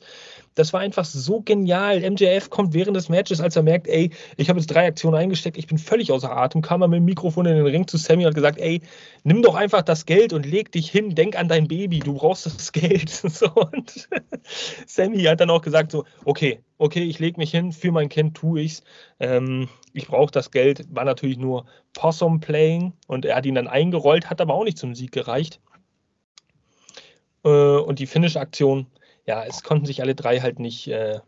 das 0.56 0.74
war 0.74 0.80
einfach 0.80 1.06
so 1.06 1.42
genial. 1.42 2.00
MJF 2.00 2.50
kommt 2.50 2.74
während 2.74 2.98
des 2.98 3.10
Matches, 3.10 3.42
als 3.42 3.56
er 3.56 3.62
merkt, 3.62 3.88
ey, 3.88 4.10
ich 4.38 4.50
habe 4.50 4.60
jetzt 4.60 4.74
drei 4.74 4.88
Aktionen 4.88 5.18
eingesteckt, 5.18 5.58
ich 5.58 5.68
bin 5.68 5.78
völlig 5.78 6.12
außer 6.12 6.36
Atem, 6.36 6.64
kam 6.64 6.82
er 6.82 6.88
mit 6.88 6.98
dem 6.98 7.06
Mikrofon 7.06 7.46
in 7.46 7.56
den 7.56 7.66
Ring 7.66 7.88
zu 7.88 7.98
Sammy 7.98 8.24
und 8.24 8.30
hat 8.30 8.36
gesagt, 8.36 8.60
ey, 8.60 8.82
nimm 9.24 9.44
doch 9.44 9.54
einfach 9.54 9.84
das 9.84 10.08
Geld 10.08 10.34
und 10.34 10.48
leg 10.48 10.72
dich 10.72 10.90
hin, 10.90 11.14
denk 11.14 11.38
an 11.38 11.48
dein 11.48 11.68
Baby, 11.68 12.00
du 12.00 12.16
brauchst 12.16 12.48
das 12.48 12.72
Geld. 12.72 13.10
So, 13.10 13.52
und 13.52 14.10
Sammy 14.88 15.22
hat 15.24 15.42
dann 15.42 15.52
auch 15.52 15.62
gesagt, 15.62 15.92
so, 15.92 16.06
okay, 16.26 16.60
okay, 16.84 17.04
ich 17.04 17.20
lege 17.20 17.40
mich 17.40 17.52
hin, 17.52 17.72
für 17.72 17.92
mein 17.92 18.10
Kind 18.10 18.36
tue 18.36 18.62
ich's. 18.62 18.84
Ähm, 19.20 19.70
ich 19.94 20.08
brauche 20.08 20.32
das 20.32 20.52
Geld. 20.52 20.86
War 20.94 21.06
natürlich 21.06 21.38
nur 21.38 21.66
Possum 21.94 22.42
Playing 22.42 22.94
und 23.08 23.26
er 23.26 23.38
hat 23.38 23.46
ihn 23.46 23.56
dann 23.56 23.70
eingerollt, 23.70 24.30
hat 24.30 24.42
aber 24.42 24.54
auch 24.54 24.66
nicht 24.66 24.78
zum 24.78 24.94
Sieg 24.94 25.12
gereicht. 25.14 25.62
Äh, 27.46 27.50
und 27.50 28.00
die 28.00 28.06
Finish-Aktion, 28.06 28.88
ja, 29.26 29.46
es 29.46 29.64
konnten 29.64 29.86
sich 29.86 30.02
alle 30.02 30.14
drei 30.14 30.42
halt 30.42 30.60
nicht 30.60 30.90
äh, 30.90 31.20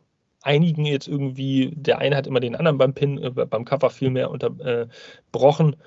einigen 0.42 0.86
jetzt 0.86 1.08
irgendwie. 1.08 1.72
Der 1.74 2.00
eine 2.00 2.18
hat 2.18 2.28
immer 2.28 2.42
den 2.42 2.58
anderen 2.58 2.78
beim 2.78 2.94
Pin, 2.94 3.18
äh, 3.24 3.30
beim 3.30 3.64
Cover 3.64 3.90
viel 3.90 4.10
mehr 4.10 4.32
unterbrochen. 4.32 5.78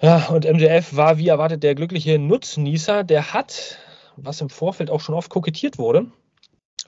Ja, 0.00 0.26
und 0.28 0.44
MJF 0.44 0.96
war 0.96 1.18
wie 1.18 1.28
erwartet 1.28 1.62
der 1.62 1.76
glückliche 1.76 2.18
Nutznießer. 2.18 3.04
Der 3.04 3.32
hat, 3.32 3.78
was 4.16 4.40
im 4.40 4.50
Vorfeld 4.50 4.90
auch 4.90 5.00
schon 5.00 5.14
oft 5.14 5.30
kokettiert 5.30 5.78
wurde, 5.78 6.10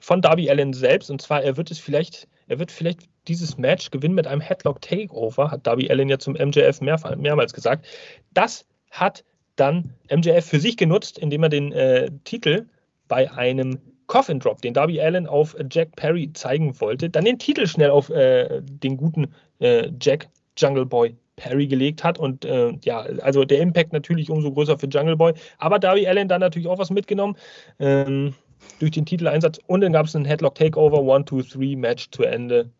von 0.01 0.21
Darby 0.21 0.49
Allen 0.49 0.73
selbst. 0.73 1.09
Und 1.09 1.21
zwar, 1.21 1.43
er 1.43 1.55
wird 1.55 1.71
es 1.71 1.79
vielleicht, 1.79 2.27
er 2.47 2.59
wird 2.59 2.71
vielleicht 2.71 3.03
dieses 3.27 3.57
Match 3.57 3.91
gewinnen 3.91 4.15
mit 4.15 4.27
einem 4.27 4.41
Headlock 4.41 4.81
Takeover, 4.81 5.51
hat 5.51 5.65
Darby 5.65 5.89
Allen 5.89 6.09
ja 6.09 6.19
zum 6.19 6.33
MJF 6.33 6.81
mehr, 6.81 6.99
mehrmals 7.15 7.53
gesagt. 7.53 7.85
Das 8.33 8.65
hat 8.89 9.23
dann 9.55 9.93
MJF 10.09 10.45
für 10.45 10.59
sich 10.59 10.75
genutzt, 10.75 11.17
indem 11.19 11.43
er 11.43 11.49
den 11.49 11.71
äh, 11.71 12.09
Titel 12.23 12.67
bei 13.07 13.31
einem 13.31 13.79
Coffin 14.07 14.39
Drop, 14.39 14.61
den 14.61 14.73
Darby 14.73 14.99
Allen 14.99 15.25
auf 15.25 15.55
Jack 15.69 15.95
Perry 15.95 16.33
zeigen 16.33 16.81
wollte, 16.81 17.09
dann 17.09 17.23
den 17.23 17.39
Titel 17.39 17.65
schnell 17.65 17.91
auf 17.91 18.09
äh, 18.09 18.61
den 18.61 18.97
guten 18.97 19.33
äh, 19.59 19.89
Jack 20.01 20.27
Jungle 20.57 20.85
Boy 20.85 21.15
Perry 21.37 21.67
gelegt 21.67 22.03
hat. 22.03 22.17
Und 22.19 22.43
äh, 22.43 22.73
ja, 22.83 22.99
also 23.21 23.45
der 23.45 23.59
Impact 23.59 23.93
natürlich 23.93 24.29
umso 24.29 24.51
größer 24.51 24.77
für 24.77 24.87
Jungle 24.87 25.15
Boy. 25.15 25.33
Aber 25.59 25.79
Darby 25.79 26.07
Allen 26.07 26.27
dann 26.27 26.41
natürlich 26.41 26.67
auch 26.67 26.77
was 26.77 26.89
mitgenommen. 26.89 27.37
Ähm, 27.79 28.33
durch 28.79 28.91
den 28.91 29.05
Titeleinsatz 29.05 29.59
und 29.67 29.81
dann 29.81 29.93
gab 29.93 30.05
es 30.05 30.15
einen 30.15 30.25
Headlock 30.25 30.55
Takeover, 30.55 30.99
1, 31.13 31.29
2, 31.29 31.59
3, 31.59 31.75
Match 31.75 32.09
zu 32.11 32.23
Ende. 32.23 32.71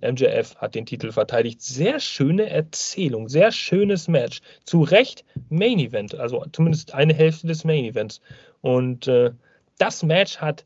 MJF 0.00 0.56
hat 0.56 0.74
den 0.74 0.86
Titel 0.86 1.12
verteidigt. 1.12 1.60
Sehr 1.60 2.00
schöne 2.00 2.48
Erzählung, 2.48 3.28
sehr 3.28 3.52
schönes 3.52 4.08
Match. 4.08 4.40
Zu 4.64 4.82
Recht 4.82 5.24
Main 5.48 5.78
Event, 5.78 6.14
also 6.14 6.44
zumindest 6.52 6.94
eine 6.94 7.14
Hälfte 7.14 7.46
des 7.46 7.64
Main 7.64 7.84
Events. 7.84 8.20
Und 8.60 9.08
äh, 9.08 9.32
das 9.78 10.02
Match 10.02 10.38
hat 10.38 10.64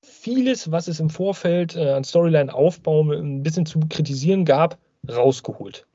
vieles, 0.00 0.70
was 0.70 0.88
es 0.88 1.00
im 1.00 1.10
Vorfeld 1.10 1.76
äh, 1.76 1.90
an 1.90 2.04
Storyline-Aufbau 2.04 3.12
ein 3.12 3.42
bisschen 3.42 3.66
zu 3.66 3.80
kritisieren 3.88 4.44
gab, 4.44 4.78
rausgeholt. 5.10 5.86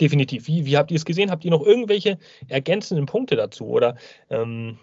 Definitiv. 0.00 0.46
Wie, 0.46 0.66
wie 0.66 0.76
habt 0.76 0.90
ihr 0.90 0.96
es 0.96 1.04
gesehen? 1.04 1.30
Habt 1.30 1.44
ihr 1.44 1.50
noch 1.50 1.64
irgendwelche 1.64 2.18
ergänzenden 2.48 3.06
Punkte 3.06 3.36
dazu? 3.36 3.66
Oder 3.66 3.96
ähm, 4.30 4.78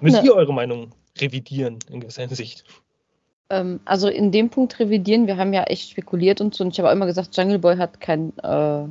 müsst 0.00 0.24
ihr 0.24 0.34
eure 0.34 0.54
Meinung 0.54 0.94
revidieren 1.20 1.78
in 1.90 2.00
gewisser 2.00 2.22
Hinsicht? 2.22 2.64
Ähm, 3.50 3.80
also 3.84 4.08
in 4.08 4.32
dem 4.32 4.50
Punkt 4.50 4.78
revidieren, 4.78 5.26
wir 5.26 5.36
haben 5.36 5.52
ja 5.52 5.64
echt 5.64 5.90
spekuliert 5.90 6.40
und 6.40 6.54
so. 6.54 6.64
Und 6.64 6.72
ich 6.72 6.78
habe 6.78 6.88
auch 6.88 6.94
immer 6.94 7.06
gesagt, 7.06 7.36
Jungle 7.36 7.58
Boy 7.58 7.76
hat 7.76 8.00
kein 8.00 8.36
äh, 8.38 8.84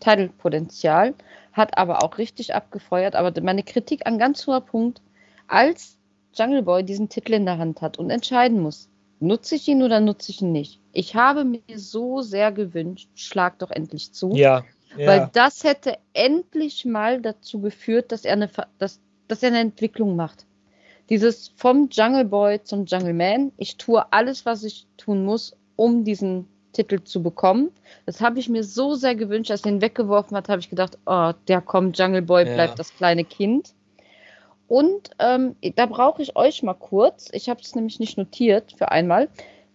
Titelpotenzial, 0.00 1.14
hat 1.52 1.76
aber 1.76 2.02
auch 2.02 2.18
richtig 2.18 2.54
abgefeuert. 2.54 3.16
Aber 3.16 3.32
meine 3.42 3.62
Kritik 3.62 4.06
an 4.06 4.18
ganz 4.18 4.46
hoher 4.46 4.60
Punkt, 4.60 5.00
als 5.48 5.96
Jungle 6.34 6.62
Boy 6.62 6.84
diesen 6.84 7.08
Titel 7.08 7.32
in 7.32 7.46
der 7.46 7.58
Hand 7.58 7.80
hat 7.80 7.98
und 7.98 8.10
entscheiden 8.10 8.60
muss, 8.60 8.88
nutze 9.20 9.54
ich 9.54 9.66
ihn 9.68 9.82
oder 9.82 10.00
nutze 10.00 10.30
ich 10.30 10.42
ihn 10.42 10.52
nicht. 10.52 10.80
Ich 10.92 11.14
habe 11.14 11.44
mir 11.44 11.60
so 11.74 12.20
sehr 12.20 12.52
gewünscht, 12.52 13.08
schlag 13.14 13.58
doch 13.58 13.70
endlich 13.70 14.12
zu. 14.12 14.34
Ja. 14.34 14.64
ja. 14.96 15.06
Weil 15.06 15.30
das 15.32 15.64
hätte 15.64 15.98
endlich 16.12 16.84
mal 16.84 17.20
dazu 17.20 17.60
geführt, 17.60 18.12
dass 18.12 18.24
er 18.24 18.34
eine, 18.34 18.50
dass, 18.78 19.00
dass 19.28 19.42
er 19.42 19.48
eine 19.48 19.60
Entwicklung 19.60 20.16
macht. 20.16 20.46
Dieses 21.08 21.48
vom 21.56 21.88
Jungle 21.90 22.24
Boy 22.24 22.62
zum 22.62 22.84
Jungle 22.84 23.14
Man. 23.14 23.52
Ich 23.56 23.76
tue 23.76 24.04
alles, 24.12 24.44
was 24.44 24.64
ich 24.64 24.86
tun 24.96 25.24
muss, 25.24 25.56
um 25.76 26.04
diesen 26.04 26.48
Titel 26.72 27.02
zu 27.02 27.22
bekommen. 27.22 27.70
Das 28.04 28.20
habe 28.20 28.38
ich 28.38 28.48
mir 28.48 28.62
so 28.62 28.94
sehr 28.94 29.14
gewünscht, 29.14 29.50
als 29.50 29.64
er 29.64 29.72
ihn 29.72 29.80
weggeworfen 29.80 30.36
hat, 30.36 30.48
habe 30.48 30.60
ich 30.60 30.70
gedacht, 30.70 30.98
oh, 31.06 31.32
der 31.48 31.60
kommt, 31.60 31.98
Jungle 31.98 32.22
Boy 32.22 32.44
bleibt 32.44 32.70
ja. 32.70 32.74
das 32.74 32.94
kleine 32.94 33.24
Kind. 33.24 33.72
Und 34.68 35.10
ähm, 35.20 35.54
da 35.76 35.86
brauche 35.86 36.22
ich 36.22 36.36
euch 36.36 36.62
mal 36.62 36.74
kurz, 36.74 37.28
ich 37.32 37.48
habe 37.48 37.60
es 37.62 37.74
nämlich 37.74 38.00
nicht 38.00 38.18
notiert 38.18 38.74
für 38.76 38.90
einmal. 38.90 39.28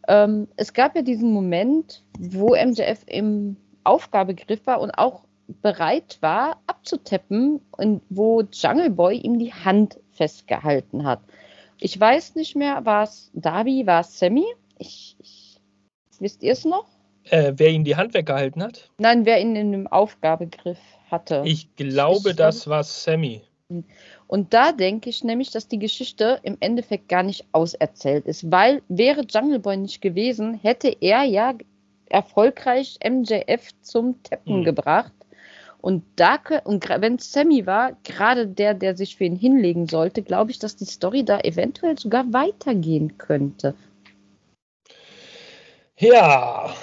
Ähm, 0.08 0.48
es 0.58 0.74
gab 0.74 0.96
ja 0.96 1.02
diesen 1.02 1.32
Moment, 1.32 2.04
wo 2.20 2.56
MJF 2.56 3.04
im 3.08 3.56
Aufgabegriff 3.84 4.66
war 4.68 4.82
und 4.82 4.92
auch 4.92 5.24
bereit 5.62 6.18
war, 6.22 6.62
abzutappen, 6.68 7.62
und 7.78 8.02
wo 8.10 8.44
Jungle 8.52 8.90
Boy 8.90 9.18
ihm 9.18 9.40
die 9.40 9.54
Hand 9.54 9.98
festgehalten 10.14 11.04
hat. 11.06 11.22
Ich 11.80 12.00
weiß 12.00 12.36
nicht 12.36 12.56
mehr, 12.56 12.86
war 12.86 13.04
es 13.04 13.32
Darby, 13.34 13.86
war 13.88 14.02
es 14.02 14.20
Sammy? 14.20 14.46
Ich, 14.78 15.16
ich, 15.20 15.60
wisst 16.20 16.44
ihr 16.44 16.54
es 16.54 16.66
noch? 16.66 16.86
Äh, 17.26 17.54
wer 17.56 17.70
ihm 17.70 17.84
die 17.84 17.96
Hand 17.96 18.14
weggehalten 18.14 18.64
hat? 18.64 18.90
Nein, 18.98 19.26
wer 19.26 19.40
ihn 19.40 19.56
in 19.56 19.72
dem 19.72 19.88
Aufgabegriff 19.88 20.80
hatte. 21.10 21.44
Ich 21.46 21.76
glaube, 21.76 22.32
ich, 22.32 22.36
das 22.36 22.68
war 22.68 22.84
Sammy. 22.84 23.42
Und 24.28 24.54
da 24.54 24.72
denke 24.72 25.10
ich 25.10 25.24
nämlich, 25.24 25.52
dass 25.52 25.68
die 25.68 25.80
Geschichte 25.80 26.40
im 26.44 26.58
Endeffekt 26.60 27.10
gar 27.10 27.24
nicht 27.24 27.46
auserzählt 27.52 28.26
ist, 28.26 28.52
weil 28.52 28.82
wäre 28.90 29.26
Jungle 29.30 29.60
Boy 29.60 29.78
nicht 29.78 30.02
gewesen, 30.02 30.56
hätte 30.56 30.96
er 31.00 31.24
ja 31.24 31.54
erfolgreich 32.10 32.98
MJF 33.04 33.70
zum 33.82 34.22
Tappen 34.24 34.60
mhm. 34.60 34.64
gebracht. 34.66 35.14
Und 35.82 36.04
da 36.16 36.40
und 36.64 36.88
wenn 36.88 37.18
Sammy 37.18 37.66
war, 37.66 37.98
gerade 38.04 38.48
der, 38.48 38.74
der 38.74 38.96
sich 38.96 39.16
für 39.16 39.24
ihn 39.24 39.36
hinlegen 39.36 39.88
sollte, 39.88 40.22
glaube 40.22 40.52
ich, 40.52 40.60
dass 40.60 40.76
die 40.76 40.86
Story 40.86 41.26
da 41.26 41.40
eventuell 41.40 41.98
sogar 41.98 42.32
weitergehen 42.32 43.18
könnte. 43.18 43.74
Ja, 45.98 46.74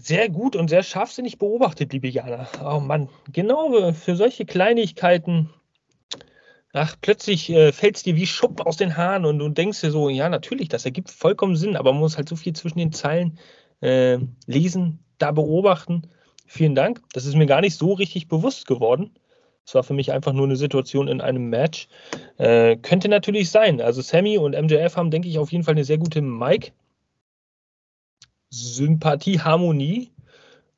sehr 0.00 0.28
gut 0.28 0.56
und 0.56 0.68
sehr 0.68 0.82
scharfsinnig 0.82 1.38
beobachtet, 1.38 1.92
liebe 1.92 2.08
Jana. 2.08 2.48
Oh 2.64 2.80
Mann, 2.80 3.08
genau 3.32 3.92
für 3.92 4.16
solche 4.16 4.44
Kleinigkeiten 4.44 5.50
ach, 6.72 6.96
plötzlich 7.00 7.50
äh, 7.50 7.72
fällt 7.72 7.96
es 7.96 8.02
dir 8.02 8.16
wie 8.16 8.26
Schuppen 8.26 8.66
aus 8.66 8.76
den 8.76 8.96
Haaren 8.96 9.24
und 9.24 9.38
du 9.38 9.48
denkst 9.48 9.80
dir 9.80 9.90
so, 9.90 10.08
ja, 10.08 10.28
natürlich, 10.28 10.68
das 10.68 10.84
ergibt 10.84 11.10
vollkommen 11.10 11.56
Sinn, 11.56 11.76
aber 11.76 11.92
man 11.92 12.00
muss 12.00 12.16
halt 12.16 12.28
so 12.28 12.36
viel 12.36 12.52
zwischen 12.52 12.78
den 12.78 12.92
Zeilen 12.92 13.38
äh, 13.80 14.18
lesen, 14.46 15.00
da 15.18 15.32
beobachten. 15.32 16.02
Vielen 16.52 16.74
Dank. 16.74 17.00
Das 17.12 17.26
ist 17.26 17.36
mir 17.36 17.46
gar 17.46 17.60
nicht 17.60 17.76
so 17.76 17.92
richtig 17.92 18.26
bewusst 18.26 18.66
geworden. 18.66 19.14
Es 19.64 19.72
war 19.76 19.84
für 19.84 19.94
mich 19.94 20.10
einfach 20.10 20.32
nur 20.32 20.46
eine 20.46 20.56
Situation 20.56 21.06
in 21.06 21.20
einem 21.20 21.48
Match. 21.48 21.86
Äh, 22.38 22.76
könnte 22.76 23.08
natürlich 23.08 23.50
sein. 23.50 23.80
Also 23.80 24.02
Sammy 24.02 24.36
und 24.36 24.60
MJF 24.60 24.96
haben, 24.96 25.12
denke 25.12 25.28
ich, 25.28 25.38
auf 25.38 25.52
jeden 25.52 25.62
Fall 25.62 25.74
eine 25.74 25.84
sehr 25.84 25.98
gute 25.98 26.20
Mic. 26.22 26.72
Sympathie, 28.50 29.38
Harmonie. 29.38 30.10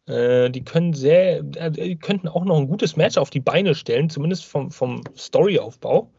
Äh, 0.04 0.50
die 0.50 0.62
können 0.62 0.92
sehr, 0.92 1.42
äh, 1.56 1.94
könnten 1.94 2.28
auch 2.28 2.44
noch 2.44 2.58
ein 2.58 2.68
gutes 2.68 2.96
Match 2.96 3.16
auf 3.16 3.30
die 3.30 3.40
Beine 3.40 3.74
stellen, 3.74 4.10
zumindest 4.10 4.44
vom, 4.44 4.70
vom 4.70 5.02
Storyaufbau. 5.16 6.10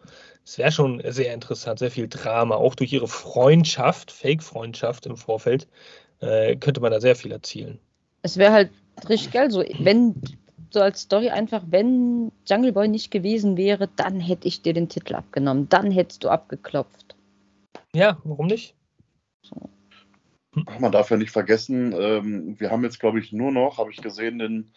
Es 0.43 0.57
wäre 0.57 0.71
schon 0.71 0.99
sehr 1.05 1.31
interessant, 1.31 1.77
sehr 1.77 1.91
viel 1.91 2.07
Drama, 2.07 2.55
auch 2.55 2.73
durch 2.73 2.91
ihre 2.91 3.07
Freundschaft, 3.07 4.11
Fake-Freundschaft 4.11 5.05
im 5.05 5.15
Vorfeld, 5.15 5.67
äh, 6.21 6.55
könnte 6.55 6.81
man 6.81 6.91
da 6.91 6.99
sehr 6.99 7.15
viel 7.15 7.31
erzielen. 7.31 7.79
Es 8.23 8.37
wäre 8.37 8.53
halt 8.53 8.71
richtig 9.09 9.31
geil, 9.31 9.51
so 9.51 9.63
wenn 9.79 10.15
so 10.69 10.81
als 10.81 11.01
Story 11.01 11.29
einfach, 11.29 11.63
wenn 11.67 12.31
Jungle 12.47 12.73
Boy 12.73 12.87
nicht 12.87 13.11
gewesen 13.11 13.57
wäre, 13.57 13.87
dann 13.95 14.19
hätte 14.19 14.47
ich 14.47 14.61
dir 14.61 14.73
den 14.73 14.89
Titel 14.89 15.15
abgenommen, 15.15 15.69
dann 15.69 15.91
hättest 15.91 16.23
du 16.23 16.29
abgeklopft. 16.29 17.15
Ja, 17.95 18.17
warum 18.23 18.47
nicht? 18.47 18.75
So. 19.43 19.69
Man 20.79 20.91
darf 20.91 21.11
ja 21.11 21.17
nicht 21.17 21.31
vergessen, 21.31 21.93
ähm, 21.97 22.59
wir 22.59 22.71
haben 22.71 22.83
jetzt, 22.83 22.99
glaube 22.99 23.19
ich, 23.19 23.31
nur 23.31 23.51
noch, 23.51 23.77
habe 23.77 23.91
ich 23.91 24.01
gesehen, 24.01 24.39
den 24.39 24.73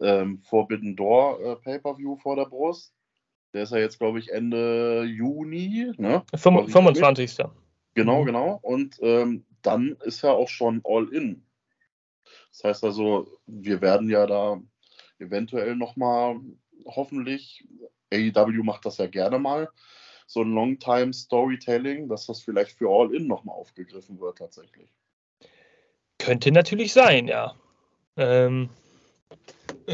ähm, 0.00 0.40
Forbidden 0.42 0.96
Door 0.96 1.40
äh, 1.40 1.56
Pay-Per-View 1.56 2.16
vor 2.16 2.36
der 2.36 2.46
Brust. 2.46 2.94
Der 3.52 3.64
ist 3.64 3.72
ja 3.72 3.78
jetzt, 3.78 3.98
glaube 3.98 4.20
ich, 4.20 4.30
Ende 4.30 5.04
Juni. 5.04 5.92
Ne? 5.96 6.22
25. 6.34 7.38
Genau, 7.94 8.22
mhm. 8.22 8.26
genau. 8.26 8.58
Und 8.62 8.96
ähm, 9.02 9.44
dann 9.62 9.96
ist 10.04 10.22
ja 10.22 10.30
auch 10.30 10.48
schon 10.48 10.80
All-In. 10.84 11.42
Das 12.52 12.64
heißt 12.64 12.84
also, 12.84 13.38
wir 13.46 13.80
werden 13.80 14.08
ja 14.08 14.26
da 14.26 14.60
eventuell 15.18 15.76
nochmal, 15.76 16.40
hoffentlich, 16.84 17.66
AEW 18.12 18.62
macht 18.62 18.86
das 18.86 18.98
ja 18.98 19.06
gerne 19.06 19.38
mal, 19.38 19.68
so 20.26 20.42
ein 20.42 20.52
Long-Time 20.52 21.12
Storytelling, 21.12 22.08
dass 22.08 22.26
das 22.26 22.42
vielleicht 22.42 22.72
für 22.72 22.88
All-In 22.88 23.26
nochmal 23.26 23.56
aufgegriffen 23.56 24.20
wird 24.20 24.38
tatsächlich. 24.38 24.90
Könnte 26.18 26.52
natürlich 26.52 26.92
sein, 26.92 27.26
ja. 27.26 27.54
Ähm, 28.16 28.68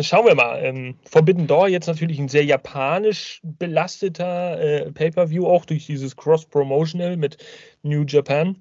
schauen 0.01 0.27
wir 0.27 0.35
mal. 0.35 0.63
Ähm, 0.63 0.99
Forbidden 1.05 1.47
Door 1.47 1.69
jetzt 1.69 1.87
natürlich 1.87 2.19
ein 2.19 2.29
sehr 2.29 2.45
japanisch 2.45 3.41
belasteter 3.45 4.61
äh, 4.61 4.93
Pay-per-View, 4.93 5.47
auch 5.47 5.65
durch 5.65 5.87
dieses 5.87 6.17
Cross-Promotional 6.17 7.17
mit 7.17 7.39
New 7.83 8.05
Japan. 8.05 8.61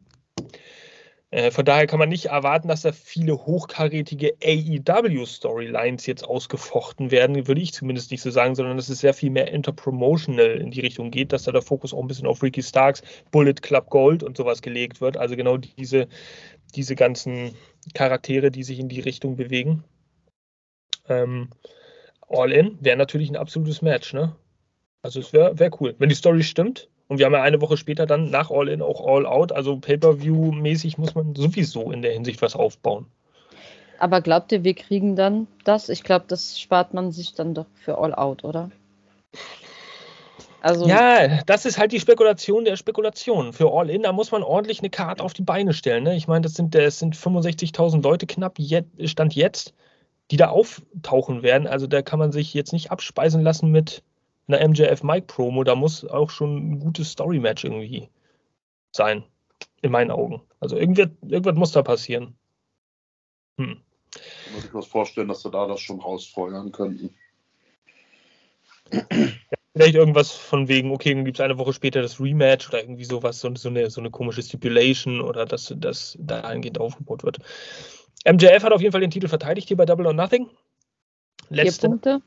Äh, 1.35 1.51
von 1.51 1.65
daher 1.65 1.85
kann 1.85 1.99
man 1.99 2.07
nicht 2.07 2.27
erwarten, 2.27 2.69
dass 2.69 2.83
da 2.83 2.93
viele 2.93 3.45
hochkarätige 3.45 4.35
AEW-Storylines 4.41 6.05
jetzt 6.05 6.23
ausgefochten 6.23 7.11
werden, 7.11 7.45
würde 7.45 7.59
ich 7.59 7.73
zumindest 7.73 8.11
nicht 8.11 8.21
so 8.21 8.31
sagen, 8.31 8.55
sondern 8.55 8.77
dass 8.77 8.87
es 8.87 8.99
sehr 8.99 9.13
viel 9.13 9.31
mehr 9.31 9.51
interpromotional 9.51 10.51
in 10.61 10.71
die 10.71 10.79
Richtung 10.79 11.11
geht, 11.11 11.33
dass 11.33 11.43
da 11.43 11.51
der 11.51 11.61
Fokus 11.61 11.93
auch 11.93 11.99
ein 11.99 12.07
bisschen 12.07 12.25
auf 12.25 12.41
Ricky 12.41 12.63
Starks, 12.63 13.01
Bullet 13.31 13.55
Club 13.55 13.89
Gold 13.89 14.23
und 14.23 14.37
sowas 14.37 14.61
gelegt 14.61 15.01
wird. 15.01 15.17
Also 15.17 15.35
genau 15.35 15.57
diese 15.57 16.07
diese 16.73 16.95
ganzen 16.95 17.53
Charaktere, 17.93 18.49
die 18.49 18.63
sich 18.63 18.79
in 18.79 18.87
die 18.87 19.01
Richtung 19.01 19.35
bewegen. 19.35 19.83
Ähm, 21.09 21.49
All 22.29 22.53
In 22.53 22.77
wäre 22.79 22.97
natürlich 22.97 23.29
ein 23.29 23.35
absolutes 23.35 23.81
Match, 23.81 24.13
ne? 24.13 24.37
Also 25.01 25.19
es 25.19 25.33
wäre 25.33 25.59
wär 25.59 25.69
cool. 25.81 25.95
Wenn 25.99 26.09
die 26.09 26.15
Story 26.15 26.43
stimmt, 26.43 26.89
und 27.07 27.19
wir 27.19 27.25
haben 27.25 27.33
ja 27.33 27.41
eine 27.41 27.61
Woche 27.61 27.77
später 27.77 28.05
dann 28.05 28.29
nach 28.29 28.49
All 28.51 28.67
In 28.67 28.81
auch 28.81 29.05
All 29.05 29.25
Out, 29.25 29.51
also 29.51 29.77
Pay-Per-View-mäßig 29.77 30.97
muss 30.97 31.15
man 31.15 31.35
sowieso 31.35 31.91
in 31.91 32.01
der 32.01 32.13
Hinsicht 32.13 32.41
was 32.41 32.55
aufbauen. 32.55 33.05
Aber 33.99 34.21
glaubt 34.21 34.51
ihr, 34.51 34.63
wir 34.63 34.73
kriegen 34.73 35.15
dann 35.15 35.47
das? 35.63 35.89
Ich 35.89 36.03
glaube, 36.03 36.25
das 36.27 36.59
spart 36.59 36.93
man 36.93 37.11
sich 37.11 37.33
dann 37.33 37.53
doch 37.53 37.67
für 37.75 37.97
All 37.97 38.13
Out, 38.13 38.43
oder? 38.43 38.71
Also 40.65 40.87
ja, 40.87 41.43
das 41.43 41.65
ist 41.65 41.77
halt 41.77 41.91
die 41.91 41.99
Spekulation 41.99 42.65
der 42.65 42.75
Spekulation. 42.75 43.53
Für 43.53 43.71
All-In, 43.71 44.01
da 44.01 44.11
muss 44.11 44.31
man 44.31 44.41
ordentlich 44.41 44.79
eine 44.79 44.89
Karte 44.89 45.23
auf 45.23 45.33
die 45.33 45.43
Beine 45.43 45.73
stellen. 45.73 46.03
Ne? 46.03 46.15
Ich 46.15 46.27
meine, 46.27 46.41
das 46.41 46.55
sind, 46.55 46.73
das 46.73 46.97
sind 46.97 47.15
65.000 47.15 48.01
Leute 48.01 48.25
knapp, 48.25 48.57
Stand 49.03 49.35
jetzt, 49.35 49.75
die 50.31 50.37
da 50.37 50.49
auftauchen 50.49 51.43
werden. 51.43 51.67
Also 51.67 51.85
da 51.85 52.01
kann 52.01 52.17
man 52.17 52.31
sich 52.31 52.55
jetzt 52.55 52.73
nicht 52.73 52.89
abspeisen 52.89 53.43
lassen 53.43 53.69
mit 53.69 54.01
einer 54.47 54.67
MJF 54.67 55.03
Mike 55.03 55.27
Promo. 55.27 55.63
Da 55.63 55.75
muss 55.75 56.05
auch 56.05 56.29
schon 56.29 56.71
ein 56.71 56.79
gutes 56.79 57.11
Story-Match 57.11 57.63
irgendwie 57.63 58.09
sein, 58.91 59.23
in 59.81 59.91
meinen 59.91 60.11
Augen. 60.11 60.41
Also 60.59 60.77
irgendwas, 60.77 61.09
irgendwas 61.21 61.55
muss 61.55 61.71
da 61.71 61.83
passieren. 61.83 62.35
Hm. 63.57 63.81
Muss 64.53 64.65
ich 64.65 64.73
mir 64.73 64.81
vorstellen, 64.81 65.27
dass 65.27 65.43
wir 65.43 65.51
da 65.51 65.67
das 65.67 65.81
schon 65.81 65.99
rausfeuern 65.99 66.71
könnten. 66.71 67.13
Vielleicht 69.73 69.95
irgendwas 69.95 70.31
von 70.31 70.69
wegen, 70.69 70.91
okay, 70.91 71.13
dann 71.13 71.25
gibt 71.25 71.37
es 71.37 71.43
eine 71.43 71.57
Woche 71.57 71.73
später 71.73 72.01
das 72.01 72.21
Rematch 72.21 72.69
oder 72.69 72.81
irgendwie 72.81 73.03
sowas, 73.03 73.41
so, 73.41 73.53
so, 73.55 73.67
eine, 73.67 73.89
so 73.89 73.99
eine 73.99 74.09
komische 74.09 74.41
Stipulation 74.41 75.19
oder 75.19 75.45
dass 75.45 75.73
das 75.77 76.17
dahingehend 76.19 76.79
aufgebaut 76.79 77.23
wird. 77.23 77.39
MJF 78.25 78.63
hat 78.63 78.71
auf 78.71 78.81
jeden 78.81 78.93
Fall 78.93 79.01
den 79.01 79.11
Titel 79.11 79.27
verteidigt 79.27 79.67
hier 79.67 79.77
bei 79.77 79.85
Double 79.85 80.05
or 80.05 80.13
Nothing. 80.13 80.49
Letzte, 81.49 81.81
vier 81.81 81.89
Punkte. 81.89 82.21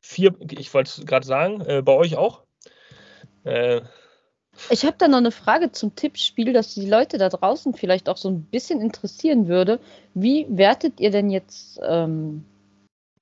Vier, 0.00 0.34
ich 0.50 0.72
wollte 0.74 0.90
es 1.00 1.06
gerade 1.06 1.26
sagen, 1.26 1.60
äh, 1.62 1.82
bei 1.82 1.92
euch 1.92 2.16
auch. 2.16 2.42
Äh, 3.44 3.82
ich 4.70 4.84
habe 4.84 4.96
da 4.98 5.08
noch 5.08 5.18
eine 5.18 5.30
Frage 5.30 5.72
zum 5.72 5.94
Tippspiel, 5.94 6.52
dass 6.52 6.74
die 6.74 6.88
Leute 6.88 7.18
da 7.18 7.28
draußen 7.28 7.74
vielleicht 7.74 8.08
auch 8.08 8.16
so 8.16 8.28
ein 8.28 8.42
bisschen 8.42 8.80
interessieren 8.80 9.48
würde. 9.48 9.80
Wie 10.14 10.46
wertet 10.48 11.00
ihr 11.00 11.10
denn 11.10 11.30
jetzt 11.30 11.80
ähm, 11.86 12.44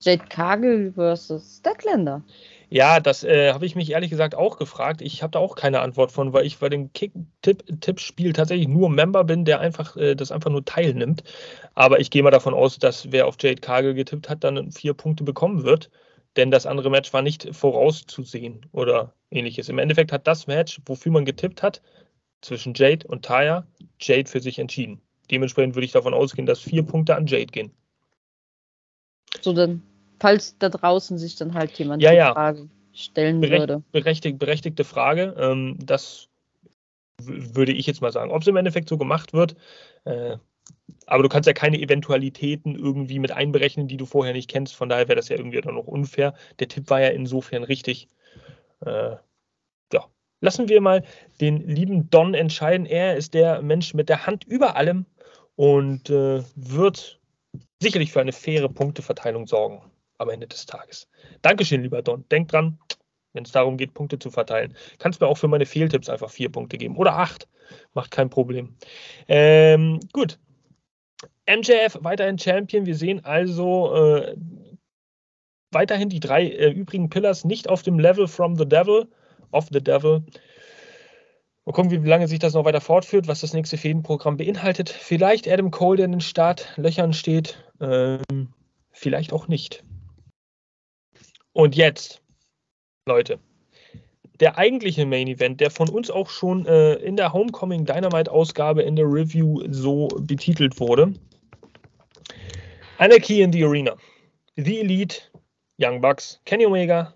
Jade 0.00 0.24
Kagel 0.28 0.92
versus 0.94 1.58
Statlander? 1.58 2.22
Ja, 2.68 2.98
das 2.98 3.22
äh, 3.22 3.52
habe 3.52 3.64
ich 3.64 3.76
mich 3.76 3.90
ehrlich 3.92 4.10
gesagt 4.10 4.34
auch 4.34 4.58
gefragt. 4.58 5.00
Ich 5.00 5.22
habe 5.22 5.30
da 5.30 5.38
auch 5.38 5.54
keine 5.54 5.80
Antwort 5.80 6.10
von, 6.10 6.32
weil 6.32 6.46
ich 6.46 6.58
bei 6.58 6.68
dem 6.68 6.92
Kick-Tipp-Spiel 6.92 8.32
tatsächlich 8.32 8.66
nur 8.66 8.90
Member 8.90 9.22
bin, 9.22 9.44
der 9.44 9.60
einfach 9.60 9.96
äh, 9.96 10.16
das 10.16 10.32
einfach 10.32 10.50
nur 10.50 10.64
teilnimmt. 10.64 11.22
Aber 11.74 12.00
ich 12.00 12.10
gehe 12.10 12.24
mal 12.24 12.32
davon 12.32 12.54
aus, 12.54 12.78
dass 12.78 13.12
wer 13.12 13.28
auf 13.28 13.36
Jade 13.40 13.60
Cargill 13.60 13.94
getippt 13.94 14.28
hat, 14.28 14.42
dann 14.42 14.72
vier 14.72 14.94
Punkte 14.94 15.22
bekommen 15.22 15.62
wird. 15.62 15.90
Denn 16.36 16.50
das 16.50 16.66
andere 16.66 16.90
Match 16.90 17.12
war 17.12 17.22
nicht 17.22 17.48
vorauszusehen 17.54 18.66
oder 18.72 19.14
ähnliches. 19.30 19.68
Im 19.68 19.78
Endeffekt 19.78 20.12
hat 20.12 20.26
das 20.26 20.46
Match, 20.46 20.80
wofür 20.84 21.12
man 21.12 21.24
getippt 21.24 21.62
hat, 21.62 21.82
zwischen 22.42 22.74
Jade 22.74 23.06
und 23.06 23.24
Taya, 23.24 23.66
Jade 24.00 24.28
für 24.28 24.40
sich 24.40 24.58
entschieden. 24.58 25.00
Dementsprechend 25.30 25.74
würde 25.74 25.86
ich 25.86 25.92
davon 25.92 26.14
ausgehen, 26.14 26.46
dass 26.46 26.60
vier 26.60 26.82
Punkte 26.82 27.16
an 27.16 27.26
Jade 27.26 27.46
gehen. 27.46 27.72
So, 29.40 29.52
dann 29.52 29.82
falls 30.20 30.58
da 30.58 30.68
draußen 30.68 31.18
sich 31.18 31.36
dann 31.36 31.54
halt 31.54 31.78
jemand 31.78 32.02
ja, 32.02 32.10
die 32.10 32.16
ja. 32.16 32.32
Frage 32.32 32.68
stellen 32.92 33.40
Berecht, 33.40 33.60
würde. 33.60 33.82
Berechtigt, 33.92 34.38
berechtigte 34.38 34.84
Frage. 34.84 35.34
Ähm, 35.38 35.78
das 35.80 36.28
würde 37.18 37.72
ich 37.72 37.86
jetzt 37.86 38.02
mal 38.02 38.12
sagen. 38.12 38.30
Ob 38.30 38.42
es 38.42 38.48
im 38.48 38.56
Endeffekt 38.56 38.88
so 38.88 38.98
gemacht 38.98 39.32
wird, 39.32 39.56
äh, 40.04 40.36
aber 41.06 41.22
du 41.22 41.28
kannst 41.28 41.46
ja 41.46 41.52
keine 41.52 41.80
Eventualitäten 41.80 42.74
irgendwie 42.74 43.18
mit 43.18 43.30
einberechnen, 43.30 43.88
die 43.88 43.96
du 43.96 44.06
vorher 44.06 44.32
nicht 44.32 44.50
kennst. 44.50 44.74
Von 44.74 44.88
daher 44.88 45.08
wäre 45.08 45.16
das 45.16 45.28
ja 45.28 45.36
irgendwie 45.36 45.60
dann 45.60 45.76
noch 45.76 45.86
unfair. 45.86 46.34
Der 46.58 46.68
Tipp 46.68 46.90
war 46.90 47.00
ja 47.00 47.08
insofern 47.08 47.62
richtig. 47.62 48.08
Äh, 48.84 49.16
ja, 49.92 50.04
lassen 50.40 50.68
wir 50.68 50.80
mal 50.80 51.04
den 51.40 51.66
lieben 51.68 52.10
Don 52.10 52.34
entscheiden. 52.34 52.86
Er 52.86 53.16
ist 53.16 53.34
der 53.34 53.62
Mensch 53.62 53.94
mit 53.94 54.08
der 54.08 54.26
Hand 54.26 54.44
über 54.44 54.76
allem 54.76 55.06
und 55.54 56.10
äh, 56.10 56.42
wird 56.56 57.20
sicherlich 57.80 58.12
für 58.12 58.20
eine 58.20 58.32
faire 58.32 58.68
Punkteverteilung 58.68 59.46
sorgen 59.46 59.82
am 60.18 60.28
Ende 60.28 60.48
des 60.48 60.66
Tages. 60.66 61.08
Dankeschön, 61.42 61.82
lieber 61.82 62.02
Don. 62.02 62.24
Denk 62.30 62.48
dran, 62.48 62.78
wenn 63.32 63.44
es 63.44 63.52
darum 63.52 63.76
geht, 63.76 63.94
Punkte 63.94 64.18
zu 64.18 64.30
verteilen. 64.30 64.74
Kannst 64.98 65.20
mir 65.20 65.28
auch 65.28 65.38
für 65.38 65.48
meine 65.48 65.66
Fehltipps 65.66 66.08
einfach 66.08 66.30
vier 66.30 66.50
Punkte 66.50 66.78
geben 66.78 66.96
oder 66.96 67.16
acht. 67.16 67.48
Macht 67.94 68.10
kein 68.10 68.30
Problem. 68.30 68.76
Ähm, 69.28 70.00
gut. 70.12 70.38
MJF 71.46 71.98
weiterhin 72.00 72.38
Champion. 72.38 72.86
Wir 72.86 72.96
sehen 72.96 73.24
also 73.24 73.94
äh, 73.94 74.36
weiterhin 75.70 76.08
die 76.08 76.20
drei 76.20 76.46
äh, 76.46 76.70
übrigen 76.70 77.08
Pillars 77.10 77.44
nicht 77.44 77.68
auf 77.68 77.82
dem 77.82 77.98
Level 77.98 78.26
from 78.26 78.56
the 78.56 78.68
Devil, 78.68 79.08
of 79.52 79.68
the 79.70 79.82
Devil. 79.82 80.24
Mal 81.64 81.72
gucken, 81.72 81.90
wie 81.90 82.08
lange 82.08 82.28
sich 82.28 82.38
das 82.38 82.54
noch 82.54 82.64
weiter 82.64 82.80
fortführt, 82.80 83.26
was 83.26 83.40
das 83.40 83.52
nächste 83.52 83.76
Fädenprogramm 83.76 84.36
beinhaltet. 84.36 84.88
Vielleicht 84.88 85.48
Adam 85.48 85.70
Cole, 85.70 85.96
der 85.96 86.06
in 86.06 86.12
den 86.12 86.20
Startlöchern 86.20 87.12
steht. 87.12 87.62
Ähm, 87.80 88.52
vielleicht 88.92 89.32
auch 89.32 89.48
nicht. 89.48 89.84
Und 91.52 91.74
jetzt, 91.74 92.22
Leute, 93.08 93.40
der 94.40 94.58
eigentliche 94.58 95.06
Main 95.06 95.26
Event, 95.26 95.60
der 95.60 95.70
von 95.70 95.88
uns 95.88 96.10
auch 96.10 96.28
schon 96.28 96.66
äh, 96.66 96.94
in 96.94 97.16
der 97.16 97.32
Homecoming 97.32 97.84
Dynamite 97.84 98.30
Ausgabe 98.30 98.82
in 98.82 98.94
der 98.94 99.06
Review 99.06 99.62
so 99.70 100.08
betitelt 100.20 100.78
wurde. 100.78 101.14
Anarchy 102.98 103.42
in 103.42 103.52
the 103.52 103.62
Arena. 103.62 103.94
The 104.56 104.80
Elite, 104.80 105.30
Young 105.76 106.00
Bucks, 106.00 106.40
Kenny 106.46 106.64
Omega, 106.64 107.12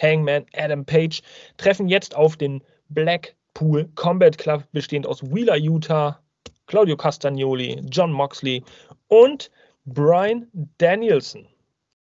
Hangman, 0.00 0.46
Adam 0.54 0.84
Page 0.84 1.22
treffen 1.56 1.88
jetzt 1.88 2.14
auf 2.14 2.36
den 2.36 2.62
Blackpool 2.90 3.88
Combat 3.96 4.38
Club, 4.38 4.62
bestehend 4.70 5.08
aus 5.08 5.20
Wheeler 5.22 5.56
Utah, 5.56 6.20
Claudio 6.68 6.96
Castagnoli, 6.96 7.82
John 7.90 8.12
Moxley 8.12 8.62
und 9.08 9.50
Brian 9.86 10.46
Danielson. 10.78 11.48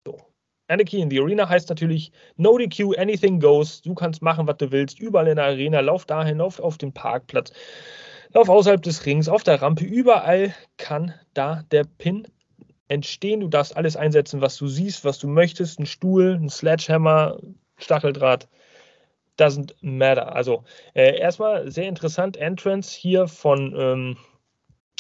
So. 0.05 0.17
Anarchy 0.69 1.01
in 1.01 1.09
the 1.09 1.19
Arena 1.19 1.49
heißt 1.49 1.67
natürlich 1.67 2.09
No 2.37 2.57
DQ, 2.57 2.97
anything 2.97 3.37
goes. 3.37 3.81
Du 3.81 3.95
kannst 3.95 4.21
machen, 4.21 4.47
was 4.47 4.55
du 4.57 4.71
willst, 4.71 4.97
überall 4.97 5.27
in 5.27 5.35
der 5.35 5.45
Arena. 5.45 5.81
Lauf 5.81 6.05
dahin, 6.05 6.37
lauf 6.37 6.61
auf 6.61 6.77
den 6.77 6.93
Parkplatz, 6.93 7.51
lauf 8.33 8.47
außerhalb 8.47 8.81
des 8.81 9.05
Rings, 9.05 9.27
auf 9.27 9.43
der 9.43 9.61
Rampe. 9.61 9.83
Überall 9.83 10.55
kann 10.77 11.13
da 11.33 11.63
der 11.69 11.83
Pin 11.83 12.27
entstehen. 12.87 13.39
Du 13.39 13.47
darfst 13.47 13.75
alles 13.75 13.95
einsetzen, 13.95 14.41
was 14.41 14.57
du 14.57 14.67
siehst, 14.67 15.05
was 15.05 15.19
du 15.19 15.27
möchtest. 15.27 15.79
Ein 15.79 15.85
Stuhl, 15.85 16.37
ein 16.41 16.49
Sledgehammer, 16.49 17.39
Stacheldraht. 17.77 18.47
Doesn't 19.39 19.73
matter. 19.81 20.35
Also 20.35 20.63
äh, 20.93 21.17
erstmal 21.17 21.69
sehr 21.71 21.87
interessant. 21.87 22.37
Entrance 22.37 22.95
hier 22.95 23.27
von 23.27 23.73
ähm, 23.77 24.17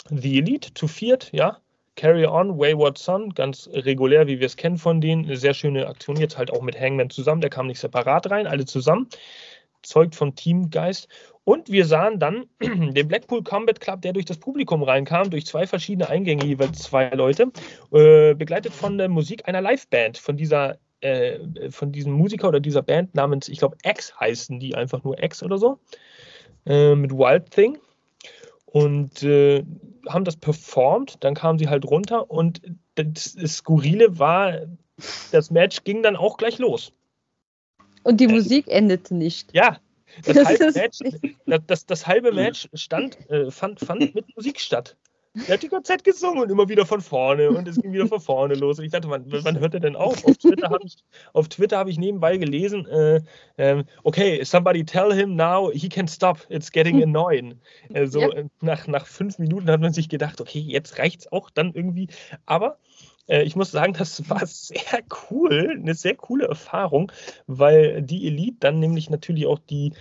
The 0.09 0.39
Elite 0.39 0.73
zu 0.73 0.87
viert, 0.87 1.31
ja. 1.31 1.59
Carry 1.95 2.25
On, 2.25 2.57
Wayward 2.57 2.97
Son, 2.97 3.29
ganz 3.35 3.69
regulär, 3.71 4.25
wie 4.25 4.39
wir 4.39 4.47
es 4.47 4.57
kennen 4.57 4.77
von 4.77 4.99
denen. 4.99 5.25
Eine 5.25 5.37
sehr 5.37 5.53
schöne 5.53 5.87
Aktion 5.87 6.15
jetzt 6.17 6.37
halt 6.37 6.51
auch 6.51 6.61
mit 6.63 6.79
Hangman 6.79 7.11
zusammen. 7.11 7.41
Der 7.41 7.51
kam 7.51 7.67
nicht 7.67 7.79
separat 7.79 8.31
rein, 8.31 8.47
alle 8.47 8.65
zusammen. 8.65 9.07
Zeugt 9.83 10.15
vom 10.15 10.33
Teamgeist. 10.33 11.07
Und 11.45 11.69
wir 11.69 11.85
sahen 11.85 12.19
dann 12.19 12.45
den 12.61 13.07
Blackpool 13.07 13.43
Combat 13.43 13.79
Club, 13.79 14.01
der 14.01 14.13
durch 14.13 14.25
das 14.25 14.37
Publikum 14.37 14.83
reinkam, 14.83 15.29
durch 15.29 15.45
zwei 15.45 15.67
verschiedene 15.67 16.09
Eingänge, 16.09 16.45
jeweils 16.45 16.79
zwei 16.79 17.09
Leute, 17.09 17.51
äh, 17.91 18.33
begleitet 18.33 18.73
von 18.73 18.97
der 18.97 19.09
Musik 19.09 19.47
einer 19.47 19.61
Liveband, 19.61 20.17
von 20.17 20.37
dieser 20.37 20.77
äh, 21.03 21.69
von 21.69 21.91
diesem 21.91 22.13
Musiker 22.13 22.47
oder 22.47 22.61
dieser 22.61 22.81
Band 22.81 23.13
namens, 23.13 23.49
ich 23.49 23.59
glaube, 23.59 23.77
X 23.83 24.17
heißen 24.17 24.59
die 24.59 24.75
einfach 24.75 25.03
nur 25.03 25.21
X 25.21 25.43
oder 25.43 25.57
so, 25.57 25.79
äh, 26.65 26.95
mit 26.95 27.11
Wild 27.11 27.51
Thing. 27.51 27.77
Und 28.65 29.21
äh, 29.21 29.63
haben 30.07 30.23
das 30.23 30.37
performt, 30.37 31.17
dann 31.19 31.35
kamen 31.35 31.59
sie 31.59 31.67
halt 31.67 31.85
runter 31.85 32.31
und 32.31 32.61
das, 32.95 33.35
das 33.35 33.57
Skurrile 33.57 34.17
war, 34.17 34.61
das 35.31 35.51
Match 35.51 35.83
ging 35.83 36.01
dann 36.03 36.15
auch 36.15 36.37
gleich 36.37 36.57
los. 36.57 36.93
Und 38.03 38.19
die 38.19 38.27
Musik 38.27 38.67
endete 38.67 39.13
nicht. 39.13 39.53
Ja, 39.53 39.77
das, 40.25 40.45
halbe 40.45 40.71
Match, 40.71 40.99
das, 41.45 41.61
das, 41.67 41.85
das, 41.85 42.07
halbe 42.07 42.31
Match 42.31 42.69
stand, 42.73 43.17
äh, 43.29 43.49
fand, 43.51 43.79
fand 43.79 44.13
mit 44.13 44.35
Musik 44.35 44.59
statt. 44.59 44.95
Er 45.47 45.55
hat 45.55 45.63
die 45.63 45.67
ganze 45.67 45.91
Zeit 45.91 46.03
gesungen 46.03 46.43
und 46.43 46.51
immer 46.51 46.69
wieder 46.69 46.85
von 46.85 47.01
vorne 47.01 47.49
und 47.49 47.67
es 47.67 47.81
ging 47.81 47.91
wieder 47.91 48.07
von 48.07 48.19
vorne 48.19 48.53
los. 48.53 48.77
Und 48.77 48.85
ich 48.85 48.91
dachte, 48.91 49.09
wann, 49.09 49.25
wann 49.27 49.59
hört 49.59 49.73
er 49.73 49.79
denn 49.79 49.95
auf? 49.95 50.23
Auf 50.25 50.37
Twitter 50.37 50.69
habe 50.69 50.85
ich, 50.85 50.97
hab 51.33 51.87
ich 51.87 51.97
nebenbei 51.97 52.37
gelesen, 52.37 52.85
äh, 52.85 53.21
äh, 53.57 53.83
okay, 54.03 54.43
somebody 54.43 54.85
tell 54.85 55.11
him 55.11 55.35
now 55.35 55.71
he 55.71 55.89
can 55.89 56.07
stop, 56.07 56.39
it's 56.49 56.71
getting 56.71 57.01
annoying. 57.03 57.59
Also 57.95 58.21
ja. 58.21 58.29
Äh, 58.29 58.45
nach, 58.61 58.85
nach 58.85 59.07
fünf 59.07 59.39
Minuten 59.39 59.71
hat 59.71 59.81
man 59.81 59.91
sich 59.91 60.07
gedacht, 60.07 60.39
okay, 60.39 60.59
jetzt 60.59 60.99
reicht 60.99 61.21
es 61.21 61.31
auch 61.31 61.49
dann 61.49 61.73
irgendwie. 61.73 62.09
Aber 62.45 62.77
ich 63.27 63.55
muss 63.55 63.71
sagen, 63.71 63.93
das 63.93 64.29
war 64.29 64.45
sehr 64.45 65.01
cool, 65.29 65.77
eine 65.79 65.93
sehr 65.93 66.15
coole 66.15 66.45
Erfahrung, 66.45 67.11
weil 67.47 68.01
die 68.01 68.27
Elite 68.27 68.57
dann 68.59 68.79
nämlich 68.79 69.09
natürlich 69.09 69.45
auch 69.45 69.59
die 69.59 69.93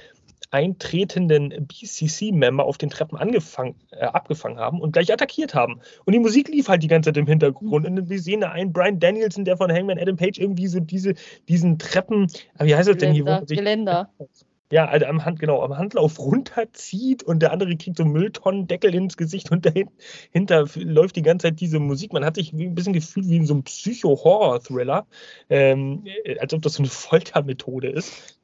eintretenden 0.51 1.67
BCC-Member 1.67 2.65
auf 2.65 2.77
den 2.77 2.91
Treppen 2.91 3.17
angefangen, 3.17 3.75
äh, 3.91 4.05
abgefangen 4.05 4.59
haben 4.59 4.81
und 4.81 4.93
gleich 4.93 5.11
attackiert 5.11 5.55
haben. 5.55 5.81
Und 6.05 6.13
die 6.13 6.19
Musik 6.19 6.49
lief 6.49 6.69
halt 6.69 6.83
die 6.83 6.89
ganze 6.89 7.09
Zeit 7.09 7.17
im 7.17 7.27
Hintergrund. 7.27 7.87
Und 7.87 8.11
wir 8.11 8.21
sehen 8.21 8.43
da 8.43 8.51
einen 8.51 8.73
Brian 8.73 9.01
Danielson, 9.01 9.47
der 9.47 9.57
von 9.57 9.73
Hangman 9.73 9.99
Adam 9.99 10.17
Page 10.17 10.39
irgendwie 10.39 10.67
so 10.67 10.79
diese, 10.79 11.15
diesen 11.49 11.79
Treppen, 11.79 12.27
wie 12.61 12.77
heißt 12.77 12.89
das 12.89 12.99
denn 12.99 13.15
hier? 13.15 13.25
Wo 13.25 13.47
Geländer. 13.47 14.11
Ja, 14.73 14.87
also 14.87 15.05
am 15.05 15.23
Hand, 15.27 15.39
genau, 15.39 15.63
am 15.63 15.77
Handlauf 15.77 16.19
runterzieht 16.19 17.23
und 17.23 17.41
der 17.41 17.53
andere 17.53 17.77
kriegt 17.77 17.99
so 17.99 18.05
einen 18.05 18.13
Mülltonnendeckel 18.13 18.95
ins 18.95 19.19
Gesicht 19.19 19.51
und 19.51 19.67
dahinter 20.33 20.67
läuft 20.77 21.17
die 21.17 21.23
ganze 21.23 21.49
Zeit 21.49 21.61
diese 21.61 21.79
Musik. 21.79 22.15
Man 22.15 22.25
hat 22.25 22.37
sich 22.37 22.55
ein 22.55 22.75
bisschen 22.75 22.95
gefühlt 22.95 23.29
wie 23.29 23.37
in 23.37 23.45
so 23.45 23.53
einem 23.53 23.65
Psycho-Horror-Thriller, 23.65 25.07
ähm, 25.51 26.05
als 26.41 26.55
ob 26.55 26.63
das 26.63 26.73
so 26.73 26.83
eine 26.83 26.89
Foltermethode 26.89 27.91
ist 27.91 28.39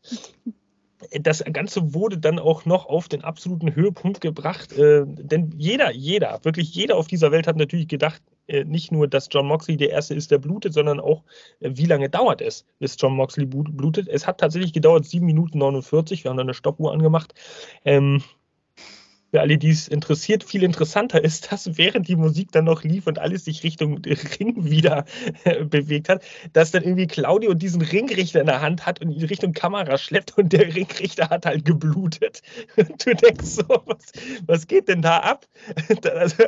das 1.12 1.44
Ganze 1.44 1.94
wurde 1.94 2.18
dann 2.18 2.38
auch 2.40 2.64
noch 2.64 2.86
auf 2.86 3.09
den 3.09 3.22
absoluten 3.22 3.74
Höhepunkt 3.74 4.20
gebracht, 4.20 4.72
äh, 4.72 5.05
denn 5.06 5.55
jeder, 5.56 5.92
jeder, 5.92 6.40
wirklich 6.42 6.74
jeder 6.74 6.96
auf 6.96 7.06
dieser 7.06 7.30
Welt 7.30 7.46
hat 7.46 7.56
natürlich 7.56 7.86
gedacht, 7.86 8.20
äh, 8.20 8.38
nicht 8.64 8.92
nur, 8.92 9.08
dass 9.08 9.28
John 9.30 9.46
Moxley 9.46 9.76
der 9.76 9.90
Erste 9.90 10.14
ist, 10.14 10.30
der 10.30 10.38
blutet, 10.38 10.72
sondern 10.72 11.00
auch, 11.00 11.22
äh, 11.60 11.70
wie 11.74 11.86
lange 11.86 12.08
dauert 12.08 12.40
es, 12.40 12.64
bis 12.78 12.96
John 12.98 13.14
Moxley 13.14 13.46
blutet. 13.46 14.08
Es 14.08 14.26
hat 14.26 14.38
tatsächlich 14.38 14.72
gedauert, 14.72 15.04
7 15.04 15.24
Minuten 15.24 15.58
49, 15.58 16.24
wir 16.24 16.30
haben 16.30 16.36
da 16.36 16.42
eine 16.42 16.54
Stoppuhr 16.54 16.92
angemacht. 16.92 17.34
Ähm, 17.84 18.22
für 19.30 19.40
alle, 19.40 19.59
die 19.59 19.70
es 19.70 19.88
interessiert, 19.88 20.42
viel 20.42 20.62
interessanter 20.62 21.22
ist, 21.22 21.52
dass 21.52 21.76
während 21.76 22.09
die 22.09 22.16
Musik 22.16 22.50
dann 22.52 22.64
noch 22.64 22.82
lief 22.82 23.06
und 23.06 23.18
alles 23.18 23.44
sich 23.44 23.62
Richtung 23.62 24.00
Ring 24.05 24.64
wieder 24.64 25.05
äh, 25.44 25.64
bewegt 25.64 26.09
hat, 26.09 26.22
dass 26.52 26.70
dann 26.70 26.82
irgendwie 26.82 27.06
Claudio 27.06 27.55
diesen 27.55 27.82
Ringrichter 27.82 28.40
in 28.40 28.46
der 28.46 28.62
Hand 28.62 28.86
hat 28.86 29.00
und 29.00 29.10
ihn 29.10 29.24
Richtung 29.24 29.52
Kamera 29.52 29.98
schleppt 29.98 30.38
und 30.38 30.52
der 30.52 30.74
Ringrichter 30.74 31.28
hat 31.28 31.46
halt 31.46 31.64
geblutet. 31.64 32.42
Und 32.76 33.05
du 33.05 33.14
denkst 33.14 33.44
so, 33.44 33.64
was, 33.86 34.12
was 34.46 34.66
geht 34.66 34.88
denn 34.88 35.02
da 35.02 35.18
ab? 35.18 35.46
Also, 36.09 36.44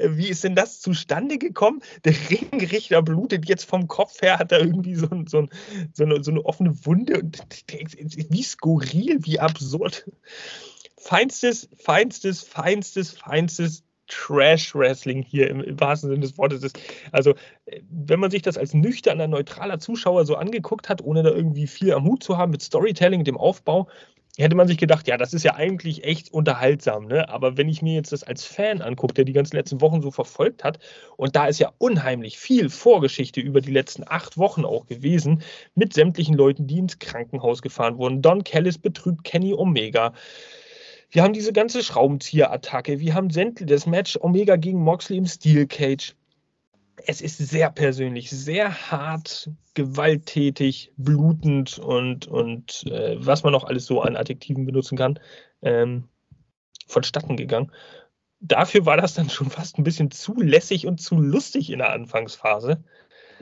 wie 0.00 0.28
ist 0.28 0.44
denn 0.44 0.54
das 0.54 0.80
zustande 0.80 1.38
gekommen? 1.38 1.80
Der 2.04 2.14
Ringrichter 2.30 3.02
blutet 3.02 3.48
jetzt 3.48 3.64
vom 3.64 3.88
Kopf 3.88 4.20
her, 4.20 4.38
hat 4.38 4.52
er 4.52 4.60
irgendwie 4.60 4.94
so, 4.94 5.08
so, 5.26 5.46
so, 5.92 6.04
eine, 6.04 6.22
so 6.24 6.30
eine 6.30 6.44
offene 6.44 6.74
Wunde 6.84 7.20
und 7.20 7.44
wie 8.30 8.42
skurril, 8.42 9.18
wie 9.24 9.38
absurd 9.38 10.06
feinstes, 11.04 11.68
feinstes, 11.76 12.42
feinstes, 12.42 13.12
feinstes 13.12 13.84
Trash-Wrestling 14.08 15.22
hier 15.22 15.50
im, 15.50 15.60
im, 15.60 15.78
wahrsten 15.78 16.10
Sinne 16.10 16.20
des 16.20 16.36
Wortes 16.38 16.62
ist. 16.62 16.78
Also, 17.12 17.32
äh, 17.66 17.80
wenn 17.90 18.20
man 18.20 18.30
sich 18.30 18.42
das 18.42 18.56
als 18.56 18.74
nüchterner, 18.74 19.28
neutraler 19.28 19.78
Zuschauer 19.78 20.24
so 20.24 20.36
angeguckt 20.36 20.88
hat, 20.88 21.02
ohne 21.02 21.22
da 21.22 21.30
irgendwie 21.30 21.66
viel 21.66 21.92
am 21.92 22.04
Hut 22.04 22.22
zu 22.22 22.36
haben 22.38 22.52
mit 22.52 22.62
Storytelling, 22.62 23.24
dem 23.24 23.36
Aufbau, 23.36 23.88
hätte 24.36 24.56
man 24.56 24.66
sich 24.66 24.78
gedacht, 24.78 25.06
ja, 25.06 25.16
das 25.16 25.32
ist 25.32 25.44
ja 25.44 25.54
eigentlich 25.54 26.04
echt 26.04 26.32
unterhaltsam. 26.32 27.06
Ne? 27.06 27.28
Aber 27.28 27.56
wenn 27.56 27.68
ich 27.68 27.82
mir 27.82 27.94
jetzt 27.94 28.12
das 28.12 28.24
als 28.24 28.44
Fan 28.44 28.82
angucke, 28.82 29.14
der 29.14 29.24
die 29.24 29.32
ganzen 29.32 29.56
letzten 29.56 29.80
Wochen 29.80 30.02
so 30.02 30.10
verfolgt 30.10 30.64
hat, 30.64 30.78
und 31.16 31.36
da 31.36 31.46
ist 31.46 31.60
ja 31.60 31.72
unheimlich 31.78 32.38
viel 32.38 32.68
Vorgeschichte 32.68 33.40
über 33.40 33.60
die 33.60 33.70
letzten 33.70 34.04
acht 34.06 34.36
Wochen 34.36 34.64
auch 34.64 34.86
gewesen, 34.86 35.42
mit 35.74 35.92
sämtlichen 35.92 36.34
Leuten, 36.34 36.66
die 36.66 36.78
ins 36.78 36.98
Krankenhaus 36.98 37.62
gefahren 37.62 37.98
wurden. 37.98 38.22
Don 38.22 38.42
Callis 38.42 38.78
betrügt 38.78 39.24
Kenny 39.24 39.54
Omega. 39.54 40.14
Wir 41.14 41.22
haben 41.22 41.32
diese 41.32 41.52
ganze 41.52 41.84
Schraubenzieher-Attacke. 41.84 42.98
Wir 42.98 43.14
haben 43.14 43.28
das 43.28 43.86
Match 43.86 44.18
Omega 44.20 44.56
gegen 44.56 44.80
Moxley 44.80 45.16
im 45.16 45.26
Steel 45.26 45.64
Cage. 45.68 46.16
Es 47.06 47.20
ist 47.20 47.38
sehr 47.38 47.70
persönlich, 47.70 48.30
sehr 48.30 48.90
hart, 48.90 49.48
gewalttätig, 49.74 50.90
blutend 50.96 51.78
und, 51.78 52.26
und 52.26 52.82
äh, 52.90 53.14
was 53.16 53.44
man 53.44 53.52
noch 53.52 53.62
alles 53.62 53.86
so 53.86 54.02
an 54.02 54.16
Adjektiven 54.16 54.66
benutzen 54.66 54.98
kann, 54.98 55.20
ähm, 55.62 56.08
vonstatten 56.88 57.36
gegangen. 57.36 57.70
dafür 58.40 58.84
war 58.84 58.96
das 58.96 59.14
dann 59.14 59.30
schon 59.30 59.50
fast 59.50 59.78
ein 59.78 59.84
bisschen 59.84 60.10
zu 60.10 60.34
lässig 60.40 60.84
und 60.84 61.00
zu 61.00 61.20
lustig 61.20 61.70
in 61.70 61.78
der 61.78 61.92
Anfangsphase. 61.92 62.82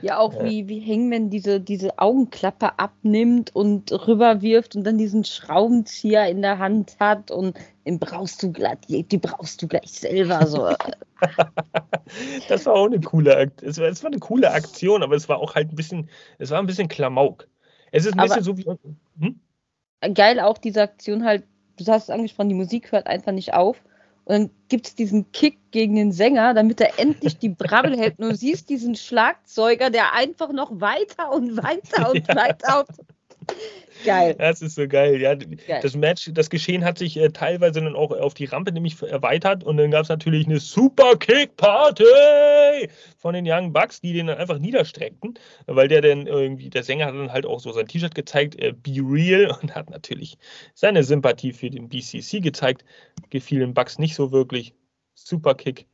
Ja, 0.01 0.19
auch 0.19 0.33
ja. 0.33 0.43
wie, 0.43 0.67
wie 0.67 0.81
Hangman 0.85 1.29
diese, 1.29 1.61
diese 1.61 1.97
Augenklappe 1.97 2.77
abnimmt 2.77 3.55
und 3.55 3.91
rüberwirft 3.91 4.75
und 4.75 4.83
dann 4.83 4.97
diesen 4.97 5.23
Schraubenzieher 5.23 6.27
in 6.27 6.41
der 6.41 6.59
Hand 6.59 6.97
hat 6.99 7.31
und 7.31 7.57
den 7.85 7.99
brauchst 7.99 8.41
du 8.43 8.51
gleich, 8.51 8.77
die, 8.89 9.17
brauchst 9.17 9.61
du 9.61 9.67
gleich 9.67 9.91
selber. 9.91 10.45
So. 10.47 10.69
das 12.49 12.65
war 12.65 12.73
auch 12.73 12.87
eine 12.87 12.99
coole 12.99 13.51
es 13.61 13.79
war, 13.79 13.87
es 13.87 14.03
war 14.03 14.11
eine 14.11 14.19
coole 14.19 14.51
Aktion, 14.51 15.03
aber 15.03 15.15
es 15.15 15.29
war 15.29 15.39
auch 15.39 15.55
halt 15.55 15.71
ein 15.71 15.75
bisschen, 15.75 16.09
es 16.37 16.49
war 16.51 16.59
ein 16.59 16.65
bisschen 16.65 16.87
Klamauk. 16.87 17.47
Es 17.91 18.05
ist 18.05 18.13
ein 18.13 18.19
aber 18.19 18.35
bisschen 18.35 18.43
so 18.43 18.57
wie. 18.57 18.65
Hm? 19.19 19.39
Geil 20.13 20.39
auch 20.39 20.57
diese 20.57 20.81
Aktion 20.81 21.23
halt, 21.23 21.43
du 21.77 21.85
hast 21.85 22.03
es 22.03 22.09
angesprochen, 22.09 22.49
die 22.49 22.55
Musik 22.55 22.91
hört 22.91 23.07
einfach 23.07 23.31
nicht 23.31 23.53
auf. 23.53 23.81
Und 24.25 24.33
dann 24.33 24.49
gibt 24.69 24.87
es 24.87 24.95
diesen 24.95 25.31
Kick 25.31 25.57
gegen 25.71 25.95
den 25.95 26.11
Sänger, 26.11 26.53
damit 26.53 26.79
er 26.79 26.97
endlich 26.97 27.37
die 27.37 27.49
Brabbel 27.49 27.97
hält. 27.97 28.19
Und 28.19 28.29
du 28.29 28.35
siehst 28.35 28.69
diesen 28.69 28.95
Schlagzeuger, 28.95 29.89
der 29.89 30.13
einfach 30.13 30.51
noch 30.53 30.79
weiter 30.79 31.31
und 31.31 31.57
weiter 31.57 32.11
und 32.11 32.27
ja. 32.27 32.35
weiter 32.35 32.79
auf. 32.79 32.87
Geil. 34.05 34.35
Das 34.39 34.61
ist 34.61 34.75
so 34.75 34.87
geil. 34.87 35.21
Ja, 35.21 35.35
geil. 35.35 35.79
das 35.81 35.95
Match, 35.95 36.29
das 36.33 36.49
Geschehen 36.49 36.83
hat 36.83 36.97
sich 36.97 37.17
äh, 37.17 37.29
teilweise 37.29 37.81
dann 37.81 37.95
auch 37.95 38.11
auf 38.11 38.33
die 38.33 38.45
Rampe 38.45 38.71
nämlich 38.71 39.01
erweitert 39.01 39.63
und 39.63 39.77
dann 39.77 39.91
gab 39.91 40.03
es 40.03 40.09
natürlich 40.09 40.45
eine 40.45 40.59
Super 40.59 41.15
Kick 41.15 41.55
Party 41.55 42.03
von 43.17 43.33
den 43.33 43.45
Young 43.47 43.71
Bucks, 43.71 44.01
die 44.01 44.13
den 44.13 44.27
dann 44.27 44.37
einfach 44.37 44.59
niederstreckten, 44.59 45.39
weil 45.67 45.87
der 45.87 46.01
dann 46.01 46.27
irgendwie, 46.27 46.69
der 46.69 46.83
Sänger 46.83 47.05
hat 47.05 47.15
dann 47.15 47.31
halt 47.31 47.45
auch 47.45 47.59
so 47.59 47.71
sein 47.71 47.87
T-Shirt 47.87 48.15
gezeigt, 48.15 48.59
äh, 48.59 48.73
Be 48.73 48.99
Real 49.01 49.57
und 49.61 49.75
hat 49.75 49.89
natürlich 49.89 50.37
seine 50.73 51.03
Sympathie 51.03 51.53
für 51.53 51.69
den 51.69 51.89
BCC 51.89 52.41
gezeigt. 52.41 52.83
Gefiel 53.29 53.59
den 53.59 53.73
Bucks 53.73 53.99
nicht 53.99 54.15
so 54.15 54.31
wirklich. 54.31 54.73
Super 55.15 55.55
Kick. 55.55 55.87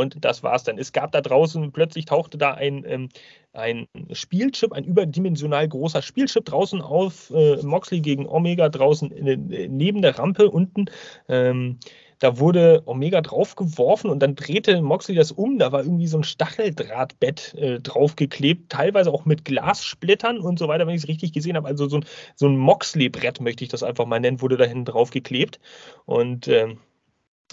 Und 0.00 0.24
das 0.24 0.42
war's 0.42 0.64
dann. 0.64 0.78
Es 0.78 0.92
gab 0.92 1.12
da 1.12 1.20
draußen, 1.20 1.72
plötzlich 1.72 2.06
tauchte 2.06 2.38
da 2.38 2.54
ein, 2.54 2.84
ähm, 2.86 3.08
ein 3.52 3.86
Spielchip, 4.12 4.72
ein 4.72 4.84
überdimensional 4.84 5.68
großer 5.68 6.00
Spielchip 6.00 6.46
draußen 6.46 6.80
auf, 6.80 7.30
äh, 7.30 7.56
Moxley 7.62 8.00
gegen 8.00 8.26
Omega 8.26 8.70
draußen 8.70 9.10
in, 9.10 9.50
in, 9.50 9.76
neben 9.76 10.00
der 10.00 10.18
Rampe 10.18 10.50
unten. 10.50 10.86
Ähm, 11.28 11.78
da 12.18 12.38
wurde 12.38 12.82
Omega 12.86 13.20
draufgeworfen 13.20 14.10
und 14.10 14.20
dann 14.20 14.36
drehte 14.36 14.80
Moxley 14.80 15.14
das 15.14 15.32
um. 15.32 15.58
Da 15.58 15.72
war 15.72 15.82
irgendwie 15.82 16.06
so 16.06 16.18
ein 16.18 16.24
Stacheldrahtbett 16.24 17.54
äh, 17.54 17.80
draufgeklebt, 17.80 18.70
teilweise 18.70 19.10
auch 19.12 19.24
mit 19.26 19.44
Glassplittern 19.44 20.38
und 20.38 20.58
so 20.58 20.68
weiter, 20.68 20.86
wenn 20.86 20.94
ich 20.94 21.02
es 21.02 21.08
richtig 21.08 21.32
gesehen 21.32 21.56
habe. 21.56 21.68
Also 21.68 21.88
so 21.88 21.96
ein, 21.98 22.04
so 22.36 22.46
ein 22.46 22.56
Moxley-Brett, 22.56 23.40
möchte 23.40 23.64
ich 23.64 23.70
das 23.70 23.82
einfach 23.82 24.06
mal 24.06 24.20
nennen, 24.20 24.40
wurde 24.40 24.56
da 24.56 24.64
hinten 24.64 24.84
draufgeklebt. 24.84 25.60
Und 26.04 26.46
ähm, 26.48 26.78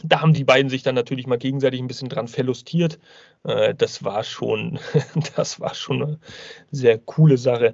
da 0.03 0.21
haben 0.21 0.33
die 0.33 0.43
beiden 0.43 0.69
sich 0.69 0.83
dann 0.83 0.95
natürlich 0.95 1.27
mal 1.27 1.37
gegenseitig 1.37 1.79
ein 1.79 1.87
bisschen 1.87 2.09
dran 2.09 2.27
verlustiert. 2.27 2.99
Äh, 3.43 3.73
das 3.75 4.03
war 4.03 4.23
schon, 4.23 4.79
das 5.35 5.59
war 5.59 5.73
schon 5.73 6.03
eine 6.03 6.19
sehr 6.71 6.97
coole 6.97 7.37
Sache. 7.37 7.73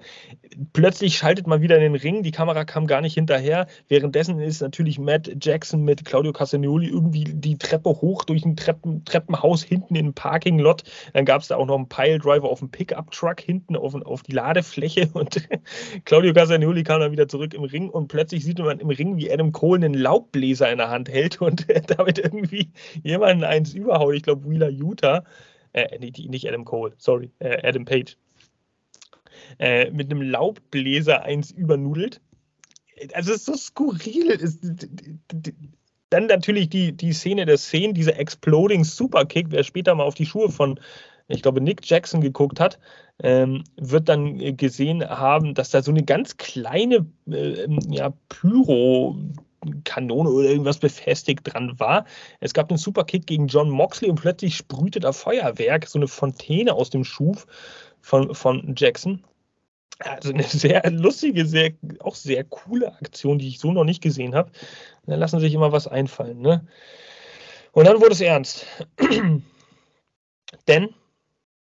Plötzlich 0.71 1.17
schaltet 1.17 1.47
man 1.47 1.61
wieder 1.61 1.75
in 1.77 1.81
den 1.81 1.95
Ring, 1.95 2.23
die 2.23 2.31
Kamera 2.31 2.63
kam 2.63 2.85
gar 2.87 3.01
nicht 3.01 3.15
hinterher. 3.15 3.67
Währenddessen 3.87 4.39
ist 4.39 4.61
natürlich 4.61 4.99
Matt 4.99 5.31
Jackson 5.41 5.83
mit 5.83 6.05
Claudio 6.05 6.31
Castagnoli 6.31 6.87
irgendwie 6.87 7.23
die 7.23 7.57
Treppe 7.57 7.89
hoch 7.89 8.23
durch 8.23 8.45
ein 8.45 8.55
Treppen, 8.55 9.03
Treppenhaus 9.03 9.63
hinten 9.63 9.95
in 9.95 10.05
den 10.05 10.13
Parking-Lot. 10.13 10.83
Dann 11.13 11.25
gab 11.25 11.41
es 11.41 11.47
da 11.47 11.55
auch 11.55 11.65
noch 11.65 11.75
einen 11.75 11.89
Piledriver 11.89 12.47
auf 12.47 12.59
dem 12.59 12.69
Pickup-Truck 12.69 13.41
hinten 13.41 13.75
auf, 13.75 13.95
auf 13.95 14.21
die 14.23 14.33
Ladefläche 14.33 15.09
und 15.13 15.47
Claudio 16.05 16.33
Castagnoli 16.33 16.83
kam 16.83 17.01
dann 17.01 17.11
wieder 17.11 17.27
zurück 17.27 17.53
im 17.53 17.63
Ring 17.63 17.89
und 17.89 18.07
plötzlich 18.07 18.43
sieht 18.45 18.59
man 18.59 18.79
im 18.79 18.89
Ring, 18.89 19.17
wie 19.17 19.31
Adam 19.31 19.51
Cole 19.51 19.83
einen 19.83 19.95
Laubbläser 19.95 20.71
in 20.71 20.77
der 20.77 20.89
Hand 20.89 21.09
hält 21.09 21.41
und 21.41 21.65
damit 21.87 22.12
irgendwie 22.19 22.71
jemanden 23.03 23.43
eins 23.43 23.73
überhaut. 23.73 24.15
Ich 24.15 24.23
glaube, 24.23 24.49
Wheeler 24.49 24.69
Utah 24.69 25.23
äh, 25.73 25.99
nicht 25.99 26.47
Adam 26.47 26.65
Cole, 26.65 26.93
sorry, 26.97 27.31
äh, 27.39 27.67
Adam 27.67 27.85
Page, 27.85 28.15
äh, 29.59 29.89
mit 29.91 30.11
einem 30.11 30.21
Laubbläser 30.21 31.23
eins 31.23 31.51
übernudelt. 31.51 32.21
Also 33.13 33.31
es 33.31 33.39
ist 33.39 33.45
so 33.45 33.55
skurril. 33.55 34.31
Es, 34.31 34.59
dann 36.09 36.27
natürlich 36.27 36.69
die, 36.69 36.93
die 36.93 37.11
Szene 37.11 37.45
der 37.45 37.57
Szene, 37.57 37.93
dieser 37.93 38.19
Exploding 38.19 38.83
Superkick, 38.83 39.47
wer 39.49 39.63
später 39.63 39.95
mal 39.95 40.03
auf 40.03 40.13
die 40.13 40.27
Schuhe 40.27 40.49
von, 40.49 40.79
ich 41.27 41.41
glaube, 41.41 41.59
Nick 41.59 41.89
Jackson 41.89 42.21
geguckt 42.21 42.59
hat, 42.59 42.77
ähm, 43.23 43.63
wird 43.77 44.09
dann 44.09 44.55
gesehen 44.55 45.03
haben, 45.03 45.55
dass 45.55 45.71
da 45.71 45.81
so 45.81 45.89
eine 45.89 46.03
ganz 46.03 46.37
kleine 46.37 47.07
äh, 47.27 47.67
ja, 47.89 48.13
Pyro 48.29 49.17
Kanone 49.83 50.29
oder 50.29 50.49
irgendwas 50.49 50.77
befestigt 50.77 51.41
dran 51.43 51.79
war. 51.79 52.05
Es 52.39 52.53
gab 52.53 52.69
einen 52.69 52.77
Superkick 52.77 53.27
gegen 53.27 53.47
John 53.47 53.69
Moxley 53.69 54.09
und 54.09 54.21
plötzlich 54.21 54.55
sprühte 54.55 54.99
da 54.99 55.11
Feuerwerk, 55.11 55.87
so 55.87 55.99
eine 55.99 56.07
Fontäne 56.07 56.73
aus 56.73 56.89
dem 56.89 57.03
Schuf 57.03 57.45
von, 58.01 58.33
von 58.35 58.75
Jackson. 58.77 59.23
Also 59.99 60.31
eine 60.31 60.43
sehr 60.47 60.89
lustige, 60.91 61.45
sehr, 61.45 61.71
auch 61.99 62.15
sehr 62.15 62.43
coole 62.43 62.93
Aktion, 62.93 63.39
die 63.39 63.47
ich 63.47 63.59
so 63.59 63.71
noch 63.71 63.85
nicht 63.85 64.01
gesehen 64.01 64.35
habe. 64.35 64.51
Da 65.05 65.15
lassen 65.15 65.39
sich 65.39 65.53
immer 65.53 65.71
was 65.71 65.87
einfallen. 65.87 66.41
Ne? 66.41 66.65
Und 67.71 67.85
dann 67.87 67.99
wurde 67.99 68.11
es 68.11 68.21
ernst. 68.21 68.65
Denn 70.67 70.89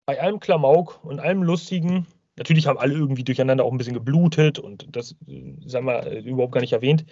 bei 0.05 0.21
allem 0.21 0.39
Klamauk 0.39 1.03
und 1.03 1.19
allem 1.19 1.43
Lustigen, 1.43 2.07
natürlich 2.37 2.67
haben 2.67 2.77
alle 2.77 2.93
irgendwie 2.93 3.23
durcheinander 3.23 3.65
auch 3.65 3.71
ein 3.71 3.77
bisschen 3.77 3.93
geblutet 3.93 4.59
und 4.59 4.87
das, 4.95 5.15
äh, 5.27 5.55
sagen 5.65 5.85
wir, 5.85 6.05
äh, 6.05 6.19
überhaupt 6.19 6.53
gar 6.53 6.61
nicht 6.61 6.73
erwähnt 6.73 7.05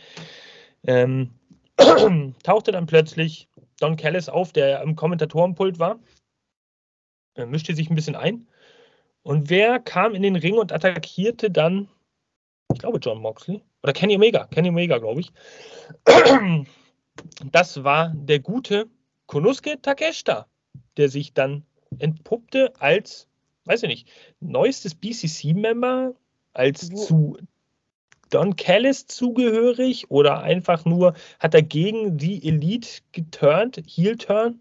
ähm, 0.88 1.32
tauchte 2.44 2.72
dann 2.72 2.86
plötzlich 2.86 3.50
Don 3.80 3.98
Callis 3.98 4.30
auf, 4.30 4.54
der 4.54 4.82
im 4.82 4.96
Kommentatorenpult 4.96 5.80
war, 5.80 6.00
er 7.36 7.46
mischte 7.46 7.76
sich 7.76 7.90
ein 7.90 7.96
bisschen 7.96 8.16
ein. 8.16 8.48
Und 9.22 9.50
wer 9.50 9.80
kam 9.80 10.16
in 10.16 10.22
den 10.22 10.36
Ring 10.36 10.58
und 10.58 10.72
attackierte 10.72 11.52
dann, 11.52 11.90
ich 12.72 12.80
glaube, 12.80 13.00
John 13.00 13.22
Moxley 13.22 13.62
oder 13.84 13.94
Kenny 13.94 14.16
Omega, 14.16 14.46
Kenny 14.48 14.70
Omega, 14.70 14.98
glaube 14.98 15.22
ich. 15.22 15.32
Das 17.50 17.82
war 17.82 18.14
der 18.14 18.40
gute 18.40 18.90
Konosuke 19.28 19.82
Takeshita, 19.82 20.48
der 20.98 21.08
sich 21.08 21.34
dann 21.34 21.66
entpuppte 22.00 22.74
als, 22.80 23.30
weiß 23.64 23.84
ich 23.84 23.88
nicht, 23.90 24.10
neuestes 24.42 24.96
BCC-Member, 24.96 26.14
als 26.52 26.90
zu 26.90 27.38
Don 28.36 28.58
Callis 28.58 29.08
zugehörig 29.08 30.12
oder 30.12 30.42
einfach 30.42 30.84
nur 30.84 31.14
hat 31.40 31.54
er 31.54 31.62
gegen 31.62 32.18
die 32.18 32.46
Elite 32.46 32.90
geturnt, 33.14 33.82
Heel-Turn? 33.88 34.60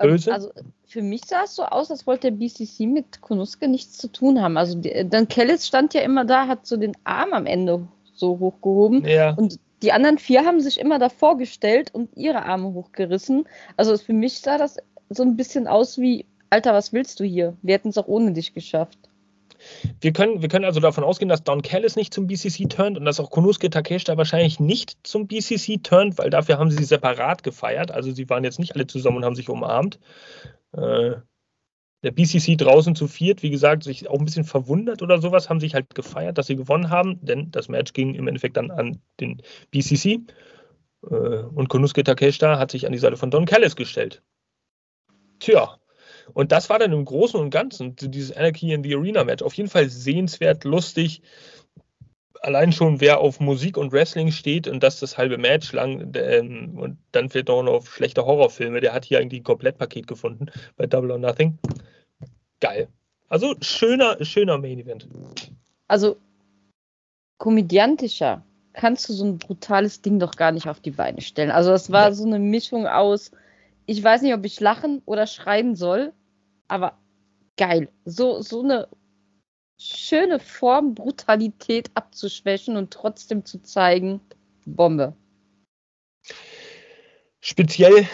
Ähm, 0.00 0.08
Böse? 0.08 0.32
Also 0.32 0.50
für 0.86 1.02
mich 1.02 1.26
sah 1.26 1.42
es 1.44 1.54
so 1.54 1.64
aus, 1.64 1.90
als 1.90 2.06
wollte 2.06 2.30
der 2.30 2.38
BCC 2.38 2.86
mit 2.86 3.20
Konuske 3.20 3.68
nichts 3.68 3.98
zu 3.98 4.08
tun 4.08 4.40
haben. 4.40 4.56
Also 4.56 4.78
die, 4.78 5.06
Don 5.06 5.28
Callis 5.28 5.66
stand 5.66 5.92
ja 5.92 6.00
immer 6.00 6.24
da, 6.24 6.46
hat 6.46 6.66
so 6.66 6.78
den 6.78 6.96
Arm 7.04 7.34
am 7.34 7.44
Ende 7.44 7.86
so 8.14 8.38
hochgehoben 8.38 9.06
ja. 9.06 9.34
und 9.34 9.58
die 9.82 9.92
anderen 9.92 10.16
vier 10.16 10.46
haben 10.46 10.60
sich 10.60 10.80
immer 10.80 10.98
davor 10.98 11.36
gestellt 11.36 11.92
und 11.92 12.16
ihre 12.16 12.46
Arme 12.46 12.72
hochgerissen. 12.72 13.44
Also 13.76 13.98
für 13.98 14.14
mich 14.14 14.40
sah 14.40 14.56
das 14.56 14.78
so 15.10 15.22
ein 15.22 15.36
bisschen 15.36 15.66
aus 15.66 15.98
wie, 15.98 16.24
Alter, 16.48 16.72
was 16.72 16.94
willst 16.94 17.20
du 17.20 17.24
hier? 17.24 17.58
Wir 17.60 17.74
hätten 17.74 17.90
es 17.90 17.98
auch 17.98 18.08
ohne 18.08 18.32
dich 18.32 18.54
geschafft. 18.54 18.98
Wir 20.00 20.12
können, 20.12 20.42
wir 20.42 20.48
können 20.48 20.64
also 20.64 20.80
davon 20.80 21.04
ausgehen, 21.04 21.28
dass 21.28 21.44
Don 21.44 21.62
Callis 21.62 21.96
nicht 21.96 22.14
zum 22.14 22.26
BCC 22.26 22.68
turnt 22.68 22.98
und 22.98 23.04
dass 23.04 23.20
auch 23.20 23.30
Konosuke 23.30 23.70
Takeshita 23.70 24.16
wahrscheinlich 24.16 24.60
nicht 24.60 24.96
zum 25.02 25.26
BCC 25.26 25.82
turnt, 25.82 26.18
weil 26.18 26.30
dafür 26.30 26.58
haben 26.58 26.70
sie 26.70 26.84
separat 26.84 27.42
gefeiert. 27.42 27.90
Also 27.90 28.12
sie 28.12 28.28
waren 28.28 28.44
jetzt 28.44 28.58
nicht 28.58 28.74
alle 28.74 28.86
zusammen 28.86 29.18
und 29.18 29.24
haben 29.24 29.36
sich 29.36 29.48
umarmt. 29.48 29.98
Äh, 30.72 31.16
der 32.04 32.10
BCC 32.10 32.56
draußen 32.56 32.94
zu 32.94 33.08
viert, 33.08 33.42
wie 33.42 33.50
gesagt, 33.50 33.82
sich 33.82 34.08
auch 34.08 34.18
ein 34.18 34.26
bisschen 34.26 34.44
verwundert 34.44 35.00
oder 35.00 35.20
sowas, 35.20 35.48
haben 35.48 35.60
sich 35.60 35.74
halt 35.74 35.94
gefeiert, 35.94 36.36
dass 36.36 36.46
sie 36.46 36.56
gewonnen 36.56 36.90
haben, 36.90 37.18
denn 37.24 37.50
das 37.50 37.68
Match 37.68 37.94
ging 37.94 38.14
im 38.14 38.28
Endeffekt 38.28 38.58
dann 38.58 38.70
an 38.70 39.00
den 39.20 39.40
BCC. 39.70 40.20
Äh, 41.02 41.14
und 41.14 41.68
Konosuke 41.68 42.04
Takeshita 42.04 42.58
hat 42.58 42.70
sich 42.70 42.86
an 42.86 42.92
die 42.92 42.98
Seite 42.98 43.16
von 43.16 43.30
Don 43.30 43.46
Callis 43.46 43.74
gestellt. 43.74 44.22
Tja, 45.38 45.78
und 46.32 46.52
das 46.52 46.70
war 46.70 46.78
dann 46.78 46.92
im 46.92 47.04
Großen 47.04 47.38
und 47.38 47.50
Ganzen 47.50 47.96
dieses 47.96 48.36
Anarchy 48.36 48.72
in 48.72 48.82
the 48.82 48.94
Arena 48.94 49.24
Match. 49.24 49.42
Auf 49.42 49.54
jeden 49.54 49.68
Fall 49.68 49.88
sehenswert, 49.88 50.64
lustig. 50.64 51.22
Allein 52.40 52.72
schon, 52.72 53.00
wer 53.00 53.20
auf 53.20 53.40
Musik 53.40 53.76
und 53.76 53.92
Wrestling 53.92 54.30
steht 54.30 54.68
und 54.68 54.82
das 54.82 55.00
das 55.00 55.16
halbe 55.16 55.38
Match 55.38 55.72
lang 55.72 56.12
ähm, 56.14 56.78
und 56.78 56.98
dann 57.12 57.30
fehlt 57.30 57.48
noch 57.48 57.66
auf 57.66 57.94
schlechte 57.94 58.26
Horrorfilme, 58.26 58.80
der 58.80 58.92
hat 58.92 59.04
hier 59.04 59.18
eigentlich 59.18 59.40
ein 59.40 59.44
Komplettpaket 59.44 60.06
gefunden 60.06 60.46
bei 60.76 60.86
Double 60.86 61.10
or 61.10 61.18
Nothing. 61.18 61.58
Geil. 62.60 62.88
Also 63.28 63.54
schöner, 63.62 64.22
schöner 64.24 64.58
Main 64.58 64.78
Event. 64.78 65.08
Also 65.88 66.16
komödiantischer 67.38 68.44
kannst 68.74 69.08
du 69.08 69.12
so 69.12 69.24
ein 69.24 69.38
brutales 69.38 70.02
Ding 70.02 70.18
doch 70.18 70.36
gar 70.36 70.52
nicht 70.52 70.68
auf 70.68 70.80
die 70.80 70.90
Beine 70.90 71.20
stellen. 71.20 71.50
Also 71.50 71.70
das 71.70 71.90
war 71.90 72.08
ja. 72.08 72.12
so 72.12 72.26
eine 72.26 72.38
Mischung 72.38 72.86
aus 72.86 73.30
ich 73.86 74.02
weiß 74.02 74.22
nicht, 74.22 74.34
ob 74.34 74.44
ich 74.44 74.60
lachen 74.60 75.02
oder 75.06 75.26
schreien 75.26 75.74
soll, 75.74 76.12
aber 76.68 76.98
geil. 77.56 77.88
So, 78.04 78.40
so 78.40 78.62
eine 78.62 78.88
schöne 79.78 80.38
Form, 80.38 80.94
Brutalität 80.94 81.90
abzuschwächen 81.94 82.76
und 82.76 82.92
trotzdem 82.92 83.44
zu 83.44 83.62
zeigen, 83.62 84.20
Bombe. 84.64 85.14
Speziell 87.40 88.06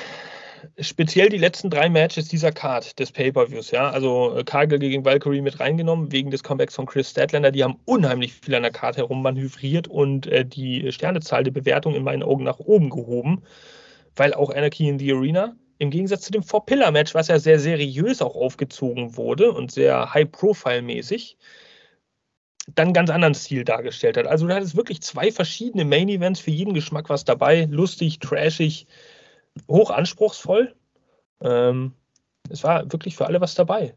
speziell 0.79 1.29
die 1.29 1.39
letzten 1.39 1.71
drei 1.71 1.89
Matches 1.89 2.29
dieser 2.29 2.53
Card 2.53 2.99
des 2.99 3.13
Pay-Per-Views, 3.13 3.71
ja, 3.71 3.91
also 3.91 4.37
äh, 4.37 4.45
Kagel 4.45 4.79
gegen 4.79 5.05
Valkyrie 5.05 5.41
mit 5.41 5.61
reingenommen, 5.61 6.13
wegen 6.13 6.31
des 6.31 6.43
Comebacks 6.43 6.75
von 6.75 6.87
Chris 6.87 7.11
Statlander, 7.11 7.51
die 7.51 7.65
haben 7.65 7.79
unheimlich 7.85 8.35
viel 8.35 8.55
an 8.55 8.63
der 8.63 8.73
Card 8.73 8.97
herummanövriert 8.97 9.89
und 9.89 10.27
äh, 10.27 10.45
die 10.45 10.91
Sternezahl 10.93 11.45
der 11.45 11.53
Bewertung 11.53 11.95
in 11.95 12.05
meinen 12.05 12.23
Augen 12.23 12.45
nach 12.45 12.59
oben 12.59 12.91
gehoben, 12.91 13.43
weil 14.21 14.35
auch 14.35 14.51
Anarchy 14.51 14.87
in 14.87 14.99
the 14.99 15.13
Arena 15.15 15.57
im 15.79 15.89
Gegensatz 15.89 16.21
zu 16.21 16.31
dem 16.31 16.43
Four-Pillar-Match, 16.43 17.15
was 17.15 17.29
ja 17.29 17.39
sehr 17.39 17.59
seriös 17.59 18.21
auch 18.21 18.37
aufgezogen 18.37 19.17
wurde 19.17 19.51
und 19.51 19.73
sehr 19.73 20.13
high-profile-mäßig, 20.13 21.39
dann 22.75 22.89
einen 22.89 22.93
ganz 22.93 23.09
anderen 23.09 23.35
Stil 23.35 23.65
dargestellt 23.65 24.19
hat. 24.19 24.27
Also 24.27 24.47
du 24.47 24.55
hattest 24.55 24.77
wirklich 24.77 25.01
zwei 25.01 25.33
verschiedene 25.33 25.87
Main-Events 25.87 26.39
für 26.39 26.51
jeden 26.51 26.75
Geschmack 26.75 27.09
was 27.09 27.25
dabei. 27.25 27.67
Lustig, 27.71 28.19
trashig, 28.19 28.87
hochanspruchsvoll. 29.71 30.75
Ähm, 31.41 31.95
es 32.51 32.63
war 32.63 32.93
wirklich 32.93 33.17
für 33.17 33.25
alle 33.25 33.41
was 33.41 33.55
dabei. 33.55 33.95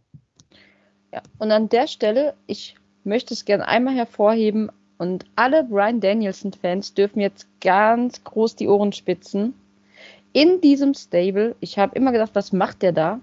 Ja, 1.12 1.22
und 1.38 1.52
an 1.52 1.68
der 1.68 1.88
Stelle, 1.88 2.36
ich 2.48 2.78
möchte 3.04 3.34
es 3.34 3.44
gerne 3.44 3.68
einmal 3.68 3.96
hervorheben 3.96 4.72
und 5.00 5.26
alle 5.36 5.66
Brian 5.66 6.00
Danielson-Fans 6.00 6.94
dürfen 6.94 7.20
jetzt 7.20 7.46
ganz 7.60 8.24
groß 8.24 8.56
die 8.56 8.70
Ohren 8.70 8.94
spitzen. 8.94 9.56
In 10.34 10.62
diesem 10.62 10.94
Stable, 10.94 11.56
ich 11.60 11.78
habe 11.78 11.96
immer 11.96 12.12
gedacht, 12.12 12.32
was 12.34 12.52
macht 12.54 12.82
der 12.82 12.92
da? 12.92 13.20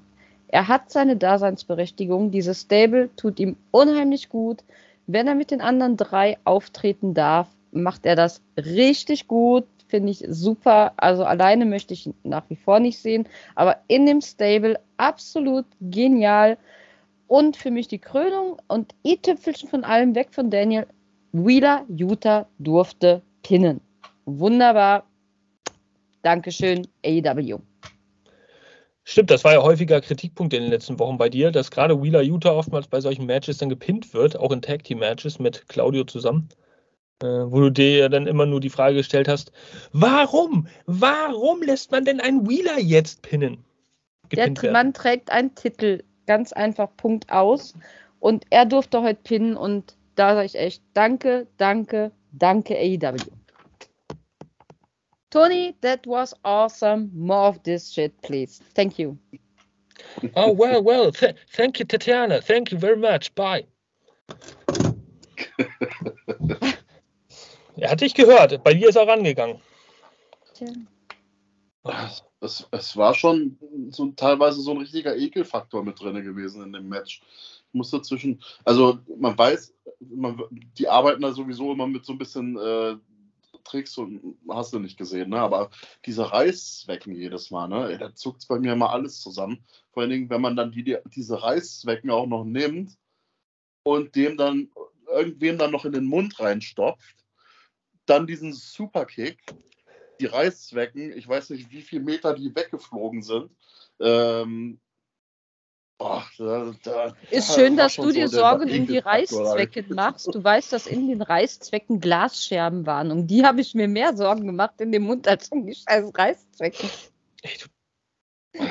Er 0.48 0.68
hat 0.68 0.90
seine 0.90 1.16
Daseinsberechtigung. 1.16 2.30
Dieses 2.30 2.62
Stable 2.62 3.10
tut 3.16 3.38
ihm 3.38 3.56
unheimlich 3.70 4.28
gut. 4.28 4.64
Wenn 5.06 5.26
er 5.26 5.34
mit 5.34 5.50
den 5.50 5.60
anderen 5.60 5.96
drei 5.96 6.38
auftreten 6.44 7.14
darf, 7.14 7.48
macht 7.72 8.06
er 8.06 8.16
das 8.16 8.40
richtig 8.56 9.28
gut 9.28 9.66
finde 9.90 10.12
ich 10.12 10.24
super. 10.28 10.92
Also 10.96 11.24
alleine 11.24 11.66
möchte 11.66 11.92
ich 11.92 12.06
ihn 12.06 12.14
nach 12.22 12.48
wie 12.48 12.56
vor 12.56 12.80
nicht 12.80 12.98
sehen, 12.98 13.28
aber 13.54 13.78
in 13.88 14.06
dem 14.06 14.22
Stable 14.22 14.80
absolut 14.96 15.66
genial. 15.80 16.56
Und 17.26 17.56
für 17.56 17.70
mich 17.70 17.86
die 17.86 17.98
Krönung 17.98 18.56
und 18.66 18.94
i-Tüpfelchen 19.06 19.68
von 19.68 19.84
allem 19.84 20.14
weg 20.14 20.28
von 20.32 20.50
Daniel. 20.50 20.86
Wheeler 21.32 21.84
Utah 21.88 22.46
durfte 22.58 23.22
pinnen. 23.42 23.80
Wunderbar. 24.24 25.04
Dankeschön, 26.22 26.86
AEW. 27.04 27.58
Stimmt, 29.04 29.30
das 29.30 29.44
war 29.44 29.54
ja 29.54 29.62
häufiger 29.62 30.00
Kritikpunkt 30.00 30.52
in 30.52 30.62
den 30.62 30.70
letzten 30.70 30.98
Wochen 30.98 31.18
bei 31.18 31.28
dir, 31.28 31.50
dass 31.50 31.70
gerade 31.70 32.00
Wheeler 32.02 32.22
Utah 32.22 32.52
oftmals 32.52 32.86
bei 32.86 33.00
solchen 33.00 33.26
Matches 33.26 33.58
dann 33.58 33.68
gepinnt 33.68 34.12
wird, 34.14 34.38
auch 34.38 34.52
in 34.52 34.62
Tag 34.62 34.84
Team 34.84 34.98
Matches 34.98 35.38
mit 35.38 35.68
Claudio 35.68 36.04
zusammen. 36.04 36.48
Äh, 37.22 37.26
wo 37.26 37.60
du 37.60 37.70
dir 37.70 37.98
ja 37.98 38.08
dann 38.08 38.26
immer 38.26 38.46
nur 38.46 38.60
die 38.60 38.70
Frage 38.70 38.96
gestellt 38.96 39.28
hast, 39.28 39.52
warum? 39.92 40.68
Warum 40.86 41.62
lässt 41.62 41.90
man 41.90 42.04
denn 42.04 42.20
einen 42.20 42.48
Wheeler 42.48 42.78
jetzt 42.78 43.22
pinnen? 43.22 43.64
Der 44.32 44.52
Mann 44.70 44.94
trägt 44.94 45.30
einen 45.30 45.54
Titel, 45.54 46.04
ganz 46.26 46.52
einfach, 46.52 46.88
Punkt 46.96 47.30
aus. 47.30 47.74
Und 48.20 48.44
er 48.50 48.64
durfte 48.64 49.02
heute 49.02 49.20
pinnen 49.22 49.56
und 49.56 49.96
da 50.14 50.34
sage 50.34 50.46
ich 50.46 50.54
echt, 50.54 50.82
danke, 50.94 51.46
danke, 51.56 52.12
danke 52.32 52.76
AEW. 52.76 53.16
Tony, 55.30 55.76
that 55.80 56.06
was 56.06 56.34
awesome. 56.44 57.10
More 57.14 57.48
of 57.48 57.62
this 57.62 57.90
shit, 57.90 58.20
please. 58.22 58.60
Thank 58.74 58.98
you. 58.98 59.18
Oh, 60.34 60.52
well, 60.52 60.82
well. 60.82 61.12
Th 61.12 61.34
thank 61.52 61.78
you, 61.78 61.84
Tatiana. 61.84 62.40
Thank 62.40 62.72
you 62.72 62.78
very 62.78 62.96
much. 62.96 63.34
Bye. 63.34 63.66
Er 67.80 67.90
hat 67.90 68.00
dich 68.02 68.14
gehört. 68.14 68.62
Bei 68.62 68.74
dir 68.74 68.90
ist 68.90 68.96
er 68.96 69.08
rangegangen. 69.08 69.58
Es, 72.42 72.66
es 72.70 72.96
war 72.96 73.14
schon 73.14 73.58
so, 73.90 74.06
teilweise 74.12 74.60
so 74.60 74.72
ein 74.72 74.78
richtiger 74.78 75.16
Ekelfaktor 75.16 75.82
mit 75.82 75.98
drin 75.98 76.22
gewesen 76.22 76.62
in 76.62 76.72
dem 76.72 76.88
Match. 76.88 77.22
Ich 77.68 77.74
musste 77.74 78.02
zwischen, 78.02 78.42
also 78.64 78.98
man 79.16 79.36
weiß, 79.38 79.74
man, 80.00 80.42
die 80.76 80.88
arbeiten 80.88 81.22
da 81.22 81.32
sowieso 81.32 81.72
immer 81.72 81.86
mit 81.86 82.04
so 82.04 82.12
ein 82.12 82.18
bisschen 82.18 82.58
äh, 82.58 82.96
Tricks 83.64 83.96
und 83.98 84.36
hast 84.48 84.72
du 84.72 84.78
nicht 84.78 84.98
gesehen, 84.98 85.30
ne? 85.30 85.38
Aber 85.38 85.70
diese 86.06 86.30
Reißzwecken 86.30 87.14
jedes 87.14 87.50
Mal, 87.50 87.68
ne? 87.68 87.98
Da 87.98 88.14
zuckt 88.14 88.42
es 88.42 88.46
bei 88.46 88.58
mir 88.58 88.72
immer 88.72 88.90
alles 88.90 89.20
zusammen. 89.20 89.64
Vor 89.92 90.02
allen 90.02 90.10
Dingen, 90.10 90.30
wenn 90.30 90.40
man 90.40 90.56
dann 90.56 90.72
die, 90.72 90.84
die, 90.84 90.98
diese 91.14 91.42
Reißzwecken 91.42 92.10
auch 92.10 92.26
noch 92.26 92.44
nimmt 92.44 92.96
und 93.82 94.14
dem 94.14 94.36
dann 94.36 94.70
irgendwem 95.06 95.58
dann 95.58 95.72
noch 95.72 95.84
in 95.84 95.92
den 95.92 96.04
Mund 96.04 96.38
reinstopft 96.38 97.20
dann 98.10 98.26
diesen 98.26 98.52
Superkick, 98.52 99.38
die 100.18 100.26
Reißzwecken, 100.26 101.16
ich 101.16 101.28
weiß 101.28 101.50
nicht, 101.50 101.70
wie 101.70 101.80
viele 101.80 102.02
Meter 102.02 102.34
die 102.34 102.54
weggeflogen 102.54 103.22
sind. 103.22 103.50
Ähm, 104.00 104.80
oh, 106.00 106.22
da, 106.38 106.74
da, 106.82 107.14
ist 107.30 107.54
schön, 107.54 107.76
dass 107.76 107.96
du 107.96 108.10
dir 108.10 108.28
so 108.28 108.38
Sorgen 108.38 108.70
um 108.70 108.86
die 108.86 108.98
Reißzwecken 108.98 109.94
machst. 109.94 110.34
Du 110.34 110.42
weißt, 110.42 110.72
dass 110.72 110.86
in 110.86 111.08
den 111.08 111.22
Reißzwecken 111.22 112.00
Glasscherben 112.00 112.86
waren. 112.86 113.10
Um 113.10 113.26
die 113.26 113.44
habe 113.44 113.60
ich 113.60 113.74
mir 113.74 113.86
mehr 113.86 114.16
Sorgen 114.16 114.46
gemacht 114.46 114.80
in 114.80 114.92
dem 114.92 115.02
Mund 115.02 115.28
als 115.28 115.48
um 115.48 115.66
die 115.66 115.74
scheiß 115.74 116.12
Reißzwecken. 116.14 116.90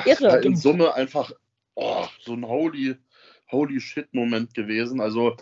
Irre. 0.04 0.40
In 0.42 0.56
Summe 0.56 0.94
einfach 0.94 1.32
oh, 1.74 2.06
so 2.22 2.34
ein 2.34 2.46
holy, 2.46 2.96
holy 3.50 3.80
shit 3.80 4.12
Moment 4.12 4.54
gewesen. 4.54 5.00
Also 5.00 5.36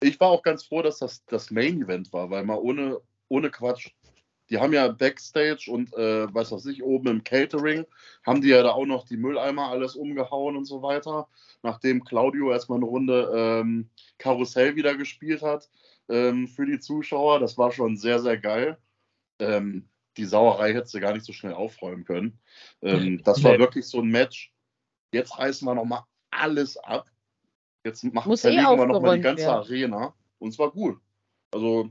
ich 0.00 0.18
war 0.18 0.28
auch 0.28 0.42
ganz 0.42 0.64
froh, 0.64 0.82
dass 0.82 0.98
das 0.98 1.24
das 1.26 1.50
Main 1.50 1.82
Event 1.82 2.12
war, 2.12 2.30
weil 2.30 2.44
mal 2.44 2.58
ohne 2.58 3.00
ohne 3.28 3.50
Quatsch. 3.50 3.90
Die 4.50 4.58
haben 4.58 4.72
ja 4.72 4.88
Backstage 4.88 5.70
und 5.70 5.94
äh, 5.94 6.32
was 6.34 6.50
weiß 6.50 6.66
ich, 6.66 6.82
oben 6.82 7.08
im 7.08 7.24
Catering, 7.24 7.86
haben 8.26 8.40
die 8.40 8.48
ja 8.48 8.62
da 8.62 8.72
auch 8.72 8.84
noch 8.84 9.06
die 9.06 9.16
Mülleimer 9.16 9.68
alles 9.68 9.94
umgehauen 9.94 10.56
und 10.56 10.64
so 10.64 10.82
weiter. 10.82 11.28
Nachdem 11.62 12.04
Claudio 12.04 12.50
erstmal 12.50 12.78
eine 12.78 12.86
Runde 12.86 13.30
ähm, 13.34 13.90
Karussell 14.18 14.74
wieder 14.74 14.96
gespielt 14.96 15.42
hat 15.42 15.70
ähm, 16.08 16.48
für 16.48 16.66
die 16.66 16.80
Zuschauer. 16.80 17.38
Das 17.38 17.56
war 17.58 17.70
schon 17.70 17.96
sehr, 17.96 18.18
sehr 18.18 18.38
geil. 18.38 18.78
Ähm, 19.38 19.88
die 20.16 20.24
Sauerei 20.24 20.74
hätte 20.74 20.88
sie 20.88 21.00
gar 21.00 21.12
nicht 21.12 21.24
so 21.24 21.32
schnell 21.32 21.54
aufräumen 21.54 22.04
können. 22.04 22.38
Ähm, 22.82 23.22
das 23.22 23.42
war 23.44 23.58
wirklich 23.58 23.86
so 23.86 24.00
ein 24.00 24.08
Match. 24.08 24.52
Jetzt 25.12 25.38
reißen 25.38 25.66
wir 25.66 25.74
nochmal 25.74 26.02
alles 26.30 26.76
ab. 26.76 27.08
Jetzt 27.84 28.04
machen, 28.04 28.32
eh 28.32 28.56
wir 28.56 28.86
nochmal 28.86 29.16
die 29.16 29.22
ganze 29.22 29.44
werden. 29.44 29.54
Arena. 29.54 30.14
Und 30.38 30.50
es 30.50 30.58
war 30.58 30.70
gut. 30.70 31.00
Also 31.52 31.90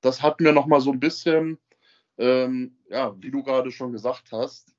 das 0.00 0.22
hat 0.22 0.40
mir 0.40 0.52
nochmal 0.52 0.80
so 0.80 0.92
ein 0.92 1.00
bisschen, 1.00 1.58
ähm, 2.22 2.78
ja, 2.88 3.20
wie 3.20 3.32
du 3.32 3.42
gerade 3.42 3.72
schon 3.72 3.90
gesagt 3.90 4.30
hast, 4.30 4.72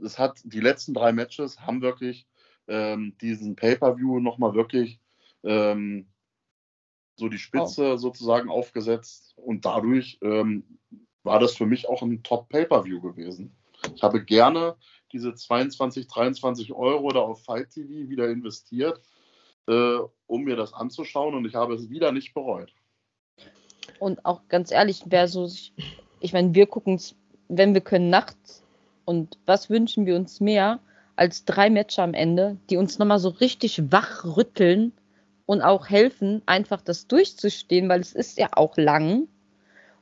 es 0.00 0.16
hat 0.16 0.40
die 0.44 0.60
letzten 0.60 0.94
drei 0.94 1.12
Matches 1.12 1.60
haben 1.60 1.82
wirklich 1.82 2.28
ähm, 2.68 3.16
diesen 3.20 3.56
Pay-per-View 3.56 4.20
nochmal 4.20 4.54
wirklich 4.54 5.00
ähm, 5.42 6.06
so 7.16 7.28
die 7.28 7.38
Spitze 7.38 7.94
oh. 7.94 7.96
sozusagen 7.96 8.48
aufgesetzt 8.48 9.34
und 9.36 9.64
dadurch 9.64 10.18
ähm, 10.22 10.78
war 11.24 11.40
das 11.40 11.56
für 11.56 11.66
mich 11.66 11.88
auch 11.88 12.02
ein 12.02 12.22
Top-Pay-per-View 12.22 13.00
gewesen. 13.00 13.56
Ich 13.96 14.02
habe 14.04 14.24
gerne 14.24 14.76
diese 15.12 15.34
22, 15.34 16.06
23 16.06 16.72
Euro 16.72 17.08
da 17.10 17.20
auf 17.20 17.42
Fight 17.42 17.70
TV 17.70 18.08
wieder 18.08 18.30
investiert, 18.30 19.00
äh, 19.66 19.98
um 20.26 20.44
mir 20.44 20.54
das 20.54 20.74
anzuschauen 20.74 21.34
und 21.34 21.44
ich 21.44 21.56
habe 21.56 21.74
es 21.74 21.90
wieder 21.90 22.12
nicht 22.12 22.34
bereut. 22.34 22.72
Und 23.98 24.24
auch 24.24 24.48
ganz 24.48 24.70
ehrlich, 24.70 25.02
wer 25.06 25.28
so, 25.28 25.48
ich 26.24 26.32
meine, 26.32 26.54
wir 26.54 26.66
gucken 26.66 26.94
es, 26.94 27.14
wenn 27.48 27.74
wir 27.74 27.82
können, 27.82 28.08
nachts. 28.08 28.62
Und 29.04 29.38
was 29.44 29.68
wünschen 29.68 30.06
wir 30.06 30.16
uns 30.16 30.40
mehr 30.40 30.80
als 31.16 31.44
drei 31.44 31.68
Matches 31.68 31.98
am 31.98 32.14
Ende, 32.14 32.56
die 32.70 32.78
uns 32.78 32.98
nochmal 32.98 33.18
so 33.18 33.28
richtig 33.28 33.92
wach 33.92 34.24
rütteln 34.24 34.92
und 35.44 35.60
auch 35.60 35.90
helfen, 35.90 36.40
einfach 36.46 36.80
das 36.80 37.06
durchzustehen, 37.08 37.90
weil 37.90 38.00
es 38.00 38.14
ist 38.14 38.38
ja 38.38 38.48
auch 38.52 38.78
lang. 38.78 39.28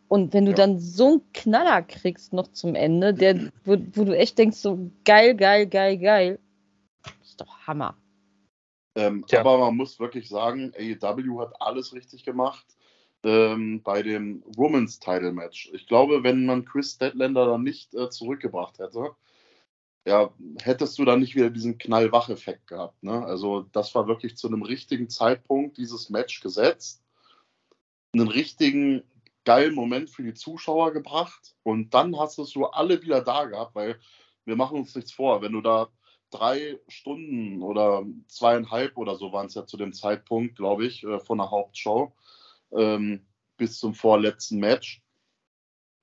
Und 0.07 0.33
wenn 0.33 0.45
du 0.45 0.53
ja. 0.53 0.59
dann 0.59 0.79
so 0.79 1.09
einen 1.09 1.33
Knaller 1.33 1.83
kriegst 1.83 2.33
noch 2.33 2.53
zum 2.53 2.77
Ende, 2.77 3.13
der, 3.13 3.51
wo, 3.65 3.77
wo, 3.95 4.05
du 4.05 4.17
echt 4.17 4.39
denkst, 4.39 4.59
so 4.59 4.79
geil, 5.05 5.35
geil, 5.35 5.67
geil, 5.67 5.99
geil, 5.99 6.39
ist 7.25 7.41
doch 7.41 7.67
Hammer. 7.67 7.97
Ähm, 8.95 9.25
ja. 9.29 9.41
Aber 9.41 9.59
man 9.59 9.75
muss 9.75 9.99
wirklich 9.99 10.29
sagen, 10.29 10.73
AEW 10.79 11.41
hat 11.41 11.61
alles 11.61 11.93
richtig 11.93 12.25
gemacht 12.25 12.67
ähm, 13.25 13.83
bei 13.83 14.03
dem 14.03 14.43
Women's 14.57 14.99
Title 14.99 15.33
Match. 15.33 15.71
Ich 15.73 15.87
glaube, 15.87 16.23
wenn 16.23 16.47
man 16.47 16.65
Chris 16.65 16.93
Statlander 16.93 17.47
dann 17.47 17.63
nicht 17.63 17.95
äh, 17.95 18.11
zurückgebracht 18.11 18.79
hätte, 18.79 19.15
ja, 20.05 20.33
hättest 20.61 20.99
du 20.99 21.05
dann 21.05 21.21
nicht 21.21 21.37
wieder 21.37 21.51
diesen 21.51 21.79
Knallwach-Effekt 21.79 22.67
gehabt. 22.67 23.03
Ne? 23.03 23.25
Also 23.25 23.67
das 23.73 23.95
war 23.95 24.09
wirklich 24.09 24.37
zu 24.37 24.49
einem 24.49 24.63
richtigen 24.63 25.09
Zeitpunkt 25.09 25.79
dieses 25.79 26.11
Match 26.11 26.41
gesetzt, 26.41 27.03
einen 28.13 28.29
richtigen 28.29 29.05
geilen 29.45 29.75
Moment 29.75 30.11
für 30.11 30.23
die 30.23 30.35
Zuschauer 30.35 30.93
gebracht 30.93 31.55
und 31.63 31.95
dann 31.95 32.19
hast 32.19 32.39
du 32.39 32.45
so 32.45 32.71
alle 32.71 33.03
wieder 33.03 33.23
da 33.23 33.45
gehabt, 33.45 33.75
weil 33.75 33.99
wir 34.45 34.57
machen 34.57 34.79
uns 34.79 34.95
nichts 34.95 35.13
vor, 35.13 35.41
wenn 35.43 35.53
du 35.53 35.61
da 35.61 35.89
drei 36.31 36.81
Stunden 36.89 37.63
oder 37.63 38.05
zweieinhalb 38.27 38.97
oder 38.97 39.17
so 39.17 39.33
waren 39.33 39.47
es 39.47 39.55
ja 39.55 39.67
zu 39.67 39.77
dem 39.77 39.93
Zeitpunkt, 39.93 40.57
glaube 40.57 40.87
ich, 40.87 41.05
äh, 41.05 41.21
von 41.21 41.39
der 41.39 41.51
Hauptshow, 41.51 42.13
ähm, 42.77 43.27
bis 43.57 43.79
zum 43.79 43.95
vorletzten 43.95 44.59
Match. 44.59 45.03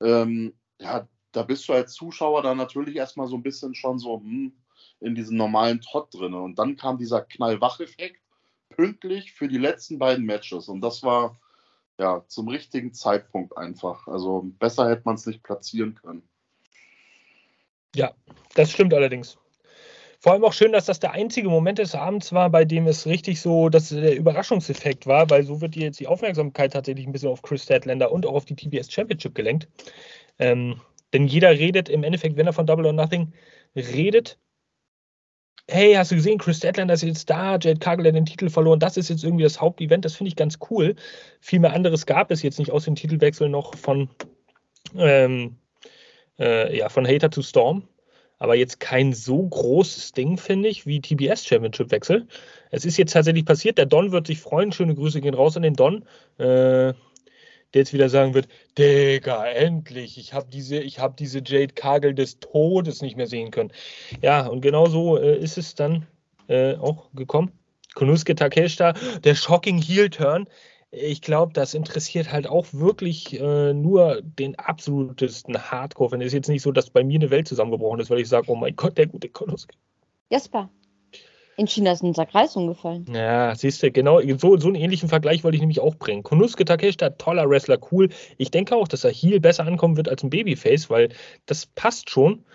Ähm, 0.01 0.53
ja, 0.79 1.07
da 1.31 1.43
bist 1.43 1.67
du 1.67 1.73
als 1.73 1.93
Zuschauer 1.93 2.41
dann 2.41 2.57
natürlich 2.57 2.95
erstmal 2.95 3.27
so 3.27 3.35
ein 3.35 3.43
bisschen 3.43 3.75
schon 3.75 3.99
so 3.99 4.19
hm, 4.19 4.53
in 4.99 5.15
diesem 5.15 5.37
normalen 5.37 5.81
Trott 5.81 6.13
drin. 6.13 6.33
Und 6.33 6.57
dann 6.57 6.75
kam 6.75 6.97
dieser 6.97 7.21
Knallwach-Effekt 7.21 8.21
pünktlich 8.69 9.33
für 9.33 9.47
die 9.47 9.57
letzten 9.57 9.99
beiden 9.99 10.25
Matches. 10.25 10.67
Und 10.69 10.81
das 10.81 11.03
war 11.03 11.39
ja 11.97 12.23
zum 12.27 12.47
richtigen 12.47 12.93
Zeitpunkt 12.93 13.57
einfach. 13.57 14.07
Also 14.07 14.43
besser 14.59 14.89
hätte 14.89 15.03
man 15.05 15.15
es 15.15 15.25
nicht 15.25 15.43
platzieren 15.43 15.95
können. 15.95 16.23
Ja, 17.95 18.13
das 18.55 18.71
stimmt 18.71 18.93
allerdings. 18.93 19.37
Vor 20.21 20.33
allem 20.33 20.43
auch 20.43 20.51
schön, 20.51 20.73
dass 20.73 20.85
das 20.85 20.99
der 20.99 21.13
einzige 21.13 21.47
Moment 21.47 21.79
des 21.79 21.95
Abends 21.95 22.33
war, 22.33 22.49
bei 22.49 22.65
dem 22.65 22.87
es 22.87 23.05
richtig 23.05 23.39
so, 23.39 23.69
dass 23.69 23.87
der 23.87 24.17
Überraschungseffekt 24.17 25.07
war, 25.07 25.29
weil 25.29 25.43
so 25.43 25.61
wird 25.61 25.77
jetzt 25.77 25.99
die 26.01 26.07
Aufmerksamkeit 26.07 26.73
tatsächlich 26.73 27.07
ein 27.07 27.13
bisschen 27.13 27.29
auf 27.29 27.41
Chris 27.41 27.63
Statlander 27.63 28.11
und 28.11 28.25
auch 28.25 28.33
auf 28.33 28.45
die 28.45 28.55
TBS 28.55 28.91
Championship 28.91 29.33
gelenkt. 29.33 29.69
Ähm, 30.37 30.81
denn 31.13 31.25
jeder 31.25 31.51
redet 31.51 31.87
im 31.87 32.03
Endeffekt, 32.03 32.35
wenn 32.35 32.47
er 32.47 32.53
von 32.53 32.67
Double 32.67 32.85
or 32.85 32.91
Nothing 32.91 33.31
redet, 33.77 34.37
hey, 35.69 35.93
hast 35.93 36.11
du 36.11 36.15
gesehen, 36.15 36.37
Chris 36.37 36.57
Statlander 36.57 36.95
ist 36.95 37.03
jetzt 37.03 37.29
da, 37.29 37.53
Jade 37.53 37.79
Cargill 37.79 38.07
hat 38.07 38.15
den 38.15 38.25
Titel 38.25 38.49
verloren, 38.49 38.79
das 38.79 38.97
ist 38.97 39.09
jetzt 39.09 39.23
irgendwie 39.23 39.43
das 39.43 39.61
Hauptevent, 39.61 40.03
das 40.03 40.15
finde 40.15 40.29
ich 40.29 40.35
ganz 40.35 40.59
cool. 40.69 40.95
Viel 41.39 41.59
mehr 41.59 41.71
anderes 41.71 42.05
gab 42.05 42.29
es 42.31 42.41
jetzt 42.41 42.59
nicht 42.59 42.71
aus 42.71 42.83
dem 42.83 42.95
Titelwechsel 42.95 43.47
noch 43.47 43.75
von, 43.75 44.09
ähm, 44.97 45.55
äh, 46.37 46.77
ja, 46.77 46.89
von 46.89 47.07
Hater 47.07 47.29
to 47.29 47.41
Storm 47.41 47.87
aber 48.39 48.55
jetzt 48.55 48.79
kein 48.79 49.13
so 49.13 49.45
großes 49.47 50.13
Ding, 50.13 50.37
finde 50.37 50.69
ich, 50.69 50.85
wie 50.85 51.01
TBS 51.01 51.45
Championship-Wechsel. 51.45 52.27
Es 52.71 52.85
ist 52.85 52.97
jetzt 52.97 53.11
tatsächlich 53.11 53.45
passiert. 53.45 53.77
Der 53.77 53.85
Don 53.85 54.11
wird 54.11 54.27
sich 54.27 54.39
freuen. 54.39 54.71
Schöne 54.71 54.95
Grüße 54.95 55.21
gehen 55.21 55.33
raus 55.33 55.57
an 55.57 55.63
den 55.63 55.75
Don. 55.75 56.05
Äh, 56.37 56.93
der 57.73 57.81
jetzt 57.81 57.93
wieder 57.93 58.09
sagen 58.09 58.33
wird, 58.33 58.47
Digga, 58.77 59.45
endlich, 59.45 60.17
ich 60.17 60.33
habe 60.33 60.47
diese, 60.51 60.79
hab 60.79 61.17
diese 61.17 61.41
Jade 61.45 61.73
Kagel 61.75 62.15
des 62.15 62.39
Todes 62.39 63.03
nicht 63.03 63.15
mehr 63.15 63.27
sehen 63.27 63.51
können. 63.51 63.71
Ja, 64.21 64.47
und 64.47 64.61
genau 64.61 64.87
so 64.87 65.17
äh, 65.17 65.37
ist 65.37 65.57
es 65.57 65.75
dann 65.75 66.07
äh, 66.47 66.75
auch 66.75 67.11
gekommen. 67.13 67.51
Konuske 67.93 68.33
Takeshita, 68.33 68.93
der 69.23 69.35
Shocking 69.35 69.79
Heel 69.81 70.09
Turn 70.09 70.47
ich 70.91 71.21
glaube, 71.21 71.53
das 71.53 71.73
interessiert 71.73 72.31
halt 72.31 72.47
auch 72.47 72.65
wirklich 72.71 73.39
äh, 73.39 73.73
nur 73.73 74.21
den 74.23 74.57
absolutesten 74.57 75.57
Hardcore. 75.57 76.11
Wenn 76.11 76.21
es 76.21 76.33
jetzt 76.33 76.49
nicht 76.49 76.63
so, 76.63 76.71
dass 76.71 76.89
bei 76.89 77.03
mir 77.03 77.19
eine 77.19 77.29
Welt 77.29 77.47
zusammengebrochen 77.47 77.99
ist, 77.99 78.09
weil 78.09 78.19
ich 78.19 78.29
sage, 78.29 78.49
oh 78.49 78.55
mein 78.55 78.75
Gott, 78.75 78.97
der 78.97 79.07
gute 79.07 79.29
Konosuke. 79.29 79.75
Jasper. 80.29 80.69
In 81.57 81.67
China 81.67 81.91
ist 81.91 82.01
unser 82.01 82.25
Kreis 82.25 82.55
umgefallen. 82.55 83.05
Ja, 83.13 83.53
siehst 83.53 83.83
du, 83.83 83.91
genau, 83.91 84.21
so, 84.37 84.57
so 84.57 84.67
einen 84.67 84.75
ähnlichen 84.75 85.09
Vergleich 85.09 85.43
wollte 85.43 85.57
ich 85.57 85.61
nämlich 85.61 85.81
auch 85.81 85.95
bringen. 85.95 86.23
Konuske 86.23 86.63
Takeshita, 86.63 87.09
toller 87.11 87.49
Wrestler, 87.49 87.77
cool. 87.91 88.07
Ich 88.37 88.49
denke 88.49 88.75
auch, 88.75 88.87
dass 88.87 89.03
er 89.03 89.11
hier 89.11 89.41
besser 89.41 89.65
ankommen 89.65 89.97
wird 89.97 90.07
als 90.07 90.23
ein 90.23 90.29
Babyface, 90.29 90.89
weil 90.89 91.09
das 91.47 91.65
passt 91.65 92.09
schon. 92.09 92.45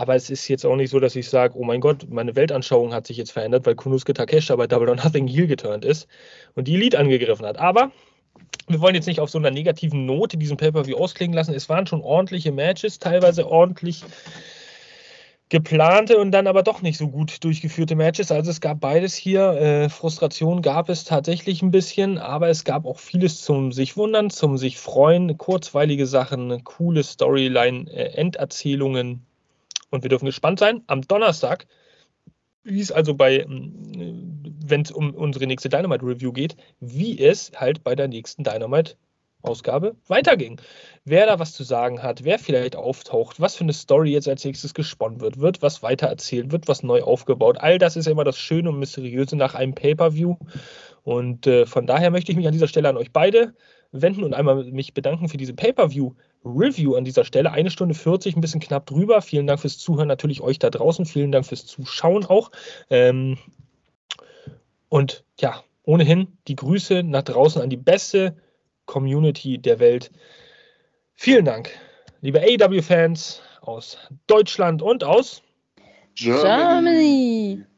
Aber 0.00 0.14
es 0.14 0.30
ist 0.30 0.48
jetzt 0.48 0.64
auch 0.64 0.76
nicht 0.76 0.88
so, 0.88 0.98
dass 0.98 1.14
ich 1.14 1.28
sage, 1.28 1.58
oh 1.58 1.62
mein 1.62 1.82
Gott, 1.82 2.06
meine 2.08 2.34
Weltanschauung 2.34 2.94
hat 2.94 3.06
sich 3.06 3.18
jetzt 3.18 3.32
verändert, 3.32 3.66
weil 3.66 3.74
Kunuske 3.74 4.14
Takesha 4.14 4.56
bei 4.56 4.66
Double 4.66 4.88
or 4.88 4.96
Nothing 4.96 5.28
Heel 5.28 5.46
geturnt 5.46 5.84
ist 5.84 6.08
und 6.54 6.68
die 6.68 6.74
Elite 6.76 6.98
angegriffen 6.98 7.44
hat. 7.44 7.58
Aber 7.58 7.92
wir 8.66 8.80
wollen 8.80 8.94
jetzt 8.94 9.04
nicht 9.04 9.20
auf 9.20 9.28
so 9.28 9.36
einer 9.36 9.50
negativen 9.50 10.06
Note 10.06 10.38
diesen 10.38 10.56
Pay-Per-View 10.56 10.96
ausklingen 10.96 11.34
lassen. 11.34 11.52
Es 11.52 11.68
waren 11.68 11.86
schon 11.86 12.00
ordentliche 12.00 12.50
Matches, 12.50 12.98
teilweise 12.98 13.46
ordentlich 13.46 14.02
geplante 15.50 16.16
und 16.16 16.30
dann 16.30 16.46
aber 16.46 16.62
doch 16.62 16.80
nicht 16.80 16.96
so 16.96 17.08
gut 17.08 17.44
durchgeführte 17.44 17.94
Matches. 17.94 18.32
Also 18.32 18.50
es 18.50 18.62
gab 18.62 18.80
beides 18.80 19.14
hier. 19.14 19.50
Äh, 19.50 19.88
Frustration 19.90 20.62
gab 20.62 20.88
es 20.88 21.04
tatsächlich 21.04 21.60
ein 21.60 21.72
bisschen, 21.72 22.16
aber 22.16 22.48
es 22.48 22.64
gab 22.64 22.86
auch 22.86 23.00
vieles 23.00 23.42
zum 23.42 23.70
sich 23.70 23.98
wundern, 23.98 24.30
zum 24.30 24.56
sich 24.56 24.78
freuen, 24.78 25.36
kurzweilige 25.36 26.06
Sachen, 26.06 26.64
coole 26.64 27.02
Storyline, 27.02 27.90
äh, 27.92 28.14
Enderzählungen, 28.14 29.26
und 29.90 30.02
wir 30.02 30.08
dürfen 30.08 30.26
gespannt 30.26 30.58
sein. 30.58 30.82
Am 30.86 31.02
Donnerstag, 31.02 31.66
wie 32.62 32.80
es 32.80 32.92
also 32.92 33.14
bei, 33.14 33.40
ähm, 33.40 34.42
wenn 34.64 34.82
es 34.82 34.90
um 34.90 35.14
unsere 35.14 35.46
nächste 35.46 35.68
Dynamite 35.68 36.04
Review 36.04 36.32
geht, 36.32 36.56
wie 36.80 37.18
es 37.18 37.52
halt 37.56 37.84
bei 37.84 37.94
der 37.94 38.08
nächsten 38.08 38.44
Dynamite 38.44 38.96
Ausgabe 39.42 39.96
weiterging. 40.06 40.60
Wer 41.04 41.26
da 41.26 41.38
was 41.38 41.52
zu 41.52 41.64
sagen 41.64 42.02
hat, 42.02 42.24
wer 42.24 42.38
vielleicht 42.38 42.76
auftaucht, 42.76 43.40
was 43.40 43.56
für 43.56 43.64
eine 43.64 43.72
Story 43.72 44.12
jetzt 44.12 44.28
als 44.28 44.44
nächstes 44.44 44.74
gesponnen 44.74 45.20
wird, 45.20 45.40
wird 45.40 45.62
was 45.62 45.82
weiter 45.82 46.08
erzählt, 46.08 46.52
wird 46.52 46.68
was 46.68 46.82
neu 46.82 47.02
aufgebaut. 47.02 47.56
All 47.58 47.78
das 47.78 47.96
ist 47.96 48.06
ja 48.06 48.12
immer 48.12 48.24
das 48.24 48.38
Schöne 48.38 48.68
und 48.68 48.78
Mysteriöse 48.78 49.36
nach 49.36 49.54
einem 49.54 49.74
Pay-Per-View. 49.74 50.36
Und 51.02 51.46
äh, 51.46 51.64
von 51.64 51.86
daher 51.86 52.10
möchte 52.10 52.32
ich 52.32 52.36
mich 52.36 52.46
an 52.46 52.52
dieser 52.52 52.68
Stelle 52.68 52.88
an 52.88 52.98
euch 52.98 53.12
beide 53.12 53.54
wenden 53.92 54.24
und 54.24 54.34
einmal 54.34 54.64
mich 54.64 54.94
bedanken 54.94 55.28
für 55.28 55.36
diese 55.36 55.54
Pay-Per-View-Review 55.54 56.94
an 56.94 57.04
dieser 57.04 57.24
Stelle. 57.24 57.52
Eine 57.52 57.70
Stunde 57.70 57.94
40, 57.94 58.36
ein 58.36 58.40
bisschen 58.40 58.60
knapp 58.60 58.86
drüber. 58.86 59.22
Vielen 59.22 59.46
Dank 59.46 59.60
fürs 59.60 59.78
Zuhören, 59.78 60.08
natürlich 60.08 60.40
euch 60.40 60.58
da 60.58 60.70
draußen. 60.70 61.06
Vielen 61.06 61.32
Dank 61.32 61.46
fürs 61.46 61.66
Zuschauen 61.66 62.24
auch. 62.24 62.50
Ähm 62.88 63.38
und 64.88 65.24
ja, 65.40 65.62
ohnehin 65.84 66.28
die 66.48 66.56
Grüße 66.56 67.02
nach 67.02 67.22
draußen 67.22 67.62
an 67.62 67.70
die 67.70 67.76
beste 67.76 68.36
Community 68.86 69.58
der 69.58 69.78
Welt. 69.78 70.10
Vielen 71.14 71.44
Dank, 71.44 71.70
liebe 72.20 72.40
AEW-Fans 72.40 73.42
aus 73.60 73.98
Deutschland 74.26 74.82
und 74.82 75.04
aus 75.04 75.42
Germany. 76.14 76.42
Germany. 76.42 77.69